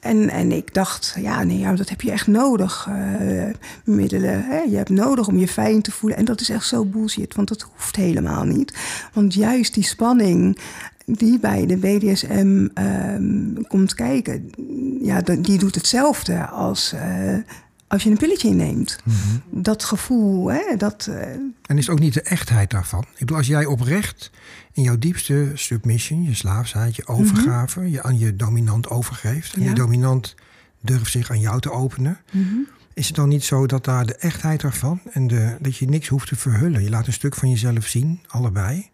En, 0.00 0.30
en 0.30 0.52
ik 0.52 0.74
dacht, 0.74 1.14
ja, 1.18 1.42
nee, 1.42 1.58
ja, 1.58 1.72
dat 1.72 1.88
heb 1.88 2.00
je 2.00 2.10
echt 2.10 2.26
nodig. 2.26 2.86
eh, 2.88 3.54
middelen. 3.84 4.44
Hè? 4.44 4.58
Je 4.58 4.76
hebt 4.76 4.88
nodig 4.88 5.28
om 5.28 5.38
je 5.38 5.48
fijn 5.48 5.82
te 5.82 5.90
voelen. 5.92 6.18
En 6.18 6.24
dat 6.24 6.40
is 6.40 6.48
echt 6.48 6.66
zo 6.66 6.84
bullshit, 6.84 7.34
want 7.34 7.48
dat 7.48 7.68
hoeft 7.76 7.96
helemaal 7.96 8.44
niet. 8.44 8.74
Want 9.12 9.34
juist 9.34 9.74
die 9.74 9.84
spanning 9.84 10.58
die 11.08 11.38
bij 11.38 11.66
de 11.66 11.76
BDSM 11.76 12.66
ehm, 12.74 13.62
komt 13.68 13.94
kijken, 13.94 14.50
ja, 15.02 15.20
die 15.20 15.58
doet 15.58 15.74
hetzelfde 15.74 16.46
als 16.46 16.92
eh, 16.92 17.34
als 17.86 18.02
je 18.02 18.10
een 18.10 18.16
pilletje 18.16 18.48
inneemt. 18.48 18.98
Dat 19.50 19.84
gevoel, 19.84 20.50
hè, 20.52 20.76
dat. 20.76 21.06
eh, 21.10 21.20
En 21.66 21.78
is 21.78 21.86
het 21.86 21.88
ook 21.88 21.98
niet 22.00 22.14
de 22.14 22.22
echtheid 22.22 22.70
daarvan? 22.70 23.00
Ik 23.12 23.18
bedoel, 23.18 23.36
als 23.36 23.46
jij 23.46 23.64
oprecht 23.66 24.30
in 24.72 24.82
jouw 24.82 24.98
diepste 24.98 25.50
submission, 25.54 26.22
je 26.22 26.34
slaafsheid, 26.34 26.96
je 26.96 27.06
overgave, 27.06 27.90
je 27.90 28.02
aan 28.02 28.18
je 28.18 28.36
dominant 28.36 28.88
overgeeft. 28.88 29.54
En 29.54 29.60
Ja. 29.60 29.66
die 29.66 29.74
dominant 29.76 30.34
durft 30.80 31.10
zich 31.10 31.30
aan 31.30 31.40
jou 31.40 31.60
te 31.60 31.70
openen. 31.70 32.18
Is 32.94 33.06
het 33.06 33.16
dan 33.16 33.28
niet 33.28 33.44
zo 33.44 33.66
dat 33.66 33.84
daar 33.84 34.06
de 34.06 34.16
echtheid 34.16 34.60
daarvan 34.60 35.00
en 35.12 35.26
de, 35.26 35.56
dat 35.60 35.76
je 35.76 35.88
niks 35.88 36.08
hoeft 36.08 36.28
te 36.28 36.36
verhullen? 36.36 36.82
Je 36.82 36.90
laat 36.90 37.06
een 37.06 37.12
stuk 37.12 37.34
van 37.34 37.50
jezelf 37.50 37.86
zien, 37.86 38.20
allebei. 38.26 38.90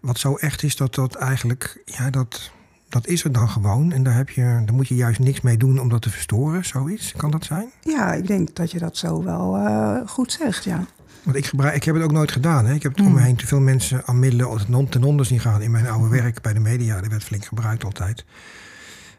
Wat 0.00 0.18
zo 0.18 0.34
echt 0.34 0.62
is 0.62 0.76
dat 0.76 0.94
dat 0.94 1.14
eigenlijk, 1.14 1.82
ja, 1.84 2.10
dat, 2.10 2.50
dat 2.88 3.06
is 3.06 3.24
er 3.24 3.32
dan 3.32 3.48
gewoon. 3.48 3.92
En 3.92 4.02
daar, 4.02 4.14
heb 4.16 4.30
je, 4.30 4.42
daar 4.42 4.74
moet 4.74 4.88
je 4.88 4.94
juist 4.94 5.18
niks 5.20 5.40
mee 5.40 5.56
doen 5.56 5.78
om 5.80 5.88
dat 5.88 6.02
te 6.02 6.10
verstoren, 6.10 6.64
zoiets. 6.64 7.12
Kan 7.16 7.30
dat 7.30 7.44
zijn? 7.44 7.70
ja, 7.82 8.12
ik 8.14 8.26
denk 8.26 8.54
dat 8.56 8.70
je 8.70 8.78
dat 8.78 8.96
zo 8.96 9.22
wel 9.24 9.56
eh, 9.56 9.96
goed 10.08 10.32
zegt, 10.32 10.64
ja. 10.64 10.84
Want 11.22 11.36
ik, 11.36 11.46
gebruik, 11.46 11.74
ik 11.74 11.84
heb 11.84 11.94
het 11.94 12.04
ook 12.04 12.12
nooit 12.12 12.32
gedaan. 12.32 12.66
Hè. 12.66 12.74
Ik 12.74 12.82
heb 12.82 12.96
het 12.96 13.06
om 13.06 13.12
me 13.14 13.20
heen 13.20 13.36
te 13.36 13.46
veel 13.46 13.60
mensen 13.60 14.06
aan 14.06 14.18
middelen 14.18 14.58
ten, 14.58 14.74
on- 14.74 14.88
ten 14.88 15.02
onder 15.04 15.26
zien 15.26 15.40
gaan 15.40 15.62
in 15.62 15.70
mijn 15.70 15.88
oude 15.88 16.08
werk 16.08 16.42
bij 16.42 16.52
de 16.52 16.60
media. 16.60 17.00
Dat 17.00 17.10
werd 17.10 17.24
flink 17.24 17.44
gebruikt 17.44 17.84
altijd. 17.84 18.24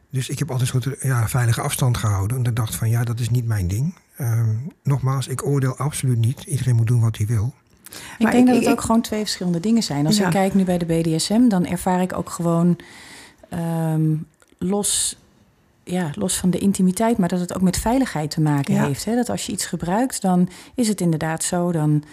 Dus 0.10 0.30
ik 0.30 0.40
heb 0.40 0.52
altijd 0.52 0.74
een 0.74 0.82
soort 0.82 1.02
ja, 1.02 1.28
veilige 1.28 1.62
afstand 1.62 1.98
gehouden. 1.98 2.38
En 2.38 2.44
ik 2.44 2.56
dacht 2.56 2.76
van 2.76 2.90
ja, 2.90 3.04
dat 3.04 3.20
is 3.20 3.30
niet 3.30 3.46
mijn 3.46 3.68
ding. 3.68 3.96
Ehm, 4.18 4.56
nogmaals, 4.84 5.28
ik 5.28 5.46
oordeel 5.46 5.78
absoluut 5.78 6.18
niet. 6.18 6.44
Iedereen 6.44 6.76
moet 6.76 6.88
doen 6.88 7.02
wat 7.02 7.18
hij 7.18 7.26
wil. 7.26 7.54
Ik 8.18 8.32
denk 8.32 8.34
ik- 8.34 8.46
dat 8.46 8.56
het 8.56 8.64
ik- 8.66 8.70
ook 8.72 8.82
gewoon 8.82 9.02
twee 9.02 9.20
verschillende 9.20 9.60
dingen 9.60 9.84
zijn. 9.84 10.06
Als 10.06 10.18
Ja. 10.18 10.26
ik 10.26 10.32
kijk 10.32 10.54
nu 10.54 10.64
bij 10.64 10.78
de 10.78 10.86
BDSM, 10.86 11.48
dan 11.48 11.66
ervaar 11.66 12.02
ik 12.02 12.18
ook 12.18 12.30
gewoon 12.30 12.78
ehm, 13.50 14.02
los, 14.58 15.16
ja, 15.84 16.10
los 16.16 16.38
van 16.38 16.50
de 16.50 16.58
intimiteit, 16.58 17.18
maar 17.18 17.30
dat 17.30 17.40
het 17.40 17.56
ook 17.56 17.62
met 17.62 17.78
veiligheid 17.78 18.32
te 18.32 18.42
maken 18.42 18.74
Ja. 18.74 18.86
heeft. 18.86 19.06
Hè? 19.06 19.16
Dat 19.16 19.30
als 19.30 19.46
je 19.46 19.52
iets 19.52 19.66
gebruikt, 19.66 20.22
dan 20.22 20.50
is 20.76 20.88
het 20.88 21.02
inderdaad 21.02 21.44
zo. 21.44 21.72
Dan 21.72 22.04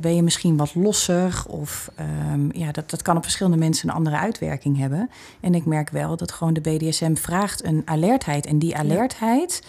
ben 0.00 0.14
je 0.16 0.22
misschien 0.22 0.56
wat 0.56 0.74
losser. 0.74 1.42
Of 1.48 1.90
ja, 1.96 2.36
ja, 2.66 2.72
dat, 2.72 2.90
dat 2.90 3.02
kan 3.02 3.16
op 3.16 3.22
verschillende 3.22 3.58
mensen 3.58 3.88
een 3.88 3.94
andere 3.94 4.16
uitwerking 4.16 4.78
hebben. 4.78 5.10
En 5.40 5.54
ik 5.54 5.64
merk 5.64 5.90
wel 5.90 6.16
dat 6.16 6.32
gewoon 6.32 6.52
de 6.54 6.60
BDSM 6.60 7.14
vraagt 7.14 7.64
een 7.64 7.82
alertheid. 7.84 8.46
En 8.46 8.58
die 8.58 8.76
alertheid. 8.76 9.62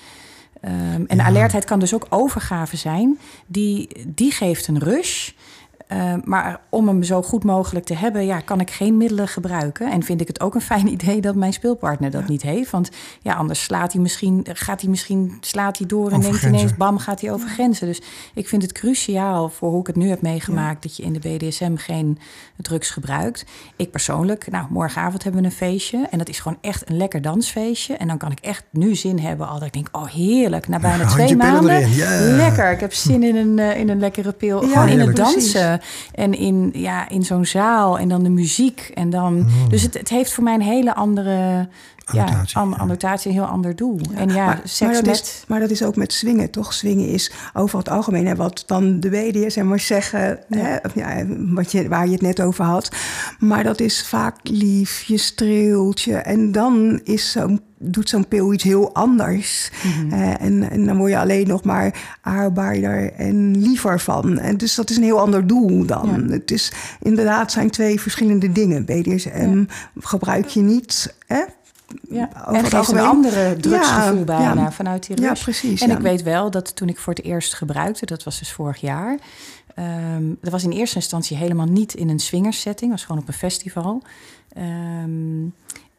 ehm, 0.62 1.04
en 1.08 1.18
Ja. 1.18 1.24
alertheid 1.24 1.66
kan 1.66 1.80
dus 1.80 1.94
ook 1.94 2.06
overgave 2.10 2.78
zijn. 2.78 3.20
Die, 3.46 3.90
die 4.08 4.32
geeft 4.32 4.68
een 4.68 4.80
rush. 4.80 5.32
Uh, 5.94 6.14
maar 6.24 6.60
om 6.70 6.88
hem 6.88 7.04
zo 7.04 7.22
goed 7.22 7.44
mogelijk 7.44 7.86
te 7.86 7.96
hebben, 7.96 8.26
ja, 8.26 8.40
kan 8.40 8.60
ik 8.60 8.72
geen 8.72 8.98
middelen 8.98 9.28
gebruiken. 9.28 9.92
En 9.92 10.04
vind 10.04 10.22
ik 10.22 10.28
het 10.28 10.40
ook 10.40 10.56
een 10.56 10.62
fijn 10.62 10.88
idee 10.98 11.22
dat 11.22 11.36
mijn 11.36 11.54
speelpartner 11.54 12.12
dat 12.12 12.28
niet 12.28 12.42
heeft. 12.42 12.72
Want 12.72 12.90
ja, 13.22 13.34
anders 13.34 13.64
slaat 13.64 13.94
hij 13.94 14.02
misschien, 14.02 14.46
gaat 14.54 14.82
hij 14.82 14.90
misschien, 14.90 15.38
slaat 15.42 15.78
hij 15.78 15.88
door 15.88 16.12
en 16.12 16.18
Over 16.18 16.32
denkt 16.32 16.46
ineens, 16.46 16.76
bam, 16.76 16.98
gaat 16.98 17.22
hij 17.22 17.32
over 17.32 17.50
grenzen. 17.50 17.88
Dus 17.88 18.02
ik 18.34 18.48
vind 18.48 18.62
het 18.62 18.72
cruciaal 18.72 19.50
voor 19.50 19.70
hoe 19.70 19.80
ik 19.80 19.88
het 19.88 19.96
nu 19.96 20.10
heb 20.10 20.22
meegemaakt, 20.22 20.84
dat 20.84 20.98
je 20.98 21.04
in 21.04 21.14
de 21.14 21.20
BDSM 21.20 21.76
geen 21.76 22.20
drugs 22.58 22.90
gebruikt. 22.90 23.46
Ik 23.76 23.92
persoonlijk, 23.92 24.52
nou, 24.52 24.66
morgenavond 24.70 25.24
hebben 25.24 25.42
we 25.42 25.48
een 25.48 25.54
feestje. 25.54 26.08
En 26.10 26.18
dat 26.18 26.30
is 26.30 26.40
gewoon 26.40 26.58
echt 26.62 26.90
een 26.90 26.98
lekker 26.98 27.22
dansfeestje. 27.22 27.96
En 27.96 28.08
dan 28.08 28.18
kan 28.18 28.32
ik 28.32 28.40
echt 28.40 28.64
nu 28.70 28.96
zin 28.96 29.20
hebben. 29.20 29.48
Al 29.48 29.58
dat 29.58 29.68
ik 29.68 29.74
denk, 29.74 29.88
oh 29.92 30.08
heerlijk, 30.08 30.68
na 30.68 30.80
bijna 30.80 31.08
twee 31.08 31.36
maanden. 31.36 31.96
Lekker, 32.36 32.72
ik 32.72 32.80
heb 32.80 32.94
zin 32.94 33.24
in 33.24 33.36
een, 33.36 33.60
eh, 33.60 33.80
in 33.80 33.90
een 33.90 34.00
lekkere 34.00 34.32
pil. 34.32 34.66
Ja, 34.66 34.68
gewoon 34.68 34.88
in 34.88 35.00
het 35.00 35.28
heerlijk. 35.28 35.81
En 36.14 36.34
in, 36.34 36.70
ja, 36.74 37.10
in 37.10 37.24
zo'n 37.24 37.46
zaal. 37.46 38.00
En 38.00 38.08
dan 38.08 38.24
de 38.24 38.30
muziek. 38.30 38.92
En 38.94 39.10
dan, 39.10 39.30
Mm. 39.32 39.70
Dus 39.70 39.82
het, 39.82 39.94
het 39.94 40.10
heeft 40.10 40.34
voor 40.34 40.44
mij 40.44 40.54
een 40.54 40.62
hele 40.62 40.96
andere... 40.96 41.68
Annotatie, 42.12 42.54
ja, 42.54 42.62
an- 42.62 42.70
ja. 42.70 42.76
annotatie, 42.76 43.32
een 43.32 43.38
heel 43.38 43.46
ander 43.46 43.76
doel. 43.76 44.00
en 44.16 44.30
ja, 44.30 44.46
maar, 44.46 44.62
seks 44.64 44.80
maar 44.80 44.94
dat 44.94 45.06
met... 45.06 45.22
is, 45.22 45.44
maar 45.48 45.60
dat 45.60 45.70
is 45.70 45.84
ook 45.84 45.96
met 45.96 46.14
swingen, 46.14 46.52
toch? 46.52 46.74
Swingen 46.74 47.08
is 47.08 47.32
over 47.54 47.78
het 47.78 47.90
algemeen, 47.90 48.28
hè, 48.28 48.36
wat 48.36 48.64
dan 48.66 49.00
de 49.00 49.10
BDSM 49.10 49.66
maar 49.66 49.80
zeggen, 49.80 50.40
Hè, 50.50 50.76
of 50.76 50.96
ja, 50.96 51.26
wat 51.28 51.72
je, 51.72 51.88
waar 51.88 52.06
je 52.06 52.12
het 52.12 52.22
net 52.22 52.42
over 52.42 52.66
had. 52.66 52.92
Maar 53.40 53.64
dat 53.64 53.80
is 53.80 54.08
vaak 54.08 54.36
lief, 54.44 55.02
je 55.02 55.18
streelt 55.18 56.02
je. 56.02 56.16
En 56.16 56.52
dan 56.52 57.00
is 57.04 57.32
zo'n 57.32 57.62
doet 57.82 58.10
zo'n 58.10 58.28
pil 58.28 58.54
iets 58.54 58.64
heel 58.64 58.94
anders. 58.94 59.72
Mhm. 59.84 60.14
Eh, 60.14 60.42
en, 60.42 60.70
en 60.70 60.86
dan 60.86 60.98
word 60.98 61.12
je 61.12 61.18
alleen 61.18 61.48
nog 61.48 61.64
maar 61.64 62.18
aardbaarder 62.22 63.14
en 63.14 63.58
liever 63.58 64.00
van. 64.00 64.38
En 64.38 64.58
dus 64.58 64.76
dat 64.76 64.90
is 64.90 64.98
een 64.98 65.04
heel 65.04 65.20
ander 65.20 65.48
doel 65.48 65.86
dan. 65.86 66.26
Ja. 66.28 66.34
Het 66.34 66.52
is 66.52 66.72
inderdaad 67.02 67.52
zijn 67.52 67.70
twee 67.70 68.02
verschillende 68.02 68.52
dingen. 68.52 68.86
BDSM 68.86 69.64
gebruik 70.00 70.46
je 70.46 70.62
niet... 70.62 71.16
Hè, 71.28 71.42
Ja, 72.10 72.30
over 72.48 72.56
en 72.56 72.78
het 72.78 72.88
een 72.88 73.00
andere 73.00 73.58
drugsgevoel 73.58 74.18
Ja, 74.18 74.24
bijna 74.24 74.62
ja. 74.62 74.72
vanuit 74.72 75.08
die 75.08 75.22
Ja, 75.22 75.28
rush. 75.28 75.42
precies, 75.44 75.82
En 75.82 75.90
ja. 75.90 75.96
ik 75.96 76.02
weet 76.02 76.24
wel 76.24 76.52
dat 76.52 76.76
toen 76.76 76.88
ik 76.90 76.98
voor 76.98 77.14
het 77.14 77.24
eerst 77.24 77.54
gebruikte, 77.54 78.06
dat 78.06 78.24
was 78.24 78.40
dus 78.40 78.52
vorig 78.52 78.82
jaar. 78.82 79.20
ehm, 79.76 80.24
dat 80.42 80.52
was 80.52 80.64
in 80.64 80.72
eerste 80.72 80.96
instantie 80.96 81.38
helemaal 81.38 81.66
niet 81.66 81.94
in 81.94 82.10
een 82.10 82.20
swingersetting, 82.20 82.92
was 82.92 83.04
gewoon 83.06 83.22
op 83.22 83.28
een 83.28 83.34
festival. 83.34 84.02
Ehm, 84.54 85.46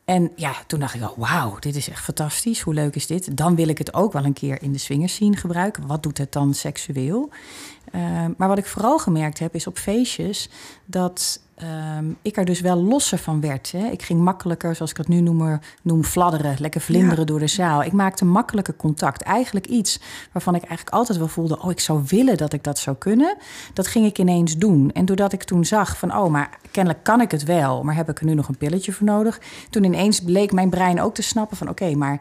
en 0.04 0.30
ja, 0.36 0.52
toen 0.66 0.80
dacht 0.80 0.94
ik 0.94 1.02
al, 1.02 1.14
wauw, 1.16 1.56
dit 1.58 1.76
is 1.76 1.88
echt 1.88 2.02
fantastisch. 2.04 2.60
Hoe 2.60 2.74
leuk 2.74 2.94
is 2.96 3.06
dit? 3.06 3.36
Dan 3.36 3.54
wil 3.54 3.68
ik 3.68 3.78
het 3.78 3.94
ook 3.94 4.12
wel 4.12 4.24
een 4.24 4.32
keer 4.32 4.62
in 4.62 4.72
de 4.72 4.78
swingerscene 4.78 5.36
gebruiken. 5.36 5.86
Wat 5.86 6.02
doet 6.02 6.18
het 6.18 6.32
dan 6.32 6.54
seksueel? 6.54 7.30
Ehm, 7.92 8.30
maar 8.36 8.48
wat 8.48 8.58
ik 8.58 8.66
vooral 8.66 8.98
gemerkt 8.98 9.38
heb, 9.38 9.54
is 9.54 9.66
op 9.66 9.78
feestjes 9.78 10.48
dat 10.84 11.40
ehm, 11.54 12.04
ik 12.22 12.36
er 12.36 12.44
dus 12.44 12.60
wel 12.60 12.76
losser 12.76 13.18
van 13.18 13.40
werd. 13.40 13.72
Hè. 13.72 13.86
Ik 13.86 14.02
ging 14.02 14.20
makkelijker, 14.20 14.74
zoals 14.74 14.90
ik 14.90 14.96
het 14.96 15.08
nu 15.08 15.20
noem, 15.20 15.60
noem 15.82 16.04
fladderen, 16.04 16.56
lekker 16.58 16.80
vlinderen 16.80 17.18
Ja. 17.18 17.24
door 17.24 17.38
de 17.38 17.46
zaal. 17.46 17.82
Ik 17.82 17.92
maakte 17.92 18.24
makkelijker 18.24 18.76
contact. 18.76 19.22
Eigenlijk 19.22 19.66
iets 19.66 20.00
waarvan 20.32 20.54
ik 20.54 20.62
eigenlijk 20.62 20.96
altijd 20.96 21.18
wel 21.18 21.28
voelde, 21.28 21.60
oh, 21.62 21.70
ik 21.70 21.80
zou 21.80 22.02
willen 22.06 22.36
dat 22.36 22.52
ik 22.52 22.64
dat 22.64 22.78
zou 22.78 22.96
kunnen. 22.96 23.36
Dat 23.72 23.86
ging 23.86 24.06
ik 24.06 24.18
ineens 24.18 24.56
doen. 24.56 24.90
En 24.92 25.04
doordat 25.04 25.32
ik 25.32 25.42
toen 25.42 25.64
zag 25.64 25.98
van, 25.98 26.16
oh, 26.16 26.30
maar 26.30 26.58
kennelijk 26.70 27.04
kan 27.04 27.20
ik 27.20 27.30
het 27.30 27.44
wel, 27.44 27.82
maar 27.82 27.94
heb 27.94 28.08
ik 28.08 28.18
er 28.18 28.26
nu 28.26 28.34
nog 28.34 28.48
een 28.48 28.56
pilletje 28.58 28.92
voor 28.92 29.06
nodig? 29.06 29.40
Toen 29.70 29.84
ineens 29.84 30.20
bleek 30.20 30.52
mijn 30.52 30.70
brein 30.70 31.00
ook 31.00 31.14
te 31.14 31.22
snappen 31.22 31.56
van, 31.56 31.68
oké, 31.68 31.94
maar 31.94 32.20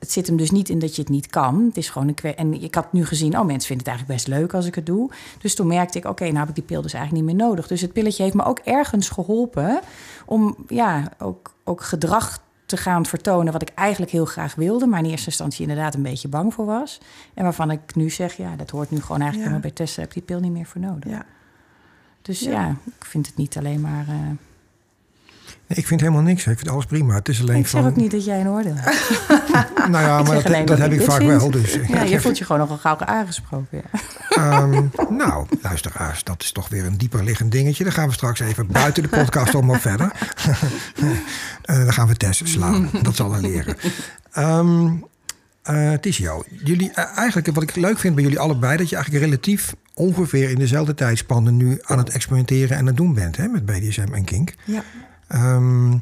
het 0.00 0.12
zit 0.12 0.26
hem 0.26 0.36
dus 0.36 0.50
niet 0.50 0.68
in 0.68 0.78
dat 0.78 0.94
je 0.96 1.02
het 1.02 1.10
niet 1.10 1.26
kan. 1.26 1.64
Het 1.66 1.76
is 1.76 1.88
gewoon 1.90 2.08
een 2.08 2.14
kwe- 2.14 2.28
En 2.34 2.62
ik 2.62 2.74
had 2.74 2.92
nu 2.92 3.04
gezien, 3.06 3.38
oh, 3.38 3.44
mensen 3.44 3.66
vinden 3.68 3.86
het 3.86 3.86
eigenlijk 3.96 4.18
best 4.24 4.38
leuk 4.38 4.54
als 4.54 4.66
ik 4.66 4.74
het 4.74 4.86
doe. 4.86 5.10
Dus 5.38 5.54
toen 5.54 5.66
merkte 5.66 5.98
ik, 5.98 6.04
oké, 6.04 6.24
nou 6.24 6.36
heb 6.38 6.48
ik 6.48 6.54
die 6.54 6.64
pil 6.64 6.82
dus 6.82 6.92
eigenlijk 6.92 7.26
niet 7.26 7.36
meer 7.36 7.46
nodig. 7.46 7.66
Dus 7.66 7.80
het 7.80 7.92
pilletje 7.92 8.22
heeft 8.22 8.34
me 8.34 8.44
ook 8.44 8.58
ergens 8.58 9.08
geholpen 9.08 9.80
om 10.26 10.56
ja, 10.68 11.12
ook, 11.18 11.54
ook 11.64 11.82
gedrag 11.82 12.38
te 12.66 12.76
gaan 12.76 13.06
vertonen 13.06 13.52
wat 13.52 13.62
ik 13.62 13.68
eigenlijk 13.74 14.12
heel 14.12 14.24
graag 14.24 14.54
wilde, 14.54 14.86
maar 14.86 14.98
in 15.04 15.10
eerste 15.10 15.26
instantie 15.26 15.60
inderdaad 15.68 15.94
een 15.94 16.02
beetje 16.02 16.28
bang 16.28 16.54
voor 16.54 16.64
was. 16.66 17.00
En 17.34 17.42
waarvan 17.42 17.70
ik 17.70 17.94
nu 17.94 18.10
zeg, 18.10 18.36
ja, 18.36 18.56
dat 18.56 18.70
hoort 18.70 18.90
nu 18.90 19.00
gewoon 19.00 19.20
eigenlijk 19.20 19.34
Ja. 19.50 19.54
helemaal 19.56 19.60
bij 19.60 19.70
Tessa, 19.86 20.00
heb 20.00 20.12
die 20.12 20.22
pil 20.22 20.40
niet 20.40 20.52
meer 20.52 20.66
voor 20.66 20.80
nodig. 20.80 21.10
ja. 21.10 21.24
Dus 22.22 22.40
Ja. 22.40 22.50
ja. 22.50 22.76
ik 22.98 23.04
vind 23.04 23.26
het 23.26 23.36
niet 23.36 23.56
alleen 23.56 23.80
maar. 23.80 24.04
eh, 24.08 24.14
Nee, 25.70 25.78
ik 25.78 25.86
vind 25.86 26.00
helemaal 26.00 26.22
niks. 26.22 26.46
Ik 26.46 26.58
vind 26.58 26.70
alles 26.70 26.84
prima. 26.84 27.14
Het 27.14 27.28
is 27.28 27.40
alleen 27.40 27.56
ik 27.56 27.66
zeg 27.66 27.80
van... 27.80 27.90
ook 27.90 27.96
niet 27.96 28.10
dat 28.10 28.24
jij 28.24 28.40
een 28.40 28.48
oordeel 28.48 28.74
hebt. 28.76 29.08
Nou 29.90 30.04
ja, 30.04 30.22
maar 30.22 30.42
dat, 30.42 30.52
dat 30.52 30.66
dat 30.66 30.78
heb 30.78 30.92
ik 30.92 31.02
vaak 31.02 31.16
vind. 31.16 31.30
wel. 31.30 31.50
Dus, 31.50 31.78
Ja, 31.88 32.02
je 32.02 32.20
voelt 32.22 32.38
je 32.38 32.44
gewoon 32.44 32.60
nogal 32.60 32.76
gauw 32.76 32.98
aangesproken. 32.98 33.82
Ja. 33.82 34.00
Ehm, 34.28 34.84
nou, 35.08 35.46
luisteraars, 35.62 36.24
dat 36.24 36.42
is 36.42 36.52
toch 36.52 36.68
weer 36.68 36.84
een 36.84 36.96
dieper 36.96 37.24
liggend 37.24 37.52
dingetje. 37.52 37.84
Daar 37.84 37.92
gaan 37.92 38.08
we 38.08 38.14
straks 38.14 38.40
even 38.40 38.66
buiten 38.66 39.02
de 39.02 39.08
podcast 39.08 39.54
om 39.54 39.70
op 39.70 39.80
verder. 39.90 40.12
Eh, 41.64 41.76
dan 41.76 41.92
gaan 41.92 42.08
we 42.08 42.16
testen 42.16 42.48
slaan. 42.48 42.90
Dat 43.02 43.16
zal 43.16 43.34
er 43.34 43.40
leren. 43.40 43.76
Ehm 44.32 44.88
eh, 45.62 45.92
Tisio, 45.92 46.44
jullie, 46.64 46.90
eh, 46.90 47.16
eigenlijk 47.16 47.54
wat 47.54 47.62
ik 47.62 47.76
leuk 47.76 47.98
vind 47.98 48.14
bij 48.14 48.24
jullie 48.24 48.38
allebei... 48.38 48.76
dat 48.76 48.88
je 48.88 48.96
eigenlijk 48.96 49.24
relatief 49.24 49.74
ongeveer 49.94 50.50
in 50.50 50.58
dezelfde 50.58 50.94
tijdspannen... 50.94 51.56
nu 51.56 51.78
aan 51.82 51.98
het 51.98 52.08
experimenteren 52.10 52.76
en 52.76 52.86
het 52.86 52.96
doen 52.96 53.14
bent 53.14 53.36
hè, 53.36 53.48
met 53.48 53.66
BDSM 53.66 54.12
en 54.12 54.24
kink. 54.24 54.54
ja. 54.64 54.82
Ehm, 55.30 55.96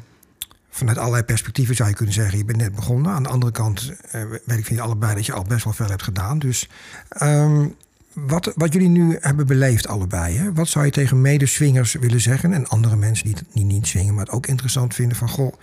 vanuit 0.69 0.97
allerlei 0.97 1.23
perspectieven 1.23 1.75
zou 1.75 1.89
je 1.89 1.95
kunnen 1.95 2.13
zeggen, 2.13 2.37
je 2.37 2.45
bent 2.45 2.57
net 2.57 2.75
begonnen. 2.75 3.11
Aan 3.11 3.23
de 3.23 3.29
andere 3.29 3.51
kant 3.51 3.93
eh, 4.11 4.23
weet 4.45 4.57
ik 4.57 4.65
van 4.65 4.75
je 4.75 4.81
allebei 4.81 5.15
dat 5.15 5.25
je 5.25 5.33
al 5.33 5.43
best 5.43 5.63
wel 5.63 5.73
veel 5.73 5.89
hebt 5.89 6.03
gedaan. 6.03 6.39
Dus 6.39 6.69
ehm, 7.09 7.67
wat, 8.13 8.51
wat 8.55 8.73
jullie 8.73 8.89
nu 8.89 9.17
hebben 9.19 9.47
beleefd 9.47 9.87
allebei, 9.87 10.37
hè? 10.37 10.53
wat 10.53 10.67
zou 10.67 10.85
je 10.85 10.91
tegen 10.91 11.21
medeswingers 11.21 11.93
willen 11.93 12.21
zeggen? 12.21 12.53
En 12.53 12.67
andere 12.67 12.95
mensen 12.95 13.35
die, 13.53 13.65
niet 13.65 13.87
zwingen, 13.87 14.13
maar 14.13 14.25
het 14.25 14.33
ook 14.33 14.47
interessant 14.47 14.93
vinden 14.93 15.17
van... 15.17 15.29
Goh, 15.29 15.53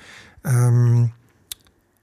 ehm, 0.43 1.05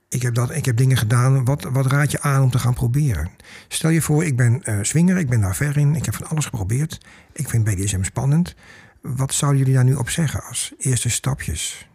ik, 0.09 0.21
heb 0.21 0.33
dat, 0.33 0.55
ik 0.55 0.65
heb 0.65 0.77
dingen 0.77 0.97
gedaan, 0.97 1.45
wat, 1.45 1.63
wat 1.63 1.85
raad 1.85 2.11
je 2.11 2.21
aan 2.21 2.43
om 2.43 2.49
te 2.49 2.59
gaan 2.59 2.73
proberen? 2.73 3.29
Stel 3.67 3.89
je 3.89 4.01
voor, 4.01 4.25
ik 4.25 4.35
ben 4.35 4.63
eh 4.63 4.77
swinger, 4.81 5.17
ik 5.17 5.29
ben 5.29 5.41
daar 5.41 5.55
ver 5.55 5.77
in, 5.77 5.95
ik 5.95 6.05
heb 6.05 6.15
van 6.15 6.27
alles 6.27 6.45
geprobeerd. 6.45 6.97
Ik 7.31 7.49
vind 7.49 7.63
BDSM 7.63 8.03
spannend. 8.03 8.55
Wat 9.03 9.33
zouden 9.33 9.59
jullie 9.59 9.75
daar 9.75 9.83
nu 9.83 9.93
op 9.95 10.09
zeggen 10.09 10.43
als 10.43 10.73
eerste 10.77 11.09
stapjes? 11.09 11.87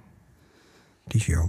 Tisio. 1.06 1.48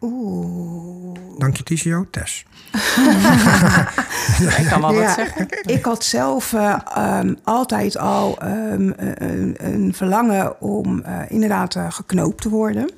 Oeh. 0.00 1.18
Dank 1.38 1.56
je, 1.56 1.62
Tisio. 1.62 2.06
Tess. 2.10 2.44
Ik 4.58 4.66
kan 4.70 4.80
wel 4.80 4.92
Ja, 4.92 5.00
wat 5.06 5.14
zeggen. 5.14 5.46
Ik 5.62 5.84
had 5.84 6.04
zelf 6.04 6.52
eh, 6.52 6.76
ehm, 6.94 7.34
altijd 7.44 7.96
al 7.98 8.38
ehm, 8.38 8.92
een, 8.96 9.54
een 9.58 9.94
verlangen 9.94 10.60
om 10.60 11.02
eh, 11.02 11.20
inderdaad 11.28 11.74
eh, 11.74 11.90
geknoopt 11.90 12.42
te 12.42 12.48
worden. 12.48 12.90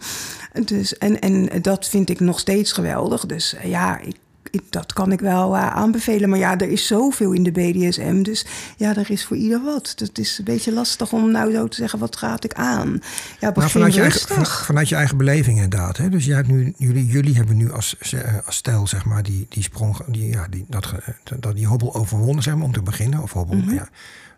Dus, 0.64 0.98
en, 0.98 1.20
en 1.20 1.62
dat 1.62 1.86
vind 1.88 2.09
ik 2.11 2.20
nog 2.20 2.38
steeds 2.38 2.72
geweldig. 2.72 3.26
Dus 3.26 3.54
eh, 3.54 3.64
ja, 3.70 3.98
ik- 3.98 4.16
dat 4.70 4.92
kan 4.92 5.12
ik 5.12 5.20
wel 5.20 5.57
eh, 5.57 5.66
aanbevelen. 5.66 6.28
Maar 6.28 6.38
ja, 6.38 6.59
er 6.59 6.68
is 6.68 6.86
zoveel 6.86 7.32
in 7.32 7.42
de 7.42 7.51
BDSM. 7.53 8.22
Dus 8.22 8.47
ja, 8.76 8.97
er 8.97 9.11
is 9.11 9.24
voor 9.24 9.36
ieder 9.36 9.62
wat. 9.64 9.94
Het 9.97 10.18
is 10.18 10.38
een 10.38 10.44
beetje 10.44 10.72
lastig 10.72 11.12
om 11.12 11.30
nou 11.30 11.53
zo 11.53 11.68
te 11.68 11.76
zeggen, 11.76 11.99
wat 11.99 12.18
raad 12.20 12.44
ik 12.44 12.53
aan? 12.55 12.99
Ja, 13.40 13.53
begin 13.53 13.70
vanuit 13.70 13.94
je, 13.94 14.01
eigen, 14.01 14.20
van- 14.20 14.47
vanuit 14.47 14.88
je 14.88 14.94
eigen 14.94 15.16
beleving 15.16 15.61
inderdaad. 15.61 15.97
Hè? 15.97 16.09
Dus 16.09 16.24
jij 16.24 16.36
hebt 16.36 16.49
nu, 16.49 16.74
jullie, 16.76 17.07
jullie 17.07 17.34
hebben 17.36 17.57
nu 17.57 17.72
als, 17.72 17.97
eh, 17.99 18.20
als 18.47 18.57
stel 18.57 18.86
zeg 18.86 19.05
maar, 19.05 19.22
die, 19.22 19.47
die 19.49 19.62
sprong, 19.62 19.97
die, 20.07 20.30
ja, 20.30 20.47
die, 20.51 20.64
dat, 20.68 20.92
dat, 21.40 21.57
die 21.57 21.66
hobbel 21.66 21.94
overwonnen 21.94 22.42
zeg 22.42 22.55
maar, 22.55 22.64
om 22.64 22.72
te 22.72 22.82
beginnen. 22.82 23.22
Of 23.22 23.32
hobbel, 23.32 23.57
Mhm. 23.57 23.74
ja. 23.74 23.88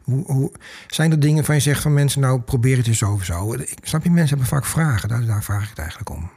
Hoe, 0.05 0.23
hoe, 0.27 0.53
zijn 0.87 1.11
er 1.11 1.21
dingen 1.21 1.45
van 1.45 1.55
je 1.55 1.61
zegt 1.61 1.83
van 1.83 1.93
mensen, 1.95 2.21
nou 2.21 2.41
probeer 2.41 2.77
het 2.77 2.87
eens 2.87 3.03
of 3.03 3.25
zo. 3.25 3.53
Ik, 3.55 3.79
snap 3.83 4.03
je, 4.05 4.11
mensen 4.11 4.29
hebben 4.29 4.47
vaak 4.47 4.65
vragen. 4.65 5.09
Daar, 5.09 5.25
daar 5.27 5.45
vraag 5.45 5.63
ik 5.63 5.69
het 5.69 5.79
eigenlijk 5.79 6.11
om. 6.11 6.31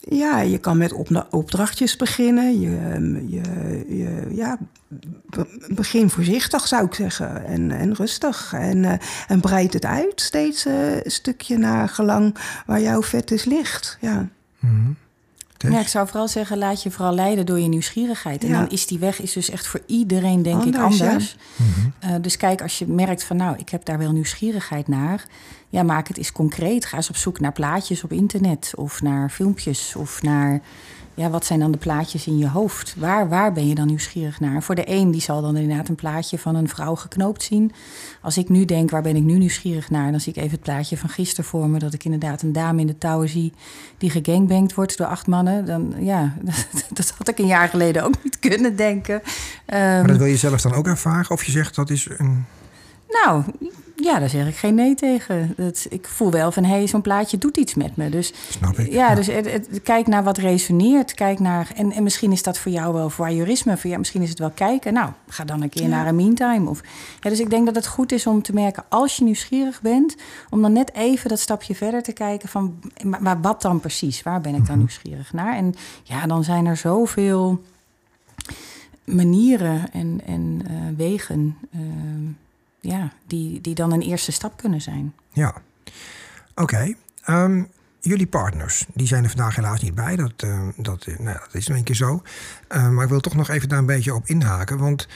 Ja, 0.00 0.40
je 0.40 0.58
kan 0.58 0.76
met 0.78 0.92
opdrachtjes 1.30 1.96
beginnen. 1.96 2.60
Je, 2.60 2.76
ehm, 2.76 3.14
je, 3.28 3.40
je, 3.88 4.26
ja, 4.34 4.58
be- 5.26 5.66
begin 5.68 6.10
voorzichtig 6.10 6.66
zou 6.68 6.84
ik 6.86 6.94
zeggen. 6.94 7.44
En, 7.46 7.70
en 7.70 7.94
rustig. 7.94 8.52
En, 8.52 8.84
eh, 8.84 8.98
en 9.28 9.40
breid 9.40 9.72
het 9.72 9.84
uit 9.84 10.20
steeds 10.20 10.66
eh, 10.66 10.94
een 11.04 11.10
stukje 11.10 11.58
naar 11.58 11.88
gelang 11.88 12.36
waar 12.66 12.80
jouw 12.80 13.02
vetus 13.02 13.44
ligt. 13.44 13.98
Ja. 14.00 14.28
Ja, 15.68 15.80
ik 15.80 15.88
zou 15.88 16.06
vooral 16.08 16.28
zeggen, 16.28 16.58
laat 16.58 16.82
je 16.82 16.90
vooral 16.90 17.14
leiden 17.14 17.46
door 17.46 17.60
je 17.60 17.68
nieuwsgierigheid. 17.68 18.42
En 18.42 18.48
Ja. 18.48 18.58
dan 18.60 18.68
is 18.70 18.86
die 18.86 18.98
weg 18.98 19.20
is 19.20 19.32
dus 19.32 19.50
echt 19.50 19.66
voor 19.66 19.80
iedereen, 19.86 20.42
denk 20.42 20.64
ik, 20.64 20.76
Anders, 20.76 20.98
ja. 20.98 21.06
anders. 21.10 21.36
Eh, 21.98 22.14
dus 22.20 22.36
kijk, 22.36 22.62
als 22.62 22.78
je 22.78 22.86
merkt 22.86 23.24
van, 23.24 23.36
nou, 23.36 23.56
ik 23.58 23.68
heb 23.68 23.84
daar 23.84 23.98
wel 23.98 24.12
nieuwsgierigheid 24.12 24.88
naar. 24.88 25.24
Ja, 25.70 25.82
maak 25.82 26.08
het 26.08 26.16
eens 26.16 26.32
concreet. 26.32 26.84
Ga 26.84 26.96
eens 26.96 27.08
op 27.08 27.16
zoek 27.16 27.40
naar 27.40 27.52
plaatjes 27.52 28.04
op 28.04 28.12
internet. 28.12 28.72
Of 28.76 29.02
naar 29.02 29.30
filmpjes. 29.30 29.94
Of 29.96 30.22
naar, 30.22 30.60
ja, 31.14 31.30
wat 31.30 31.44
zijn 31.44 31.60
dan 31.60 31.70
de 31.70 31.78
plaatjes 31.78 32.26
in 32.26 32.38
je 32.38 32.48
hoofd? 32.48 32.94
Waar, 32.98 33.28
waar 33.28 33.52
ben 33.52 33.68
je 33.68 33.74
dan 33.74 33.86
nieuwsgierig 33.86 34.40
naar? 34.40 34.62
Voor 34.62 34.74
de 34.74 34.90
een, 34.90 35.10
die 35.10 35.20
zal 35.20 35.42
dan 35.42 35.56
inderdaad 35.56 35.88
een 35.88 35.94
plaatje 35.94 36.38
van 36.38 36.54
een 36.54 36.68
vrouw 36.68 36.94
geknoopt 36.94 37.42
zien. 37.42 37.72
Als 38.20 38.38
ik 38.38 38.48
nu 38.48 38.64
denk, 38.64 38.90
waar 38.90 39.02
ben 39.02 39.16
ik 39.16 39.22
nu 39.22 39.38
nieuwsgierig 39.38 39.90
naar? 39.90 40.10
Dan 40.10 40.20
zie 40.20 40.32
ik 40.32 40.38
even 40.38 40.50
het 40.50 40.62
plaatje 40.62 40.96
van 40.96 41.08
gisteren 41.08 41.44
voor 41.44 41.68
me. 41.68 41.78
Dat 41.78 41.94
ik 41.94 42.04
inderdaad 42.04 42.42
een 42.42 42.52
dame 42.52 42.80
in 42.80 42.86
de 42.86 42.98
touwen 42.98 43.28
zie 43.28 43.52
die 43.98 44.10
gegangbankt 44.10 44.74
wordt 44.74 44.96
door 44.96 45.06
acht 45.06 45.26
mannen. 45.26 45.66
Dan, 45.66 45.94
ja, 45.98 46.34
dat 46.92 47.14
had 47.18 47.28
ik 47.28 47.38
een 47.38 47.46
jaar 47.46 47.68
geleden 47.68 48.04
ook 48.04 48.22
niet 48.24 48.38
kunnen 48.38 48.76
denken. 48.76 49.22
Ehm, 49.66 49.80
Maar 49.80 50.06
dat 50.06 50.16
wil 50.16 50.26
je 50.26 50.36
zelf 50.36 50.60
dan 50.60 50.74
ook 50.74 50.86
ervaren? 50.86 51.30
Of 51.30 51.44
je 51.44 51.50
zegt 51.52 51.74
dat 51.74 51.90
is 51.90 52.08
een... 52.18 52.44
nou, 53.08 53.42
Ja, 54.02 54.18
daar 54.18 54.28
zeg 54.28 54.48
ik 54.48 54.56
geen 54.56 54.74
nee 54.74 54.94
tegen. 54.94 55.54
Dat, 55.56 55.86
ik 55.88 56.06
voel 56.06 56.30
wel 56.30 56.52
van, 56.52 56.64
hé, 56.64 56.70
hey, 56.70 56.86
zo'n 56.86 57.00
plaatje 57.00 57.38
doet 57.38 57.56
iets 57.56 57.74
met 57.74 57.96
me. 57.96 58.08
Dus, 58.08 58.32
Snap 58.48 58.78
ik. 58.78 58.92
Ja, 58.92 59.14
dus 59.14 59.26
het, 59.26 59.80
kijk 59.82 60.06
naar 60.06 60.24
wat 60.24 60.38
resoneert. 60.38 61.14
Kijk 61.14 61.38
naar, 61.38 61.70
en, 61.74 61.92
en 61.92 62.02
misschien 62.02 62.32
is 62.32 62.42
dat 62.42 62.58
voor 62.58 62.72
jou 62.72 62.94
wel 62.94 63.10
voyeurisme. 63.10 63.76
Voor 63.76 63.86
jou, 63.86 63.98
misschien 63.98 64.22
is 64.22 64.28
het 64.28 64.38
wel 64.38 64.50
kijken. 64.50 64.92
Nou, 64.92 65.10
ga 65.28 65.44
dan 65.44 65.62
een 65.62 65.68
keer 65.68 65.88
naar 65.88 66.06
een 66.06 66.16
meantime. 66.16 66.68
Of, 66.70 66.80
ja, 67.20 67.30
dus 67.30 67.40
ik 67.40 67.50
denk 67.50 67.66
dat 67.66 67.74
het 67.74 67.86
goed 67.86 68.12
is 68.12 68.26
om 68.26 68.42
te 68.42 68.52
merken, 68.52 68.84
als 68.88 69.16
je 69.16 69.24
nieuwsgierig 69.24 69.80
bent... 69.80 70.16
om 70.50 70.62
dan 70.62 70.72
net 70.72 70.94
even 70.94 71.28
dat 71.28 71.40
stapje 71.40 71.74
verder 71.74 72.02
te 72.02 72.12
kijken 72.12 72.48
van... 72.48 72.78
maar 73.20 73.40
wat 73.40 73.62
dan 73.62 73.80
precies? 73.80 74.22
Waar 74.22 74.40
ben 74.40 74.54
ik 74.54 74.66
dan 74.66 74.68
mhm. 74.68 74.78
nieuwsgierig 74.78 75.32
naar? 75.32 75.56
En 75.56 75.74
ja, 76.02 76.26
dan 76.26 76.44
zijn 76.44 76.66
er 76.66 76.76
zoveel 76.76 77.62
manieren 79.04 79.92
en, 79.92 80.20
en 80.26 80.62
uh, 80.70 80.76
wegen... 80.96 81.56
Uh, 81.74 81.80
ja, 82.80 83.12
die, 83.26 83.60
die 83.60 83.74
dan 83.74 83.92
een 83.92 84.00
eerste 84.00 84.32
stap 84.32 84.56
kunnen 84.56 84.80
zijn. 84.80 85.14
Ja, 85.32 85.54
oké. 86.54 86.94
Ehm, 87.22 87.62
jullie 88.00 88.26
partners, 88.26 88.86
die 88.94 89.06
zijn 89.06 89.24
er 89.24 89.30
vandaag 89.30 89.56
helaas 89.56 89.82
niet 89.82 89.94
bij. 89.94 90.16
Dat, 90.16 90.32
uh, 90.44 90.68
dat, 90.76 91.06
nou, 91.18 91.38
dat 91.38 91.54
is 91.54 91.68
een 91.68 91.84
keer 91.84 91.94
zo. 91.94 92.22
Uh, 92.72 92.88
maar 92.88 93.04
ik 93.04 93.10
wil 93.10 93.20
toch 93.20 93.34
nog 93.34 93.48
even 93.48 93.68
daar 93.68 93.78
een 93.78 93.86
beetje 93.86 94.14
op 94.14 94.26
inhaken. 94.26 94.78
Want 94.78 95.08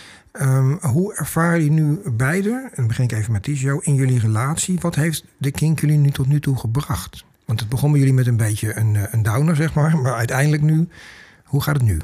hoe 0.80 1.14
ervaren 1.14 1.62
jullie 1.62 1.82
nu 1.82 2.00
beide, 2.10 2.50
en 2.50 2.72
dan 2.74 2.86
begin 2.86 3.04
ik 3.04 3.12
even 3.12 3.32
met 3.32 3.42
Tisio, 3.42 3.78
in 3.78 3.94
jullie 3.94 4.18
relatie? 4.18 4.78
Wat 4.80 4.94
heeft 4.94 5.24
de 5.36 5.50
kink 5.50 5.80
jullie 5.80 5.98
nu 5.98 6.10
tot 6.10 6.26
nu 6.26 6.40
toe 6.40 6.56
gebracht? 6.56 7.24
Want 7.44 7.60
het 7.60 7.68
begon 7.68 7.90
bij 7.90 8.00
jullie 8.00 8.14
met 8.14 8.26
een 8.26 8.36
beetje 8.36 8.76
een, 8.76 8.96
een 9.10 9.22
downer, 9.22 9.56
zeg 9.56 9.74
maar. 9.74 9.98
Maar 9.98 10.14
uiteindelijk 10.14 10.62
nu, 10.62 10.88
hoe 11.44 11.62
gaat 11.62 11.74
het 11.74 11.84
nu? 11.84 12.00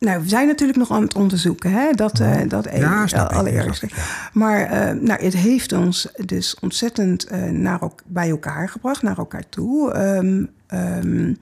Nou, 0.00 0.22
we 0.22 0.28
zijn 0.28 0.46
natuurlijk 0.46 0.78
nog 0.78 0.90
aan 0.90 1.02
het 1.02 1.14
onderzoeken, 1.14 1.72
hè? 1.72 1.92
dat, 1.92 2.20
uh, 2.20 2.40
dat 2.48 2.64
ja, 2.64 3.04
even, 3.04 3.30
allereerst. 3.30 3.84
Maar 4.32 4.62
uh, 4.62 5.00
nou, 5.02 5.22
het 5.22 5.34
heeft 5.34 5.72
ons 5.72 6.08
dus 6.24 6.56
ontzettend 6.60 7.32
uh, 7.32 7.44
naar, 7.44 7.80
bij 8.06 8.30
elkaar 8.30 8.68
gebracht, 8.68 9.02
naar 9.02 9.18
elkaar 9.18 9.48
toe. 9.48 9.98
Um, 9.98 10.50
um, 10.68 11.38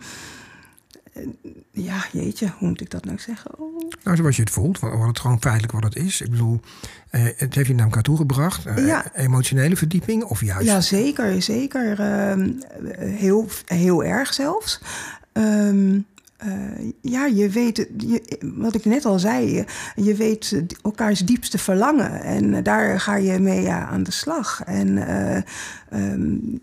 ja, 1.73 2.05
jeetje, 2.13 2.53
hoe 2.59 2.69
moet 2.69 2.81
ik 2.81 2.91
dat 2.91 3.05
nou 3.05 3.19
zeggen? 3.19 3.59
Oh. 3.59 3.91
Nou, 4.03 4.17
zoals 4.17 4.37
je 4.37 4.43
het 4.43 4.51
voelt, 4.51 4.79
wat 4.79 5.07
het 5.07 5.21
gewoon 5.21 5.41
feitelijk 5.41 5.73
wat 5.73 5.85
het 5.85 5.97
is. 5.97 6.21
Ik 6.21 6.31
bedoel, 6.31 6.61
het 7.11 7.55
heeft 7.55 7.69
je 7.69 7.75
naar 7.75 7.85
elkaar 7.85 8.03
toegebracht. 8.03 8.63
Ja. 8.77 9.15
Emotionele 9.15 9.77
verdieping 9.77 10.25
of 10.25 10.41
juist? 10.41 10.67
Ja, 10.67 10.81
zeker, 10.81 11.43
zeker. 11.43 12.01
Ehm, 12.01 12.53
heel, 12.99 13.49
heel 13.67 14.05
erg 14.05 14.35
zelfs. 14.35 14.81
Um, 15.33 16.07
uh, 16.47 16.93
ja, 17.01 17.27
je 17.27 17.48
weet, 17.48 17.89
je, 17.97 18.39
wat 18.55 18.74
ik 18.74 18.85
net 18.85 19.05
al 19.05 19.19
zei, 19.19 19.65
je 19.94 20.15
weet 20.15 20.62
elkaars 20.82 21.20
diepste 21.20 21.59
verlangen. 21.59 22.23
En 22.23 22.62
daar 22.62 23.01
ga 23.01 23.16
je 23.16 23.39
mee 23.39 23.70
aan 23.70 24.02
de 24.02 24.10
slag. 24.10 24.62
En 24.65 24.89
uh, 24.89 26.12
um, 26.12 26.60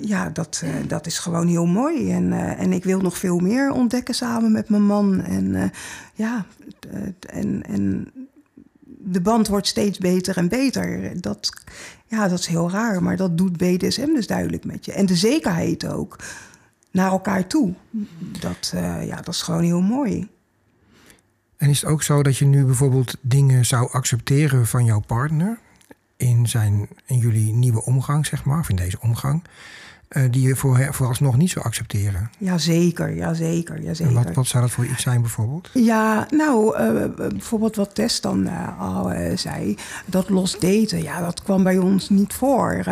ja, 0.00 0.30
dat, 0.30 0.62
dat 0.86 1.06
is 1.06 1.18
gewoon 1.18 1.46
heel 1.46 1.66
mooi. 1.66 2.12
En, 2.12 2.32
en 2.56 2.72
ik 2.72 2.84
wil 2.84 3.00
nog 3.00 3.18
veel 3.18 3.38
meer 3.38 3.70
ontdekken 3.70 4.14
samen 4.14 4.52
met 4.52 4.68
mijn 4.68 4.86
man. 4.86 5.20
En 5.20 5.72
ja, 6.14 6.46
en, 7.20 7.62
en 7.66 8.12
de 8.84 9.20
band 9.20 9.48
wordt 9.48 9.66
steeds 9.66 9.98
beter 9.98 10.36
en 10.36 10.48
beter. 10.48 11.20
Dat, 11.20 11.52
ja, 12.06 12.28
dat 12.28 12.38
is 12.38 12.46
heel 12.46 12.70
raar, 12.70 13.02
maar 13.02 13.16
dat 13.16 13.38
doet 13.38 13.56
BDSM 13.56 14.14
dus 14.14 14.26
duidelijk 14.26 14.64
met 14.64 14.84
je. 14.84 14.92
En 14.92 15.06
de 15.06 15.16
zekerheid 15.16 15.86
ook 15.86 16.18
naar 16.92 17.10
elkaar 17.10 17.46
toe. 17.46 17.74
Dat, 18.40 18.72
uh, 18.74 19.06
ja, 19.06 19.16
dat 19.16 19.34
is 19.34 19.42
gewoon 19.42 19.62
heel 19.62 19.80
mooi. 19.80 20.28
En 21.56 21.68
is 21.68 21.80
het 21.80 21.90
ook 21.90 22.02
zo 22.02 22.22
dat 22.22 22.36
je 22.36 22.44
nu 22.44 22.64
bijvoorbeeld 22.64 23.16
dingen 23.20 23.66
zou 23.66 23.90
accepteren 23.92 24.66
van 24.66 24.84
jouw 24.84 25.00
partner 25.00 25.58
in, 26.16 26.48
zijn, 26.48 26.88
in 27.06 27.18
jullie 27.18 27.52
nieuwe 27.52 27.84
omgang, 27.84 28.26
zeg 28.26 28.44
maar, 28.44 28.58
of 28.58 28.68
in 28.68 28.76
deze 28.76 29.00
omgang? 29.00 29.42
Uh, 30.16 30.22
die 30.30 30.48
je 30.48 30.56
voor, 30.56 30.88
vooralsnog 30.90 31.36
niet 31.36 31.50
zou 31.50 31.64
accepteren. 31.64 32.30
Jazeker, 32.38 33.14
jazeker, 33.14 33.82
jazeker. 33.82 34.16
En 34.16 34.24
wat, 34.24 34.34
wat 34.34 34.46
zou 34.46 34.62
dat 34.62 34.72
voor 34.72 34.84
iets 34.86 35.02
zijn 35.02 35.20
bijvoorbeeld? 35.20 35.70
Ja, 35.72 36.26
nou, 36.30 36.78
uh, 36.78 37.28
bijvoorbeeld 37.28 37.76
wat 37.76 37.94
Tess 37.94 38.20
dan 38.20 38.48
al 38.78 39.12
zei, 39.34 39.76
dat 40.06 40.28
los 40.28 40.58
daten, 40.58 41.02
ja, 41.02 41.20
dat 41.20 41.42
kwam 41.42 41.62
bij 41.62 41.78
ons 41.78 42.08
niet 42.08 42.32
voor. 42.32 42.82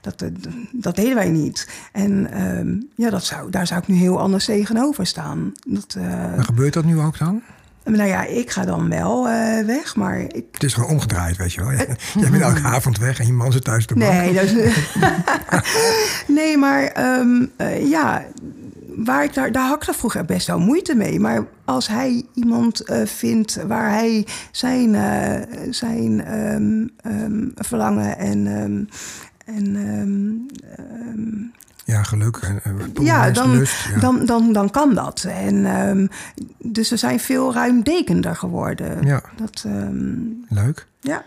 dat, 0.00 0.24
dat 0.72 0.96
deden 0.96 1.14
wij 1.14 1.30
niet. 1.30 1.68
En 1.92 2.30
ehm, 2.30 2.76
ja, 2.94 3.10
dat 3.10 3.24
zou, 3.24 3.50
daar 3.50 3.66
zou 3.66 3.80
ik 3.80 3.88
nu 3.88 3.94
heel 3.94 4.20
anders 4.20 4.44
tegenover 4.44 5.06
staan. 5.06 5.52
Dat, 5.66 5.96
maar 5.96 6.44
gebeurt 6.44 6.72
dat 6.72 6.84
nu 6.84 7.00
ook 7.00 7.18
dan? 7.18 7.42
Nou 7.84 8.08
ja, 8.08 8.24
ik 8.24 8.50
ga 8.50 8.64
dan 8.64 8.88
wel 8.88 9.28
uh, 9.28 9.64
weg, 9.66 9.96
maar... 9.96 10.18
Ik... 10.18 10.44
Het 10.50 10.62
is 10.62 10.74
gewoon 10.74 10.90
omgedraaid, 10.90 11.36
weet 11.36 11.52
je 11.52 11.60
wel. 11.60 11.72
Jij, 11.72 11.96
jij 12.20 12.30
bent 12.30 12.42
elke 12.42 12.62
avond 12.62 12.98
weg 12.98 13.18
en 13.18 13.26
je 13.26 13.32
man 13.32 13.52
zit 13.52 13.64
thuis 13.64 13.86
te 13.86 13.94
bank. 13.94 14.12
Nee, 14.12 14.32
dat 14.32 14.44
is... 14.44 14.76
nee 16.38 16.56
maar 16.56 17.16
um, 17.18 17.50
uh, 17.58 17.88
ja, 17.88 18.24
waar 18.96 19.24
ik 19.24 19.34
daar, 19.34 19.52
daar 19.52 19.66
had 19.66 19.80
ik 19.80 19.86
daar 19.86 19.94
vroeger 19.94 20.24
best 20.24 20.46
wel 20.46 20.58
moeite 20.58 20.94
mee. 20.94 21.20
Maar 21.20 21.46
als 21.64 21.88
hij 21.88 22.24
iemand 22.34 22.90
uh, 22.90 23.06
vindt 23.06 23.58
waar 23.66 23.90
hij 23.90 24.26
zijn, 24.50 24.96
zijn 25.70 26.38
um, 26.38 26.90
um, 27.06 27.52
verlangen 27.54 28.18
en... 28.18 28.46
en 29.44 29.76
ja, 31.84 32.02
geluk. 32.02 32.36
En, 32.36 32.60
ja, 33.02 33.30
dan, 33.30 33.50
lust, 33.50 33.88
ja. 33.94 34.00
Dan, 34.00 34.26
dan, 34.26 34.52
dan 34.52 34.70
kan 34.70 34.94
dat. 34.94 35.24
En, 35.28 35.66
um, 35.88 36.08
dus 36.58 36.90
we 36.90 36.96
zijn 36.96 37.20
veel 37.20 37.52
ruimdekender 37.52 38.36
geworden. 38.36 39.06
Ja. 39.06 39.22
Dat, 39.36 39.64
um, 39.66 40.44
Leuk. 40.48 40.86
Ja. 41.00 41.24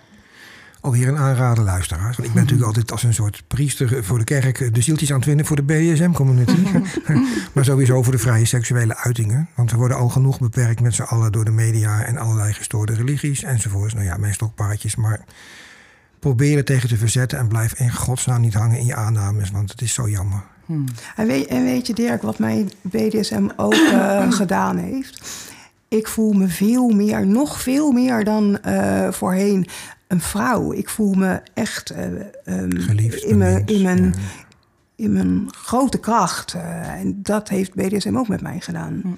Alweer 0.82 1.08
een 1.08 1.18
aanrader, 1.18 1.64
luisteraars. 1.64 2.18
Want 2.18 2.28
ik 2.28 2.34
ben 2.34 2.44
natuurlijk 2.44 2.68
altijd 2.68 2.92
als 2.92 3.04
een 3.04 3.14
soort 3.14 3.44
priester 3.48 4.04
voor 4.04 4.18
de 4.18 4.24
kerk 4.24 4.74
de 4.74 4.82
zieltjes 4.82 5.12
aan 5.12 5.18
het 5.18 5.26
winnen 5.26 5.46
voor 5.46 5.56
de 5.56 5.64
BDSM-community. 5.64 6.62
maar 7.54 7.66
sowieso 7.66 8.04
voor 8.04 8.12
de 8.12 8.20
vrije 8.20 8.46
seksuele 8.46 8.98
uitingen. 8.98 9.50
Want 9.56 9.72
we 9.72 9.78
worden 9.78 9.98
al 9.98 10.10
genoeg 10.10 10.40
beperkt 10.40 10.82
met 10.82 10.94
z'n 10.94 11.02
allen 11.02 11.32
door 11.32 11.46
de 11.46 11.52
media 11.52 12.04
en 12.04 12.18
allerlei 12.18 12.54
gestoorde 12.54 12.94
religies 12.94 13.44
enzovoorts. 13.44 13.94
Nou 13.94 14.06
ja, 14.06 14.18
mijn 14.18 14.34
stokpaardjes. 14.34 14.96
Maar 14.96 15.20
probeer 16.20 16.58
er 16.58 16.66
tegen 16.66 16.90
te 16.90 16.98
verzetten 16.98 17.40
en 17.40 17.48
blijf 17.48 17.74
in 17.74 17.92
godsnaam 17.92 18.42
niet 18.42 18.54
hangen 18.54 18.80
in 18.80 18.86
je 18.86 18.96
aannames, 18.96 19.52
want 19.52 19.72
het 19.72 19.82
is 19.82 19.94
zo 19.94 20.10
jammer. 20.10 20.44
Hmm. 20.66 20.86
En, 21.16 21.28
weet, 21.28 21.48
en, 21.48 21.64
weet, 21.64 21.88
je, 21.88 21.94
Dirk, 21.94 22.22
wat 22.22 22.40
mijn 22.40 22.72
BDSM 22.82 23.48
ook 23.56 23.74
uh, 23.74 24.32
gedaan 24.42 24.78
heeft? 24.78 25.46
Ik 25.88 26.08
voel 26.08 26.34
me 26.34 26.48
veel 26.48 26.90
meer, 26.90 27.28
nog 27.28 27.62
veel 27.62 27.92
meer 27.92 28.24
dan 28.24 28.58
uh, 28.66 29.12
voorheen, 29.12 29.68
een 30.08 30.22
vrouw. 30.22 30.74
Ik 30.74 30.90
voel 30.90 31.14
me 31.14 31.42
echt 31.54 31.92
uh, 31.92 32.60
um, 32.60 32.80
Geliefd, 32.80 33.24
in, 33.24 33.38
mijn, 33.38 33.66
in, 33.66 33.82
mijn, 33.82 34.16
in 34.96 35.14
mijn 35.14 35.48
grote 35.52 36.00
kracht. 36.00 36.54
en 36.54 37.20
dat 37.22 37.50
heeft 37.50 37.74
BDSM 37.74 38.18
ook 38.18 38.28
met 38.28 38.42
mij 38.42 38.60
gedaan. 38.60 39.00
Hmm. 39.04 39.18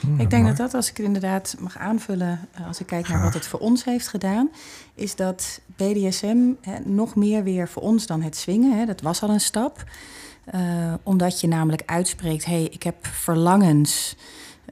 Hmm, 0.00 0.20
ik 0.20 0.30
denk 0.30 0.46
dat 0.46 0.56
dat, 0.56 0.74
als 0.74 0.90
ik 0.90 0.96
het 0.96 1.06
inderdaad 1.06 1.56
mag 1.60 1.78
aanvullen, 1.78 2.40
als 2.66 2.80
ik 2.80 2.86
kijk 2.86 3.08
naar 3.08 3.22
wat 3.22 3.34
het 3.34 3.46
voor 3.46 3.60
ons 3.60 3.84
heeft 3.84 4.08
gedaan, 4.08 4.50
is 4.94 5.16
dat 5.16 5.60
BDSM 5.76 6.52
hè, 6.60 6.78
nog 6.84 7.14
meer 7.14 7.44
weer 7.44 7.68
voor 7.68 7.82
ons 7.82 8.06
dan 8.06 8.22
het 8.22 8.36
swingen. 8.36 8.78
Hè, 8.78 8.84
dat 8.84 9.00
was 9.00 9.22
al 9.22 9.30
een 9.30 9.40
stap. 9.40 9.84
Uh, 10.54 10.94
omdat 11.02 11.40
je 11.40 11.48
namelijk 11.48 11.82
uitspreekt: 11.86 12.44
hé, 12.44 12.52
hey, 12.52 12.64
ik 12.64 12.82
heb 12.82 13.06
verlangens. 13.06 14.16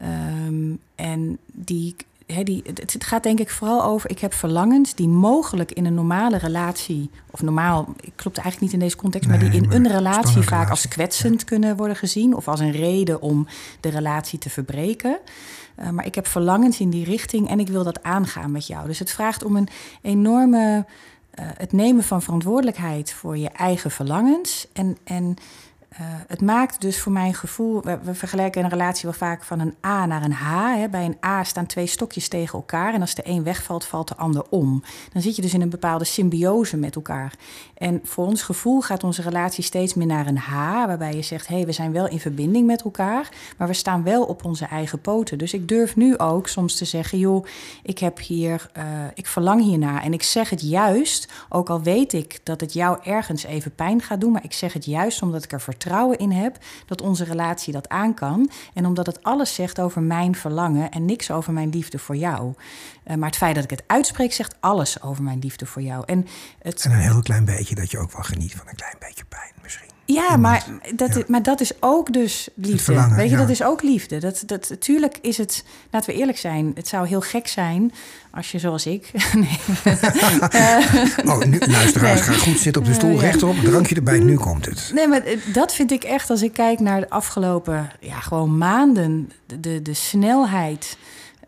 Um, 0.02 0.80
en 0.94 1.38
die 1.52 1.96
die, 2.44 2.62
het, 2.64 3.04
gaat 3.04 3.22
denk 3.22 3.40
ik 3.40 3.50
vooral 3.50 3.84
over, 3.84 4.10
ik 4.10 4.18
heb 4.18 4.32
verlangens 4.32 4.94
die 4.94 5.08
mogelijk 5.08 5.72
in 5.72 5.84
een 5.84 5.94
normale 5.94 6.38
relatie, 6.38 7.10
of 7.30 7.42
normaal, 7.42 7.94
klopt 8.14 8.38
eigenlijk 8.38 8.60
niet 8.60 8.72
in 8.72 8.78
deze 8.78 8.96
context, 8.96 9.28
maar 9.28 9.38
die 9.38 9.50
in 9.50 9.72
een 9.72 9.88
relatie 9.88 10.42
vaak 10.42 10.70
als 10.70 10.88
kwetsend 10.88 11.44
kunnen 11.44 11.76
worden 11.76 11.96
gezien 11.96 12.36
of 12.36 12.48
als 12.48 12.60
een 12.60 12.72
reden 12.72 13.20
om 13.22 13.46
de 13.80 13.88
relatie 13.88 14.38
te 14.38 14.50
verbreken. 14.50 15.18
Uh, 15.78 15.90
maar 15.90 16.06
ik 16.06 16.14
heb 16.14 16.26
verlangens 16.26 16.80
in 16.80 16.90
die 16.90 17.04
richting 17.04 17.48
en 17.48 17.60
ik 17.60 17.68
wil 17.68 17.84
dat 17.84 18.02
aangaan 18.02 18.50
met 18.50 18.66
jou. 18.66 18.86
Dus 18.86 18.98
het 18.98 19.10
vraagt 19.10 19.44
om 19.44 19.56
een 19.56 19.68
enorme, 20.02 20.86
uh, 21.38 21.44
het 21.56 21.72
nemen 21.72 22.04
van 22.04 22.22
verantwoordelijkheid 22.22 23.12
voor 23.12 23.36
je 23.36 23.48
eigen 23.48 23.90
verlangens 23.90 24.66
en, 24.72 24.96
en 25.04 25.36
uh, 25.92 25.98
het 26.26 26.40
maakt 26.40 26.80
dus 26.80 27.00
voor 27.00 27.12
mijn 27.12 27.34
gevoel, 27.34 27.82
we, 27.82 28.14
vergelijken 28.14 28.64
een 28.64 28.70
relatie 28.70 29.02
wel 29.02 29.12
vaak 29.12 29.42
van 29.42 29.60
een 29.60 29.74
A 29.86 30.06
naar 30.06 30.24
een 30.24 30.32
H. 30.32 30.74
Hè. 30.76 30.88
Bij 30.88 31.04
een 31.04 31.16
A 31.24 31.44
staan 31.44 31.66
twee 31.66 31.86
stokjes 31.86 32.28
tegen 32.28 32.58
elkaar 32.58 32.94
en 32.94 33.00
als 33.00 33.14
de 33.14 33.22
een 33.24 33.42
wegvalt, 33.42 33.84
valt 33.84 34.08
de 34.08 34.16
ander 34.16 34.44
om. 34.50 34.82
Dan 35.12 35.22
zit 35.22 35.36
je 35.36 35.42
dus 35.42 35.54
in 35.54 35.60
een 35.60 35.68
bepaalde 35.70 36.04
symbiose 36.04 36.76
met 36.76 36.94
elkaar. 36.94 37.34
En 37.74 38.00
voor 38.04 38.26
ons 38.26 38.42
gevoel 38.42 38.80
gaat 38.80 39.04
onze 39.04 39.22
relatie 39.22 39.64
steeds 39.64 39.94
meer 39.94 40.06
naar 40.06 40.26
een 40.26 40.38
H, 40.38 40.52
waarbij 40.86 41.14
je 41.14 41.22
zegt: 41.22 41.46
hé, 41.46 41.54
hey, 41.54 41.66
we 41.66 41.72
zijn 41.72 41.92
wel 41.92 42.08
in 42.08 42.20
verbinding 42.20 42.66
met 42.66 42.82
elkaar, 42.82 43.28
maar 43.58 43.68
we 43.68 43.74
staan 43.74 44.02
wel 44.02 44.24
op 44.24 44.44
onze 44.44 44.64
eigen 44.64 45.00
poten. 45.00 45.38
Dus 45.38 45.52
ik 45.52 45.68
durf 45.68 45.96
nu 45.96 46.18
ook 46.18 46.48
soms 46.48 46.76
te 46.76 46.84
zeggen: 46.84 47.18
joh, 47.18 47.46
ik 47.82 47.98
heb 47.98 48.18
hier, 48.18 48.70
uh, 48.76 48.84
ik 49.14 49.26
verlang 49.26 49.62
hiernaar. 49.62 50.02
En 50.02 50.12
ik 50.12 50.22
zeg 50.22 50.50
het 50.50 50.60
juist, 50.60 51.28
ook 51.48 51.70
al 51.70 51.82
weet 51.82 52.12
ik 52.12 52.40
dat 52.42 52.60
het 52.60 52.72
jou 52.72 52.98
ergens 53.02 53.44
even 53.44 53.74
pijn 53.74 54.02
gaat 54.02 54.20
doen, 54.20 54.32
maar 54.32 54.44
ik 54.44 54.52
zeg 54.52 54.72
het 54.72 54.84
juist 54.84 55.22
omdat 55.22 55.44
ik 55.44 55.52
er 55.52 55.60
vertrouw 55.60 55.78
vertrouwen 55.80 56.18
in 56.18 56.30
heb 56.30 56.58
dat 56.86 57.02
onze 57.02 57.24
relatie 57.24 57.72
dat 57.72 57.88
aan 57.88 58.14
kan. 58.14 58.50
En 58.74 58.86
omdat 58.86 59.06
het 59.06 59.22
alles 59.22 59.54
zegt 59.54 59.80
over 59.80 60.02
mijn 60.02 60.34
verlangen 60.34 60.90
en 60.90 61.04
niks 61.04 61.30
over 61.30 61.52
mijn 61.52 61.70
liefde 61.70 61.98
voor 61.98 62.16
jou. 62.16 62.54
Uh, 63.06 63.16
maar 63.16 63.28
het 63.28 63.38
feit 63.38 63.54
dat 63.54 63.64
ik 63.64 63.70
het 63.70 63.84
uitspreek, 63.86 64.32
zegt 64.32 64.56
alles 64.60 65.02
over 65.02 65.22
mijn 65.22 65.38
liefde 65.38 65.66
voor 65.66 65.82
jou. 65.82 66.02
En, 66.06 66.26
het, 66.62 66.84
en 66.84 66.90
een 66.90 66.98
heel 66.98 67.22
klein 67.22 67.44
beetje 67.44 67.74
dat 67.74 67.90
je 67.90 67.98
ook 67.98 68.12
wel 68.12 68.22
geniet 68.22 68.54
van 68.54 68.68
een 68.68 68.76
klein 68.76 68.96
beetje 68.98 69.24
pijn 69.24 69.52
misschien. 69.62 69.89
Ja, 70.12 70.36
maar 70.36 70.64
dat, 70.94 71.14
ja. 71.14 71.22
maar 71.26 71.42
dat 71.42 71.60
is 71.60 71.72
ook 71.80 72.12
dus 72.12 72.48
liefde. 72.54 73.14
Weet 73.14 73.30
je, 73.30 73.36
dat 73.36 73.48
is 73.48 73.62
ook 73.62 73.82
liefde. 73.82 74.18
Dat, 74.18 74.42
dat, 74.46 74.68
natuurlijk 74.68 75.18
is 75.20 75.36
het, 75.36 75.64
laten 75.90 76.10
we 76.10 76.16
eerlijk 76.18 76.38
zijn, 76.38 76.72
het 76.74 76.88
zou 76.88 77.06
heel 77.06 77.20
gek 77.20 77.48
zijn 77.48 77.92
als 78.30 78.52
je 78.52 78.58
zoals 78.58 78.86
ik. 78.86 79.10
nee. 79.34 79.58
oh, 81.30 81.42
nu, 81.42 81.58
luisteraars, 81.58 82.26
nee. 82.26 82.36
ga 82.36 82.44
goed 82.44 82.58
zitten 82.58 82.82
op 82.82 82.88
de 82.88 82.94
stoel, 82.94 83.10
uh, 83.10 83.20
rechtop, 83.20 83.56
drankje 83.56 83.94
erbij, 83.94 84.18
nu 84.18 84.36
komt 84.36 84.66
het. 84.66 84.90
Nee, 84.94 85.08
maar 85.08 85.22
dat 85.52 85.74
vind 85.74 85.90
ik 85.90 86.04
echt, 86.04 86.30
als 86.30 86.42
ik 86.42 86.52
kijk 86.52 86.80
naar 86.80 87.00
de 87.00 87.10
afgelopen, 87.10 87.90
ja, 88.00 88.20
gewoon 88.20 88.58
maanden, 88.58 89.32
de, 89.46 89.60
de, 89.60 89.82
de 89.82 89.94
snelheid 89.94 90.96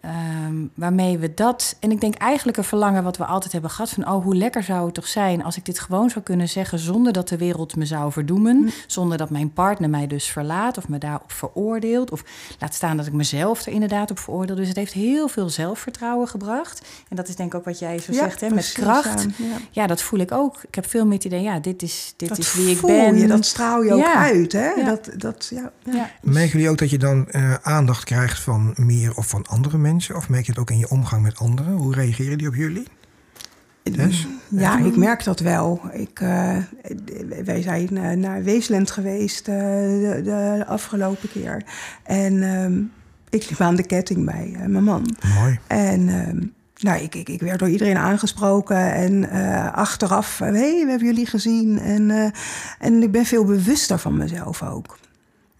Um, 0.04 0.70
waarmee 0.74 1.18
we 1.18 1.34
dat. 1.34 1.76
En 1.80 1.90
ik 1.90 2.00
denk 2.00 2.14
eigenlijk 2.14 2.58
een 2.58 2.64
verlangen 2.64 3.02
wat 3.02 3.16
we 3.16 3.24
altijd 3.24 3.52
hebben 3.52 3.70
gehad: 3.70 3.90
van 3.90 4.08
oh, 4.08 4.24
hoe 4.24 4.36
lekker 4.36 4.62
zou 4.62 4.84
het 4.84 4.94
toch 4.94 5.06
zijn 5.06 5.44
als 5.44 5.56
ik 5.56 5.64
dit 5.64 5.78
gewoon 5.78 6.10
zou 6.10 6.24
kunnen 6.24 6.48
zeggen 6.48 6.78
zonder 6.78 7.12
dat 7.12 7.28
de 7.28 7.36
wereld 7.36 7.76
me 7.76 7.86
zou 7.86 8.12
verdoemen. 8.12 8.56
Mm. 8.56 8.70
Zonder 8.86 9.18
dat 9.18 9.30
mijn 9.30 9.52
partner 9.52 9.90
mij 9.90 10.06
dus 10.06 10.26
verlaat 10.26 10.78
of 10.78 10.88
me 10.88 10.98
daarop 10.98 11.32
veroordeelt. 11.32 12.10
Of 12.10 12.24
laat 12.58 12.74
staan 12.74 12.96
dat 12.96 13.06
ik 13.06 13.12
mezelf 13.12 13.66
er 13.66 13.72
inderdaad 13.72 14.10
op 14.10 14.18
veroordeel. 14.18 14.56
Dus 14.56 14.68
het 14.68 14.76
heeft 14.76 14.92
heel 14.92 15.28
veel 15.28 15.48
zelfvertrouwen 15.48 16.28
gebracht. 16.28 16.82
En 17.08 17.16
dat 17.16 17.28
is 17.28 17.36
denk 17.36 17.52
ik 17.52 17.58
ook 17.58 17.64
wat 17.64 17.78
jij 17.78 17.98
zo 17.98 18.12
ja, 18.12 18.18
zegt, 18.18 18.40
hè, 18.40 18.48
met 18.48 18.72
kracht. 18.72 19.26
Ja. 19.36 19.56
ja. 19.70 19.86
dat 19.86 20.02
voel 20.02 20.20
ik 20.20 20.32
ook. 20.32 20.62
Ik 20.68 20.74
heb 20.74 20.86
veel 20.86 21.04
meer 21.04 21.14
het 21.14 21.24
idee, 21.24 21.42
ja, 21.42 21.58
dit 21.58 21.82
is, 21.82 22.14
dit 22.16 22.28
dat 22.28 22.38
is 22.38 22.54
wie 22.54 22.70
ik 22.70 22.80
ben. 22.80 23.18
Je, 23.18 23.26
dat 23.26 23.44
straal 23.44 23.82
je 23.82 23.92
ook 23.92 24.14
uit, 24.14 24.52
hè? 24.52 24.70
Dat, 24.84 25.10
dat, 25.16 25.52
ja. 25.54 26.10
Merken 26.22 26.52
jullie 26.52 26.70
ook 26.70 26.78
dat 26.78 26.90
je 26.90 26.98
dan 26.98 27.28
uh, 27.30 27.54
aandacht 27.62 28.04
krijgt 28.04 28.40
van 28.40 28.74
meer 28.76 29.16
of 29.16 29.26
van 29.28 29.46
andere 29.46 29.76
mensen? 29.76 29.90
Of 29.92 30.28
merk 30.28 30.44
je 30.44 30.50
het 30.50 30.60
ook 30.60 30.70
in 30.70 30.78
je 30.78 30.90
omgang 30.90 31.22
met 31.22 31.38
anderen? 31.38 31.72
Hoe 31.72 31.94
reageren 31.94 32.38
die 32.38 32.48
op 32.48 32.54
jullie? 32.54 32.86
Tess? 33.82 34.26
Ja, 34.48 34.78
ik 34.78 34.96
merk 34.96 35.24
dat 35.24 35.40
wel. 35.40 35.80
Ik, 35.92 36.20
uh, 36.20 36.56
wij 37.44 37.62
zijn 37.62 37.88
uh, 37.92 38.10
naar 38.10 38.42
Weesland 38.42 38.90
geweest 38.90 39.48
uh, 39.48 39.54
de, 39.54 40.20
de, 40.24 40.64
afgelopen 40.66 41.28
keer. 41.30 41.64
En 42.02 42.42
um, 42.42 42.92
ik 43.28 43.50
liep 43.50 43.60
aan 43.60 43.76
de 43.76 43.86
ketting 43.86 44.24
bij 44.24 44.56
mijn 44.66 44.84
man. 44.84 45.16
Mooi. 45.38 45.58
En 45.66 46.08
um, 46.08 46.52
nou, 46.76 47.02
ik, 47.02 47.14
ik, 47.14 47.28
ik 47.28 47.40
werd 47.40 47.58
door 47.58 47.68
iedereen 47.68 47.96
aangesproken. 47.96 48.92
En 48.92 49.30
achteraf, 49.72 50.38
hé, 50.38 50.46
hey, 50.46 50.82
we 50.84 50.90
hebben 50.90 51.06
jullie 51.06 51.26
gezien. 51.26 51.78
En, 51.78 52.32
en 52.78 53.02
ik 53.02 53.10
ben 53.10 53.24
veel 53.24 53.44
bewuster 53.44 53.98
van 53.98 54.16
mezelf 54.16 54.62
ook. 54.62 54.98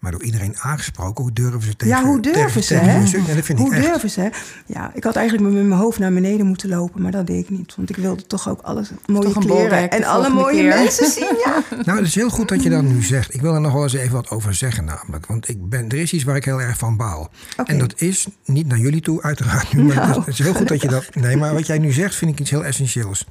Maar 0.03 0.11
door 0.11 0.23
iedereen 0.23 0.57
aangesproken, 0.59 1.23
hoe 1.23 1.33
durven 1.33 1.61
ze 1.61 1.75
tegen 1.75 1.95
Ja, 1.95 2.03
hoe 2.03 2.19
durven 2.19 2.41
tegen, 2.41 2.63
ze, 2.63 2.73
tegen 2.73 2.85
hè? 2.85 3.31
Ja, 3.31 3.35
dat 3.35 3.45
vind 3.45 3.59
hoe 3.59 3.67
ik 3.67 3.73
echt. 3.77 3.85
durven 3.87 4.09
ze? 4.09 4.29
Ja, 4.65 4.91
ik 4.93 5.03
had 5.03 5.15
eigenlijk 5.15 5.53
met 5.53 5.63
mijn 5.65 5.79
hoofd 5.79 5.99
naar 5.99 6.13
beneden 6.13 6.45
moeten 6.45 6.69
lopen, 6.69 7.01
maar 7.01 7.11
dat 7.11 7.27
deed 7.27 7.43
ik 7.43 7.49
niet. 7.49 7.75
Want 7.75 7.89
ik 7.89 7.95
wilde 7.95 8.25
toch 8.27 8.49
ook 8.49 8.61
alles 8.61 8.89
mooie 9.05 9.31
toch 9.31 9.45
kleren 9.45 9.89
en 9.89 10.03
alle 10.03 10.29
mooie 10.29 10.55
keer. 10.61 10.67
mensen 10.67 11.09
zien. 11.11 11.35
Ja. 11.45 11.63
Nou, 11.85 11.97
het 11.97 12.07
is 12.07 12.15
heel 12.15 12.29
goed 12.29 12.47
dat 12.49 12.63
je 12.63 12.69
dat 12.69 12.83
nu 12.83 13.01
zegt. 13.03 13.33
Ik 13.33 13.41
wil 13.41 13.53
er 13.53 13.61
nog 13.61 13.73
wel 13.73 13.83
eens 13.83 13.93
even 13.93 14.13
wat 14.13 14.29
over 14.29 14.53
zeggen 14.53 14.85
namelijk. 14.85 15.25
Want 15.25 15.49
ik 15.49 15.69
ben, 15.69 15.89
er 15.89 15.97
is 15.97 16.13
iets 16.13 16.23
waar 16.23 16.35
ik 16.35 16.45
heel 16.45 16.61
erg 16.61 16.77
van 16.77 16.97
baal. 16.97 17.29
Oké. 17.57 17.71
En 17.71 17.79
dat 17.79 18.01
is, 18.01 18.27
niet 18.45 18.67
naar 18.67 18.79
jullie 18.79 19.01
toe 19.01 19.21
uiteraard 19.21 19.73
nu, 19.73 19.83
maar 19.83 19.95
Nou. 19.95 20.19
het 20.19 20.27
is 20.27 20.39
heel 20.39 20.53
goed 20.53 20.67
dat 20.67 20.81
je 20.81 20.87
dat... 20.87 21.15
Nee, 21.25 21.37
maar 21.37 21.53
wat 21.53 21.67
jij 21.67 21.77
nu 21.77 21.91
zegt 21.91 22.15
vind 22.15 22.31
ik 22.31 22.39
iets 22.39 22.49
heel 22.49 22.65
essentieels. 22.65 23.27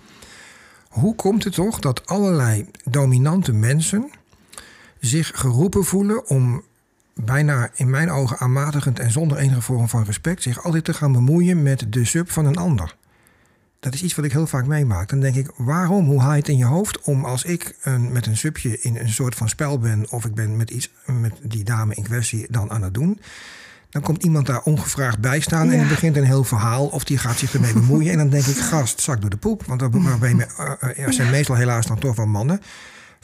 Hoe 0.88 1.14
komt 1.14 1.44
het 1.44 1.54
toch 1.54 1.78
dat 1.78 2.06
allerlei 2.06 2.66
dominante 2.84 3.52
mensen 3.52 4.10
zich 5.06 5.30
geroepen 5.34 5.84
voelen 5.84 6.26
om 6.26 6.62
bijna 7.14 7.70
in 7.74 7.90
mijn 7.90 8.10
ogen 8.10 8.38
aanmatigend 8.38 8.98
en 8.98 9.10
zonder 9.10 9.38
enige 9.38 9.60
vorm 9.60 9.88
van 9.88 10.04
respect 10.04 10.42
zich 10.42 10.64
altijd 10.64 10.84
te 10.84 10.94
gaan 10.94 11.12
bemoeien 11.12 11.62
met 11.62 11.86
de 11.88 12.04
sub 12.04 12.30
van 12.30 12.46
een 12.46 12.56
ander? 12.56 12.96
Dat 13.80 13.94
is 13.94 14.02
iets 14.02 14.14
wat 14.14 14.24
ik 14.24 14.32
heel 14.32 14.46
vaak 14.46 14.66
meemaak. 14.66 15.08
Dan 15.08 15.20
denk 15.20 15.34
ik, 15.34 15.50
waarom, 15.56 16.06
hoe 16.06 16.20
haal 16.20 16.30
je 16.30 16.36
het 16.38 16.48
in 16.48 16.56
je 16.56 16.64
hoofd 16.64 17.00
om 17.00 17.24
als 17.24 17.44
ik 17.44 17.76
een, 17.82 18.12
met 18.12 18.26
een 18.26 18.36
subje 18.36 18.80
in 18.80 18.96
een 18.96 19.08
soort 19.08 19.34
van 19.34 19.48
spel 19.48 19.78
ben, 19.78 20.10
of 20.10 20.24
ik 20.24 20.34
ben 20.34 20.56
met 20.56 20.70
iets 20.70 20.90
met 21.06 21.32
die 21.42 21.64
dame 21.64 21.94
in 21.94 22.02
kwestie 22.02 22.46
dan 22.50 22.70
aan 22.70 22.82
het 22.82 22.94
doen, 22.94 23.20
dan 23.90 24.02
komt 24.02 24.22
iemand 24.22 24.46
daar 24.46 24.62
ongevraagd 24.62 25.18
bij 25.18 25.40
staan 25.40 25.70
en 25.70 25.80
Ja. 25.80 25.88
begint 25.88 26.16
een 26.16 26.24
heel 26.24 26.44
verhaal 26.44 26.86
of 26.86 27.04
die 27.04 27.18
gaat 27.18 27.38
zich 27.38 27.54
ermee 27.54 27.72
bemoeien. 27.72 28.12
En 28.12 28.18
dan 28.18 28.28
denk 28.28 28.44
ik, 28.44 28.56
gast, 28.56 29.00
zak 29.00 29.20
door 29.20 29.30
de 29.30 29.36
poep. 29.36 29.64
Want 29.66 29.80
dat 29.80 29.94
eh, 29.94 31.06
eh, 31.06 31.10
zijn 31.12 31.30
meestal 31.30 31.56
helaas 31.56 31.86
dan 31.86 31.98
toch 31.98 32.16
wel 32.16 32.26
mannen. 32.26 32.60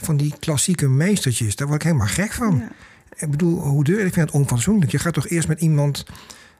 Van 0.02 0.16
die 0.16 0.34
klassieke 0.38 0.88
meestertjes, 0.88 1.56
daar 1.56 1.66
word 1.66 1.80
ik 1.80 1.86
helemaal 1.86 2.06
gek 2.06 2.32
van. 2.32 2.56
Ja. 2.56 2.68
Ik 3.16 3.30
bedoel, 3.30 3.60
hoe 3.60 3.84
duur? 3.84 4.06
Ik 4.06 4.12
vind 4.12 4.26
het 4.26 4.30
onfatsoenlijk. 4.30 4.90
Je 4.90 4.98
gaat 4.98 5.14
toch 5.14 5.28
eerst 5.28 5.48
met 5.48 5.60
iemand, 5.60 6.06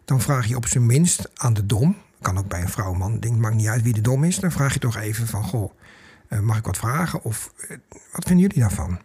dan 0.04 0.20
vraag 0.20 0.46
je 0.46 0.56
op 0.56 0.66
zijn 0.66 0.86
minst 0.86 1.28
aan 1.34 1.54
de 1.54 1.66
dom. 1.66 1.96
Kan 2.20 2.38
ook 2.38 2.48
bij 2.48 2.60
een 2.60 2.68
vrouw, 2.68 2.92
man. 2.92 3.20
Ding 3.20 3.38
maakt 3.38 3.54
niet 3.54 3.66
uit 3.66 3.82
wie 3.82 3.94
de 3.94 4.00
dom 4.00 4.24
is. 4.24 4.38
Dan 4.38 4.52
vraag 4.52 4.72
je 4.72 4.78
toch 4.78 4.96
even 4.96 5.26
van, 5.26 5.42
goh, 5.42 5.72
eh, 6.28 6.38
mag 6.38 6.58
ik 6.58 6.64
wat 6.64 6.76
vragen? 6.76 7.24
Of 7.24 7.52
eh, 7.68 7.76
wat 8.12 8.24
vinden 8.26 8.46
jullie 8.46 8.60
daarvan? 8.60 8.98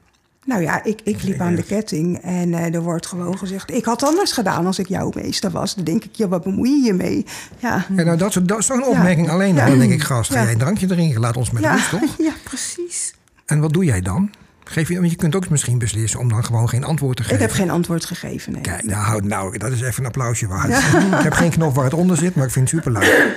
Nou 0.46 0.62
ja, 0.62 0.84
ik, 0.84 1.02
ik 1.04 1.24
liep 1.24 1.40
aan 1.40 1.56
de 1.56 1.64
ketting 1.64 2.18
en 2.18 2.54
eh, 2.54 2.74
er 2.74 2.82
wordt 2.82 3.06
gewoon 3.06 3.38
gezegd... 3.38 3.72
ik 3.72 3.86
had 3.86 4.04
anders 4.04 4.32
gedaan 4.32 4.66
als 4.66 4.80
ik 4.80 4.88
jouw 4.88 5.12
meester 5.16 5.52
was. 5.52 5.76
Dan 5.76 5.84
denk 5.84 6.04
ik, 6.04 6.16
ja, 6.16 6.28
wat 6.28 6.44
bemoei 6.44 6.70
je 6.70 6.86
je 6.86 6.94
mee? 6.94 7.26
Ja, 7.60 7.86
Ja, 7.96 8.04
nou, 8.04 8.18
dat, 8.18 8.40
dat 8.44 8.64
zo'n 8.64 8.86
opmerking 8.86 9.30
alleen. 9.30 9.60
al. 9.60 9.64
Ja. 9.64 9.70
Dan 9.70 9.80
denk 9.80 9.92
ik, 9.92 10.02
gast, 10.02 10.32
ga 10.32 10.44
jij 10.44 10.52
een 10.52 10.58
drankje 10.58 10.88
drinken? 10.88 11.20
Laat 11.20 11.38
ons 11.38 11.52
met 11.52 11.66
rust, 11.66 11.90
toch? 11.90 12.16
ja, 12.28 12.34
precies. 12.44 13.14
En 13.46 13.60
wat 13.60 13.74
doe 13.74 13.86
jij 13.86 14.02
dan? 14.02 14.32
Geef 14.64 14.88
je, 14.90 15.00
want 15.00 15.10
je 15.12 15.16
kunt 15.18 15.36
ook 15.36 15.50
misschien 15.50 15.78
beslissen 15.78 16.20
om 16.20 16.30
dan 16.30 16.46
gewoon 16.46 16.70
geen 16.70 16.84
antwoord 16.84 17.18
te 17.18 17.24
geven. 17.24 17.36
Ik 17.38 17.42
heb 17.42 17.52
geen 17.52 17.70
antwoord 17.70 18.06
gegeven, 18.06 18.52
nee. 18.52 18.62
Kijk, 18.62 18.84
nou, 18.84 19.04
houd- 19.06 19.24
nou, 19.24 19.58
dat 19.58 19.72
is 19.72 19.82
even 19.82 20.00
een 20.00 20.06
applausje 20.06 20.48
waard. 20.48 20.70
Ik 21.18 21.24
heb 21.24 21.34
geen 21.34 21.50
knop 21.52 21.74
waar 21.76 21.84
het 21.84 21.94
onder 21.94 22.18
zit, 22.18 22.36
maar 22.36 22.46
ik 22.46 22.52
vind 22.52 22.72
het 22.72 22.80
superleuk. 22.84 23.36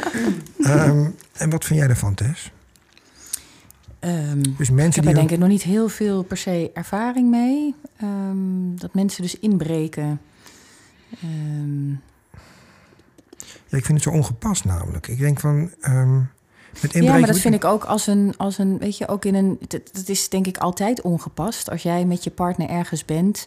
Ehm, 0.60 1.06
en 1.32 1.50
wat 1.50 1.64
vind 1.64 1.78
jij 1.80 1.88
ervan, 1.88 2.14
Tess? 2.14 2.52
Ehm, 3.98 4.42
Dus 4.56 4.68
ik 4.68 4.74
mensen 4.74 4.94
heb 4.94 5.02
die... 5.02 5.08
er 5.08 5.14
denk 5.14 5.30
ik 5.30 5.38
nog 5.38 5.48
niet 5.48 5.62
heel 5.62 5.88
veel 5.88 6.22
per 6.22 6.36
se 6.36 6.70
ervaring 6.74 7.30
mee. 7.30 7.74
Ehm, 7.96 8.76
dat 8.76 8.94
mensen 8.94 9.22
dus 9.22 9.38
inbreken. 9.38 10.20
Ehm, 11.22 11.88
Ja, 13.68 13.76
ik 13.78 13.84
vind 13.84 14.04
het 14.04 14.12
zo 14.12 14.18
ongepast 14.18 14.64
namelijk. 14.64 15.08
Ik 15.08 15.18
denk 15.18 15.40
van... 15.40 15.70
ehm, 15.80 16.20
ja, 16.90 17.18
maar 17.18 17.26
dat 17.26 17.38
vind 17.38 17.54
ik 17.54 17.64
ook 17.64 17.84
als 17.84 18.06
een, 18.06 18.34
als 18.36 18.58
een, 18.58 18.78
weet 18.78 18.96
je, 18.98 19.08
ook 19.08 19.24
in 19.24 19.34
een, 19.34 19.58
dat, 19.68 19.80
dat 19.92 20.08
is 20.08 20.28
denk 20.28 20.46
ik 20.46 20.58
altijd 20.58 21.00
ongepast. 21.00 21.70
Als 21.70 21.82
jij 21.82 22.04
met 22.04 22.24
je 22.24 22.30
partner 22.30 22.68
ergens 22.68 23.04
bent 23.04 23.46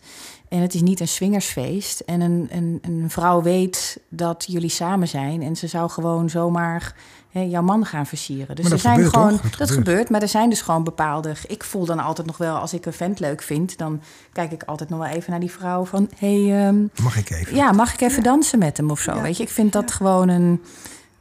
en 0.50 0.60
het 0.62 0.74
is 0.74 0.82
niet 0.82 1.00
een 1.00 1.08
swingersfeest 1.08 2.00
en 2.00 2.22
een, 2.22 2.48
een, 2.52 2.80
een 2.82 3.10
vrouw 3.10 3.42
weet 3.42 4.00
dat 4.10 4.46
jullie 4.48 4.70
samen 4.70 5.08
zijn 5.08 5.42
en 5.42 5.56
ze 5.56 5.68
zou 5.68 5.90
gewoon 5.90 6.30
zomaar 6.30 6.96
hè, 7.32 7.42
jouw 7.42 7.62
man 7.62 7.86
gaan 7.86 8.06
versieren. 8.06 8.56
Dus 8.56 8.64
Maar 8.64 8.64
er 8.64 8.70
dat 8.70 8.80
zijn 8.80 8.96
gebeurt 8.96 9.14
gewoon, 9.14 9.30
toch? 9.32 9.42
Dat 9.42 9.60
dat, 9.60 9.70
gebeurt. 9.70 9.88
gebeurt, 9.88 10.10
maar 10.10 10.22
er 10.22 10.28
zijn 10.28 10.50
dus 10.50 10.62
gewoon 10.62 10.84
bepaalde. 10.84 11.34
Ik 11.48 11.64
voel 11.64 11.86
dan 11.86 12.00
altijd 12.00 12.28
nog 12.28 12.38
wel, 12.38 12.56
als 12.56 12.74
ik 12.74 12.86
een 12.86 12.94
vent 12.94 13.20
leuk 13.20 13.42
vind, 13.42 13.78
dan 13.78 14.02
kijk 14.34 14.52
ik 14.52 14.64
altijd 14.64 14.90
nog 14.90 15.00
wel 15.00 15.08
even 15.08 15.32
naar 15.32 15.40
die 15.40 15.52
vrouw 15.52 15.86
van, 15.86 16.10
hey, 16.18 16.66
ehm, 16.66 16.84
Mag 17.04 17.18
ik 17.18 17.30
even? 17.30 17.56
ja, 17.56 17.72
mag 17.72 17.94
ik 17.94 18.02
even 18.02 18.24
dansen 18.24 18.60
met 18.60 18.78
hem 18.78 18.92
of 18.92 19.00
zo? 19.00 19.14
Ja. 19.14 19.22
Weet 19.22 19.38
je, 19.38 19.44
ik 19.44 19.50
vind 19.50 19.74
dat 19.74 19.92
gewoon 19.92 20.30
een. 20.30 20.62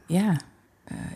Ja, 0.05 0.37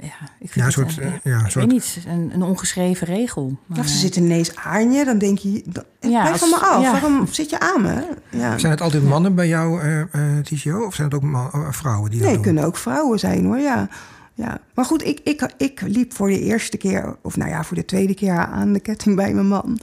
ja 0.01 0.29
ik 0.39 0.51
vind 0.51 0.53
Ja, 0.55 0.65
een 0.65 0.71
soort, 0.71 0.97
eh, 0.99 1.05
eh, 1.07 1.13
ja, 1.23 1.31
een 1.39 1.45
ik 1.45 1.51
soort- 1.51 1.65
weet 1.65 1.73
niet, 1.73 1.97
een, 2.07 2.31
een 2.33 2.41
ongeschreven 2.43 3.07
regel. 3.07 3.57
Maar, 3.65 3.79
Of 3.79 3.87
ze 3.87 3.97
zitten 3.97 4.23
ineens 4.23 4.55
aan 4.55 4.91
je, 4.91 5.05
dan 5.05 5.17
denk 5.17 5.37
je... 5.37 5.63
dan- 5.65 5.83
Ja, 6.11 6.21
blijf 6.21 6.39
van 6.39 6.49
me 6.49 6.55
af, 6.59 6.81
ja. 6.83 6.91
waarom 6.91 7.27
zit 7.27 7.49
je 7.49 7.59
aan 7.59 7.81
me? 7.81 8.07
Ja. 8.29 8.57
Zijn 8.57 8.71
het 8.71 8.81
altijd 8.81 9.03
mannen 9.03 9.35
bij 9.35 9.47
jou, 9.47 9.81
eh 9.81 10.01
eh, 10.01 10.43
TCO? 10.43 10.85
Of 10.85 10.95
zijn 10.95 11.07
het 11.07 11.15
ook 11.15 11.23
ma- 11.23 11.49
eh, 11.53 11.71
vrouwen 11.71 12.09
die 12.09 12.17
dat 12.19 12.25
Nee, 12.27 12.35
doen? 12.35 12.45
kunnen 12.45 12.63
ook 12.65 12.77
vrouwen 12.77 13.19
zijn 13.19 13.45
hoor, 13.45 13.59
ja. 13.59 13.87
ja. 14.33 14.57
Maar 14.73 14.85
goed, 14.85 15.05
ik, 15.05 15.19
ik, 15.23 15.53
ik 15.57 15.81
liep 15.81 16.13
voor 16.13 16.27
de 16.27 16.39
eerste 16.39 16.77
keer, 16.77 17.15
of 17.21 17.37
nou 17.37 17.49
ja, 17.49 17.63
voor 17.63 17.75
de 17.77 17.85
tweede 17.85 18.13
keer 18.13 18.37
aan 18.37 18.73
de 18.73 18.79
ketting 18.79 19.15
bij 19.15 19.33
mijn 19.33 19.47
man. 19.47 19.79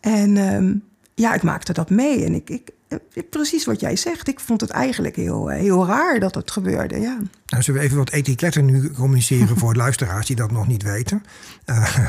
En 0.00 0.36
ehm, 0.36 0.74
ja, 1.14 1.34
ik 1.34 1.42
maakte 1.42 1.72
dat 1.72 1.90
mee. 1.90 2.24
En 2.24 2.34
ik, 2.34 2.50
ik, 2.50 2.68
eh, 2.68 2.74
precies 3.30 3.64
wat 3.64 3.80
jij 3.80 3.96
zegt, 3.96 4.28
ik 4.28 4.40
vond 4.40 4.60
het 4.60 4.70
eigenlijk 4.70 5.16
heel, 5.16 5.50
eh, 5.50 5.60
heel 5.60 5.86
raar 5.86 6.20
dat 6.20 6.34
het 6.34 6.50
gebeurde, 6.50 7.00
ja. 7.00 7.18
Nou, 7.46 7.62
zullen 7.62 7.80
we 7.80 7.86
even 7.86 7.98
wat 7.98 8.10
etiketten 8.10 8.64
nu 8.64 8.90
communiceren 8.90 9.58
voor 9.58 9.74
luisteraars 9.74 10.26
die 10.26 10.36
dat 10.36 10.50
nog 10.50 10.66
niet 10.66 10.82
weten? 10.82 11.22
Eh, 11.64 11.96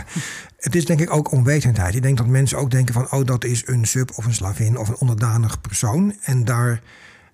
het 0.58 0.76
is 0.76 0.86
denk 0.86 1.00
ik 1.00 1.14
ook 1.14 1.32
onwetendheid. 1.32 1.96
Ik 1.96 2.02
denk 2.02 2.18
dat 2.18 2.28
mensen 2.28 2.58
ook 2.58 2.72
denken 2.72 2.94
van, 2.94 3.12
oh, 3.12 3.26
dat 3.26 3.44
is 3.44 3.68
een 3.68 3.86
sub 3.86 4.12
of 4.16 4.26
een 4.26 4.34
slavin 4.34 4.78
of 4.78 4.88
een 4.88 4.98
onderdanig 4.98 5.62
persoon. 5.62 6.16
En 6.22 6.46
daar 6.46 6.82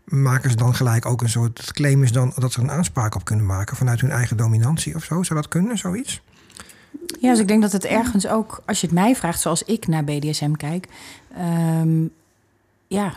maken 0.05 0.49
ze 0.49 0.55
dan 0.55 0.76
gelijk 0.76 1.05
ook 1.05 1.22
een 1.22 1.30
soort, 1.30 1.57
het 1.57 1.72
claim 1.72 2.03
is 2.03 2.11
dan 2.11 2.34
dat 2.35 2.51
ze 2.51 2.59
een 2.59 2.72
aanspraak 2.72 3.15
op 3.15 3.26
kunnen 3.26 3.45
maken 3.45 3.77
vanuit 3.77 4.01
hun 4.01 4.11
eigen 4.11 4.38
dominantie 4.38 4.95
of 4.95 5.03
zo. 5.03 5.23
Zou 5.23 5.39
dat 5.39 5.49
kunnen, 5.49 5.77
zoiets? 5.77 6.22
Ja, 7.19 7.31
dus 7.31 7.39
ik 7.39 7.47
denk 7.47 7.61
dat 7.61 7.72
het 7.72 7.85
ergens 7.85 8.27
ook, 8.27 8.61
als 8.65 8.81
je 8.81 8.88
het 8.88 8.95
mij 8.95 9.15
vraagt, 9.15 9.39
zoals 9.39 9.63
ik 9.63 9.88
naar 9.88 10.03
BDSM 10.03 10.51
kijk, 10.51 10.88
ehm, 11.35 12.07
ja, 12.88 13.15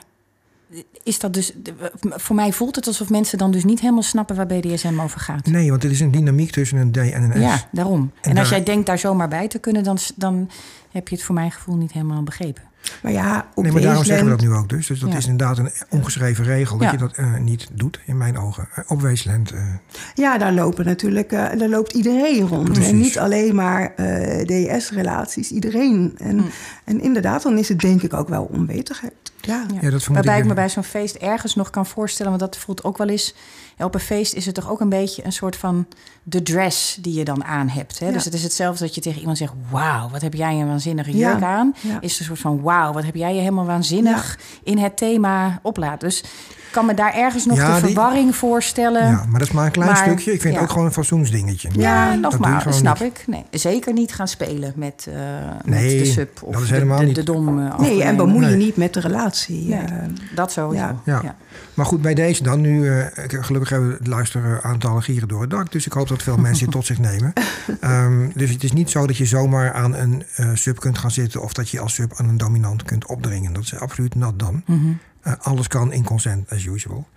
is 1.02 1.18
dat 1.18 1.34
dus. 1.34 1.52
Voor 2.00 2.36
mij 2.36 2.52
voelt 2.52 2.76
het 2.76 2.86
alsof 2.86 3.10
mensen 3.10 3.38
dan 3.38 3.50
dus 3.50 3.64
niet 3.64 3.80
helemaal 3.80 4.02
snappen 4.02 4.36
waar 4.36 4.46
BDSM 4.46 5.00
over 5.00 5.20
gaat. 5.20 5.46
Nee, 5.46 5.70
want 5.70 5.82
het 5.82 5.92
is 5.92 6.00
een 6.00 6.10
dynamiek 6.10 6.50
tussen 6.50 6.78
een 6.78 6.92
D 6.92 6.96
en 6.96 7.22
een 7.22 7.32
S. 7.32 7.40
Ja, 7.40 7.68
daarom. 7.72 8.12
En, 8.20 8.30
En 8.30 8.38
als 8.38 8.48
jij 8.48 8.62
denkt 8.62 8.86
daar 8.86 8.98
zomaar 8.98 9.28
bij 9.28 9.48
te 9.48 9.58
kunnen, 9.58 9.84
dan, 9.84 9.98
dan 10.16 10.50
heb 10.90 11.08
je 11.08 11.14
het 11.14 11.24
voor 11.24 11.34
mijn 11.34 11.50
gevoel 11.52 11.76
niet 11.76 11.92
helemaal 11.92 12.22
begrepen. 12.22 12.62
Maar 13.02 13.12
ja, 13.12 13.48
op 13.54 13.62
Nee, 13.62 13.72
maar 13.72 13.82
daarom 13.82 14.04
zeggen 14.04 14.24
we 14.24 14.30
dat 14.30 14.40
nu 14.40 14.52
ook 14.52 14.68
dus. 14.68 14.86
Dus 14.86 15.00
dat 15.00 15.10
Ja. 15.10 15.16
is 15.16 15.26
inderdaad 15.26 15.58
een 15.58 15.70
ongeschreven 15.90 16.44
regel 16.44 16.76
dat 16.78 16.86
Ja. 16.86 16.92
je 16.92 16.98
dat 16.98 17.12
eh, 17.12 17.36
niet 17.36 17.68
doet, 17.72 18.00
in 18.06 18.16
mijn 18.16 18.38
ogen. 18.38 18.68
Eh, 18.74 18.84
op 18.88 19.00
Wasteland. 19.02 19.50
eh, 19.50 19.60
Ja, 20.14 20.38
daar 20.38 20.52
lopen 20.52 20.84
natuurlijk, 20.84 21.32
eh, 21.32 21.58
daar 21.58 21.68
loopt 21.68 21.92
iedereen 21.92 22.48
rond. 22.48 22.72
Precies. 22.72 22.88
En 22.90 22.98
niet 22.98 23.18
alleen 23.18 23.54
maar 23.54 23.94
eh, 23.94 24.44
DS-relaties, 24.78 25.50
iedereen. 25.50 26.14
En, 26.18 26.44
en 26.84 27.00
inderdaad, 27.00 27.42
dan 27.42 27.58
is 27.58 27.68
het 27.68 27.78
denk 27.80 28.02
ik 28.02 28.14
ook 28.14 28.28
wel 28.28 28.44
onwetendheid. 28.52 29.12
Ja. 29.40 29.66
Ja. 29.80 29.90
Dat 29.90 30.06
Waarbij 30.06 30.34
ik 30.36 30.42
ik 30.42 30.48
me 30.48 30.54
bij 30.54 30.68
zo'n 30.68 30.82
feest 30.82 31.14
ergens 31.14 31.54
nog 31.54 31.70
kan 31.70 31.86
voorstellen, 31.86 32.38
want 32.38 32.52
dat 32.52 32.60
voelt 32.60 32.84
ook 32.84 32.98
wel 32.98 33.08
eens. 33.08 33.34
op 33.78 33.94
een 33.94 34.00
feest 34.00 34.34
is 34.34 34.46
het 34.46 34.54
toch 34.54 34.70
ook 34.70 34.80
een 34.80 34.88
beetje 34.88 35.24
een 35.24 35.32
soort 35.32 35.56
van 35.56 35.86
de 36.22 36.42
dress 36.42 36.94
die 37.00 37.14
je 37.14 37.24
dan 37.24 37.44
aan 37.44 37.68
hebt. 37.68 37.98
Hè? 37.98 38.06
Ja. 38.06 38.12
Dus 38.12 38.24
het 38.24 38.34
is 38.34 38.42
hetzelfde 38.42 38.84
dat 38.84 38.94
je 38.94 39.00
tegen 39.00 39.20
iemand 39.20 39.38
zegt: 39.38 39.52
Wauw, 39.70 40.08
wat 40.08 40.22
heb 40.22 40.34
jij 40.34 40.54
een 40.60 40.66
waanzinnige 40.66 41.16
Ja. 41.16 41.30
jurk 41.30 41.42
aan? 41.42 41.74
Is 42.00 42.10
het 42.10 42.20
een 42.20 42.26
soort 42.26 42.38
van: 42.38 42.60
Wauw, 42.62 42.92
wat 42.92 43.04
heb 43.04 43.14
jij 43.14 43.34
je 43.34 43.40
helemaal 43.40 43.64
waanzinnig 43.66 44.38
in 44.62 44.78
het 44.78 44.96
thema 44.96 45.58
oplaat. 45.62 46.00
Dus 46.00 46.24
kan 46.70 46.86
me 46.86 46.94
daar 46.94 47.14
ergens 47.14 47.46
nog 47.46 47.56
Ja, 47.56 47.74
de 47.74 47.80
die- 47.82 47.84
verwarring 47.94 48.36
voorstellen. 48.36 49.06
Ja, 49.06 49.24
maar 49.28 49.38
dat 49.38 49.48
is 49.48 49.54
maar 49.54 49.64
een 49.66 49.70
klein 49.72 49.90
Maar, 49.90 49.96
stukje. 50.04 50.32
Ik 50.32 50.40
vind 50.40 50.54
ja. 50.54 50.60
het 50.60 50.68
ook 50.68 50.72
gewoon 50.72 50.86
een 50.86 50.92
fatsoensdingetje. 50.94 51.68
Ja, 51.72 52.10
Dat 52.12 52.20
nogmaals, 52.20 52.62
gewoon 52.62 52.78
snap 52.78 53.00
niet. 53.00 53.18
ik. 53.18 53.24
Nee, 53.26 53.44
zeker 53.50 53.92
niet 53.92 54.12
gaan 54.14 54.28
spelen 54.28 54.72
met, 54.76 55.06
eh, 55.08 55.14
Nee, 55.64 55.96
met 55.96 56.04
de 56.06 56.12
sub 56.12 56.42
of 56.42 56.52
dat 56.52 56.62
is 56.62 56.68
de- 56.68 56.74
helemaal 56.74 56.98
de, 56.98 57.04
niet- 57.04 57.14
de, 57.14 57.22
dom. 57.22 57.66
eh, 57.66 57.78
Nee, 57.78 58.02
en 58.02 58.16
bemoei 58.16 58.40
je 58.44 58.46
Nee. 58.56 58.64
niet 58.64 58.76
met 58.76 58.94
de 58.94 59.00
relatie. 59.00 59.68
Nee. 59.68 59.78
eh. 59.80 59.92
Dat 60.34 60.52
sowieso. 60.52 60.84
Ja. 60.84 60.96
Ja. 61.04 61.20
Ja. 61.22 61.36
Maar 61.74 61.86
goed, 61.86 62.02
bij 62.02 62.14
deze 62.14 62.42
dan 62.42 62.60
nu, 62.60 62.88
eh, 62.90 63.06
gelukkig 63.28 63.70
hebben 63.70 63.88
we 63.88 63.94
het 63.98 64.06
luisteren 64.06 64.62
aantallen 64.62 65.02
gieren 65.02 65.28
door 65.28 65.40
het 65.40 65.50
dak. 65.50 65.72
Dus 65.72 65.86
ik 65.86 65.92
hoop 65.92 66.08
dat 66.08 66.22
veel 66.22 66.36
mensen 66.36 66.64
het 66.66 66.74
tot 66.74 66.86
zich 66.86 66.98
nemen. 66.98 67.32
Ehm, 67.80 68.28
dus 68.34 68.50
het 68.50 68.64
is 68.64 68.72
niet 68.72 68.90
zo 68.90 69.06
dat 69.06 69.16
je 69.16 69.24
zomaar 69.26 69.72
aan 69.72 69.94
een 69.94 70.22
eh, 70.36 70.50
sub 70.54 70.80
kunt 70.80 70.98
gaan 70.98 71.10
zitten. 71.10 71.42
Of 71.42 71.52
dat 71.52 71.70
je 71.70 71.80
als 71.80 71.94
sub 71.94 72.12
aan 72.16 72.28
een 72.28 72.36
dominant 72.38 72.82
kunt 72.82 73.06
opdringen. 73.06 73.52
Dat 73.52 73.62
is 73.62 73.78
absoluut 73.78 74.14
not 74.14 74.38
dan. 74.38 74.62
Mhm. 74.66 74.78
Eh, 75.20 75.32
alles 75.38 75.68
kan 75.68 75.92
in 75.92 76.04
consent 76.04 76.50
as 76.50 76.64
usual. 76.64 77.08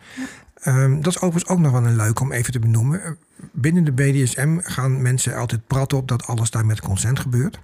Ehm, 0.54 1.02
dat 1.02 1.08
is 1.08 1.22
overigens 1.22 1.48
ook 1.48 1.60
nog 1.60 1.72
wel 1.72 1.86
een 1.86 1.96
leuk 1.96 2.20
om 2.20 2.32
even 2.32 2.52
te 2.52 2.60
benoemen. 2.60 3.18
Binnen 3.52 3.84
de 3.84 3.92
BDSM 3.92 4.58
gaan 4.62 5.02
mensen 5.02 5.36
altijd 5.36 5.68
praten 5.68 5.98
op 5.98 6.08
dat 6.08 6.26
alles 6.26 6.50
daar 6.50 6.66
met 6.66 6.82
consent 6.82 7.20
gebeurt. 7.20 7.60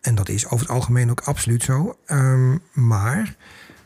En 0.00 0.14
dat 0.14 0.28
is 0.28 0.44
over 0.46 0.66
het 0.66 0.74
algemeen 0.74 1.10
ook 1.10 1.20
absoluut 1.20 1.62
zo. 1.62 1.96
Ehm, 2.06 2.56
maar 2.72 3.36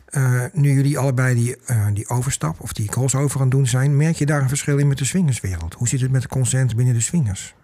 eh, 0.06 0.42
nu 0.52 0.72
jullie 0.72 0.98
allebei 0.98 1.34
die, 1.34 1.56
eh, 1.56 1.86
die 1.92 2.08
overstap 2.08 2.60
of 2.60 2.72
die 2.72 2.88
crossover 2.88 3.36
aan 3.40 3.46
het 3.46 3.56
doen 3.56 3.66
zijn, 3.66 3.96
merk 3.96 4.16
je 4.16 4.26
daar 4.26 4.42
een 4.42 4.48
verschil 4.48 4.78
in 4.78 4.88
met 4.88 4.98
de 4.98 5.04
swingerswereld? 5.04 5.74
Hoe 5.74 5.88
zit 5.88 6.00
het 6.00 6.10
met 6.10 6.22
de 6.22 6.28
consent 6.28 6.76
binnen 6.76 6.94
de 6.94 7.00
swingers? 7.00 7.54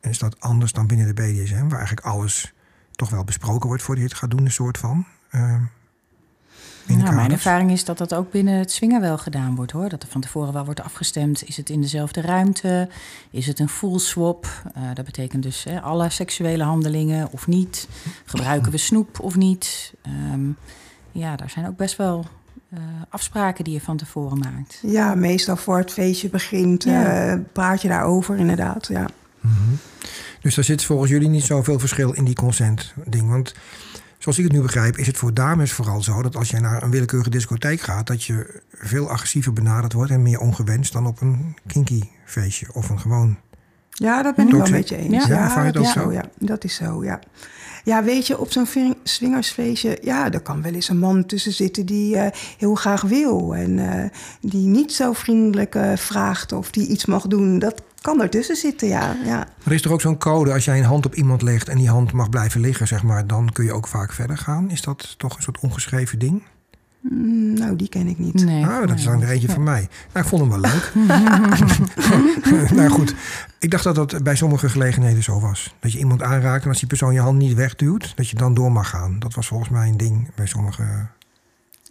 Is 0.00 0.18
dat 0.18 0.40
anders 0.40 0.72
dan 0.72 0.86
binnen 0.86 1.06
de 1.06 1.22
BDSM, 1.22 1.68
waar 1.68 1.78
eigenlijk 1.78 2.06
alles 2.06 2.54
toch 2.90 3.10
wel 3.10 3.24
besproken 3.24 3.68
wordt 3.68 3.82
voordat 3.82 4.04
je 4.04 4.10
het 4.10 4.18
gaat 4.18 4.30
doen, 4.30 4.44
een 4.44 4.50
soort 4.50 4.78
van? 4.78 5.06
ehm, 5.30 5.62
Nou, 6.98 7.14
mijn 7.14 7.30
ervaring 7.32 7.70
is 7.70 7.84
dat 7.84 7.98
dat 7.98 8.14
ook 8.14 8.30
binnen 8.30 8.54
het 8.58 8.72
swingen 8.72 9.00
wel 9.00 9.18
gedaan 9.18 9.54
wordt 9.54 9.72
hoor. 9.72 9.88
Dat 9.88 10.02
er 10.02 10.08
van 10.08 10.20
tevoren 10.20 10.52
wel 10.52 10.64
wordt 10.64 10.82
afgestemd. 10.82 11.42
Is 11.48 11.56
het 11.56 11.70
in 11.70 11.80
dezelfde 11.80 12.20
ruimte? 12.20 12.88
Is 13.30 13.46
het 13.46 13.58
een 13.58 13.68
full 13.68 13.98
swap? 13.98 14.46
Eh, 14.74 14.82
dat 14.94 15.04
betekent 15.04 15.42
dus 15.42 15.64
hè, 15.64 15.80
alle 15.80 16.10
seksuele 16.10 16.64
handelingen 16.64 17.28
of 17.32 17.46
niet. 17.46 17.88
Gebruiken 18.24 18.72
we 18.72 18.78
snoep 18.78 19.20
of 19.20 19.36
niet? 19.36 19.92
Ehm, 20.02 20.40
ja, 21.12 21.36
daar 21.36 21.50
zijn 21.50 21.66
ook 21.66 21.76
best 21.76 21.96
wel 21.96 22.24
eh, 22.70 22.78
afspraken 23.08 23.64
die 23.64 23.72
je 23.72 23.80
van 23.80 23.96
tevoren 23.96 24.38
maakt. 24.38 24.78
Ja, 24.82 25.14
meestal 25.14 25.56
voor 25.56 25.78
het 25.78 25.92
feestje 25.92 26.28
begint, 26.28 26.84
Ja. 26.84 27.04
eh, 27.32 27.38
praat 27.52 27.82
je 27.82 27.88
daarover 27.88 28.36
inderdaad. 28.38 28.86
Ja. 28.86 29.06
Mhm. 29.40 29.54
Dus 30.40 30.54
daar 30.54 30.64
zit 30.64 30.84
volgens 30.84 31.10
jullie 31.10 31.28
niet 31.28 31.44
zoveel 31.44 31.78
verschil 31.78 32.12
in 32.12 32.24
die 32.24 32.34
consent 32.34 32.92
ding. 33.04 33.28
Want 33.30 33.54
zoals 34.20 34.38
ik 34.38 34.44
het 34.44 34.52
nu 34.52 34.60
begrijp, 34.60 34.96
is 34.96 35.06
het 35.06 35.16
voor 35.16 35.34
dames 35.34 35.72
vooral 35.72 36.02
zo 36.02 36.22
dat 36.22 36.36
als 36.36 36.50
jij 36.50 36.60
naar 36.60 36.82
een 36.82 36.90
willekeurige 36.90 37.30
discotheek 37.30 37.80
gaat, 37.80 38.06
dat 38.06 38.24
je 38.24 38.62
veel 38.72 39.10
agressiever 39.10 39.52
benaderd 39.52 39.92
wordt 39.92 40.10
en 40.10 40.22
meer 40.22 40.40
ongewenst 40.40 40.92
dan 40.92 41.06
op 41.06 41.20
een 41.20 41.56
kinky 41.66 42.02
feestje 42.24 42.66
of 42.72 42.88
een 42.88 43.00
gewoon. 43.00 43.38
Ja, 43.90 44.22
dat 44.22 44.34
ben 44.34 44.46
ik 44.46 44.54
wel 44.54 44.66
zo? 44.66 44.72
met 44.72 44.88
je 44.88 44.96
eens. 44.96 45.26
Ja? 45.26 45.54
Ja, 45.54 45.64
je 45.64 45.72
dat 45.72 45.86
zo? 45.86 46.12
Ja, 46.12 46.24
dat 46.38 46.64
is 46.64 46.74
zo, 46.74 47.04
ja. 47.04 47.20
Ja, 47.84 48.04
weet 48.04 48.26
je, 48.26 48.38
op 48.38 48.52
zo'n 48.52 48.94
swingersfeestje... 49.02 49.98
ja, 50.02 50.32
er 50.32 50.40
kan 50.40 50.62
wel 50.62 50.72
eens 50.72 50.88
een 50.88 50.98
man 50.98 51.26
tussen 51.26 51.52
zitten 51.52 51.86
die 51.86 52.16
eh, 52.16 52.30
heel 52.58 52.74
graag 52.74 53.02
wil... 53.02 53.54
en 53.54 53.78
eh, 53.78 54.10
die 54.40 54.66
niet 54.66 54.92
zo 54.92 55.12
vriendelijk 55.12 55.74
eh, 55.74 55.96
vraagt 55.96 56.52
of 56.52 56.70
die 56.70 56.88
iets 56.88 57.04
mag 57.04 57.26
doen. 57.26 57.58
Dat 57.58 57.82
kan 58.00 58.22
ertussen 58.22 58.56
zitten, 58.56 58.88
ja. 58.88 59.16
ja. 59.24 59.46
Er 59.64 59.72
is 59.72 59.84
er 59.84 59.92
ook 59.92 60.00
zo'n 60.00 60.18
code, 60.18 60.52
als 60.52 60.64
jij 60.64 60.78
een 60.78 60.84
hand 60.84 61.06
op 61.06 61.14
iemand 61.14 61.42
legt 61.42 61.68
en 61.68 61.76
die 61.76 61.88
hand 61.88 62.12
mag 62.12 62.28
blijven 62.28 62.60
liggen, 62.60 62.86
zeg 62.86 63.02
maar, 63.02 63.26
dan 63.26 63.52
kun 63.52 63.64
je 63.64 63.72
ook 63.72 63.86
vaak 63.86 64.12
verder 64.12 64.38
gaan. 64.38 64.70
Is 64.70 64.82
dat 64.82 65.18
toch 65.18 65.36
een 65.36 65.42
soort 65.42 65.60
ongeschreven 65.60 66.18
ding? 66.18 66.42
Mm, 67.00 67.54
nou, 67.54 67.76
die 67.76 67.88
ken 67.88 68.06
ik 68.06 68.18
niet. 68.18 68.44
Nee, 68.44 68.64
ah, 68.64 68.78
dat 68.78 68.86
nee. 68.86 68.96
is 68.96 69.04
dan 69.04 69.22
er 69.22 69.28
eentje 69.28 69.48
van 69.48 69.62
mij. 69.62 69.88
Nou, 70.12 70.24
ik 70.24 70.30
vond 70.30 70.40
hem 70.40 70.50
wel 70.50 70.70
leuk. 70.70 70.92
nou 72.78 72.88
goed, 72.88 73.14
ik 73.58 73.70
dacht 73.70 73.84
dat 73.84 73.94
dat 73.94 74.22
bij 74.22 74.36
sommige 74.36 74.68
gelegenheden 74.68 75.22
zo 75.22 75.40
was. 75.40 75.74
Dat 75.80 75.92
je 75.92 75.98
iemand 75.98 76.22
aanraakt 76.22 76.62
en 76.62 76.68
als 76.68 76.78
die 76.78 76.88
persoon 76.88 77.14
je 77.14 77.20
hand 77.20 77.38
niet 77.38 77.54
wegduwt, 77.54 78.12
dat 78.16 78.28
je 78.28 78.36
dan 78.36 78.54
door 78.54 78.72
mag 78.72 78.88
gaan. 78.88 79.18
Dat 79.18 79.34
was 79.34 79.46
volgens 79.46 79.70
mij 79.70 79.88
een 79.88 79.96
ding 79.96 80.34
bij 80.34 80.46
sommige... 80.46 80.84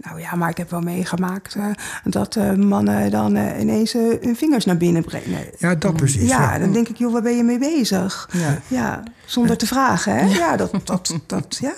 Nou 0.01 0.19
ja, 0.19 0.35
maar 0.35 0.49
ik 0.49 0.57
heb 0.57 0.69
wel 0.69 0.81
meegemaakt 0.81 1.55
eh, 1.55 1.65
dat 2.03 2.35
eh, 2.35 2.53
mannen 2.53 3.11
dan 3.11 3.35
eh, 3.35 3.59
ineens 3.59 3.93
hun 3.93 4.35
vingers 4.35 4.65
naar 4.65 4.77
binnen 4.77 5.03
brengen. 5.03 5.45
Ja, 5.57 5.75
dat 5.75 5.95
precies. 5.95 6.29
Ja, 6.29 6.53
Ja, 6.53 6.59
dan 6.59 6.73
denk 6.73 6.87
ik, 6.87 6.97
joh, 6.97 7.13
waar 7.13 7.21
ben 7.21 7.37
je 7.37 7.43
mee 7.43 7.59
bezig? 7.59 8.29
Ja. 8.31 8.59
Ja, 8.67 9.03
zonder 9.25 9.57
te 9.57 9.67
vragen, 9.67 10.15
hè? 10.15 10.25
Ja, 10.25 10.57
dat, 10.57 10.71
dat, 10.83 11.19
dat, 11.25 11.57
ja. 11.61 11.73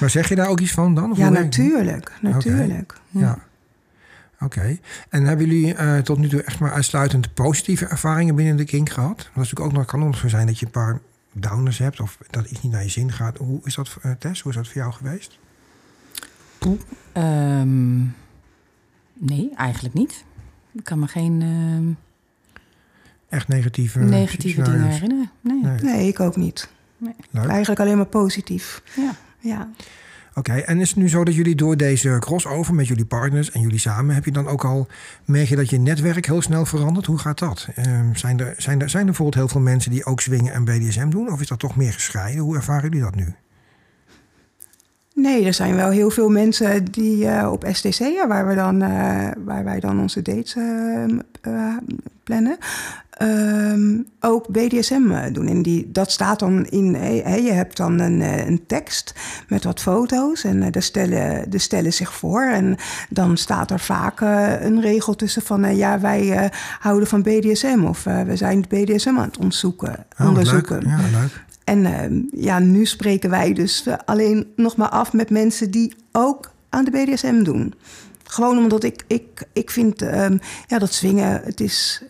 Maar 0.00 0.10
zeg 0.10 0.28
je 0.28 0.34
daar 0.34 0.48
ook 0.48 0.60
iets 0.60 0.72
van 0.72 0.94
dan? 0.94 1.10
Of 1.10 1.18
ja 1.18 1.28
natuurlijk, 1.28 2.12
natuurlijk. 2.20 2.94
Ja. 3.08 3.38
Oké. 4.40 4.78
En 5.08 5.24
hebben 5.24 5.46
jullie 5.46 5.74
eh, 5.74 5.98
tot 5.98 6.18
nu 6.18 6.28
toe 6.28 6.42
echt 6.42 6.58
maar 6.58 6.72
uitsluitend 6.72 7.34
positieve 7.34 7.86
ervaringen 7.86 8.34
binnen 8.34 8.56
de 8.56 8.64
kink 8.64 8.90
gehad? 8.90 9.16
Dat 9.16 9.26
is 9.26 9.34
natuurlijk 9.34 9.66
ook 9.66 9.72
nog, 9.72 9.84
kan 9.84 10.14
zo 10.14 10.28
zijn 10.28 10.46
dat 10.46 10.58
je 10.58 10.66
een 10.66 10.72
paar 10.72 11.00
downers 11.32 11.78
hebt 11.78 12.00
of 12.00 12.18
dat 12.30 12.50
iets 12.50 12.62
niet 12.62 12.72
naar 12.72 12.82
je 12.82 12.88
zin 12.88 13.12
gaat. 13.12 13.36
Hoe 13.36 13.60
is 13.64 13.74
dat, 13.74 13.96
Tess? 14.18 14.42
Hoe 14.42 14.50
is 14.50 14.56
dat 14.56 14.66
voor 14.66 14.76
jou 14.76 14.92
geweest? 14.92 15.38
Ehm, 17.12 17.98
nee, 19.12 19.50
eigenlijk 19.56 19.94
niet. 19.94 20.24
Ik 20.72 20.84
kan 20.84 20.98
me 20.98 21.06
geen 21.06 21.42
ehm, 21.42 21.92
Echt 23.28 23.48
negatieve, 23.48 23.98
negatieve 23.98 24.62
dingen 24.62 24.88
herinneren. 24.88 25.30
Nee. 25.40 25.62
Nee. 25.62 25.80
Nee, 25.80 26.08
ik 26.08 26.20
ook 26.20 26.36
niet. 26.36 26.68
Leuk. 27.30 27.46
Eigenlijk 27.46 27.80
alleen 27.80 27.96
maar 27.96 28.06
positief. 28.06 28.82
Ja. 28.96 29.10
Ja. 29.38 29.68
Oké, 30.34 30.52
en 30.52 30.80
is 30.80 30.88
het 30.88 30.98
nu 30.98 31.08
zo 31.08 31.24
dat 31.24 31.34
jullie 31.34 31.54
door 31.54 31.76
deze 31.76 32.16
crossover 32.20 32.74
met 32.74 32.86
jullie 32.86 33.04
partners 33.04 33.50
en 33.50 33.60
jullie 33.60 33.78
samen, 33.78 34.14
heb 34.14 34.24
je 34.24 34.32
dan 34.32 34.46
ook 34.46 34.64
al, 34.64 34.86
merk 35.24 35.48
je 35.48 35.56
dat 35.56 35.70
je 35.70 35.78
netwerk 35.78 36.26
heel 36.26 36.42
snel 36.42 36.66
verandert? 36.66 37.06
Hoe 37.06 37.18
gaat 37.18 37.38
dat? 37.38 37.68
Ehm, 37.74 38.14
zijn, 38.14 38.40
er, 38.40 38.54
zijn, 38.56 38.80
er, 38.80 38.90
zijn 38.90 39.00
er 39.00 39.06
bijvoorbeeld 39.06 39.34
heel 39.34 39.48
veel 39.48 39.60
mensen 39.60 39.90
die 39.90 40.04
ook 40.04 40.20
swingen 40.20 40.52
en 40.52 40.64
BDSM 40.64 41.08
doen? 41.08 41.32
Of 41.32 41.40
is 41.40 41.48
dat 41.48 41.58
toch 41.58 41.76
meer 41.76 41.92
gescheiden? 41.92 42.42
Hoe 42.42 42.56
ervaren 42.56 42.82
jullie 42.82 43.04
dat 43.04 43.14
nu? 43.14 43.34
Nee, 45.16 45.44
er 45.44 45.54
zijn 45.54 45.76
wel 45.76 45.90
heel 45.90 46.10
veel 46.10 46.28
mensen 46.28 46.84
die 46.84 47.28
eh, 47.28 47.52
op 47.52 47.64
STC, 47.72 47.98
ja, 47.98 48.26
waar, 48.26 48.46
we 48.46 48.54
dan, 48.54 48.82
eh, 48.82 49.28
waar 49.44 49.64
wij 49.64 49.80
dan 49.80 50.00
onze 50.00 50.22
dates 50.22 50.56
eh, 51.40 51.76
plannen, 52.22 52.56
ehm, 53.10 54.00
ook 54.20 54.48
BDSM 54.48 55.32
doen. 55.32 55.46
En 55.46 55.62
die, 55.62 55.92
dat 55.92 56.10
staat 56.10 56.38
dan 56.38 56.66
in, 56.66 56.94
eh, 56.94 57.44
je 57.44 57.52
hebt 57.52 57.76
dan 57.76 58.00
een, 58.00 58.20
een 58.20 58.66
tekst 58.66 59.14
met 59.48 59.64
wat 59.64 59.80
foto's 59.80 60.44
en 60.44 60.72
de, 60.72 60.80
stellen, 60.80 61.50
de 61.50 61.58
stellen 61.58 61.92
zich 61.92 62.12
voor. 62.12 62.42
En 62.42 62.76
dan 63.08 63.36
staat 63.36 63.70
er 63.70 63.80
vaak 63.80 64.20
een 64.60 64.80
regel 64.80 65.14
tussen 65.14 65.42
van, 65.42 65.76
ja, 65.76 66.00
wij 66.00 66.50
houden 66.78 67.08
van 67.08 67.22
BDSM 67.22 67.84
of 67.84 68.04
we 68.04 68.36
zijn 68.36 68.60
het 68.60 68.68
BDSM 68.68 69.08
aan 69.08 69.26
het 69.26 69.38
onderzoeken. 69.38 70.06
Oh, 70.18 70.26
onderzoeken. 70.26 70.78
Leuk. 70.78 70.88
Ja, 70.88 71.18
leuk. 71.20 71.44
En 71.66 71.86
ehm, 71.86 72.20
ja, 72.30 72.58
nu 72.58 72.86
spreken 72.86 73.30
wij 73.30 73.52
dus 73.52 73.86
eh, 73.86 73.94
alleen 74.04 74.52
nog 74.56 74.76
maar 74.76 74.88
af 74.88 75.12
met 75.12 75.30
mensen 75.30 75.70
die 75.70 75.94
ook 76.12 76.50
aan 76.68 76.84
de 76.84 76.90
BDSM 76.90 77.42
doen. 77.42 77.74
Gewoon 78.24 78.58
omdat 78.58 78.84
ik, 78.84 79.04
ik, 79.06 79.42
ik 79.52 79.70
vind 79.70 80.02
ehm, 80.02 80.38
ja, 80.66 80.78
dat 80.78 80.92
zwingen, 80.92 81.40
het 81.44 81.60
is. 81.60 82.02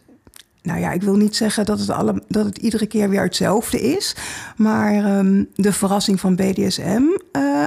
Nou 0.62 0.80
ja, 0.80 0.92
ik 0.92 1.02
wil 1.02 1.16
niet 1.16 1.36
zeggen 1.36 1.64
dat 1.64 1.78
het, 1.78 1.90
alle, 1.90 2.22
dat 2.28 2.44
het 2.44 2.58
iedere 2.58 2.86
keer 2.86 3.08
weer 3.08 3.22
hetzelfde 3.22 3.80
is. 3.80 4.16
Maar 4.56 4.94
ehm, 4.94 5.44
de 5.54 5.72
verrassing 5.72 6.20
van 6.20 6.36
BDSM 6.36 7.02
eh, 7.32 7.64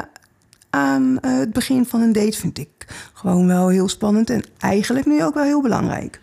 aan 0.70 1.20
eh, 1.20 1.38
het 1.38 1.54
begin 1.54 1.86
van 1.86 2.02
een 2.02 2.14
date 2.14 2.38
vind 2.38 2.58
ik 2.58 2.88
gewoon 3.14 3.48
wel 3.48 3.68
heel 3.68 3.90
spannend. 3.90 4.30
En 4.30 4.44
eigenlijk 4.60 5.06
nu 5.06 5.24
ook 5.24 5.34
wel 5.34 5.44
heel 5.44 5.62
belangrijk. 5.62 6.22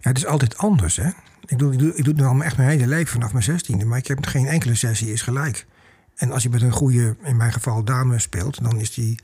Ja, 0.00 0.08
het 0.08 0.16
is 0.16 0.26
altijd 0.26 0.56
anders, 0.56 0.96
hè? 0.96 1.10
Ik 1.50 1.58
doe, 1.58 1.72
ik 1.72 1.78
doe, 1.78 1.88
ik 1.88 2.04
doe 2.04 2.12
het 2.14 2.16
nu 2.22 2.24
al 2.28 2.34
mijn- 2.34 2.48
echt 2.48 2.56
mijn 2.56 2.68
hele 2.68 2.86
leven 2.86 3.12
vanaf 3.12 3.32
mijn 3.32 3.44
zestiende. 3.44 3.84
Maar 3.84 3.98
ik 3.98 4.06
heb 4.06 4.26
geen 4.26 4.46
enkele 4.46 4.74
sessie 4.74 5.12
is 5.12 5.22
gelijk. 5.22 5.66
En 6.16 6.32
als 6.32 6.42
je 6.42 6.48
met 6.50 6.62
een 6.62 6.72
goede, 6.72 7.16
in 7.24 7.36
mijn 7.36 7.52
geval 7.52 7.84
dame 7.84 8.18
speelt, 8.18 8.62
dan 8.62 8.76
is 8.78 8.94
die... 8.94 9.18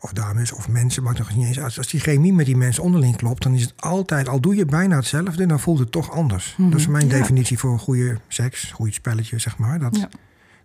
Of 0.00 0.12
dames 0.12 0.52
of 0.52 0.68
mensen, 0.68 1.02
maakt 1.02 1.18
nog 1.18 1.34
niet 1.36 1.46
eens 1.46 1.60
uit. 1.60 1.78
Als 1.78 1.88
die 1.88 2.00
chemie 2.00 2.32
met 2.32 2.46
die 2.46 2.56
mensen 2.56 2.82
onderling 2.82 3.16
klopt, 3.16 3.42
dan 3.42 3.54
is 3.54 3.62
het 3.62 3.72
altijd... 3.76 4.28
Al 4.28 4.40
doe 4.40 4.54
je 4.56 4.64
bijna 4.64 4.96
hetzelfde, 4.96 5.46
dan 5.46 5.60
voelt 5.60 5.78
het 5.78 5.92
toch 5.92 6.10
anders. 6.12 6.54
Dat 6.58 6.74
is 6.80 6.86
mijn 6.86 7.08
Ja. 7.08 7.18
definitie 7.18 7.58
voor 7.58 7.72
een 7.72 7.78
goede 7.78 8.18
seks, 8.28 8.70
goed 8.72 8.94
spelletje, 8.94 9.38
zeg 9.38 9.58
maar. 9.58 9.78
Dat, 9.78 9.96
Ja. 9.96 10.08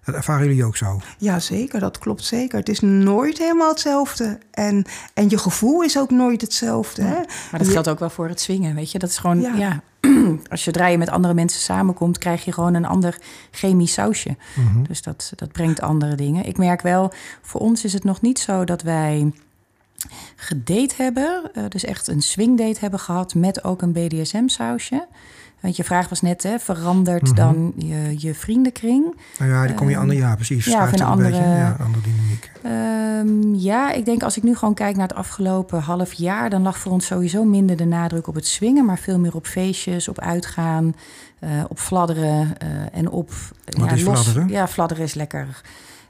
Dat 0.04 0.16
ervaren 0.16 0.48
jullie 0.48 0.66
ook 0.66 0.78
zo? 0.78 1.00
Ja, 1.18 1.40
zeker. 1.40 1.80
Dat 1.80 1.98
klopt 1.98 2.24
zeker. 2.24 2.60
Het 2.60 2.70
is 2.70 2.80
nooit 2.80 3.38
helemaal 3.38 3.70
hetzelfde. 3.70 4.40
En, 4.52 4.86
en 5.14 5.30
je 5.30 5.38
gevoel 5.38 5.84
is 5.84 5.98
ook 5.98 6.10
nooit 6.10 6.42
hetzelfde. 6.42 7.02
Hè? 7.04 7.16
Maar 7.52 7.60
dat 7.60 7.68
geldt 7.68 7.90
ook 7.90 8.00
wel 8.00 8.10
voor 8.10 8.28
het 8.28 8.42
zwingen, 8.42 8.76
weet 8.76 8.92
je. 8.92 9.00
Dat 9.00 9.10
is 9.10 9.18
gewoon, 9.18 9.42
Ja. 9.42 9.56
ja. 9.56 9.82
Als 10.52 10.66
je 10.66 10.84
je 10.90 10.98
met 10.98 11.10
andere 11.10 11.34
mensen 11.34 11.62
samenkomt, 11.62 12.18
krijg 12.18 12.46
je 12.46 12.52
gewoon 12.52 12.74
een 12.74 12.86
ander 12.86 13.18
chemisch 13.52 13.94
sausje. 13.94 14.38
Mhm. 14.56 14.84
Dus 14.84 15.02
dat, 15.02 15.34
dat 15.36 15.52
brengt 15.52 15.82
andere 15.82 16.16
dingen. 16.16 16.46
Ik 16.46 16.58
merk 16.58 16.82
wel, 16.82 17.12
voor 17.42 17.62
ons 17.62 17.84
is 17.84 17.94
het 17.94 18.04
nog 18.04 18.22
niet 18.22 18.40
zo 18.40 18.64
dat 18.64 18.82
wij 18.82 19.32
gedate 20.36 20.96
hebben. 20.98 21.52
eh, 21.54 21.64
dus 21.70 21.84
echt 21.84 22.08
een 22.08 22.22
swingdate 22.22 22.80
hebben 22.80 23.00
gehad 23.00 23.36
met 23.36 23.64
ook 23.64 23.82
een 23.82 23.92
BDSM-sausje. 23.92 25.08
Want 25.62 25.76
je 25.76 25.84
vraag 25.84 26.10
was 26.10 26.22
net, 26.22 26.44
hè, 26.44 26.60
verandert 26.60 27.22
Mhm. 27.24 27.36
dan 27.36 27.74
je, 27.78 28.16
je 28.18 28.34
vriendenkring? 28.36 29.16
Nou 29.40 29.52
ja, 29.52 29.66
die 29.66 29.76
kom 29.76 29.90
je 29.90 29.98
andere, 29.98 30.20
ja 30.20 30.36
precies. 30.36 30.68
Ehm, 30.68 30.76
ja, 30.78 30.84
of 30.84 30.92
een 30.92 31.00
het 31.00 31.08
beetje. 31.08 31.38
andere- 31.38 31.56
Ja, 31.58 31.76
andere 31.80 32.04
dynamiek. 32.04 32.52
Ehm, 32.62 33.54
ja, 33.56 33.92
ik 33.92 34.06
denk 34.06 34.24
als 34.24 34.38
ik 34.38 34.44
nu 34.44 34.56
gewoon 34.56 34.74
kijk 34.74 34.96
naar 34.96 35.08
het 35.08 35.18
afgelopen 35.18 35.82
half 35.82 36.14
jaar, 36.14 36.50
dan 36.50 36.62
lag 36.62 36.78
voor 36.78 36.92
ons 36.92 37.06
sowieso 37.06 37.44
minder 37.44 37.78
de 37.78 37.86
nadruk 37.86 38.28
op 38.28 38.36
het 38.36 38.46
swingen, 38.48 38.86
maar 38.86 39.00
veel 39.00 39.20
meer 39.20 39.36
op 39.36 39.48
feestjes, 39.48 40.08
op 40.08 40.20
uitgaan, 40.20 40.96
eh, 41.40 41.50
op 41.68 41.80
fladderen 41.80 42.58
eh, 42.58 42.68
en 42.92 43.10
op. 43.10 43.32
Wat 43.78 43.92
is 43.92 44.02
fladderen? 44.02 44.48
Ja, 44.48 44.68
fladderen 44.68 45.04
is 45.04 45.14
lekker 45.14 45.62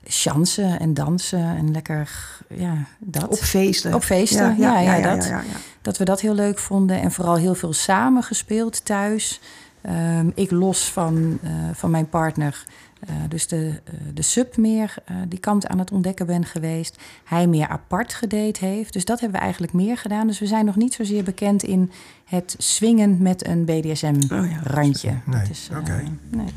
chansen 0.03 0.79
en 0.79 0.93
dansen 0.93 1.55
en 1.57 1.71
lekker, 1.71 2.09
ja, 2.47 2.73
dat. 2.99 3.27
Op 3.27 3.37
feesten. 3.37 3.93
Op 3.93 4.03
feesten, 4.03 4.57
ja, 4.57 4.79
ja, 4.79 5.01
dat. 5.01 5.23
ja, 5.25 5.29
ja. 5.29 5.57
Dat 5.81 5.97
we 5.97 6.05
dat 6.05 6.21
heel 6.21 6.35
leuk 6.35 6.59
vonden 6.59 7.01
en 7.01 7.11
vooral 7.11 7.35
heel 7.35 7.55
veel 7.55 7.73
samen 7.73 8.23
gespeeld 8.23 8.85
thuis. 8.85 9.41
Ehm, 9.81 10.29
ik 10.35 10.51
los 10.51 10.91
van, 10.91 11.39
eh, 11.43 11.51
van 11.73 11.91
mijn 11.91 12.09
partner, 12.09 12.65
eh, 12.99 13.15
dus 13.29 13.47
de, 13.47 13.81
eh, 13.83 13.93
de 14.13 14.21
sub 14.21 14.57
meer 14.57 14.95
die 15.27 15.39
kant 15.39 15.67
aan 15.67 15.79
het 15.79 15.91
ontdekken 15.91 16.25
ben 16.25 16.45
geweest. 16.45 16.97
Hij 17.23 17.47
meer 17.47 17.67
apart 17.67 18.13
gedate 18.13 18.65
heeft. 18.65 18.93
Dus 18.93 19.05
dat 19.05 19.19
hebben 19.19 19.37
we 19.37 19.43
eigenlijk 19.43 19.73
meer 19.73 19.97
gedaan. 19.97 20.27
Dus 20.27 20.39
we 20.39 20.47
zijn 20.47 20.65
nog 20.65 20.75
niet 20.75 20.93
zozeer 20.93 21.23
bekend 21.23 21.63
in 21.63 21.91
het 22.25 22.55
swingen 22.57 23.21
met 23.21 23.47
een 23.47 23.65
BDSM-randje. 23.65 25.09
Oh. 25.09 25.27
Nee, 25.27 25.79
oké. 25.79 26.03
nee. 26.29 26.53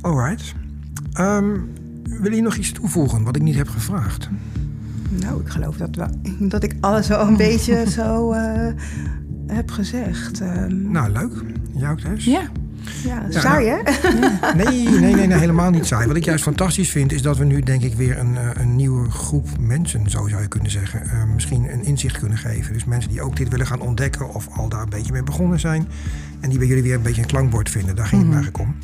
Alright. 0.00 0.54
Ehm 1.12 1.54
wil 2.02 2.32
je 2.32 2.42
nog 2.42 2.56
iets 2.56 2.72
toevoegen 2.72 3.22
wat 3.22 3.36
ik 3.36 3.42
niet 3.42 3.56
heb 3.56 3.68
gevraagd? 3.68 4.28
Nou, 5.10 5.40
ik 5.40 5.48
geloof 5.48 5.76
dat, 5.76 5.96
we, 5.96 6.46
dat 6.48 6.62
ik 6.62 6.74
alles 6.80 7.08
wel 7.08 7.26
een 7.26 7.36
beetje 7.36 7.84
zo 7.96 8.32
eh, 8.32 8.72
heb 9.46 9.70
gezegd. 9.70 10.40
Ehm, 10.40 10.90
Nou, 10.90 11.10
leuk. 11.12 11.32
Jij 11.74 11.90
ook, 11.90 12.00
Tess? 12.00 12.24
Ja, 12.24 12.42
ja, 13.04 13.26
ja, 13.30 13.40
saai 13.40 13.68
hè? 13.68 13.76
Nee, 14.54 14.88
nee, 14.88 15.14
nee, 15.14 15.26
nee, 15.26 15.38
helemaal 15.38 15.70
niet 15.70 15.86
saai. 15.86 16.06
Wat 16.06 16.16
ik 16.16 16.24
juist 16.24 16.42
fantastisch 16.42 16.90
vind, 16.90 17.12
is 17.12 17.22
dat 17.22 17.36
we 17.36 17.44
nu 17.44 17.60
denk 17.60 17.82
ik 17.82 17.94
weer 17.94 18.18
een, 18.18 18.36
eh, 18.36 18.50
een 18.54 18.76
nieuwe 18.76 19.10
groep 19.10 19.48
mensen, 19.60 20.10
zo 20.10 20.28
zou 20.28 20.42
je 20.42 20.48
kunnen 20.48 20.70
zeggen, 20.70 21.02
eh, 21.02 21.24
misschien 21.34 21.72
een 21.72 21.84
inzicht 21.84 22.18
kunnen 22.18 22.38
geven. 22.38 22.72
Dus 22.72 22.84
mensen 22.84 23.10
die 23.10 23.22
ook 23.22 23.36
dit 23.36 23.48
willen 23.48 23.66
gaan 23.66 23.80
ontdekken 23.80 24.34
of 24.34 24.48
al 24.56 24.68
daar 24.68 24.82
een 24.82 24.88
beetje 24.88 25.12
mee 25.12 25.22
begonnen 25.22 25.60
zijn. 25.60 25.88
En 26.40 26.48
die 26.48 26.58
bij 26.58 26.66
jullie 26.66 26.82
weer 26.82 26.94
een 26.94 27.02
beetje 27.02 27.22
een 27.22 27.28
klankbord 27.28 27.70
vinden. 27.70 27.96
Daar 27.96 28.06
ging 28.06 28.22
het 28.22 28.32
eigenlijk 28.32 28.58
om. 28.58 28.74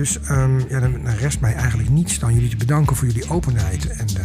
Dus 0.00 0.18
ehm, 0.20 0.58
ja, 0.68 0.80
dan, 0.80 1.08
rest 1.18 1.40
mij 1.40 1.54
eigenlijk 1.54 1.88
niets 1.88 2.18
dan 2.18 2.34
jullie 2.34 2.48
te 2.48 2.56
bedanken 2.56 2.96
voor 2.96 3.06
jullie 3.06 3.30
openheid 3.30 3.86
en 3.86 4.06
de 4.06 4.24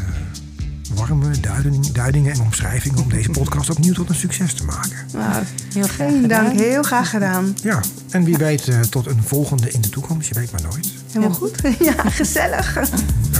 warme 0.93 1.39
duiding, 1.39 1.87
duidingen 1.87 2.33
en 2.33 2.41
omschrijvingen 2.41 3.03
om 3.03 3.09
deze 3.09 3.29
podcast 3.29 3.69
opnieuw 3.69 3.93
tot 3.93 4.09
een 4.09 4.15
succes 4.15 4.53
te 4.53 4.65
maken. 4.65 4.97
Nou, 5.13 5.43
heel 5.73 5.83
graag 5.83 5.97
dank, 5.97 6.21
gedaan. 6.21 6.57
heel 6.57 6.83
graag 6.83 7.09
gedaan. 7.09 7.55
Ja, 7.63 7.79
en 8.09 8.23
wie 8.23 8.37
weet 8.37 8.67
eh, 8.67 8.79
tot 8.79 9.05
een 9.05 9.23
volgende 9.23 9.71
in 9.71 9.81
de 9.81 9.89
toekomst. 9.89 10.27
Je 10.27 10.33
weet 10.33 10.51
maar 10.51 10.61
nooit. 10.61 10.93
Helemaal 11.11 11.35
goed. 11.35 11.61
Ja, 11.79 12.09
gezellig. 12.09 12.77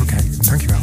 Oké, 0.01 0.15
dankjewel. 0.41 0.81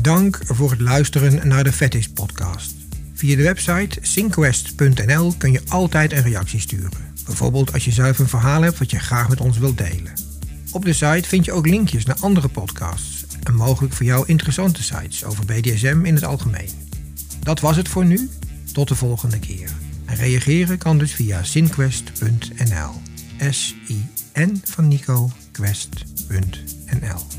Dank 0.00 0.40
voor 0.44 0.70
het 0.70 0.80
luisteren 0.80 1.48
naar 1.48 1.64
de 1.64 1.72
Fetish 1.72 2.06
podcast. 2.06 2.77
Via 3.18 3.36
de 3.36 3.42
website 3.42 3.98
synquest.nl 4.02 5.34
kun 5.38 5.52
je 5.52 5.62
altijd 5.68 6.12
een 6.12 6.22
reactie 6.22 6.60
sturen. 6.60 7.14
Bijvoorbeeld 7.24 7.72
als 7.72 7.84
je 7.84 7.90
zelf 7.90 8.18
een 8.18 8.28
verhaal 8.28 8.62
hebt 8.62 8.78
wat 8.78 8.90
je 8.90 8.98
graag 8.98 9.28
met 9.28 9.40
ons 9.40 9.58
wilt 9.58 9.78
delen. 9.78 10.12
Op 10.72 10.84
de 10.84 10.92
site 10.92 11.28
vind 11.28 11.44
je 11.44 11.52
ook 11.52 11.66
linkjes 11.66 12.04
naar 12.04 12.16
andere 12.20 12.48
podcasts 12.48 13.24
en 13.42 13.54
mogelijk 13.54 13.94
voor 13.94 14.06
jou 14.06 14.26
interessante 14.26 14.82
sites 14.82 15.24
over 15.24 15.44
BDSM 15.44 16.00
in 16.04 16.14
het 16.14 16.24
algemeen. 16.24 16.70
Dat 17.40 17.60
was 17.60 17.76
het 17.76 17.88
voor 17.88 18.04
nu. 18.04 18.30
Tot 18.72 18.88
de 18.88 18.94
volgende 18.94 19.38
keer. 19.38 19.70
En 20.04 20.16
reageren 20.16 20.78
kan 20.78 20.98
dus 20.98 21.12
via 21.12 21.42
synquest.nl. 21.42 22.90
S-I-N 23.50 24.60
van 24.64 24.88
Nico, 24.88 25.30
quest.nl. 25.52 27.37